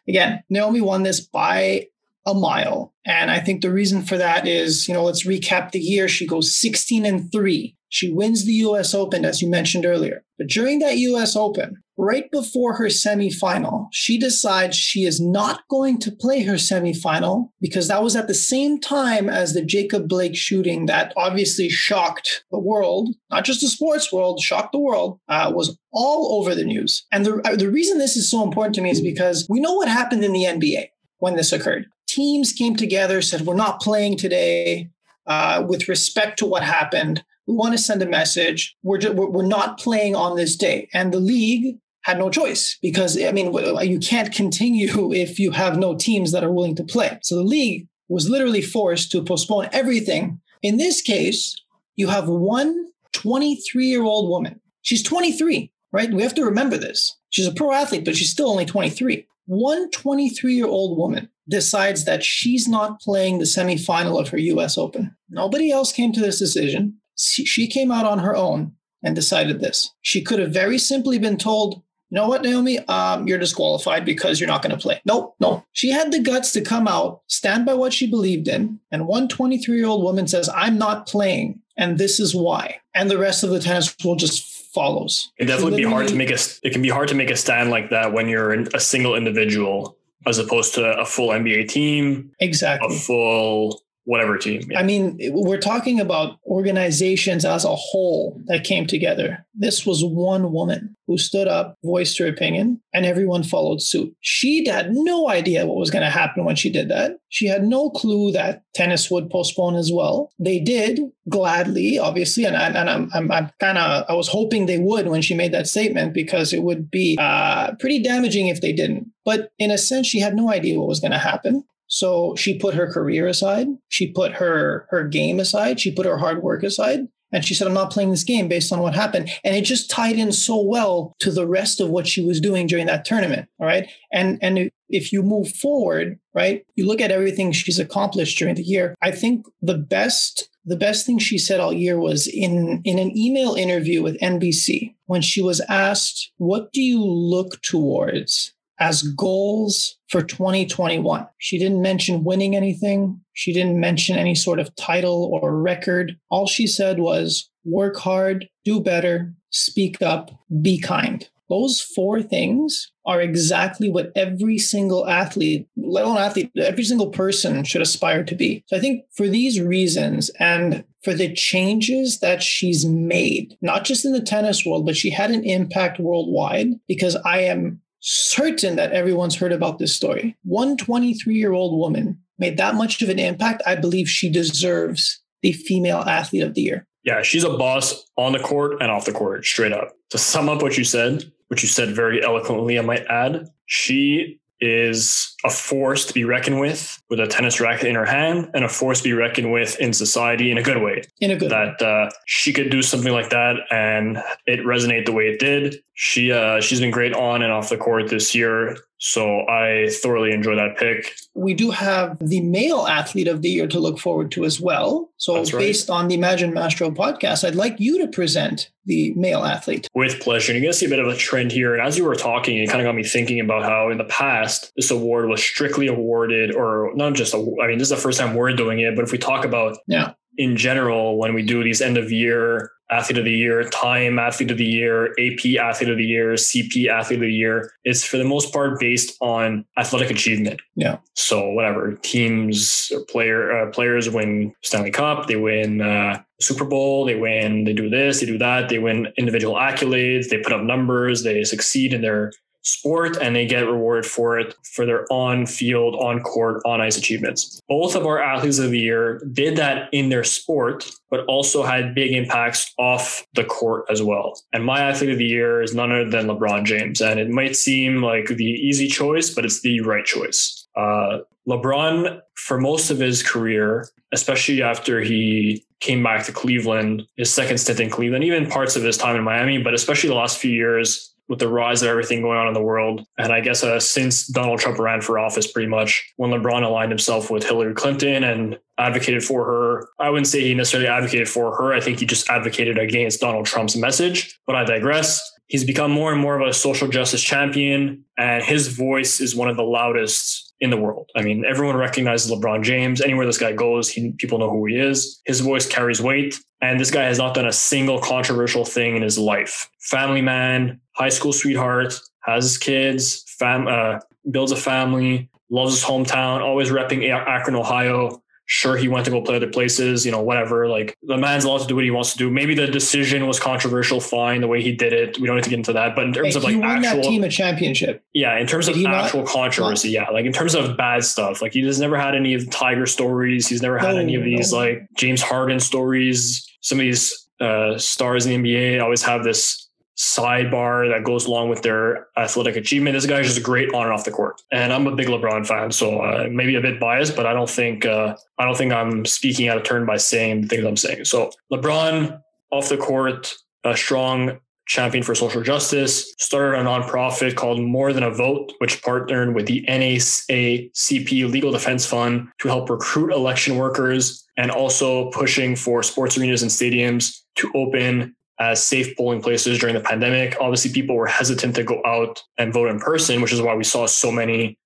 again, 0.07 0.43
Naomi 0.51 0.79
won 0.79 1.01
this 1.01 1.19
by 1.19 1.87
a 2.27 2.35
mile. 2.35 2.93
And 3.05 3.31
I 3.31 3.39
think 3.39 3.61
the 3.61 3.71
reason 3.71 4.03
for 4.03 4.17
that 4.17 4.47
is, 4.47 4.87
you 4.87 4.93
know, 4.93 5.03
let's 5.03 5.25
recap 5.25 5.71
the 5.71 5.79
year. 5.79 6.07
She 6.07 6.27
goes 6.27 6.55
16 6.55 7.05
and 7.07 7.31
three. 7.31 7.75
She 7.89 8.11
wins 8.11 8.45
the 8.45 8.53
US 8.67 8.93
Open, 8.93 9.25
as 9.25 9.41
you 9.41 9.49
mentioned 9.49 9.85
earlier. 9.85 10.23
But 10.37 10.47
during 10.47 10.77
that 10.79 10.97
US 10.97 11.35
Open, 11.35 11.81
right 11.99 12.31
before 12.31 12.75
her 12.75 12.85
semifinal, 12.85 13.87
she 13.91 14.17
decides 14.17 14.75
she 14.77 15.03
is 15.03 15.19
not 15.19 15.67
going 15.69 15.99
to 15.99 16.11
play 16.11 16.43
her 16.43 16.53
semifinal 16.53 17.49
because 17.59 17.89
that 17.89 18.01
was 18.01 18.15
at 18.15 18.27
the 18.27 18.33
same 18.33 18.79
time 18.79 19.29
as 19.29 19.53
the 19.53 19.61
Jacob 19.61 20.07
Blake 20.07 20.35
shooting 20.35 20.85
that 20.85 21.11
obviously 21.17 21.67
shocked 21.67 22.45
the 22.51 22.59
world, 22.59 23.09
not 23.29 23.43
just 23.43 23.59
the 23.59 23.67
sports 23.67 24.13
world, 24.13 24.39
shocked 24.39 24.71
the 24.71 24.79
world, 24.79 25.19
uh, 25.27 25.51
was 25.53 25.77
all 25.91 26.39
over 26.39 26.55
the 26.55 26.63
news. 26.63 27.05
And 27.11 27.25
the, 27.25 27.41
uh, 27.43 27.57
the 27.57 27.69
reason 27.69 27.97
this 27.97 28.15
is 28.15 28.31
so 28.31 28.43
important 28.43 28.75
to 28.75 28.81
me 28.81 28.91
is 28.91 29.01
because 29.01 29.45
we 29.49 29.59
know 29.59 29.73
what 29.73 29.89
happened 29.89 30.23
in 30.23 30.31
the 30.31 30.45
NBA 30.45 30.87
when 31.17 31.35
this 31.35 31.51
occurred. 31.51 31.87
Teams 32.07 32.53
came 32.53 32.77
together, 32.77 33.21
said, 33.21 33.41
We're 33.41 33.55
not 33.55 33.81
playing 33.81 34.17
today 34.17 34.89
uh, 35.27 35.65
with 35.67 35.89
respect 35.89 36.39
to 36.39 36.45
what 36.45 36.63
happened. 36.63 37.25
We 37.45 37.55
want 37.55 37.73
to 37.73 37.77
send 37.77 38.01
a 38.01 38.07
message. 38.07 38.77
We're, 38.83 38.99
ju- 38.99 39.11
we're 39.11 39.29
we're 39.29 39.45
not 39.45 39.79
playing 39.79 40.15
on 40.15 40.37
this 40.37 40.55
day. 40.55 40.87
And 40.93 41.11
the 41.11 41.19
league 41.19 41.77
had 42.09 42.19
no 42.19 42.29
choice 42.29 42.77
because, 42.81 43.21
I 43.21 43.31
mean, 43.31 43.53
you 43.83 43.99
can't 43.99 44.33
continue 44.33 45.11
if 45.13 45.39
you 45.39 45.51
have 45.51 45.77
no 45.77 45.95
teams 45.95 46.31
that 46.31 46.43
are 46.43 46.51
willing 46.51 46.75
to 46.75 46.83
play. 46.83 47.19
So 47.21 47.35
the 47.35 47.43
league 47.43 47.87
was 48.07 48.29
literally 48.29 48.61
forced 48.61 49.11
to 49.11 49.23
postpone 49.23 49.69
everything. 49.71 50.41
In 50.61 50.77
this 50.77 51.01
case, 51.01 51.55
you 51.95 52.07
have 52.07 52.27
one 52.27 52.87
23 53.13 53.85
year 53.85 54.03
old 54.03 54.29
woman. 54.29 54.59
She's 54.81 55.03
23, 55.03 55.71
right? 55.91 56.11
We 56.11 56.23
have 56.23 56.35
to 56.35 56.45
remember 56.45 56.77
this. 56.77 57.15
She's 57.29 57.47
a 57.47 57.53
pro 57.53 57.73
athlete, 57.73 58.05
but 58.05 58.15
she's 58.15 58.31
still 58.31 58.49
only 58.49 58.65
23. 58.65 59.27
One 59.45 59.89
23 59.91 60.53
year 60.53 60.67
old 60.67 60.97
woman 60.97 61.29
decides 61.47 62.05
that 62.05 62.23
she's 62.23 62.67
not 62.67 63.01
playing 63.01 63.39
the 63.39 63.45
semifinal 63.45 64.19
of 64.19 64.29
her 64.29 64.37
US 64.37 64.77
Open. 64.77 65.15
Nobody 65.29 65.71
else 65.71 65.91
came 65.91 66.13
to 66.13 66.21
this 66.21 66.39
decision. 66.39 66.95
She 67.17 67.67
came 67.67 67.91
out 67.91 68.05
on 68.05 68.19
her 68.19 68.35
own 68.35 68.73
and 69.03 69.15
decided 69.15 69.59
this. 69.59 69.91
She 70.01 70.21
could 70.21 70.39
have 70.39 70.53
very 70.53 70.77
simply 70.77 71.19
been 71.19 71.37
told, 71.37 71.81
you 72.09 72.15
know 72.15 72.27
what, 72.27 72.41
Naomi, 72.41 72.79
um, 72.87 73.27
you're 73.27 73.37
disqualified 73.37 74.03
because 74.03 74.39
you're 74.39 74.47
not 74.47 74.63
going 74.63 74.75
to 74.75 74.81
play. 74.81 74.99
Nope, 75.05 75.35
no. 75.39 75.63
She 75.73 75.91
had 75.91 76.11
the 76.11 76.19
guts 76.19 76.51
to 76.53 76.61
come 76.61 76.87
out, 76.87 77.21
stand 77.27 77.65
by 77.65 77.75
what 77.75 77.93
she 77.93 78.09
believed 78.09 78.47
in. 78.47 78.79
And 78.91 79.07
one 79.07 79.27
23 79.27 79.77
year 79.77 79.85
old 79.85 80.03
woman 80.03 80.27
says, 80.27 80.49
I'm 80.53 80.77
not 80.77 81.07
playing. 81.07 81.61
And 81.77 81.97
this 81.97 82.19
is 82.19 82.33
why. 82.33 82.81
And 82.95 83.11
the 83.11 83.19
rest 83.19 83.43
of 83.43 83.51
the 83.51 83.59
tennis 83.59 83.95
world 84.03 84.19
just 84.19 84.43
follows. 84.73 85.31
It 85.37 85.45
definitely 85.45 85.83
be 85.83 85.89
hard 85.89 86.07
to 86.07 86.15
make 86.15 86.31
a. 86.31 86.37
It 86.63 86.71
can 86.71 86.81
be 86.81 86.89
hard 86.89 87.07
to 87.09 87.15
make 87.15 87.29
a 87.29 87.35
stand 87.35 87.69
like 87.69 87.89
that 87.91 88.11
when 88.11 88.27
you're 88.27 88.53
a 88.53 88.79
single 88.79 89.15
individual, 89.15 89.97
as 90.25 90.39
opposed 90.39 90.75
to 90.75 90.97
a 90.99 91.05
full 91.05 91.29
NBA 91.29 91.69
team, 91.69 92.31
exactly 92.39 92.95
a 92.95 92.99
full 92.99 93.81
whatever 94.09 94.39
team. 94.39 94.63
Yeah. 94.67 94.79
I 94.79 94.83
mean, 94.83 95.19
we're 95.29 95.59
talking 95.59 95.99
about 95.99 96.39
organizations 96.47 97.45
as 97.45 97.63
a 97.63 97.75
whole 97.75 98.41
that 98.47 98.63
came 98.63 98.87
together. 98.87 99.45
This 99.53 99.85
was 99.85 100.03
one 100.03 100.51
woman 100.51 100.95
who 101.05 101.19
stood 101.19 101.47
up, 101.47 101.77
voiced 101.85 102.17
her 102.17 102.25
opinion, 102.25 102.81
and 102.91 103.05
everyone 103.05 103.43
followed 103.43 103.83
suit. 103.83 104.11
She 104.21 104.67
had 104.67 104.95
no 104.95 105.29
idea 105.29 105.67
what 105.67 105.77
was 105.77 105.91
going 105.91 106.03
to 106.03 106.09
happen 106.09 106.43
when 106.43 106.55
she 106.55 106.71
did 106.71 106.89
that. 106.89 107.19
She 107.29 107.45
had 107.45 107.63
no 107.63 107.91
clue 107.91 108.31
that 108.31 108.63
tennis 108.73 109.11
would 109.11 109.29
postpone 109.29 109.75
as 109.75 109.91
well. 109.93 110.31
They 110.39 110.59
did 110.59 111.01
gladly, 111.29 111.99
obviously, 111.99 112.45
and, 112.45 112.57
I, 112.57 112.69
and 112.69 112.89
I'm, 112.89 113.11
I'm, 113.13 113.31
I'm 113.31 113.51
kind 113.59 113.77
of 113.77 114.05
I 114.09 114.13
was 114.13 114.27
hoping 114.27 114.65
they 114.65 114.79
would 114.79 115.07
when 115.07 115.21
she 115.21 115.35
made 115.35 115.51
that 115.51 115.67
statement 115.67 116.15
because 116.15 116.51
it 116.51 116.63
would 116.63 116.89
be 116.89 117.15
uh, 117.21 117.75
pretty 117.75 118.01
damaging 118.01 118.47
if 118.47 118.61
they 118.61 118.73
didn't. 118.73 119.11
But 119.23 119.51
in 119.59 119.69
a 119.69 119.77
sense, 119.77 120.07
she 120.07 120.19
had 120.19 120.35
no 120.35 120.49
idea 120.49 120.79
what 120.79 120.87
was 120.87 120.99
going 120.99 121.11
to 121.11 121.19
happen. 121.19 121.63
So 121.89 122.35
she 122.35 122.57
put 122.57 122.75
her 122.75 122.91
career 122.91 123.27
aside, 123.27 123.67
she 123.89 124.11
put 124.11 124.33
her 124.33 124.87
her 124.89 125.07
game 125.07 125.39
aside, 125.39 125.79
she 125.79 125.91
put 125.91 126.05
her 126.05 126.17
hard 126.17 126.41
work 126.41 126.63
aside, 126.63 127.07
and 127.31 127.45
she 127.45 127.53
said, 127.53 127.67
I'm 127.67 127.73
not 127.73 127.91
playing 127.91 128.11
this 128.11 128.23
game 128.23 128.47
based 128.47 128.71
on 128.71 128.79
what 128.79 128.95
happened. 128.95 129.29
And 129.43 129.55
it 129.55 129.61
just 129.63 129.89
tied 129.89 130.17
in 130.17 130.31
so 130.31 130.61
well 130.61 131.15
to 131.19 131.31
the 131.31 131.47
rest 131.47 131.79
of 131.79 131.89
what 131.89 132.07
she 132.07 132.21
was 132.21 132.41
doing 132.41 132.67
during 132.67 132.87
that 132.87 133.05
tournament. 133.05 133.47
All 133.59 133.67
right. 133.67 133.87
And 134.11 134.39
and 134.41 134.71
if 134.89 135.11
you 135.11 135.21
move 135.21 135.49
forward, 135.49 136.19
right, 136.33 136.65
you 136.75 136.87
look 136.87 137.01
at 137.01 137.11
everything 137.11 137.51
she's 137.51 137.79
accomplished 137.79 138.37
during 138.37 138.55
the 138.55 138.63
year. 138.63 138.95
I 139.01 139.11
think 139.11 139.45
the 139.61 139.77
best 139.77 140.49
the 140.65 140.75
best 140.75 141.05
thing 141.05 141.19
she 141.19 141.37
said 141.37 141.59
all 141.59 141.73
year 141.73 141.99
was 141.99 142.27
in 142.27 142.81
in 142.83 142.97
an 142.97 143.15
email 143.17 143.53
interview 143.55 144.01
with 144.01 144.19
NBC 144.19 144.95
when 145.05 145.21
she 145.21 145.41
was 145.41 145.61
asked, 145.69 146.31
what 146.37 146.71
do 146.73 146.81
you 146.81 147.03
look 147.03 147.61
towards 147.61 148.53
as 148.79 149.03
goals 149.03 149.97
for 150.09 150.21
2021. 150.21 151.27
She 151.37 151.59
didn't 151.59 151.81
mention 151.81 152.23
winning 152.23 152.55
anything. 152.55 153.19
She 153.33 153.53
didn't 153.53 153.79
mention 153.79 154.17
any 154.17 154.35
sort 154.35 154.59
of 154.59 154.75
title 154.75 155.29
or 155.33 155.59
record. 155.59 156.17
All 156.29 156.47
she 156.47 156.67
said 156.67 156.99
was 156.99 157.49
work 157.65 157.97
hard, 157.97 158.47
do 158.65 158.79
better, 158.79 159.33
speak 159.49 160.01
up, 160.01 160.31
be 160.61 160.79
kind. 160.79 161.27
Those 161.49 161.81
four 161.81 162.21
things 162.21 162.91
are 163.07 163.21
exactly 163.21 163.89
what 163.89 164.11
every 164.15 164.59
single 164.59 165.07
athlete, 165.07 165.67
let 165.75 166.05
alone 166.05 166.19
athlete, 166.19 166.51
every 166.55 166.83
single 166.83 167.09
person 167.09 167.63
should 167.63 167.81
aspire 167.81 168.23
to 168.23 168.35
be. 168.35 168.63
So 168.67 168.77
I 168.77 168.79
think 168.79 169.05
for 169.15 169.27
these 169.27 169.59
reasons 169.59 170.29
and 170.39 170.83
for 171.03 171.15
the 171.15 171.33
changes 171.33 172.19
that 172.19 172.43
she's 172.43 172.85
made, 172.85 173.57
not 173.61 173.83
just 173.83 174.05
in 174.05 174.13
the 174.13 174.21
tennis 174.21 174.63
world, 174.63 174.85
but 174.85 174.95
she 174.95 175.09
had 175.09 175.31
an 175.31 175.43
impact 175.43 175.99
worldwide 175.99 176.67
because 176.87 177.15
I 177.25 177.39
am 177.39 177.81
certain 177.99 178.75
that 178.75 178.91
everyone's 178.91 179.35
heard 179.35 179.51
about 179.51 179.79
this 179.79 179.95
story. 179.95 180.37
One 180.43 180.77
23 180.77 181.35
year 181.35 181.51
old 181.51 181.77
woman 181.77 182.19
made 182.37 182.57
that 182.57 182.75
much 182.75 183.01
of 183.01 183.09
an 183.09 183.19
impact. 183.19 183.61
I 183.65 183.75
believe 183.75 184.09
she 184.09 184.29
deserves 184.29 185.21
the 185.41 185.53
female 185.53 185.99
athlete 185.99 186.43
of 186.43 186.53
the 186.53 186.61
year. 186.61 186.87
Yeah, 187.03 187.21
she's 187.21 187.43
a 187.43 187.57
boss 187.57 188.03
on 188.17 188.33
the 188.33 188.39
court 188.39 188.81
and 188.81 188.91
off 188.91 189.05
the 189.05 189.11
court, 189.11 189.45
straight 189.45 189.71
up. 189.71 189.93
To 190.09 190.17
sum 190.17 190.49
up 190.49 190.61
what 190.61 190.77
you 190.77 190.83
said, 190.83 191.31
which 191.47 191.63
you 191.63 191.69
said 191.69 191.95
very 191.95 192.23
eloquently, 192.23 192.77
I 192.77 192.81
might 192.81 193.05
add, 193.09 193.47
she 193.65 194.39
is 194.59 195.33
a 195.43 195.49
force 195.49 196.05
to 196.05 196.13
be 196.13 196.25
reckoned 196.25 196.59
with 196.59 197.01
with 197.09 197.19
a 197.19 197.27
tennis 197.27 197.59
racket 197.59 197.87
in 197.87 197.95
her 197.95 198.05
hand 198.05 198.49
and 198.53 198.63
a 198.63 198.69
force 198.69 198.99
to 198.99 199.03
be 199.05 199.13
reckoned 199.13 199.51
with 199.51 199.79
in 199.79 199.93
society 199.93 200.51
in 200.51 200.57
a 200.57 200.63
good 200.63 200.81
way 200.81 201.01
in 201.21 201.31
a 201.31 201.35
good 201.35 201.49
that 201.49 201.81
uh, 201.81 202.09
she 202.25 202.51
could 202.51 202.69
do 202.69 202.81
something 202.81 203.13
like 203.13 203.29
that 203.29 203.55
and 203.71 204.17
it 204.45 204.59
resonate 204.61 205.05
the 205.05 205.11
way 205.11 205.23
it 205.23 205.39
did 205.39 205.75
she 205.93 206.31
uh, 206.31 206.59
she's 206.59 206.79
been 206.79 206.91
great 206.91 207.13
on 207.13 207.41
and 207.41 207.51
off 207.51 207.69
the 207.69 207.77
court 207.77 208.09
this 208.09 208.35
year 208.35 208.75
so 208.99 209.47
I 209.47 209.87
thoroughly 209.89 210.31
enjoy 210.31 210.55
that 210.55 210.77
pick. 210.77 211.15
We 211.33 211.53
do 211.53 211.71
have 211.71 212.17
the 212.19 212.41
male 212.41 212.85
athlete 212.85 213.29
of 213.29 213.41
the 213.41 213.49
year 213.49 213.65
to 213.67 213.79
look 213.79 213.97
forward 213.97 214.29
to 214.31 214.43
as 214.43 214.59
well. 214.59 215.09
So, 215.15 215.37
right. 215.37 215.51
based 215.53 215.89
on 215.89 216.09
the 216.09 216.17
Madge 216.17 216.41
and 216.41 216.53
Mastro 216.53 216.91
podcast, 216.91 217.47
I'd 217.47 217.55
like 217.55 217.79
you 217.79 217.97
to 217.99 218.07
present 218.07 218.69
the 218.85 219.13
male 219.13 219.45
athlete. 219.45 219.87
With 219.95 220.19
pleasure. 220.19 220.51
And 220.51 220.57
You're 220.57 220.67
going 220.67 220.73
to 220.73 220.77
see 220.77 220.85
a 220.85 220.89
bit 220.89 220.99
of 220.99 221.07
a 221.07 221.15
trend 221.15 221.51
here. 221.51 221.73
And 221.73 221.85
as 221.85 221.97
you 221.97 222.03
were 222.03 222.15
talking, 222.15 222.57
it 222.57 222.67
kind 222.67 222.81
of 222.81 222.85
got 222.85 222.95
me 222.95 223.03
thinking 223.03 223.39
about 223.39 223.63
how 223.63 223.89
in 223.89 223.97
the 223.97 224.03
past, 224.03 224.71
this 224.75 224.91
award 224.91 225.28
was 225.29 225.41
strictly 225.41 225.87
awarded, 225.87 226.53
or 226.53 226.91
not 226.95 227.13
just, 227.13 227.33
a, 227.33 227.37
I 227.61 227.67
mean, 227.67 227.77
this 227.77 227.89
is 227.89 227.95
the 227.95 228.01
first 228.01 228.19
time 228.19 228.35
we're 228.35 228.53
doing 228.53 228.79
it, 228.79 228.95
but 228.95 229.03
if 229.03 229.11
we 229.11 229.17
talk 229.17 229.45
about 229.45 229.77
yeah. 229.87 230.13
in 230.37 230.57
general, 230.57 231.17
when 231.17 231.33
we 231.33 231.43
do 231.43 231.63
these 231.63 231.81
end 231.81 231.97
of 231.97 232.11
year 232.11 232.71
athlete 232.91 233.19
of 233.19 233.25
the 233.25 233.31
year, 233.31 233.63
time 233.69 234.17
athlete 234.17 234.51
of 234.51 234.57
the 234.57 234.65
year, 234.65 235.11
AP 235.19 235.45
athlete 235.59 235.89
of 235.89 235.97
the 235.97 236.05
year, 236.05 236.33
CP 236.33 236.87
athlete 236.87 237.19
of 237.19 237.21
the 237.21 237.31
year. 237.31 237.71
It's 237.83 238.03
for 238.03 238.17
the 238.17 238.23
most 238.23 238.51
part 238.51 238.79
based 238.79 239.15
on 239.21 239.65
athletic 239.77 240.09
achievement. 240.09 240.61
Yeah. 240.75 240.97
So 241.13 241.49
whatever 241.49 241.93
teams 242.01 242.91
or 242.93 243.03
player 243.05 243.51
uh, 243.51 243.71
players 243.71 244.09
win 244.09 244.53
Stanley 244.63 244.91
Cup, 244.91 245.27
they 245.27 245.35
win 245.35 245.81
uh, 245.81 246.21
Super 246.41 246.65
Bowl, 246.65 247.05
they 247.05 247.15
win, 247.15 247.63
they 247.65 247.73
do 247.73 247.89
this, 247.89 248.21
they 248.21 248.25
do 248.25 248.37
that, 248.39 248.69
they 248.69 248.79
win 248.79 249.07
individual 249.17 249.55
accolades, 249.55 250.29
they 250.29 250.39
put 250.39 250.53
up 250.53 250.63
numbers, 250.63 251.23
they 251.23 251.43
succeed 251.43 251.93
in 251.93 252.01
their 252.01 252.31
sport 252.61 253.17
and 253.21 253.35
they 253.35 253.45
get 253.45 253.61
rewarded 253.61 254.09
for 254.09 254.39
it 254.39 254.55
for 254.63 254.85
their 254.85 255.05
on 255.11 255.45
field, 255.45 255.95
on 255.95 256.21
court, 256.21 256.61
on 256.65 256.81
ice 256.81 256.97
achievements. 256.97 257.61
Both 257.67 257.95
of 257.95 258.05
our 258.05 258.19
athletes 258.19 258.59
of 258.59 258.71
the 258.71 258.79
year 258.79 259.21
did 259.31 259.57
that 259.57 259.89
in 259.91 260.09
their 260.09 260.23
sport, 260.23 260.89
but 261.09 261.25
also 261.25 261.63
had 261.63 261.95
big 261.95 262.11
impacts 262.13 262.73
off 262.77 263.25
the 263.33 263.43
court 263.43 263.85
as 263.89 264.01
well. 264.01 264.39
And 264.53 264.65
my 264.65 264.81
athlete 264.81 265.11
of 265.11 265.17
the 265.17 265.25
year 265.25 265.61
is 265.61 265.73
none 265.73 265.91
other 265.91 266.09
than 266.09 266.27
LeBron 266.27 266.65
James. 266.65 267.01
And 267.01 267.19
it 267.19 267.29
might 267.29 267.55
seem 267.55 268.01
like 268.01 268.27
the 268.27 268.43
easy 268.43 268.87
choice, 268.87 269.29
but 269.33 269.45
it's 269.45 269.61
the 269.61 269.81
right 269.81 270.05
choice. 270.05 270.67
Uh, 270.75 271.19
LeBron, 271.47 272.21
for 272.35 272.59
most 272.59 272.91
of 272.91 272.99
his 272.99 273.23
career, 273.23 273.87
especially 274.11 274.61
after 274.61 275.01
he 275.01 275.65
came 275.79 276.03
back 276.03 276.25
to 276.25 276.31
Cleveland, 276.31 277.03
his 277.15 277.33
second 277.33 277.57
stint 277.57 277.79
in 277.79 277.89
Cleveland, 277.89 278.23
even 278.23 278.47
parts 278.47 278.75
of 278.75 278.83
his 278.83 278.97
time 278.97 279.15
in 279.15 279.23
Miami, 279.23 279.57
but 279.61 279.73
especially 279.73 280.09
the 280.09 280.15
last 280.15 280.37
few 280.37 280.51
years, 280.51 281.13
with 281.29 281.39
the 281.39 281.47
rise 281.47 281.81
of 281.83 281.87
everything 281.87 282.21
going 282.21 282.37
on 282.37 282.47
in 282.47 282.53
the 282.53 282.61
world. 282.61 283.05
And 283.17 283.31
I 283.31 283.39
guess 283.39 283.63
uh, 283.63 283.79
since 283.79 284.27
Donald 284.27 284.59
Trump 284.59 284.79
ran 284.79 284.99
for 284.99 285.19
office, 285.19 285.49
pretty 285.49 285.69
much 285.69 286.11
when 286.17 286.31
LeBron 286.31 286.63
aligned 286.63 286.91
himself 286.91 287.29
with 287.29 287.43
Hillary 287.43 287.75
Clinton 287.75 288.23
and 288.23 288.59
advocated 288.79 289.23
for 289.23 289.45
her, 289.45 289.87
I 289.99 290.09
wouldn't 290.09 290.27
say 290.27 290.41
he 290.41 290.55
necessarily 290.55 290.89
advocated 290.89 291.29
for 291.29 291.55
her. 291.55 291.71
I 291.73 291.79
think 291.79 291.99
he 291.99 292.05
just 292.07 292.29
advocated 292.29 292.79
against 292.79 293.21
Donald 293.21 293.45
Trump's 293.45 293.75
message. 293.75 294.37
But 294.47 294.55
I 294.55 294.65
digress. 294.65 295.21
He's 295.45 295.63
become 295.63 295.91
more 295.91 296.11
and 296.11 296.21
more 296.21 296.39
of 296.39 296.47
a 296.47 296.53
social 296.53 296.87
justice 296.87 297.23
champion, 297.23 298.05
and 298.17 298.43
his 298.43 298.67
voice 298.67 299.19
is 299.19 299.35
one 299.35 299.49
of 299.49 299.57
the 299.57 299.63
loudest 299.63 300.48
in 300.61 300.69
the 300.69 300.77
world. 300.77 301.09
I 301.15 301.21
mean, 301.21 301.45
everyone 301.45 301.77
recognizes 301.77 302.31
LeBron 302.31 302.63
James. 302.63 303.01
Anywhere 303.01 303.25
this 303.25 303.37
guy 303.37 303.53
goes, 303.53 303.89
he, 303.89 304.11
people 304.17 304.39
know 304.39 304.49
who 304.49 304.65
he 304.65 304.75
is. 304.75 305.21
His 305.25 305.39
voice 305.39 305.65
carries 305.65 306.01
weight. 306.01 306.39
And 306.61 306.79
this 306.79 306.91
guy 306.91 307.03
has 307.03 307.17
not 307.17 307.33
done 307.33 307.47
a 307.47 307.53
single 307.53 307.99
controversial 307.99 308.65
thing 308.65 308.95
in 308.95 309.01
his 309.01 309.17
life. 309.17 309.69
Family 309.79 310.21
man, 310.21 310.81
high 310.91 311.09
school 311.09 311.31
sweetheart, 311.31 311.99
has 312.23 312.57
kids, 312.57 313.23
fam, 313.39 313.67
uh, 313.67 313.99
builds 314.29 314.51
a 314.51 314.57
family, 314.57 315.29
loves 315.49 315.75
his 315.75 315.83
hometown, 315.83 316.41
always 316.41 316.69
repping 316.69 317.09
Akron, 317.09 317.55
Ohio. 317.55 318.21
Sure, 318.51 318.75
he 318.75 318.87
went 318.87 319.05
to 319.05 319.11
go 319.11 319.21
play 319.21 319.35
other 319.35 319.47
places, 319.47 320.07
you 320.07 320.11
know, 320.11 320.23
whatever. 320.23 320.67
Like 320.67 320.97
the 321.03 321.17
man's 321.17 321.43
allowed 321.43 321.59
to 321.59 321.67
do 321.67 321.75
what 321.75 321.83
he 321.83 321.91
wants 321.91 322.13
to 322.13 322.17
do. 322.17 322.31
Maybe 322.31 322.55
the 322.55 322.65
decision 322.65 323.27
was 323.27 323.39
controversial, 323.39 323.99
fine, 324.01 324.41
the 324.41 324.47
way 324.47 324.63
he 324.63 324.71
did 324.71 324.91
it. 324.91 325.19
We 325.19 325.27
don't 325.27 325.35
need 325.35 325.43
to 325.43 325.51
get 325.51 325.59
into 325.59 325.73
that. 325.73 325.95
But 325.95 326.05
in 326.05 326.13
terms 326.13 326.33
hey, 326.33 326.37
of 326.39 326.43
like 326.43 326.55
won 326.55 326.83
actual 326.83 327.03
that 327.03 327.07
team 327.07 327.23
a 327.23 327.29
championship. 327.29 328.03
Yeah, 328.11 328.39
in 328.39 328.47
terms 328.47 328.65
Did 328.65 328.71
of 328.71 328.77
he 328.77 328.83
not? 328.85 329.05
actual 329.05 329.21
controversy, 329.23 329.91
yeah. 329.91 330.09
Like 330.09 330.25
in 330.25 330.33
terms 330.33 330.55
of 330.55 330.75
bad 330.75 331.03
stuff, 331.03 331.43
like 331.43 331.53
he 331.53 331.63
has 331.63 331.79
never 331.79 331.95
had 331.95 332.15
any 332.15 332.33
of 332.33 332.49
Tiger 332.49 332.87
stories. 332.87 333.47
He's 333.47 333.61
never 333.61 333.77
had 333.77 333.93
No, 333.93 334.01
any 334.01 334.15
of 334.15 334.23
these 334.23 334.51
no. 334.51 334.57
like 334.57 334.87
James 334.97 335.21
Harden 335.21 335.59
stories. 335.59 336.49
Some 336.61 336.79
of 336.79 336.85
these 336.85 337.27
uh, 337.39 337.77
stars 337.77 338.25
in 338.25 338.41
the 338.41 338.51
NBA 338.51 338.81
always 338.81 339.03
have 339.03 339.23
this 339.23 339.68
sidebar 339.99 340.89
that 340.89 341.03
goes 341.03 341.25
along 341.25 341.49
with 341.49 341.61
their 341.61 342.07
athletic 342.15 342.55
achievement. 342.55 342.93
This 342.93 343.05
guy's 343.05 343.27
just 343.27 343.43
great 343.43 343.73
on 343.73 343.83
and 343.83 343.91
off 343.91 344.05
the 344.05 344.11
court, 344.11 344.41
and 344.49 344.71
I'm 344.71 344.87
a 344.87 344.95
big 344.95 345.07
LeBron 345.07 345.45
fan, 345.45 345.71
so 345.73 345.99
uh, 345.99 346.29
maybe 346.31 346.55
a 346.55 346.61
bit 346.61 346.79
biased, 346.79 347.17
but 347.17 347.25
I 347.25 347.33
don't 347.33 347.49
think 347.49 347.85
uh, 347.85 348.15
I 348.37 348.45
don't 348.45 348.57
think 348.57 348.71
I'm 348.71 349.05
speaking 349.05 349.49
out 349.49 349.57
of 349.57 349.63
turn 349.63 349.85
by 349.85 349.97
saying 349.97 350.41
the 350.41 350.47
things 350.47 350.63
I'm 350.63 350.77
saying. 350.77 351.05
So 351.05 351.31
LeBron 351.51 352.21
off 352.49 352.69
the 352.69 352.77
court, 352.77 353.35
a 353.65 353.75
strong 353.75 354.39
champion 354.67 355.03
for 355.03 355.15
social 355.15 355.41
justice, 355.41 356.13
started 356.17 356.57
a 356.57 356.63
nonprofit 356.63 357.35
called 357.35 357.59
More 357.59 357.91
Than 357.91 358.03
a 358.03 358.11
Vote, 358.11 358.53
which 358.59 358.81
partnered 358.81 359.35
with 359.35 359.47
the 359.47 359.65
NAACP 359.67 361.29
Legal 361.29 361.51
Defense 361.51 361.85
Fund 361.85 362.29
to 362.39 362.47
help 362.47 362.69
recruit 362.69 363.11
election 363.11 363.57
workers 363.57 364.25
and 364.37 364.49
also 364.49 365.09
pushing 365.09 365.57
for 365.57 365.83
sports 365.83 366.17
arenas 366.17 366.41
and 366.41 366.51
stadiums 366.51 367.19
to 367.35 367.51
open 367.53 368.15
as 368.39 368.63
safe 368.63 368.95
polling 368.95 369.21
places 369.21 369.59
during 369.59 369.75
the 369.75 369.81
pandemic. 369.81 370.37
Obviously, 370.39 370.71
people 370.71 370.95
were 370.95 371.07
hesitant 371.07 371.55
to 371.55 371.63
go 371.63 371.81
out 371.85 372.23
and 372.37 372.53
vote 372.53 372.69
in 372.69 372.79
person, 372.79 373.21
which 373.21 373.33
is 373.33 373.41
why 373.41 373.53
we 373.53 373.63
saw 373.63 373.85
so 373.85 374.11
many 374.11 374.57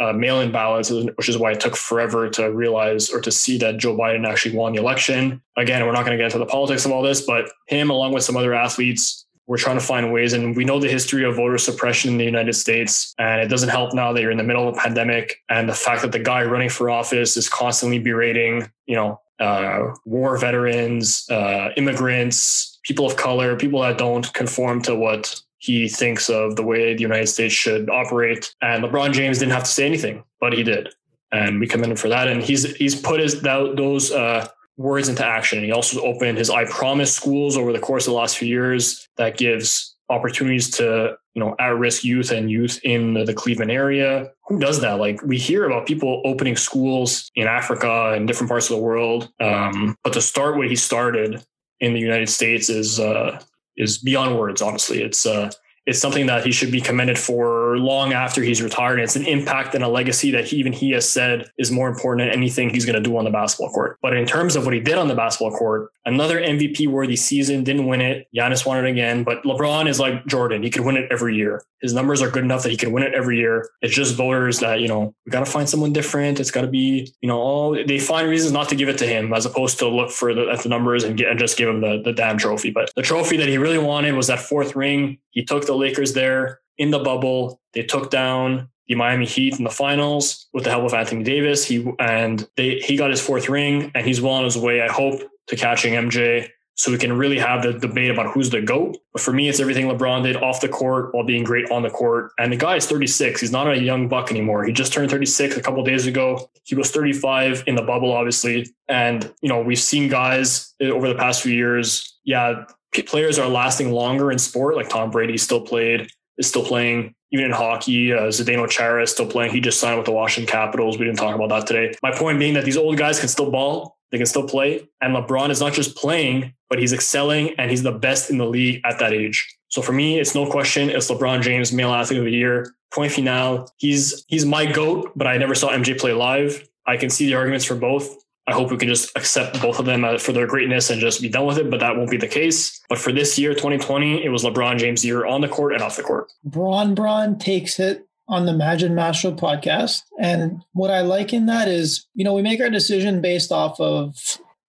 uh, 0.00 0.12
mail-in 0.12 0.50
ballots, 0.50 0.90
which 0.90 1.28
is 1.28 1.38
why 1.38 1.52
it 1.52 1.60
took 1.60 1.76
forever 1.76 2.28
to 2.30 2.50
realize 2.50 3.10
or 3.10 3.20
to 3.20 3.30
see 3.30 3.58
that 3.58 3.76
Joe 3.76 3.96
Biden 3.96 4.26
actually 4.26 4.56
won 4.56 4.72
the 4.72 4.80
election. 4.80 5.42
Again, 5.56 5.84
we're 5.84 5.92
not 5.92 6.06
going 6.06 6.12
to 6.12 6.16
get 6.16 6.24
into 6.24 6.38
the 6.38 6.46
politics 6.46 6.84
of 6.86 6.90
all 6.90 7.02
this, 7.02 7.20
but 7.20 7.50
him, 7.66 7.90
along 7.90 8.12
with 8.12 8.24
some 8.24 8.36
other 8.36 8.54
athletes, 8.54 9.26
we're 9.46 9.58
trying 9.58 9.78
to 9.78 9.84
find 9.84 10.12
ways. 10.12 10.32
And 10.32 10.56
we 10.56 10.64
know 10.64 10.78
the 10.78 10.88
history 10.88 11.24
of 11.24 11.36
voter 11.36 11.58
suppression 11.58 12.12
in 12.12 12.18
the 12.18 12.24
United 12.24 12.54
States. 12.54 13.14
And 13.18 13.40
it 13.40 13.48
doesn't 13.48 13.68
help 13.68 13.92
now 13.92 14.12
that 14.12 14.22
you're 14.22 14.30
in 14.30 14.38
the 14.38 14.44
middle 14.44 14.68
of 14.68 14.76
a 14.76 14.78
pandemic. 14.78 15.36
And 15.48 15.68
the 15.68 15.74
fact 15.74 16.02
that 16.02 16.12
the 16.12 16.20
guy 16.20 16.44
running 16.44 16.68
for 16.68 16.88
office 16.88 17.36
is 17.36 17.48
constantly 17.48 17.98
berating, 17.98 18.70
you 18.86 18.94
know, 18.94 19.20
uh, 19.40 19.94
war 20.04 20.36
veterans, 20.36 21.28
uh, 21.30 21.70
immigrants, 21.76 22.78
people 22.82 23.06
of 23.06 23.16
color, 23.16 23.56
people 23.56 23.80
that 23.80 23.98
don't 23.98 24.32
conform 24.34 24.82
to 24.82 24.94
what 24.94 25.40
he 25.58 25.88
thinks 25.88 26.30
of 26.30 26.56
the 26.56 26.62
way 26.62 26.94
the 26.94 27.02
United 27.02 27.26
States 27.26 27.54
should 27.54 27.90
operate. 27.90 28.54
And 28.62 28.82
LeBron 28.82 29.12
James 29.12 29.38
didn't 29.38 29.52
have 29.52 29.64
to 29.64 29.70
say 29.70 29.86
anything, 29.86 30.24
but 30.40 30.52
he 30.52 30.62
did. 30.62 30.88
And 31.32 31.60
we 31.60 31.66
commend 31.66 31.92
him 31.92 31.96
for 31.96 32.08
that. 32.08 32.28
And 32.28 32.42
he's 32.42 32.74
he's 32.76 32.94
put 32.94 33.20
his 33.20 33.40
those 33.40 34.10
uh, 34.10 34.48
words 34.76 35.08
into 35.08 35.24
action. 35.24 35.62
He 35.62 35.70
also 35.70 36.00
opened 36.02 36.38
his 36.38 36.50
I 36.50 36.64
Promise 36.64 37.14
schools 37.14 37.56
over 37.56 37.72
the 37.72 37.78
course 37.78 38.06
of 38.06 38.12
the 38.12 38.18
last 38.18 38.38
few 38.38 38.48
years 38.48 39.06
that 39.16 39.36
gives 39.36 39.89
opportunities 40.10 40.70
to 40.72 41.16
you 41.34 41.40
know 41.40 41.54
at-risk 41.58 42.04
youth 42.04 42.30
and 42.30 42.50
youth 42.50 42.80
in 42.82 43.14
the 43.14 43.34
Cleveland 43.34 43.70
area. 43.70 44.30
Who 44.46 44.58
does 44.58 44.80
that? 44.80 44.98
Like 44.98 45.22
we 45.22 45.38
hear 45.38 45.64
about 45.64 45.86
people 45.86 46.22
opening 46.24 46.56
schools 46.56 47.30
in 47.34 47.46
Africa 47.46 48.12
and 48.14 48.26
different 48.26 48.50
parts 48.50 48.68
of 48.68 48.76
the 48.76 48.82
world, 48.82 49.32
um, 49.40 49.96
but 50.04 50.12
to 50.12 50.20
start 50.20 50.56
what 50.56 50.68
he 50.68 50.76
started 50.76 51.42
in 51.80 51.94
the 51.94 52.00
United 52.00 52.28
States 52.28 52.68
is 52.68 53.00
uh, 53.00 53.40
is 53.76 53.98
beyond 53.98 54.38
words. 54.38 54.60
Honestly, 54.60 55.02
it's 55.02 55.24
uh, 55.24 55.50
it's 55.90 55.98
something 55.98 56.26
that 56.26 56.46
he 56.46 56.52
should 56.52 56.70
be 56.70 56.80
commended 56.80 57.18
for 57.18 57.76
long 57.76 58.12
after 58.12 58.42
he's 58.42 58.62
retired. 58.62 59.00
It's 59.00 59.16
an 59.16 59.26
impact 59.26 59.74
and 59.74 59.82
a 59.82 59.88
legacy 59.88 60.30
that 60.30 60.44
he, 60.46 60.56
even 60.58 60.72
he 60.72 60.92
has 60.92 61.08
said 61.08 61.50
is 61.58 61.72
more 61.72 61.88
important 61.88 62.28
than 62.28 62.38
anything 62.38 62.70
he's 62.70 62.86
going 62.86 62.94
to 62.94 63.02
do 63.02 63.16
on 63.16 63.24
the 63.24 63.30
basketball 63.30 63.72
court. 63.72 63.98
But 64.00 64.16
in 64.16 64.24
terms 64.24 64.54
of 64.54 64.64
what 64.64 64.72
he 64.72 64.78
did 64.78 64.98
on 64.98 65.08
the 65.08 65.16
basketball 65.16 65.50
court, 65.50 65.90
another 66.06 66.40
MVP 66.40 66.86
worthy 66.86 67.16
season, 67.16 67.64
didn't 67.64 67.86
win 67.86 68.00
it. 68.00 68.28
Giannis 68.32 68.64
won 68.64 68.84
it 68.84 68.88
again, 68.88 69.24
but 69.24 69.42
LeBron 69.42 69.88
is 69.88 69.98
like 69.98 70.24
Jordan. 70.26 70.62
He 70.62 70.70
could 70.70 70.84
win 70.84 70.96
it 70.96 71.10
every 71.10 71.34
year. 71.34 71.60
His 71.82 71.92
numbers 71.92 72.22
are 72.22 72.30
good 72.30 72.44
enough 72.44 72.62
that 72.62 72.70
he 72.70 72.76
can 72.76 72.92
win 72.92 73.02
it 73.02 73.14
every 73.14 73.38
year. 73.38 73.68
It's 73.82 73.94
just 73.94 74.14
voters 74.14 74.60
that, 74.60 74.80
you 74.80 74.86
know, 74.86 75.12
we 75.26 75.30
got 75.30 75.44
to 75.44 75.50
find 75.50 75.68
someone 75.68 75.92
different. 75.92 76.38
It's 76.38 76.50
got 76.50 76.60
to 76.60 76.66
be, 76.68 77.12
you 77.20 77.26
know, 77.26 77.38
all 77.38 77.72
they 77.72 77.98
find 77.98 78.28
reasons 78.28 78.52
not 78.52 78.68
to 78.68 78.76
give 78.76 78.88
it 78.88 78.98
to 78.98 79.06
him 79.06 79.32
as 79.32 79.44
opposed 79.44 79.80
to 79.80 79.88
look 79.88 80.10
for 80.10 80.34
the, 80.34 80.48
at 80.50 80.60
the 80.60 80.68
numbers 80.68 81.02
and 81.02 81.16
get 81.16 81.30
and 81.30 81.38
just 81.38 81.56
give 81.56 81.68
him 81.68 81.80
the, 81.80 82.00
the 82.04 82.12
damn 82.12 82.38
trophy. 82.38 82.70
But 82.70 82.92
the 82.94 83.02
trophy 83.02 83.38
that 83.38 83.48
he 83.48 83.58
really 83.58 83.78
wanted 83.78 84.14
was 84.14 84.28
that 84.28 84.38
fourth 84.38 84.76
ring. 84.76 85.18
He 85.30 85.44
took 85.44 85.66
the 85.66 85.74
Lakers 85.74 86.12
there 86.12 86.60
in 86.78 86.90
the 86.90 86.98
bubble. 86.98 87.60
They 87.72 87.82
took 87.82 88.10
down 88.10 88.68
the 88.88 88.96
Miami 88.96 89.26
Heat 89.26 89.58
in 89.58 89.64
the 89.64 89.70
finals 89.70 90.48
with 90.52 90.64
the 90.64 90.70
help 90.70 90.84
of 90.84 90.94
Anthony 90.94 91.22
Davis. 91.22 91.64
He 91.64 91.86
and 91.98 92.48
they 92.56 92.80
he 92.80 92.96
got 92.96 93.10
his 93.10 93.20
fourth 93.20 93.48
ring 93.48 93.92
and 93.94 94.04
he's 94.04 94.20
well 94.20 94.34
on 94.34 94.44
his 94.44 94.58
way, 94.58 94.82
I 94.82 94.88
hope, 94.88 95.20
to 95.46 95.56
catching 95.56 95.94
MJ. 95.94 96.48
So 96.74 96.90
we 96.90 96.96
can 96.96 97.12
really 97.12 97.38
have 97.38 97.62
the 97.62 97.74
debate 97.74 98.10
about 98.10 98.32
who's 98.32 98.48
the 98.48 98.62
GOAT. 98.62 98.96
But 99.12 99.20
for 99.20 99.34
me, 99.34 99.50
it's 99.50 99.60
everything 99.60 99.86
LeBron 99.86 100.22
did 100.22 100.36
off 100.36 100.62
the 100.62 100.68
court 100.68 101.14
while 101.14 101.26
being 101.26 101.44
great 101.44 101.70
on 101.70 101.82
the 101.82 101.90
court. 101.90 102.32
And 102.38 102.50
the 102.50 102.56
guy 102.56 102.76
is 102.76 102.86
36. 102.86 103.42
He's 103.42 103.52
not 103.52 103.70
a 103.70 103.78
young 103.78 104.08
buck 104.08 104.30
anymore. 104.30 104.64
He 104.64 104.72
just 104.72 104.90
turned 104.90 105.10
36 105.10 105.58
a 105.58 105.62
couple 105.62 105.84
days 105.84 106.06
ago. 106.06 106.50
He 106.64 106.74
was 106.74 106.90
35 106.90 107.64
in 107.66 107.74
the 107.74 107.82
bubble, 107.82 108.12
obviously. 108.12 108.66
And, 108.88 109.30
you 109.42 109.50
know, 109.50 109.60
we've 109.60 109.78
seen 109.78 110.08
guys 110.08 110.74
over 110.80 111.06
the 111.06 111.16
past 111.16 111.42
few 111.42 111.52
years. 111.52 112.18
Yeah, 112.24 112.64
players 113.06 113.38
are 113.38 113.48
lasting 113.48 113.92
longer 113.92 114.30
in 114.30 114.38
sport. 114.38 114.76
Like 114.76 114.88
Tom 114.88 115.10
Brady 115.10 115.36
still 115.36 115.60
played, 115.60 116.10
is 116.38 116.48
still 116.48 116.64
playing. 116.64 117.14
Even 117.32 117.46
in 117.46 117.52
hockey, 117.52 118.12
uh, 118.12 118.22
Zdeno 118.22 118.68
Chara 118.68 119.02
is 119.04 119.12
still 119.12 119.26
playing. 119.26 119.52
He 119.52 119.60
just 119.60 119.78
signed 119.78 119.98
with 119.98 120.06
the 120.06 120.12
Washington 120.12 120.50
Capitals. 120.50 120.98
We 120.98 121.04
didn't 121.04 121.18
talk 121.18 121.34
about 121.34 121.48
that 121.50 121.66
today. 121.66 121.94
My 122.02 122.10
point 122.10 122.40
being 122.40 122.54
that 122.54 122.64
these 122.64 122.76
old 122.76 122.96
guys 122.96 123.20
can 123.20 123.28
still 123.28 123.50
ball. 123.50 123.98
They 124.10 124.18
can 124.18 124.26
still 124.26 124.48
play. 124.48 124.88
And 125.00 125.14
LeBron 125.14 125.50
is 125.50 125.60
not 125.60 125.72
just 125.72 125.96
playing, 125.96 126.54
but 126.68 126.80
he's 126.80 126.92
excelling 126.92 127.54
and 127.58 127.70
he's 127.70 127.84
the 127.84 127.92
best 127.92 128.30
in 128.30 128.38
the 128.38 128.46
league 128.46 128.80
at 128.84 128.98
that 128.98 129.12
age. 129.12 129.56
So 129.68 129.82
for 129.82 129.92
me, 129.92 130.18
it's 130.18 130.34
no 130.34 130.50
question. 130.50 130.90
It's 130.90 131.08
LeBron 131.08 131.42
James, 131.42 131.72
male 131.72 131.92
athlete 131.92 132.18
of 132.18 132.24
the 132.24 132.32
year. 132.32 132.74
Point 132.92 133.12
final. 133.12 133.70
He's 133.76 134.24
he's 134.26 134.44
my 134.44 134.66
goat, 134.66 135.12
but 135.14 135.28
I 135.28 135.38
never 135.38 135.54
saw 135.54 135.68
MJ 135.70 135.96
play 135.96 136.12
live. 136.12 136.68
I 136.86 136.96
can 136.96 137.08
see 137.08 137.26
the 137.26 137.34
arguments 137.34 137.64
for 137.64 137.76
both. 137.76 138.19
I 138.46 138.52
hope 138.52 138.70
we 138.70 138.76
can 138.76 138.88
just 138.88 139.16
accept 139.16 139.60
both 139.62 139.78
of 139.78 139.86
them 139.86 140.04
uh, 140.04 140.18
for 140.18 140.32
their 140.32 140.46
greatness 140.46 140.90
and 140.90 141.00
just 141.00 141.20
be 141.20 141.28
done 141.28 141.46
with 141.46 141.58
it, 141.58 141.70
but 141.70 141.80
that 141.80 141.96
won't 141.96 142.10
be 142.10 142.16
the 142.16 142.26
case. 142.26 142.80
But 142.88 142.98
for 142.98 143.12
this 143.12 143.38
year, 143.38 143.54
2020, 143.54 144.24
it 144.24 144.28
was 144.28 144.44
LeBron 144.44 144.78
James' 144.78 145.04
year 145.04 145.24
on 145.24 145.40
the 145.40 145.48
court 145.48 145.72
and 145.72 145.82
off 145.82 145.96
the 145.96 146.02
court. 146.02 146.32
Bron 146.44 146.94
Bron 146.94 147.38
takes 147.38 147.78
it 147.78 148.06
on 148.30 148.46
the 148.46 148.52
Madge 148.52 148.84
and 148.84 148.94
Mastro 148.94 149.32
podcast. 149.32 150.02
And 150.20 150.62
what 150.72 150.90
I 150.90 151.00
like 151.00 151.32
in 151.32 151.46
that 151.46 151.68
is, 151.68 152.06
you 152.14 152.24
know, 152.24 152.32
we 152.32 152.42
make 152.42 152.60
our 152.60 152.70
decision 152.70 153.20
based 153.20 153.50
off 153.50 153.78
of 153.80 154.16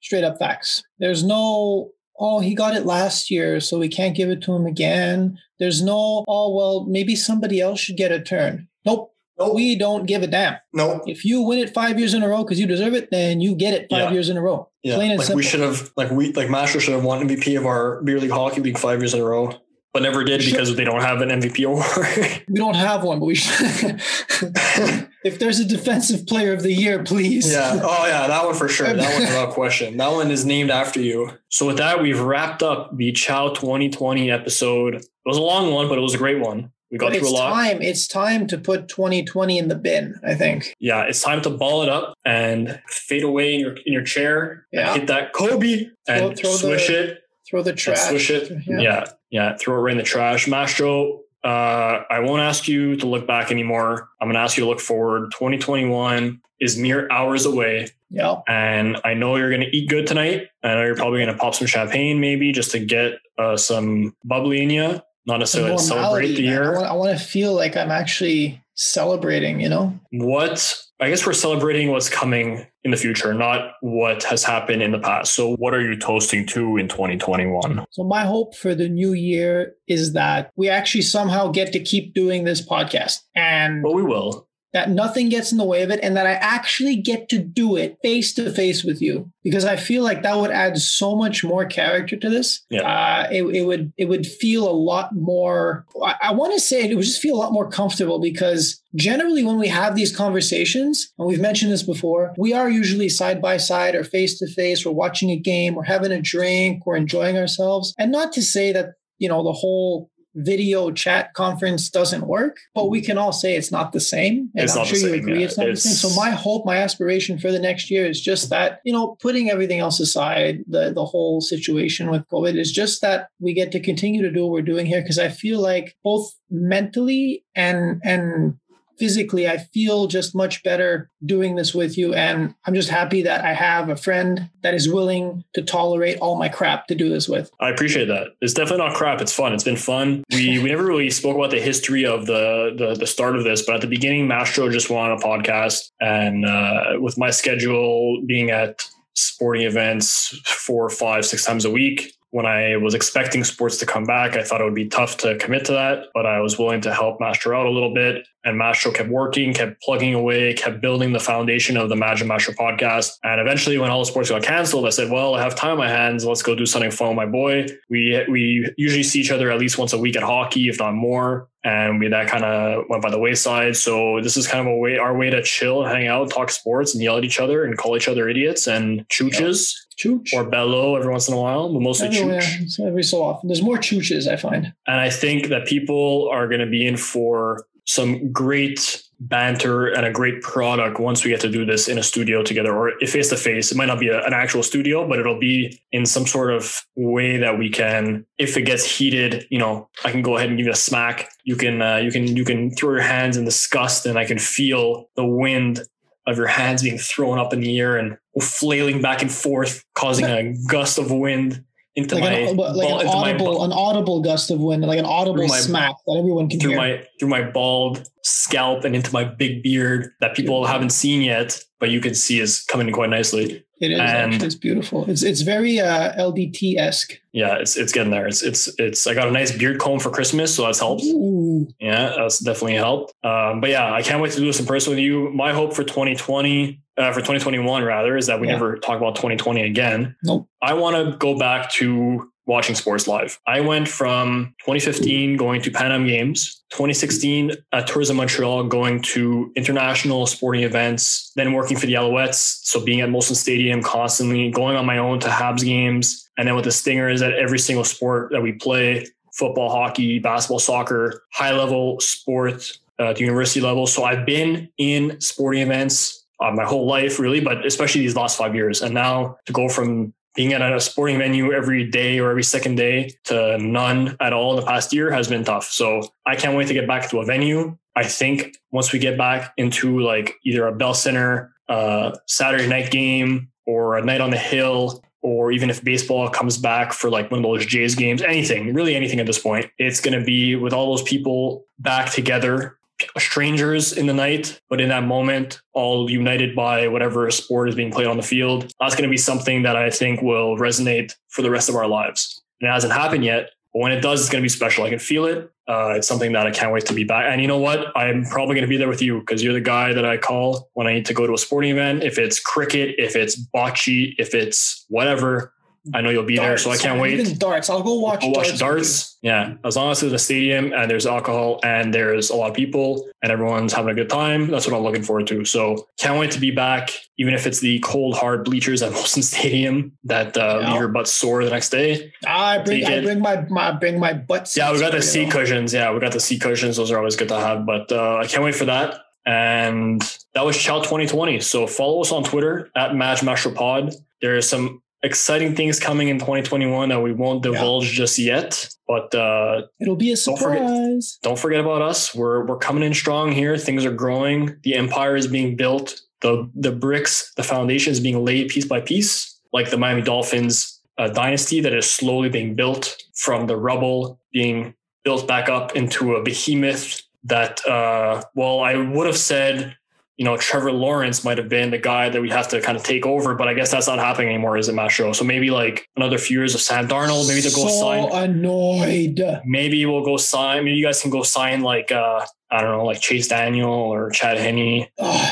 straight 0.02 0.24
up 0.24 0.40
facts. 0.40 0.84
There's 0.98 1.24
no, 1.24 1.92
oh, 2.20 2.40
he 2.40 2.56
got 2.56 2.76
it 2.76 2.88
last 2.88 3.30
year, 3.30 3.60
so 3.60 3.78
we 3.78 3.88
can't 3.88 4.16
give 4.16 4.30
it 4.30 4.42
to 4.44 4.56
him 4.56 4.66
again. 4.66 5.38
There's 5.60 5.82
no, 5.82 6.26
oh, 6.28 6.56
well, 6.56 6.86
maybe 6.88 7.16
somebody 7.16 7.62
else 7.62 7.80
should 7.80 7.98
get 7.98 8.12
a 8.12 8.20
turn. 8.20 8.68
Nope. 8.84 9.14
Nope. 9.40 9.56
We 9.56 9.76
don't 9.76 10.06
give 10.06 10.22
a 10.24 10.28
damn. 10.28 10.58
No. 10.74 11.02
If 11.06 11.26
you 11.26 11.42
win 11.42 11.60
it 11.60 11.74
five 11.74 11.98
years 11.98 12.14
in 12.14 12.24
a 12.24 12.28
row 12.28 12.44
because 12.44 12.60
you 12.60 12.68
deserve 12.68 12.94
it, 12.94 13.10
then 13.12 13.42
you 13.42 13.56
get 13.56 13.74
it 13.74 13.88
five 13.90 14.00
yeah. 14.00 14.12
years 14.12 14.30
in 14.30 14.38
a 14.38 14.42
row. 14.42 14.70
Yeah. 14.84 14.96
Plain 14.96 15.12
and 15.12 15.20
like 15.20 15.28
simple. 15.28 15.38
we 15.38 15.44
should 15.44 15.62
have, 15.62 15.92
like 15.96 16.12
we, 16.12 16.34
like 16.34 16.50
Mastro 16.50 16.80
should 16.80 16.94
have 16.94 17.04
won 17.04 17.28
MVP 17.28 17.58
of 17.58 17.66
our 17.66 18.02
beer 18.04 18.20
league 18.20 18.32
hockey 18.32 18.62
league 18.62 18.78
five 18.78 19.00
years 19.00 19.14
in 19.14 19.22
a 19.22 19.26
row, 19.26 19.54
but 19.94 20.04
never 20.04 20.24
did 20.24 20.44
because 20.44 20.76
they 20.76 20.84
don't 20.84 21.02
have 21.02 21.22
an 21.22 21.30
MVP 21.30 21.66
award. 21.66 22.44
we 22.48 22.56
don't 22.56 22.76
have 22.76 23.04
one, 23.04 23.20
but 23.20 23.26
we 23.26 23.36
should. 23.36 24.02
if 25.24 25.38
there's 25.40 25.60
a 25.60 25.66
defensive 25.66 26.26
player 26.26 26.54
of 26.54 26.64
the 26.64 26.72
year, 26.72 27.04
please. 27.04 27.52
Yeah. 27.52 27.80
Oh 27.84 28.06
yeah, 28.08 28.28
that 28.28 28.46
one 28.46 28.56
for 28.56 28.68
sure. 28.68 28.94
That 28.94 29.14
one 29.14 29.22
without 29.28 29.54
question. 29.54 29.98
That 29.98 30.12
one 30.12 30.32
is 30.32 30.46
named 30.46 30.72
after 30.72 31.02
you. 31.02 31.32
So 31.50 31.68
with 31.68 31.78
that, 31.78 32.02
we've 32.02 32.20
wrapped 32.20 32.64
up 32.64 32.96
the 32.96 33.12
Chow 33.12 33.50
2020 33.50 34.32
episode. 34.32 34.96
It 34.96 35.08
was 35.26 35.38
a 35.38 35.42
long 35.42 35.74
one, 35.74 35.88
but 35.88 35.98
it 35.98 36.02
was 36.02 36.16
a 36.16 36.18
great 36.18 36.40
one. 36.40 36.72
We 36.92 36.98
got 36.98 37.12
but 37.12 37.20
through 37.20 37.30
a 37.30 37.32
lot. 37.32 37.54
Time. 37.54 37.82
It's 37.82 38.06
time 38.06 38.48
to 38.48 38.58
put 38.58 38.90
2020 38.90 39.58
in 39.58 39.70
the 39.70 39.76
bin, 39.76 40.20
I 40.24 40.36
think. 40.36 40.76
Yeah, 40.80 41.04
it's 41.04 41.22
time 41.22 41.42
to 41.44 41.50
ball 41.50 41.84
it 41.84 41.90
up 41.90 42.18
and 42.26 42.82
fade 42.88 43.24
away 43.24 43.54
in 43.54 43.62
your 43.62 43.78
in 43.86 43.94
your 43.94 44.04
chair. 44.04 44.68
Yeah. 44.74 44.94
hit 44.94 45.08
that 45.08 45.32
Kobe 45.34 45.90
and 46.08 46.38
throw, 46.38 46.50
throw 46.50 46.52
swish 46.52 46.88
the, 46.88 47.04
it. 47.04 47.24
Throw 47.50 47.64
the 47.64 47.74
trash. 47.74 47.98
Swish 47.98 48.30
it. 48.30 48.52
Yeah. 48.68 48.80
yeah. 48.80 49.06
yeah. 49.30 49.58
Throw 49.58 49.76
it 49.76 49.80
right 49.80 49.92
in 49.94 49.98
the 49.98 50.04
trash. 50.04 50.48
Mastro, 50.48 51.22
uh, 51.46 52.04
I 52.10 52.20
won't 52.20 52.42
ask 52.42 52.68
you 52.68 52.98
to 52.98 53.08
look 53.08 53.26
back 53.26 53.52
anymore. 53.52 54.10
I'm 54.20 54.28
going 54.28 54.36
to 54.36 54.42
ask 54.42 54.58
you 54.58 54.64
to 54.66 54.70
look 54.70 54.82
forward. 54.82 55.32
2021 55.32 56.42
is 56.60 56.78
mere 56.78 57.10
hours 57.12 57.46
away. 57.46 57.88
Yeah. 58.10 58.42
And 58.48 58.98
I 59.06 59.14
know 59.14 59.38
you're 59.38 59.50
going 59.50 59.62
to 59.62 59.76
eat 59.76 59.90
good 59.90 60.08
tonight. 60.08 60.50
I 60.62 60.76
know 60.76 60.84
you're 60.84 60.96
probably 60.96 61.24
going 61.24 61.34
to 61.34 61.42
pop 61.42 61.56
some 61.56 61.68
champagne 61.68 62.20
maybe 62.20 62.52
just 62.52 62.72
to 62.72 62.80
get 62.80 63.20
uh, 63.38 63.56
some 63.56 64.16
bubbly 64.24 64.62
in 64.62 64.70
you 64.70 65.02
not 65.32 65.40
necessarily 65.40 65.78
celebrate 65.78 66.36
the 66.36 66.44
year. 66.44 66.78
I 66.78 66.94
want, 66.94 67.18
to 67.18 67.24
feel 67.24 67.54
like 67.56 67.76
I'm 67.76 67.92
actually 67.92 68.62
celebrating, 68.76 69.60
you 69.60 69.70
know? 69.70 69.98
What, 70.12 70.78
I 71.00 71.10
guess 71.10 71.26
we're 71.26 71.34
celebrating 71.34 71.90
what's 71.90 72.10
coming 72.10 72.68
in 72.84 72.92
the 72.92 72.98
future, 72.98 73.34
not 73.34 73.74
what 73.82 74.24
has 74.24 74.44
happened 74.44 74.82
in 74.82 74.92
the 74.92 75.00
past. 75.00 75.34
So, 75.34 75.56
what 75.56 75.74
are 75.74 75.82
you 75.82 75.98
toasting 75.98 76.46
to 76.48 76.78
in 76.78 76.88
2021? 76.88 77.86
So, 77.92 78.04
my 78.04 78.26
hope 78.26 78.56
for 78.56 78.76
the 78.76 78.90
new 78.90 79.14
year 79.14 79.74
is 79.88 80.14
that 80.14 80.52
we 80.56 80.70
actually 80.70 81.04
somehow 81.04 81.48
get 81.50 81.72
to 81.74 81.80
keep 81.80 82.14
doing 82.14 82.44
this 82.44 82.66
podcast. 82.66 83.20
And 83.36 83.84
well, 83.84 83.94
we 83.94 84.04
will 84.04 84.48
that 84.74 84.90
nothing 84.90 85.30
gets 85.30 85.52
in 85.52 85.58
the 85.58 85.66
way 85.66 85.82
of 85.82 85.92
it 85.92 86.00
and 86.02 86.16
that 86.16 86.26
I 86.26 86.34
actually 86.34 86.96
get 86.96 87.30
to 87.30 87.40
do 87.40 87.76
it 87.76 87.98
face 88.02 88.34
to 88.36 88.52
face 88.52 88.84
with 88.84 89.02
you 89.02 89.32
because 89.44 89.66
I 89.66 89.76
feel 89.76 90.04
like 90.04 90.24
that 90.24 90.38
would 90.38 90.52
add 90.52 90.78
so 90.78 91.16
much 91.16 91.44
more 91.44 91.66
character 91.66 92.16
to 92.18 92.30
this. 92.30 92.64
Yeah. 92.70 92.82
Uh, 92.82 93.28
it, 93.32 93.44
it 93.44 93.66
would 93.66 93.92
it 93.98 94.06
would 94.06 94.26
feel 94.26 94.70
a 94.70 94.72
lot 94.72 95.14
more. 95.14 95.86
I, 96.04 96.16
I 96.22 96.34
want 96.34 96.54
to 96.54 96.60
say 96.60 96.84
it 96.84 96.96
would 96.96 97.06
just 97.06 97.22
feel 97.22 97.36
a 97.36 97.44
lot 97.44 97.54
more 97.54 97.70
comfortable 97.70 98.20
because 98.20 98.82
generally 98.96 99.44
when 99.44 99.60
we 99.60 99.68
have 99.68 99.96
these 99.96 100.16
conversations 100.16 101.12
and 101.18 101.28
we've 101.28 101.42
mentioned 101.42 101.72
this 101.72 101.84
before, 101.84 102.34
we 102.38 102.54
are 102.54 102.70
usually 102.70 103.10
side 103.10 103.42
by 103.42 103.58
side 103.58 103.96
or 103.96 104.04
face 104.04 104.40
to 104.40 104.48
face. 104.48 104.86
We're 104.86 104.92
watching 104.92 105.32
a 105.32 105.38
game, 105.38 105.76
we're 105.76 105.84
having 105.84 106.12
a 106.12 106.22
drink, 106.22 106.86
we're 106.86 106.96
enjoying 106.96 107.38
ourselves, 107.38 107.94
and 107.98 108.12
not 108.12 108.32
to 108.34 108.42
say 108.42 108.72
that 108.72 108.94
you 109.18 109.30
know 109.30 109.44
the 109.44 109.52
whole 109.52 110.10
video 110.36 110.92
chat 110.92 111.34
conference 111.34 111.90
doesn't 111.90 112.28
work, 112.28 112.58
but 112.74 112.90
we 112.90 113.02
can 113.02 113.18
all 113.18 113.32
say 113.32 113.56
it's 113.56 113.72
not 113.72 113.92
the 113.92 114.00
same. 114.00 114.50
And 114.56 114.66
it's 114.66 114.76
I'm 114.76 114.86
sure 114.86 114.98
you 114.98 115.14
agree 115.14 115.40
yeah. 115.40 115.46
it's 115.46 115.58
not 115.58 115.70
it's... 115.70 115.84
the 115.84 115.90
same. 115.90 116.10
So 116.10 116.16
my 116.16 116.32
hope, 116.32 116.66
my 116.66 116.78
aspiration 116.78 117.38
for 117.38 117.52
the 117.52 117.60
next 117.60 117.92
year 117.92 118.06
is 118.06 118.22
just 118.22 118.50
that, 118.50 118.80
you 118.86 118.94
know, 118.94 119.18
putting 119.22 119.50
everything 119.50 119.80
else 119.80 120.00
aside, 120.00 120.60
the 120.68 120.94
the 120.94 121.06
whole 121.06 121.42
situation 121.42 122.10
with 122.10 122.28
COVID 122.30 122.58
is 122.58 122.72
just 122.72 123.02
that 123.02 123.28
we 123.40 123.54
get 123.54 123.72
to 123.74 123.80
continue 123.80 124.22
to 124.22 124.32
do 124.32 124.44
what 124.44 124.52
we're 124.52 124.62
doing 124.62 124.86
here. 124.86 125.04
Cause 125.04 125.20
I 125.20 125.30
feel 125.30 125.60
like 125.60 125.96
both 126.04 126.32
mentally 126.50 127.44
and 127.56 128.02
and 128.04 128.56
physically, 129.02 129.48
I 129.48 129.58
feel 129.58 130.06
just 130.06 130.36
much 130.36 130.62
better 130.62 131.10
doing 131.26 131.56
this 131.56 131.74
with 131.74 131.98
you. 131.98 132.14
And 132.14 132.54
I'm 132.66 132.76
just 132.76 132.90
happy 132.90 133.24
that 133.24 133.44
I 133.44 133.52
have 133.52 133.90
a 133.90 133.96
friend 133.96 134.52
that 134.62 134.76
is 134.76 134.88
willing 134.88 135.44
to 135.56 135.64
tolerate 135.64 136.20
all 136.20 136.38
my 136.38 136.50
crap 136.50 136.86
to 136.86 136.94
do 136.94 137.10
this 137.10 137.28
with. 137.28 137.50
I 137.60 137.70
appreciate 137.70 138.06
that. 138.10 138.28
It's 138.42 138.54
definitely 138.54 138.86
not 138.86 138.96
crap. 138.96 139.20
It's 139.20 139.34
fun. 139.34 139.54
It's 139.54 139.64
been 139.64 139.76
fun. 139.76 140.24
We 140.32 140.60
we 140.60 140.70
never 140.70 140.86
really 140.86 141.10
spoke 141.10 141.36
about 141.36 141.50
the 141.50 141.60
history 141.60 142.06
of 142.06 142.28
the 142.28 142.76
the, 142.78 142.94
the 142.94 143.08
start 143.08 143.36
of 143.36 143.44
this, 143.44 143.66
but 143.66 143.74
at 143.74 143.82
the 143.82 143.88
beginning, 143.88 144.28
Mastro 144.28 144.70
just 144.70 144.92
went 144.92 145.02
on 145.02 145.18
a 145.18 145.20
podcast, 145.20 145.90
and 146.00 146.46
uh, 146.46 147.00
with 147.00 147.18
my 147.18 147.32
schedule 147.32 148.22
being 148.28 148.52
at 148.52 148.84
sporting 149.16 149.64
events 149.64 150.40
four, 150.46 150.92
five, 150.92 151.26
six 151.26 151.44
times 151.44 151.66
a 151.66 151.72
week, 151.72 152.14
when 152.32 152.46
I 152.46 152.78
was 152.78 152.94
expecting 152.94 153.44
sports 153.44 153.78
to 153.78 153.86
come 153.86 154.06
back, 154.06 154.36
I 154.38 154.44
thought 154.44 154.62
it 154.62 154.64
would 154.64 154.76
be 154.76 154.88
tough 154.88 155.18
to 155.18 155.38
commit 155.38 155.66
to 155.66 155.74
that, 155.74 156.06
but 156.14 156.26
I 156.26 156.40
was 156.40 156.58
willing 156.58 156.82
to 156.82 156.94
help 156.94 157.20
Mastro 157.20 157.60
out 157.60 157.66
a 157.66 157.72
little 157.72 157.94
bit. 157.94 158.26
And 158.44 158.58
Mastro 158.58 158.92
kept 158.92 159.10
working, 159.10 159.54
kept 159.54 159.82
plugging 159.82 160.14
away, 160.14 160.54
kept 160.54 160.82
building 160.82 161.14
the 161.14 161.20
foundation 161.20 161.78
of 161.78 161.90
the 161.90 161.96
Madge 161.96 162.22
and 162.22 162.28
Mastro 162.28 162.54
podcast. 162.54 163.12
And 163.24 163.40
eventually, 163.40 163.78
when 163.78 163.90
all 163.92 164.00
the 164.00 164.06
sports 164.06 164.30
got 164.30 164.42
canceled, 164.44 164.86
I 164.88 164.90
said, 164.90 165.12
"Well, 165.12 165.36
I 165.36 165.42
have 165.44 165.56
time 165.56 165.74
on 165.74 165.78
my 165.78 165.90
hands. 165.90 166.26
Let's 166.26 166.42
go 166.42 166.56
do 166.56 166.66
something 166.66 166.92
fun 166.92 167.10
with 167.10 167.18
my 167.18 167.26
boy." 167.28 167.68
We 167.90 168.20
we 168.30 168.68
usually 168.78 169.04
see 169.04 169.20
each 169.20 169.32
other 169.32 169.52
at 169.52 169.60
least 169.60 169.78
once 169.78 169.94
a 169.94 169.98
week 170.00 170.16
at 170.16 170.24
hockey, 170.24 170.70
if 170.70 170.80
not 170.80 170.94
more. 170.94 171.48
And 171.64 172.00
we 172.00 172.08
that 172.08 172.28
kind 172.28 172.44
of 172.44 172.86
went 172.90 173.04
by 173.04 173.12
the 173.12 173.20
wayside. 173.20 173.76
So 173.78 174.20
this 174.24 174.36
is 174.36 174.48
kind 174.48 174.68
of 174.68 174.74
a 174.74 174.76
way 174.78 174.98
our 174.98 175.16
way 175.16 175.30
to 175.30 175.44
chill, 175.44 175.84
hang 175.86 176.08
out, 176.08 176.32
talk 176.32 176.50
sports, 176.50 176.96
and 176.96 177.04
yell 177.04 177.18
at 177.18 177.24
each 177.24 177.40
other 177.40 177.64
and 177.64 177.78
call 177.78 177.96
each 177.96 178.08
other 178.08 178.28
idiots 178.28 178.66
and 178.66 179.08
chooches 179.10 179.74
Chooch. 180.00 180.34
or 180.34 180.44
bellow 180.50 180.96
every 180.96 181.12
once 181.12 181.28
in 181.28 181.36
a 181.36 181.38
while, 181.40 181.72
but 181.72 181.80
mostly 181.82 182.08
Everywhere. 182.08 182.40
chooch. 182.42 182.84
Every 182.84 183.04
so 183.04 183.22
often. 183.22 183.48
There's 183.48 183.62
more 183.62 183.78
chooches, 183.78 184.28
I 184.28 184.38
find. 184.38 184.74
And 184.88 185.00
I 185.00 185.12
think 185.12 185.50
that 185.50 185.68
people 185.68 186.28
are 186.32 186.48
going 186.48 186.62
to 186.62 186.66
be 186.66 186.88
in 186.88 186.98
for 186.98 187.64
some 187.86 188.32
great 188.32 189.04
banter 189.20 189.88
and 189.88 190.06
a 190.06 190.12
great 190.12 190.42
product 190.42 191.00
once 191.00 191.24
we 191.24 191.30
get 191.30 191.40
to 191.42 191.50
do 191.50 191.64
this 191.64 191.88
in 191.88 191.98
a 191.98 192.04
studio 192.04 192.42
together 192.42 192.76
or 192.76 192.92
face 193.06 193.30
to 193.30 193.38
face. 193.38 193.72
It 193.72 193.78
might 193.78 193.86
not 193.86 194.00
be 194.00 194.10
a, 194.10 194.24
an 194.26 194.34
actual 194.34 194.64
studio, 194.64 195.08
but 195.08 195.20
it'll 195.20 195.40
be 195.40 195.80
in 195.92 196.06
some 196.06 196.26
sort 196.26 196.52
of 196.52 196.84
way 196.96 197.38
that 197.38 197.58
we 197.58 197.70
can, 197.70 198.26
if 198.38 198.58
it 198.58 198.64
gets 198.64 198.84
heated, 198.84 199.46
you 199.50 199.60
know, 199.60 199.90
I 200.04 200.12
can 200.12 200.24
go 200.24 200.38
ahead 200.38 200.50
and 200.50 200.58
give 200.58 200.66
you 200.66 200.72
a 200.72 200.76
smack. 200.76 201.32
You 201.44 201.56
can, 201.56 201.82
uh, 201.82 201.98
you 201.98 202.12
can, 202.12 202.36
you 202.36 202.44
can 202.44 202.72
throw 202.72 202.94
your 202.94 203.02
hands 203.02 203.38
in 203.38 203.46
disgust 203.46 204.06
and 204.06 204.18
I 204.18 204.26
can 204.26 204.40
feel 204.40 205.10
the 205.16 205.26
wind 205.26 205.82
of 206.28 206.38
your 206.38 206.48
hands 206.48 206.84
being 206.84 206.98
thrown 206.98 207.40
up 207.40 207.54
in 207.54 207.62
the 207.62 207.80
air 207.80 207.98
and 207.98 208.18
flailing 208.40 209.02
back 209.02 209.22
and 209.22 209.32
forth, 209.32 209.84
causing 209.94 210.26
a 210.26 210.54
gust 210.68 210.98
of 210.98 211.12
wind 211.12 211.64
into 211.96 212.16
Like, 212.16 212.24
my, 212.24 212.32
an, 212.32 212.58
like 212.58 212.88
ball- 212.88 213.00
an 213.00 213.06
into 213.06 213.18
my 213.18 213.30
audible, 213.34 213.58
bu- 213.58 213.64
an 213.66 213.72
audible 213.74 214.22
gust 214.22 214.50
of 214.52 214.60
wind, 214.60 214.84
like 214.84 215.00
an 215.00 215.06
audible 215.06 215.46
my- 215.48 215.58
smack 215.60 215.96
that 216.08 216.16
everyone 216.18 216.48
can 216.50 216.60
through 216.60 216.72
hear. 216.72 216.80
my 216.80 217.04
through 217.20 217.30
my 217.30 217.44
bald 217.44 218.08
scalp 218.24 218.84
and 218.86 218.96
into 218.96 219.12
my 219.12 219.24
big 219.24 219.62
beard 219.64 220.12
that 220.22 220.36
people 220.36 220.66
haven't 220.66 220.92
seen 220.92 221.22
yet, 221.22 221.60
but 221.80 221.90
you 221.90 222.00
can 222.00 222.14
see 222.16 222.40
is 222.40 222.62
coming 222.64 222.88
in 222.88 222.94
quite 222.94 223.10
nicely. 223.10 223.64
It 223.82 223.92
is 223.92 224.00
and- 224.00 224.34
actually. 224.34 224.46
It's 224.46 224.56
beautiful. 224.56 225.10
It's 225.10 225.24
it's 225.24 225.42
very 225.42 225.80
uh, 225.80 226.14
LDT 226.14 226.78
esque. 226.78 227.20
Yeah, 227.34 227.56
it's 227.56 227.76
it's 227.78 227.92
getting 227.92 228.12
there. 228.12 228.28
It's 228.28 228.42
it's 228.44 228.70
it's. 228.78 229.08
I 229.08 229.14
got 229.14 229.28
a 229.28 229.32
nice 229.32 229.52
beard 229.58 229.80
comb 229.80 230.00
for 230.00 230.10
Christmas, 230.10 230.54
so 230.56 230.66
that's 230.66 230.80
helped. 230.80 231.04
Ooh. 231.04 231.68
Yeah, 231.80 232.14
that's 232.18 232.40
definitely 232.40 232.76
helped. 232.76 233.14
Um, 233.24 233.62
but 233.62 233.70
yeah, 233.70 233.92
I 233.94 234.02
can't 234.02 234.22
wait 234.22 234.32
to 234.34 234.38
do 234.40 234.46
this 234.46 234.60
in 234.60 234.66
person 234.66 234.92
with 234.92 235.00
you. 235.00 235.30
My 235.32 235.54
hope 235.54 235.74
for 235.74 235.84
2020, 235.84 236.82
uh, 236.98 237.12
for 237.12 237.20
2021 237.22 237.84
rather, 237.84 238.18
is 238.18 238.28
that 238.28 238.40
we 238.40 238.48
Yeah. 238.48 238.54
never 238.54 238.78
talk 238.78 238.98
about 238.98 239.16
2020 239.16 239.62
again. 239.64 240.16
Nope. 240.24 240.48
I 240.62 240.74
want 240.74 240.96
to 240.98 241.18
go 241.18 241.38
back 241.38 241.72
to 241.74 242.31
watching 242.46 242.76
sports 242.76 243.08
live. 243.08 243.40
I 243.48 243.62
went 243.62 243.88
from 243.88 244.56
2015 244.62 245.38
going 245.38 245.62
to 245.62 245.72
Pan 245.72 245.92
Am 245.92 246.06
Games, 246.06 246.64
2016 246.72 247.52
at 247.72 247.88
Tourism 247.88 248.18
Montreal 248.18 248.66
going 248.66 249.02
to 249.04 249.52
international 249.56 250.26
sporting 250.26 250.64
events, 250.64 251.32
then 251.36 251.54
working 251.54 251.78
for 251.78 251.86
the 251.86 251.94
Alouettes, 251.94 252.62
so 252.64 252.84
being 252.84 253.02
at 253.02 253.10
Molson 253.10 253.36
Stadium 253.36 253.82
constantly, 253.82 254.50
going 254.50 254.76
on 254.76 254.86
my 254.86 254.98
own 254.98 255.20
to 255.20 255.28
Habs 255.28 255.64
games, 255.64 256.30
and 256.38 256.48
then 256.48 256.56
with 256.56 256.66
the 256.66 256.72
Stingers 256.72 257.22
at 257.22 257.34
every 257.34 257.60
single 257.60 257.84
sport 257.84 258.32
that 258.32 258.42
we 258.42 258.54
play, 258.54 259.06
football, 259.34 259.70
hockey, 259.70 260.20
basketball, 260.20 260.60
soccer, 260.60 261.24
high 261.32 261.54
level 261.54 262.00
sports 262.00 262.80
uh, 263.00 263.10
at 263.10 263.16
the 263.16 263.22
university 263.22 263.62
level. 263.62 263.88
So 263.88 264.04
I've 264.04 264.26
been 264.26 264.70
in 264.78 265.20
sporting 265.22 265.62
events 265.62 266.26
uh, 266.40 266.52
my 266.52 266.66
whole 266.66 266.88
life, 266.88 267.20
really, 267.20 267.40
but 267.40 267.66
especially 267.66 268.02
these 268.02 268.16
last 268.16 268.38
five 268.38 268.56
years. 268.56 268.82
And 268.82 268.94
now 268.94 269.38
to 269.46 269.54
go 269.54 269.70
from 269.70 270.14
being 270.36 270.54
at 270.54 270.62
a 270.62 270.80
sporting 270.80 271.18
venue 271.18 271.52
every 271.52 271.90
day 271.90 272.20
or 272.20 272.30
every 272.30 272.44
second 272.44 272.76
day 272.76 273.14
to 273.26 273.58
none 273.58 274.16
at 274.20 274.34
all 274.34 274.52
in 274.54 274.60
the 274.60 274.66
past 274.66 274.94
year 274.94 275.12
has 275.12 275.28
been 275.28 275.44
tough. 275.44 275.66
So 275.66 276.02
I 276.26 276.36
can't 276.36 276.56
wait 276.56 276.68
to 276.68 276.74
get 276.74 276.88
back 276.88 277.10
to 277.10 277.20
a 277.20 277.26
venue. 277.26 277.78
I 277.96 278.04
think 278.06 278.56
once 278.72 278.94
we 278.94 279.00
get 279.00 279.18
back 279.18 279.54
into 279.58 280.00
like 280.00 280.36
either 280.46 280.68
a 280.68 280.72
Bell 280.74 280.94
Center, 280.94 281.54
uh, 281.68 282.16
Saturday 282.28 282.68
night 282.68 282.92
game, 282.92 283.50
or 283.66 283.98
a 283.98 284.04
night 284.04 284.22
on 284.22 284.32
the 284.32 284.38
hill, 284.38 285.04
or 285.22 285.52
even 285.52 285.70
if 285.70 285.84
baseball 285.84 286.30
comes 286.30 286.58
back 286.58 286.94
for 286.94 287.10
like 287.10 287.30
one 287.30 287.40
of 287.40 287.44
those 287.44 287.66
Jays 287.66 287.96
games, 287.96 288.22
anything, 288.22 288.74
really 288.74 288.96
anything 288.96 289.20
at 289.20 289.26
this 289.26 289.40
point, 289.40 289.70
it's 289.78 290.02
going 290.02 290.18
to 290.18 290.26
be 290.26 290.56
with 290.56 290.74
all 290.74 290.90
those 290.96 291.04
people 291.04 291.66
back 291.80 292.10
together 292.12 292.78
strangers 293.18 293.94
in 293.94 294.06
the 294.08 294.14
night, 294.14 294.60
but 294.70 294.82
in 294.82 294.90
that 294.90 295.04
moment, 295.04 295.62
all 295.74 296.10
united 296.10 296.56
by 296.56 296.88
whatever 296.88 297.30
sport 297.32 297.70
is 297.70 297.76
being 297.76 297.92
played 297.92 298.08
on 298.08 298.18
the 298.18 298.24
field. 298.24 298.72
That's 298.80 298.96
going 298.96 299.08
to 299.08 299.10
be 299.10 299.18
something 299.18 299.64
that 299.64 299.76
I 299.76 299.90
think 299.90 300.22
will 300.22 300.58
resonate 300.58 301.14
for 301.30 301.42
the 301.42 301.52
rest 301.52 301.70
of 301.70 301.76
our 301.76 301.88
lives. 301.88 302.42
And 302.60 302.70
it 302.70 302.74
hasn't 302.74 302.94
happened 302.94 303.26
yet, 303.26 303.50
but 303.74 303.80
when 303.80 303.92
it 303.92 304.02
does, 304.02 304.22
it's 304.22 304.30
going 304.30 304.42
to 304.42 304.46
be 304.46 304.50
special. 304.50 304.84
I 304.84 304.90
can 304.90 305.00
feel 305.00 305.26
it. 305.26 305.52
Uh, 305.68 305.94
it's 305.96 306.08
something 306.08 306.34
that 306.34 306.46
I 306.46 306.52
can't 306.52 306.74
wait 306.74 306.86
to 306.88 306.94
be 306.94 307.06
back. 307.06 307.26
And 307.32 307.42
you 307.42 307.48
know 307.48 307.58
what? 307.58 307.96
I'm 307.96 308.26
probably 308.26 308.56
going 308.56 308.66
to 308.66 308.70
be 308.70 308.78
there 308.78 308.90
with 308.90 309.02
you 309.02 309.20
because 309.20 309.42
you're 309.42 309.54
the 309.54 309.62
guy 309.62 309.94
that 309.94 310.04
I 310.04 310.18
call 310.18 310.70
when 310.74 310.88
I 310.88 310.94
need 310.94 311.06
to 311.06 311.14
go 311.14 311.26
to 311.26 311.34
a 311.34 311.38
sporting 311.38 311.72
event. 311.72 312.04
If 312.04 312.18
it's 312.18 312.40
cricket, 312.40 312.96
if 312.98 313.16
it's 313.16 313.38
bocce, 313.56 314.14
if 314.18 314.34
it's 314.34 314.86
whatever, 314.90 315.54
I 315.94 316.02
know 316.02 316.10
you'll 316.12 316.24
be 316.24 316.38
there. 316.38 316.58
So 316.58 316.70
I 316.70 316.78
can't 316.78 317.00
wait. 317.02 317.20
Even 317.20 317.38
darts. 317.38 317.70
I'll 317.70 317.82
go 317.82 317.96
watch. 318.00 318.24
I'll 318.24 318.32
watch 318.32 318.48
darts. 318.50 318.60
darts. 318.60 319.18
Yeah, 319.24 319.56
as 319.64 319.76
long 319.76 319.92
as 319.92 320.00
there's 320.02 320.14
a 320.14 320.20
stadium 320.20 320.74
and 320.74 320.90
there's 320.90 321.06
alcohol 321.06 321.60
and 321.64 321.94
there's 321.94 322.30
a 322.30 322.36
lot 322.36 322.50
of 322.50 322.56
people 322.56 323.08
and 323.22 323.32
everyone's 323.32 323.74
having 323.74 323.92
a 323.92 323.96
good 323.96 324.10
time, 324.10 324.48
that's 324.48 324.68
what 324.68 324.76
I'm 324.76 324.84
looking 324.84 325.04
forward 325.04 325.28
to. 325.28 325.46
So 325.46 325.88
can't 326.00 326.20
wait 326.20 326.32
to 326.32 326.40
be 326.40 326.52
back, 326.52 326.92
even 327.18 327.34
if 327.34 327.46
it's 327.48 327.60
the 327.60 327.80
cold 327.80 328.16
hard 328.16 328.46
bleachers 328.46 328.82
at 328.82 328.92
Wilson 328.94 329.24
Stadium 329.24 329.92
that 330.06 330.38
uh, 330.38 330.60
Yeah. 330.62 330.72
leave 330.72 330.80
your 330.80 330.88
butt 330.90 331.08
sore 331.08 331.44
the 331.44 331.50
next 331.52 331.70
day. 331.70 332.12
I 332.28 332.60
bring. 332.60 332.86
I 332.86 333.02
bring 333.02 333.20
my, 333.20 333.46
my 333.50 333.72
bring 333.72 334.00
my 334.00 334.14
butt. 334.14 334.52
Yeah, 334.56 334.72
we 334.72 334.80
got 334.80 334.92
the 334.92 335.02
seat 335.02 335.32
cushions. 335.32 335.74
Yeah, 335.74 335.94
we 335.94 336.00
got 336.00 336.12
the 336.14 336.20
seat 336.20 336.42
cushions. 336.42 336.78
Those 336.78 336.92
are 336.92 336.98
always 336.98 337.16
good 337.16 337.28
to 337.30 337.40
have. 337.40 337.66
But 337.66 337.92
uh, 337.92 338.18
I 338.18 338.28
can't 338.28 338.44
wait 338.44 338.56
for 338.56 338.66
that. 338.66 339.02
And 339.26 340.02
that 340.34 340.46
was 340.46 340.58
Chow 340.58 340.80
2020. 340.80 341.40
So 341.42 341.68
follow 341.68 342.02
us 342.02 342.12
on 342.12 342.24
Twitter 342.24 342.70
at 342.76 342.96
Match 342.96 343.24
Pod. 343.56 343.94
There 344.22 344.36
are 344.36 344.42
some 344.42 344.82
exciting 345.04 345.56
things 345.56 345.80
coming 345.80 346.08
in 346.10 346.20
2021 346.20 346.90
that 346.90 347.02
we 347.02 347.12
won't 347.14 347.44
divulge 347.44 347.92
just 347.92 348.18
yet. 348.20 348.70
But 348.88 349.14
uh, 349.16 349.64
It'll 349.80 349.96
be 349.96 350.12
a 350.12 350.16
Don't 350.16 350.38
forget- 350.38 350.60
surprise. 350.60 351.18
don't 351.24 351.40
forget 351.40 351.60
about 351.60 351.82
us. 351.82 352.14
We're 352.14 352.46
we're 352.46 352.58
coming 352.58 352.84
in 352.84 352.94
strong 352.94 353.32
here. 353.32 353.58
Things 353.58 353.86
are 353.86 353.92
growing. 353.94 354.58
The 354.64 354.76
empire 354.76 355.16
is 355.16 355.28
being 355.28 355.56
built. 355.56 356.00
The 356.22 356.50
the 356.56 356.72
bricks, 356.72 357.32
the 357.36 357.44
foundation 357.44 357.92
is 357.92 358.00
being 358.00 358.24
laid 358.24 358.50
piece 358.50 358.66
by 358.66 358.82
piece, 358.82 359.40
like 359.54 359.70
the 359.72 359.78
Miami 359.78 360.02
Dolphins 360.04 360.80
uh, 360.98 361.08
dynasty 361.08 361.62
that 361.62 361.74
is 361.74 361.90
slowly 361.90 362.30
being 362.30 362.54
built 362.56 362.96
from 363.16 363.48
the 363.48 363.56
rubble, 363.58 364.20
being 364.32 364.76
built 365.04 365.28
back 365.28 365.50
up 365.50 365.76
into 365.76 366.16
a 366.16 366.22
behemoth. 366.24 367.02
That 367.24 367.66
uh, 367.68 368.24
well, 368.36 368.60
I 368.62 368.76
would 368.78 369.06
have 369.08 369.18
said, 369.18 369.78
you 370.18 370.26
know, 370.26 370.38
Trevor 370.38 370.72
Lawrence 370.72 371.24
might 371.24 371.38
have 371.38 371.50
been 371.50 371.72
the 371.72 371.78
guy 371.80 372.10
that 372.10 372.22
we 372.22 372.30
have 372.30 372.48
to 372.50 372.62
kind 372.62 372.78
of 372.78 372.84
take 372.84 373.06
over, 373.06 373.34
but 373.34 373.48
I 373.48 373.54
guess 373.54 373.72
that's 373.72 373.88
not 373.88 373.98
happening 373.98 374.28
anymore, 374.30 374.58
is 374.58 374.70
it, 374.70 374.76
Mastro? 374.76 375.14
So 375.14 375.24
maybe 375.26 375.50
like 375.50 375.88
another 375.96 376.18
few 376.18 376.38
years 376.40 376.54
of 376.54 376.62
Sam 376.62 376.88
Darnold, 376.88 377.28
maybe 377.28 377.42
to 377.42 377.50
go 377.50 377.68
so 377.68 377.82
sign 377.82 378.30
annoyed. 378.30 379.22
maybe 379.46 379.86
we'll 379.86 380.06
go 380.06 380.18
sign. 380.18 380.66
Maybe 380.66 380.76
you 380.78 380.86
guys 380.86 381.02
can 381.02 381.10
go 381.12 381.24
sign 381.24 381.62
like 381.62 381.92
uh, 381.92 382.26
I 382.52 382.62
don't 382.62 382.78
know, 382.78 382.86
like 382.86 383.00
Chase 383.02 383.28
Daniel 383.30 383.70
or 383.70 384.10
Chad 384.12 384.38
Henne, 384.38 384.88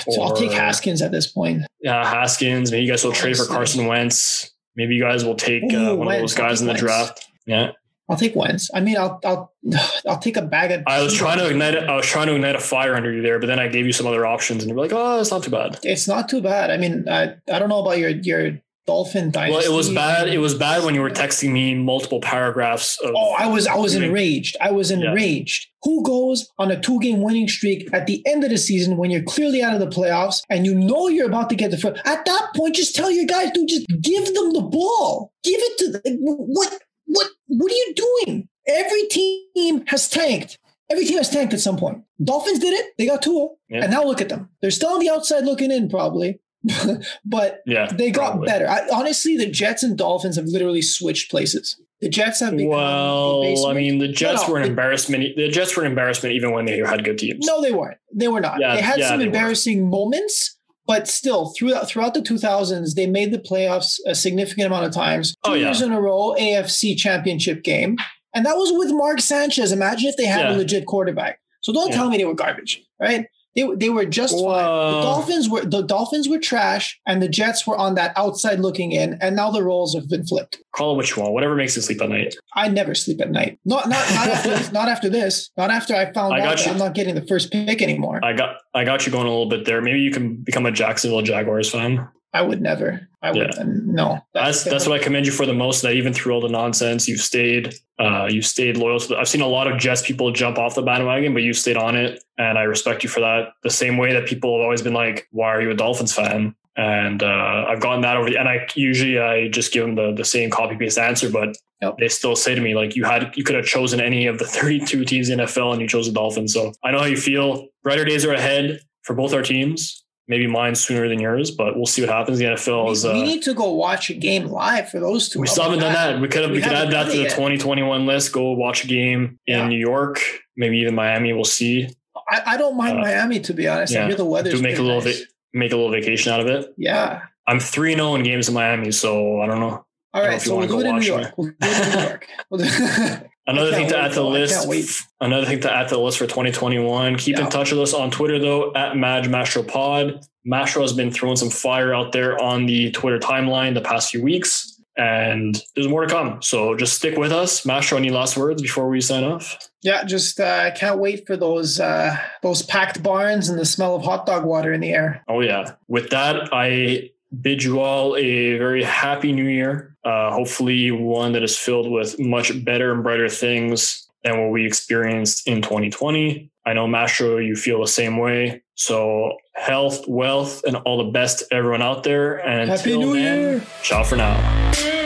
so 0.09 0.21
I'll 0.21 0.36
take 0.36 0.51
Haskins 0.51 1.01
at 1.01 1.11
this 1.11 1.27
point. 1.27 1.63
Yeah, 1.82 2.03
Haskins. 2.09 2.71
Maybe 2.71 2.86
you 2.86 2.91
guys 2.91 3.03
will 3.03 3.11
trade 3.11 3.38
for 3.38 3.45
Carson 3.45 3.86
Wentz. 3.88 4.49
Maybe 4.75 4.95
you 4.95 5.01
guys 5.03 5.25
will 5.25 5.36
take 5.36 5.63
uh, 5.73 5.77
Ooh, 5.77 5.95
one 5.97 6.07
Wentz. 6.07 6.15
of 6.15 6.21
those 6.21 6.36
guys 6.36 6.61
in 6.61 6.67
the 6.67 6.71
Wentz. 6.71 6.82
draft. 6.82 7.27
Yeah, 7.45 7.71
I'll 8.10 8.18
take 8.18 8.36
Wentz. 8.36 8.70
I 8.74 8.80
mean, 8.82 8.97
I'll 8.97 9.20
I'll 9.24 9.53
I'll 10.07 10.18
take 10.20 10.38
a 10.38 10.41
bag 10.41 10.72
of. 10.72 10.84
I 10.88 11.01
was 11.01 11.14
trying 11.14 11.38
to 11.39 11.47
ignite. 11.49 11.76
I 11.76 11.95
was 11.95 12.05
trying 12.05 12.28
to 12.28 12.36
ignite 12.36 12.55
a 12.55 12.60
fire 12.60 12.95
under 12.95 13.12
you 13.14 13.22
there, 13.22 13.39
but 13.39 13.47
then 13.47 13.60
I 13.60 13.68
gave 13.68 13.86
you 13.86 13.93
some 13.93 14.07
other 14.07 14.26
options, 14.26 14.64
and 14.64 14.70
you're 14.70 14.80
like, 14.80 14.91
"Oh, 14.93 15.20
it's 15.22 15.32
not 15.32 15.43
too 15.43 15.51
bad." 15.51 15.80
It's 15.84 16.07
not 16.07 16.28
too 16.30 16.41
bad. 16.41 16.72
I 16.72 16.78
mean, 16.78 17.07
I 17.07 17.36
I 17.51 17.60
don't 17.60 17.70
know 17.70 17.82
about 17.82 17.97
your 17.99 18.10
your 18.10 18.60
Dolphin 18.88 19.30
dynasty. 19.30 19.53
Well, 19.68 19.72
it 19.72 19.76
was 19.78 19.91
bad. 19.91 20.30
It 20.30 20.39
was 20.39 20.55
bad 20.55 20.84
when 20.84 20.95
you 20.95 21.01
were 21.01 21.12
texting 21.12 21.51
me 21.51 21.76
multiple 21.76 22.22
paragraphs 22.22 22.97
of. 23.03 23.12
Oh, 23.16 23.36
I 23.38 23.45
was 23.45 23.68
I 23.68 23.76
was 23.76 23.93
enraged. 23.93 24.57
I 24.60 24.72
was 24.72 24.89
Yeah. 24.89 24.97
enraged. 24.97 25.68
Who 25.84 26.03
goes 26.03 26.49
on 26.57 26.72
a 26.72 26.80
two 26.82 26.99
game 26.99 27.22
winning 27.22 27.47
streak 27.47 27.88
at 27.93 28.07
the 28.07 28.26
end 28.26 28.43
of 28.43 28.49
the 28.49 28.57
season 28.57 28.97
when 28.97 29.12
you're 29.12 29.22
clearly 29.22 29.62
out 29.62 29.76
of 29.76 29.80
the 29.80 29.88
playoffs 29.95 30.41
and 30.49 30.66
you 30.66 30.74
know 30.74 31.07
you're 31.07 31.28
about 31.28 31.51
to 31.51 31.55
get 31.55 31.70
the 31.70 31.78
first? 31.78 32.01
At 32.05 32.26
that 32.26 32.47
point, 32.55 32.76
just 32.76 32.95
tell 32.95 33.12
your 33.12 33.26
guys, 33.26 33.51
dude, 33.51 33.68
just 33.70 33.86
give 34.01 34.26
them 34.34 34.53
the 34.53 34.62
ball. 34.62 35.32
Give 35.43 35.60
it 35.60 35.78
to 35.78 35.91
them. 35.91 36.18
What 36.22 36.82
what 37.10 37.28
what 37.47 37.72
are 37.72 37.76
you 37.76 37.93
doing? 37.95 38.47
Every 38.68 39.03
team 39.07 39.84
has 39.88 40.07
tanked. 40.10 40.57
Every 40.89 41.05
team 41.05 41.18
has 41.18 41.30
tanked 41.30 41.53
at 41.53 41.60
some 41.60 41.78
point. 41.78 42.03
Dolphins 42.24 42.60
did 42.60 42.74
it. 42.74 42.93
They 42.97 43.05
got 43.05 43.22
Tua, 43.22 43.49
Yeah. 43.70 43.84
and 43.84 43.91
now 43.91 44.03
look 44.03 44.22
at 44.22 44.30
them. 44.30 44.49
They're 44.62 44.72
still 44.72 44.89
on 44.93 44.99
the 44.99 45.10
outside 45.10 45.43
looking 45.45 45.72
in, 45.72 45.88
probably, 45.89 46.39
but 47.26 47.62
yeah, 47.66 47.88
they 47.91 48.12
got 48.12 48.32
probably. 48.32 48.47
better. 48.47 48.68
I, 48.68 48.88
honestly, 48.91 49.38
the 49.38 49.45
Jets 49.49 49.84
and 49.84 49.97
Dolphins 49.97 50.36
have 50.36 50.45
literally 50.45 50.82
switched 50.82 51.30
places. 51.32 51.80
The 52.01 52.10
Jets 52.10 52.39
have 52.39 52.55
become 52.55 52.70
Well, 52.70 53.68
I 53.68 53.74
mean, 53.74 53.99
the 53.99 54.07
Jets 54.07 54.47
no, 54.47 54.53
were 54.53 54.57
an 54.60 54.64
it- 54.64 54.70
embarrassment. 54.70 55.36
The 55.36 55.49
Jets 55.49 55.76
were 55.76 55.84
an 55.84 55.89
embarrassment 55.91 56.34
even 56.34 56.51
when 56.53 56.66
they 56.66 56.78
had 56.80 57.03
good 57.03 57.18
teams. 57.18 57.45
no, 57.45 57.62
they 57.62 57.72
weren't. 57.72 57.97
They 58.14 58.28
were 58.30 58.39
not. 58.41 58.60
Yeah, 58.60 58.76
they 58.76 58.82
had 58.82 58.99
yeah, 58.99 59.10
some 59.10 59.20
they 59.20 59.26
were. 59.26 59.28
embarrassing 59.28 59.89
moments, 59.89 60.57
but 60.89 61.07
still, 61.07 61.53
throughout 61.55 61.87
throughout 61.87 62.15
the 62.15 62.19
2000s, 62.21 62.95
they 62.95 63.05
made 63.05 63.31
the 63.31 63.37
playoffs 63.37 63.99
a 64.07 64.15
significant 64.15 64.65
amount 64.67 64.85
of 64.87 64.91
times. 64.91 65.35
Oh, 65.45 65.49
two 65.49 65.51
Oh, 65.51 65.55
yeah. 65.55 65.65
years 65.67 65.81
in 65.83 65.91
a 65.91 66.01
row, 66.01 66.35
AFC 66.39 66.95
Championship 66.97 67.63
game, 67.63 67.95
and 68.33 68.43
that 68.45 68.57
was 68.57 68.71
with 68.73 68.91
Mark 68.91 69.21
Sanchez. 69.21 69.71
Imagine 69.71 70.09
if 70.09 70.17
they 70.17 70.25
had 70.25 70.45
Yeah. 70.45 70.55
a 70.55 70.57
legit 70.57 70.85
quarterback. 70.87 71.39
So 71.61 71.71
don't 71.71 71.89
Yeah. 71.89 71.95
tell 71.97 72.09
me 72.09 72.17
they 72.17 72.25
were 72.25 72.33
garbage, 72.33 72.81
right? 72.99 73.25
They, 73.55 73.67
they 73.75 73.89
were 73.89 74.05
just 74.05 74.33
fine. 74.33 74.43
The 74.43 75.01
Dolphins 75.01 75.49
were 75.49 75.65
the 75.65 75.81
Dolphins 75.81 76.29
were 76.29 76.37
trash, 76.39 76.99
and 77.07 77.21
the 77.21 77.27
Jets 77.27 77.65
were 77.65 77.75
on 77.75 77.95
that 77.95 78.13
outside 78.15 78.59
looking 78.59 78.91
in, 78.91 79.17
and 79.21 79.35
now 79.35 79.49
the 79.49 79.63
roles 79.63 79.95
have 79.95 80.07
been 80.07 80.25
flipped. 80.25 80.59
Call 80.75 80.93
it 80.93 80.97
what 80.97 81.09
you 81.09 81.21
want, 81.21 81.33
whatever 81.33 81.55
makes 81.55 81.75
you 81.75 81.81
sleep 81.81 82.01
at 82.01 82.09
night. 82.09 82.35
I 82.55 82.67
never 82.69 82.93
sleep 82.93 83.21
at 83.21 83.31
night. 83.31 83.59
Not 83.65 83.89
not 83.89 84.07
not 84.13 84.27
after 84.27 84.49
this. 84.55 84.71
Not 84.71 84.87
after 84.87 85.09
this. 85.09 85.49
Not 85.57 85.71
after 85.71 85.95
I 85.95 86.13
found 86.13 86.35
I 86.35 86.39
out 86.39 86.43
got 86.43 86.57
that 86.57 86.65
you. 86.67 86.71
I'm 86.71 86.77
not 86.77 86.93
getting 86.93 87.15
the 87.15 87.25
first 87.25 87.51
pick 87.51 87.81
anymore. 87.81 88.19
I 88.23 88.33
got 88.33 88.57
I 88.73 88.83
got 88.83 89.05
you 89.05 89.11
going 89.11 89.25
a 89.25 89.29
little 89.29 89.49
bit 89.49 89.65
there. 89.65 89.81
Maybe 89.81 89.99
you 89.99 90.11
can 90.11 90.35
become 90.37 90.65
a 90.65 90.71
Jacksonville 90.71 91.23
Jaguars 91.23 91.71
fan. 91.71 92.07
I 92.33 92.43
would 92.43 92.61
never. 92.61 93.09
I 93.22 93.32
would 93.32 93.53
no. 93.67 94.20
That's 94.34 94.63
that's 94.63 94.88
what 94.88 94.99
I 94.99 95.03
commend 95.03 95.26
you 95.26 95.32
for 95.32 95.45
the 95.45 95.53
most. 95.53 95.82
That 95.82 95.93
even 95.93 96.13
through 96.13 96.34
all 96.34 96.41
the 96.41 96.47
nonsense, 96.49 97.07
you 97.07 97.17
stayed 97.17 97.74
uh, 97.99 98.28
you 98.30 98.41
stayed 98.41 98.78
loyal 98.78 98.99
to. 98.99 99.07
The, 99.09 99.17
I've 99.17 99.28
seen 99.28 99.41
a 99.41 99.47
lot 99.47 99.70
of 99.70 99.78
Jets 99.78 100.01
people 100.01 100.32
jump 100.32 100.57
off 100.57 100.76
the 100.76 100.82
bandwagon, 100.82 101.34
but 101.34 101.43
you 101.43 101.53
stayed 101.53 101.76
on 101.76 101.97
it, 101.97 102.24
and 102.38 102.57
I 102.57 102.63
respect 102.63 103.03
you 103.03 103.09
for 103.09 103.20
that. 103.20 103.49
The 103.63 103.70
same 103.70 103.97
way 103.97 104.13
that 104.13 104.26
people 104.26 104.57
have 104.57 104.63
always 104.63 104.82
been 104.82 104.93
like, 104.93 105.28
"Why 105.32 105.47
are 105.47 105.61
you 105.61 105.72
a 105.72 105.76
Dolphins 105.76 106.13
fan?" 106.13 106.55
And 106.78 107.22
uh, 107.22 107.65
I've 107.67 107.82
gotten 107.82 108.01
that 108.01 108.15
over. 108.15 108.30
The, 108.30 108.38
and 108.38 108.47
I 108.47 108.65
usually 108.76 109.20
I 109.20 109.49
just 109.49 109.74
give 109.74 109.86
them 109.86 109.95
the 109.95 110.13
the 110.13 110.24
same 110.26 110.49
copy 110.49 110.78
paste 110.78 110.97
answer, 110.97 111.30
but 111.30 111.55
Yep. 111.82 111.95
they 111.97 112.09
still 112.09 112.36
say 112.36 112.55
to 112.55 112.61
me 112.61 112.76
like, 112.76 112.95
"You 112.95 113.03
had 113.05 113.36
you 113.36 113.43
could 113.43 113.55
have 113.55 113.65
chosen 113.65 113.99
any 114.01 114.28
of 114.28 114.38
the 114.39 114.45
32 114.59 115.03
teams 115.05 115.30
in 115.30 115.39
NFL, 115.39 115.74
and 115.74 115.82
you 115.82 115.88
chose 115.88 116.07
the 116.07 116.13
Dolphins." 116.13 116.53
So 116.53 116.72
I 116.86 116.91
know 116.91 116.99
how 116.99 117.05
you 117.05 117.17
feel. 117.17 117.67
Brighter 117.84 118.05
days 118.05 118.24
are 118.26 118.34
ahead 118.34 118.80
for 119.03 119.13
both 119.13 119.34
our 119.34 119.41
teams. 119.41 120.05
Maybe 120.30 120.45
mine 120.45 120.75
sooner 120.75 121.09
than 121.09 121.19
yours, 121.19 121.49
but 121.49 121.75
we'll 121.75 121.88
see 121.88 122.03
what 122.03 122.11
happens. 122.11 122.38
The 122.38 122.45
NFL 122.45 122.91
is. 122.91 123.03
we, 123.03 123.09
Uh, 123.09 123.13
we 123.15 123.23
need 123.23 123.41
to 123.43 123.53
go 123.55 123.73
watch 123.73 124.11
a 124.11 124.13
game 124.13 124.45
live 124.45 124.88
for 124.89 124.99
those 124.99 125.27
two. 125.27 125.39
we 125.39 125.47
still 125.47 125.63
haven't 125.63 125.80
done 125.80 125.91
that. 125.93 126.21
We 126.21 126.27
could 126.27 126.43
have. 126.43 126.51
We, 126.51 126.57
We 126.57 126.61
could 126.63 126.71
add 126.71 126.91
that 126.91 127.05
to 127.05 127.17
the 127.17 127.23
yet. 127.23 127.32
2021 127.32 128.05
list. 128.05 128.32
Go 128.32 128.51
watch 128.51 128.84
a 128.84 128.88
game 128.88 129.39
in 129.47 129.67
New 129.69 129.80
York, 129.80 130.21
maybe 130.55 130.77
even 130.77 130.93
Miami. 130.93 131.34
We'll 131.34 131.45
see. 131.45 131.89
I, 132.30 132.43
I 132.45 132.57
don't 132.57 132.77
mind 132.77 132.99
Uh, 132.99 133.01
Miami 133.01 133.39
to 133.39 133.53
be 133.55 133.67
honest. 133.67 133.93
I 133.95 134.01
yeah. 134.01 134.05
hear 134.07 134.15
the 134.15 134.25
weather. 134.25 134.51
Do 134.51 134.61
make 134.61 134.77
a 134.77 134.84
little 134.84 135.01
nice. 135.01 135.19
bit, 135.19 135.27
make 135.53 135.71
a 135.71 135.75
little 135.75 135.91
vacation 135.91 136.32
out 136.32 136.41
of 136.41 136.47
it. 136.47 136.73
Yeah. 136.77 137.21
I'm 137.47 137.59
three 137.59 137.95
zero 137.95 138.13
in 138.13 138.21
games 138.21 138.47
in 138.49 138.53
Miami, 138.53 138.91
so 138.91 139.41
I 139.41 139.47
don't 139.47 139.59
know. 139.59 139.84
All 140.13 140.21
right, 140.21 140.23
know 140.23 140.27
right, 140.30 140.36
if 140.36 140.45
you 140.45 140.49
so 140.49 140.57
we'll 140.57 140.67
wanna 140.67 140.84
do 140.84 140.88
it 140.88 140.89
in 140.89 140.95
New 140.99 141.05
York. 141.05 141.34
We'll 141.38 141.47
do 141.47 141.55
it 141.61 142.77
in 142.77 142.91
New 142.91 143.09
York. 143.09 143.25
Another 143.49 143.71
thing 143.71 143.87
to 143.89 143.97
add 143.97 144.09
to 144.13 144.19
the 144.19 144.25
list. 144.25 145.07
Another 145.21 145.45
thing 145.45 145.59
to 145.61 145.71
add 145.73 145.87
to 145.89 145.95
the 145.95 146.01
list 146.01 146.17
for 146.17 146.25
2021. 146.27 147.15
Keep 147.17 147.37
Yeah. 147.37 147.45
in 147.45 147.49
touch 147.49 147.71
with 147.71 147.81
us 147.81 147.93
on 147.93 148.11
Twitter 148.11 148.39
though 148.39 148.73
at 148.75 148.95
Madge 148.95 149.27
Mastro 149.27 149.63
Pod. 149.63 150.21
Mastro 150.45 150.81
has 150.81 150.93
been 150.93 151.11
throwing 151.11 151.35
some 151.35 151.49
fire 151.49 151.93
out 151.93 152.11
there 152.11 152.41
on 152.41 152.65
the 152.65 152.91
Twitter 152.91 153.19
timeline 153.19 153.73
the 153.73 153.81
past 153.81 154.11
few 154.11 154.23
weeks, 154.23 154.79
and 154.97 155.61
there's 155.75 155.87
more 155.87 156.05
to 156.05 156.13
come. 156.13 156.41
So 156.41 156.75
just 156.75 156.93
stick 156.95 157.17
with 157.17 157.31
us. 157.31 157.65
Mastro, 157.65 157.97
any 157.97 158.09
last 158.09 158.37
words 158.37 158.61
before 158.61 158.87
we 158.89 159.01
sign 159.01 159.23
off? 159.23 159.57
yeah, 159.81 160.03
just 160.03 160.39
uh, 160.39 160.63
I 160.65 160.71
can't 160.71 160.99
wait 160.99 161.25
for 161.25 161.37
those 161.37 161.79
uh, 161.79 162.15
those 162.41 162.61
packed 162.61 163.01
barns 163.03 163.49
and 163.49 163.57
the 163.59 163.65
smell 163.65 163.95
of 163.95 164.03
hot 164.03 164.25
dog 164.25 164.43
water 164.45 164.73
in 164.73 164.81
the 164.81 164.91
air. 164.93 165.23
Oh 165.27 165.41
yeah. 165.41 165.73
With 165.87 166.09
that, 166.11 166.49
I 166.51 167.11
bid 167.41 167.63
you 167.63 167.80
all 167.80 168.15
a 168.15 168.57
very 168.57 168.84
happy 168.84 169.32
new 169.32 169.45
year. 169.47 169.95
Uh, 170.03 170.32
hopefully, 170.32 170.91
one 170.91 171.34
that 171.34 171.43
is 171.43 171.57
filled 171.57 171.89
with 171.91 172.19
much 172.19 172.63
better 172.63 172.91
and 172.93 173.03
brighter 173.03 173.30
things 173.30 174.07
than 174.23 174.39
what 174.39 174.51
we 174.51 174.65
experienced 174.65 175.47
in 175.47 175.61
2020. 175.61 176.49
I 176.65 176.73
know, 176.73 176.88
Mastro, 176.88 177.38
you 177.38 177.55
feel 177.55 177.82
the 177.82 177.88
same 177.88 178.17
way. 178.17 178.61
So, 178.75 179.38
health, 179.53 180.07
wealth, 180.07 180.63
and 180.63 180.77
all 180.77 181.03
the 181.03 181.11
best 181.11 181.39
to 181.39 181.53
everyone 181.53 181.82
out 181.82 182.03
there. 182.03 182.38
And 182.45 182.69
Happy 182.69 182.93
until 182.93 183.01
New 183.01 183.13
then, 183.13 183.39
Year! 183.39 183.63
ciao 183.84 184.03
for 184.03 184.15
now. 184.15 184.98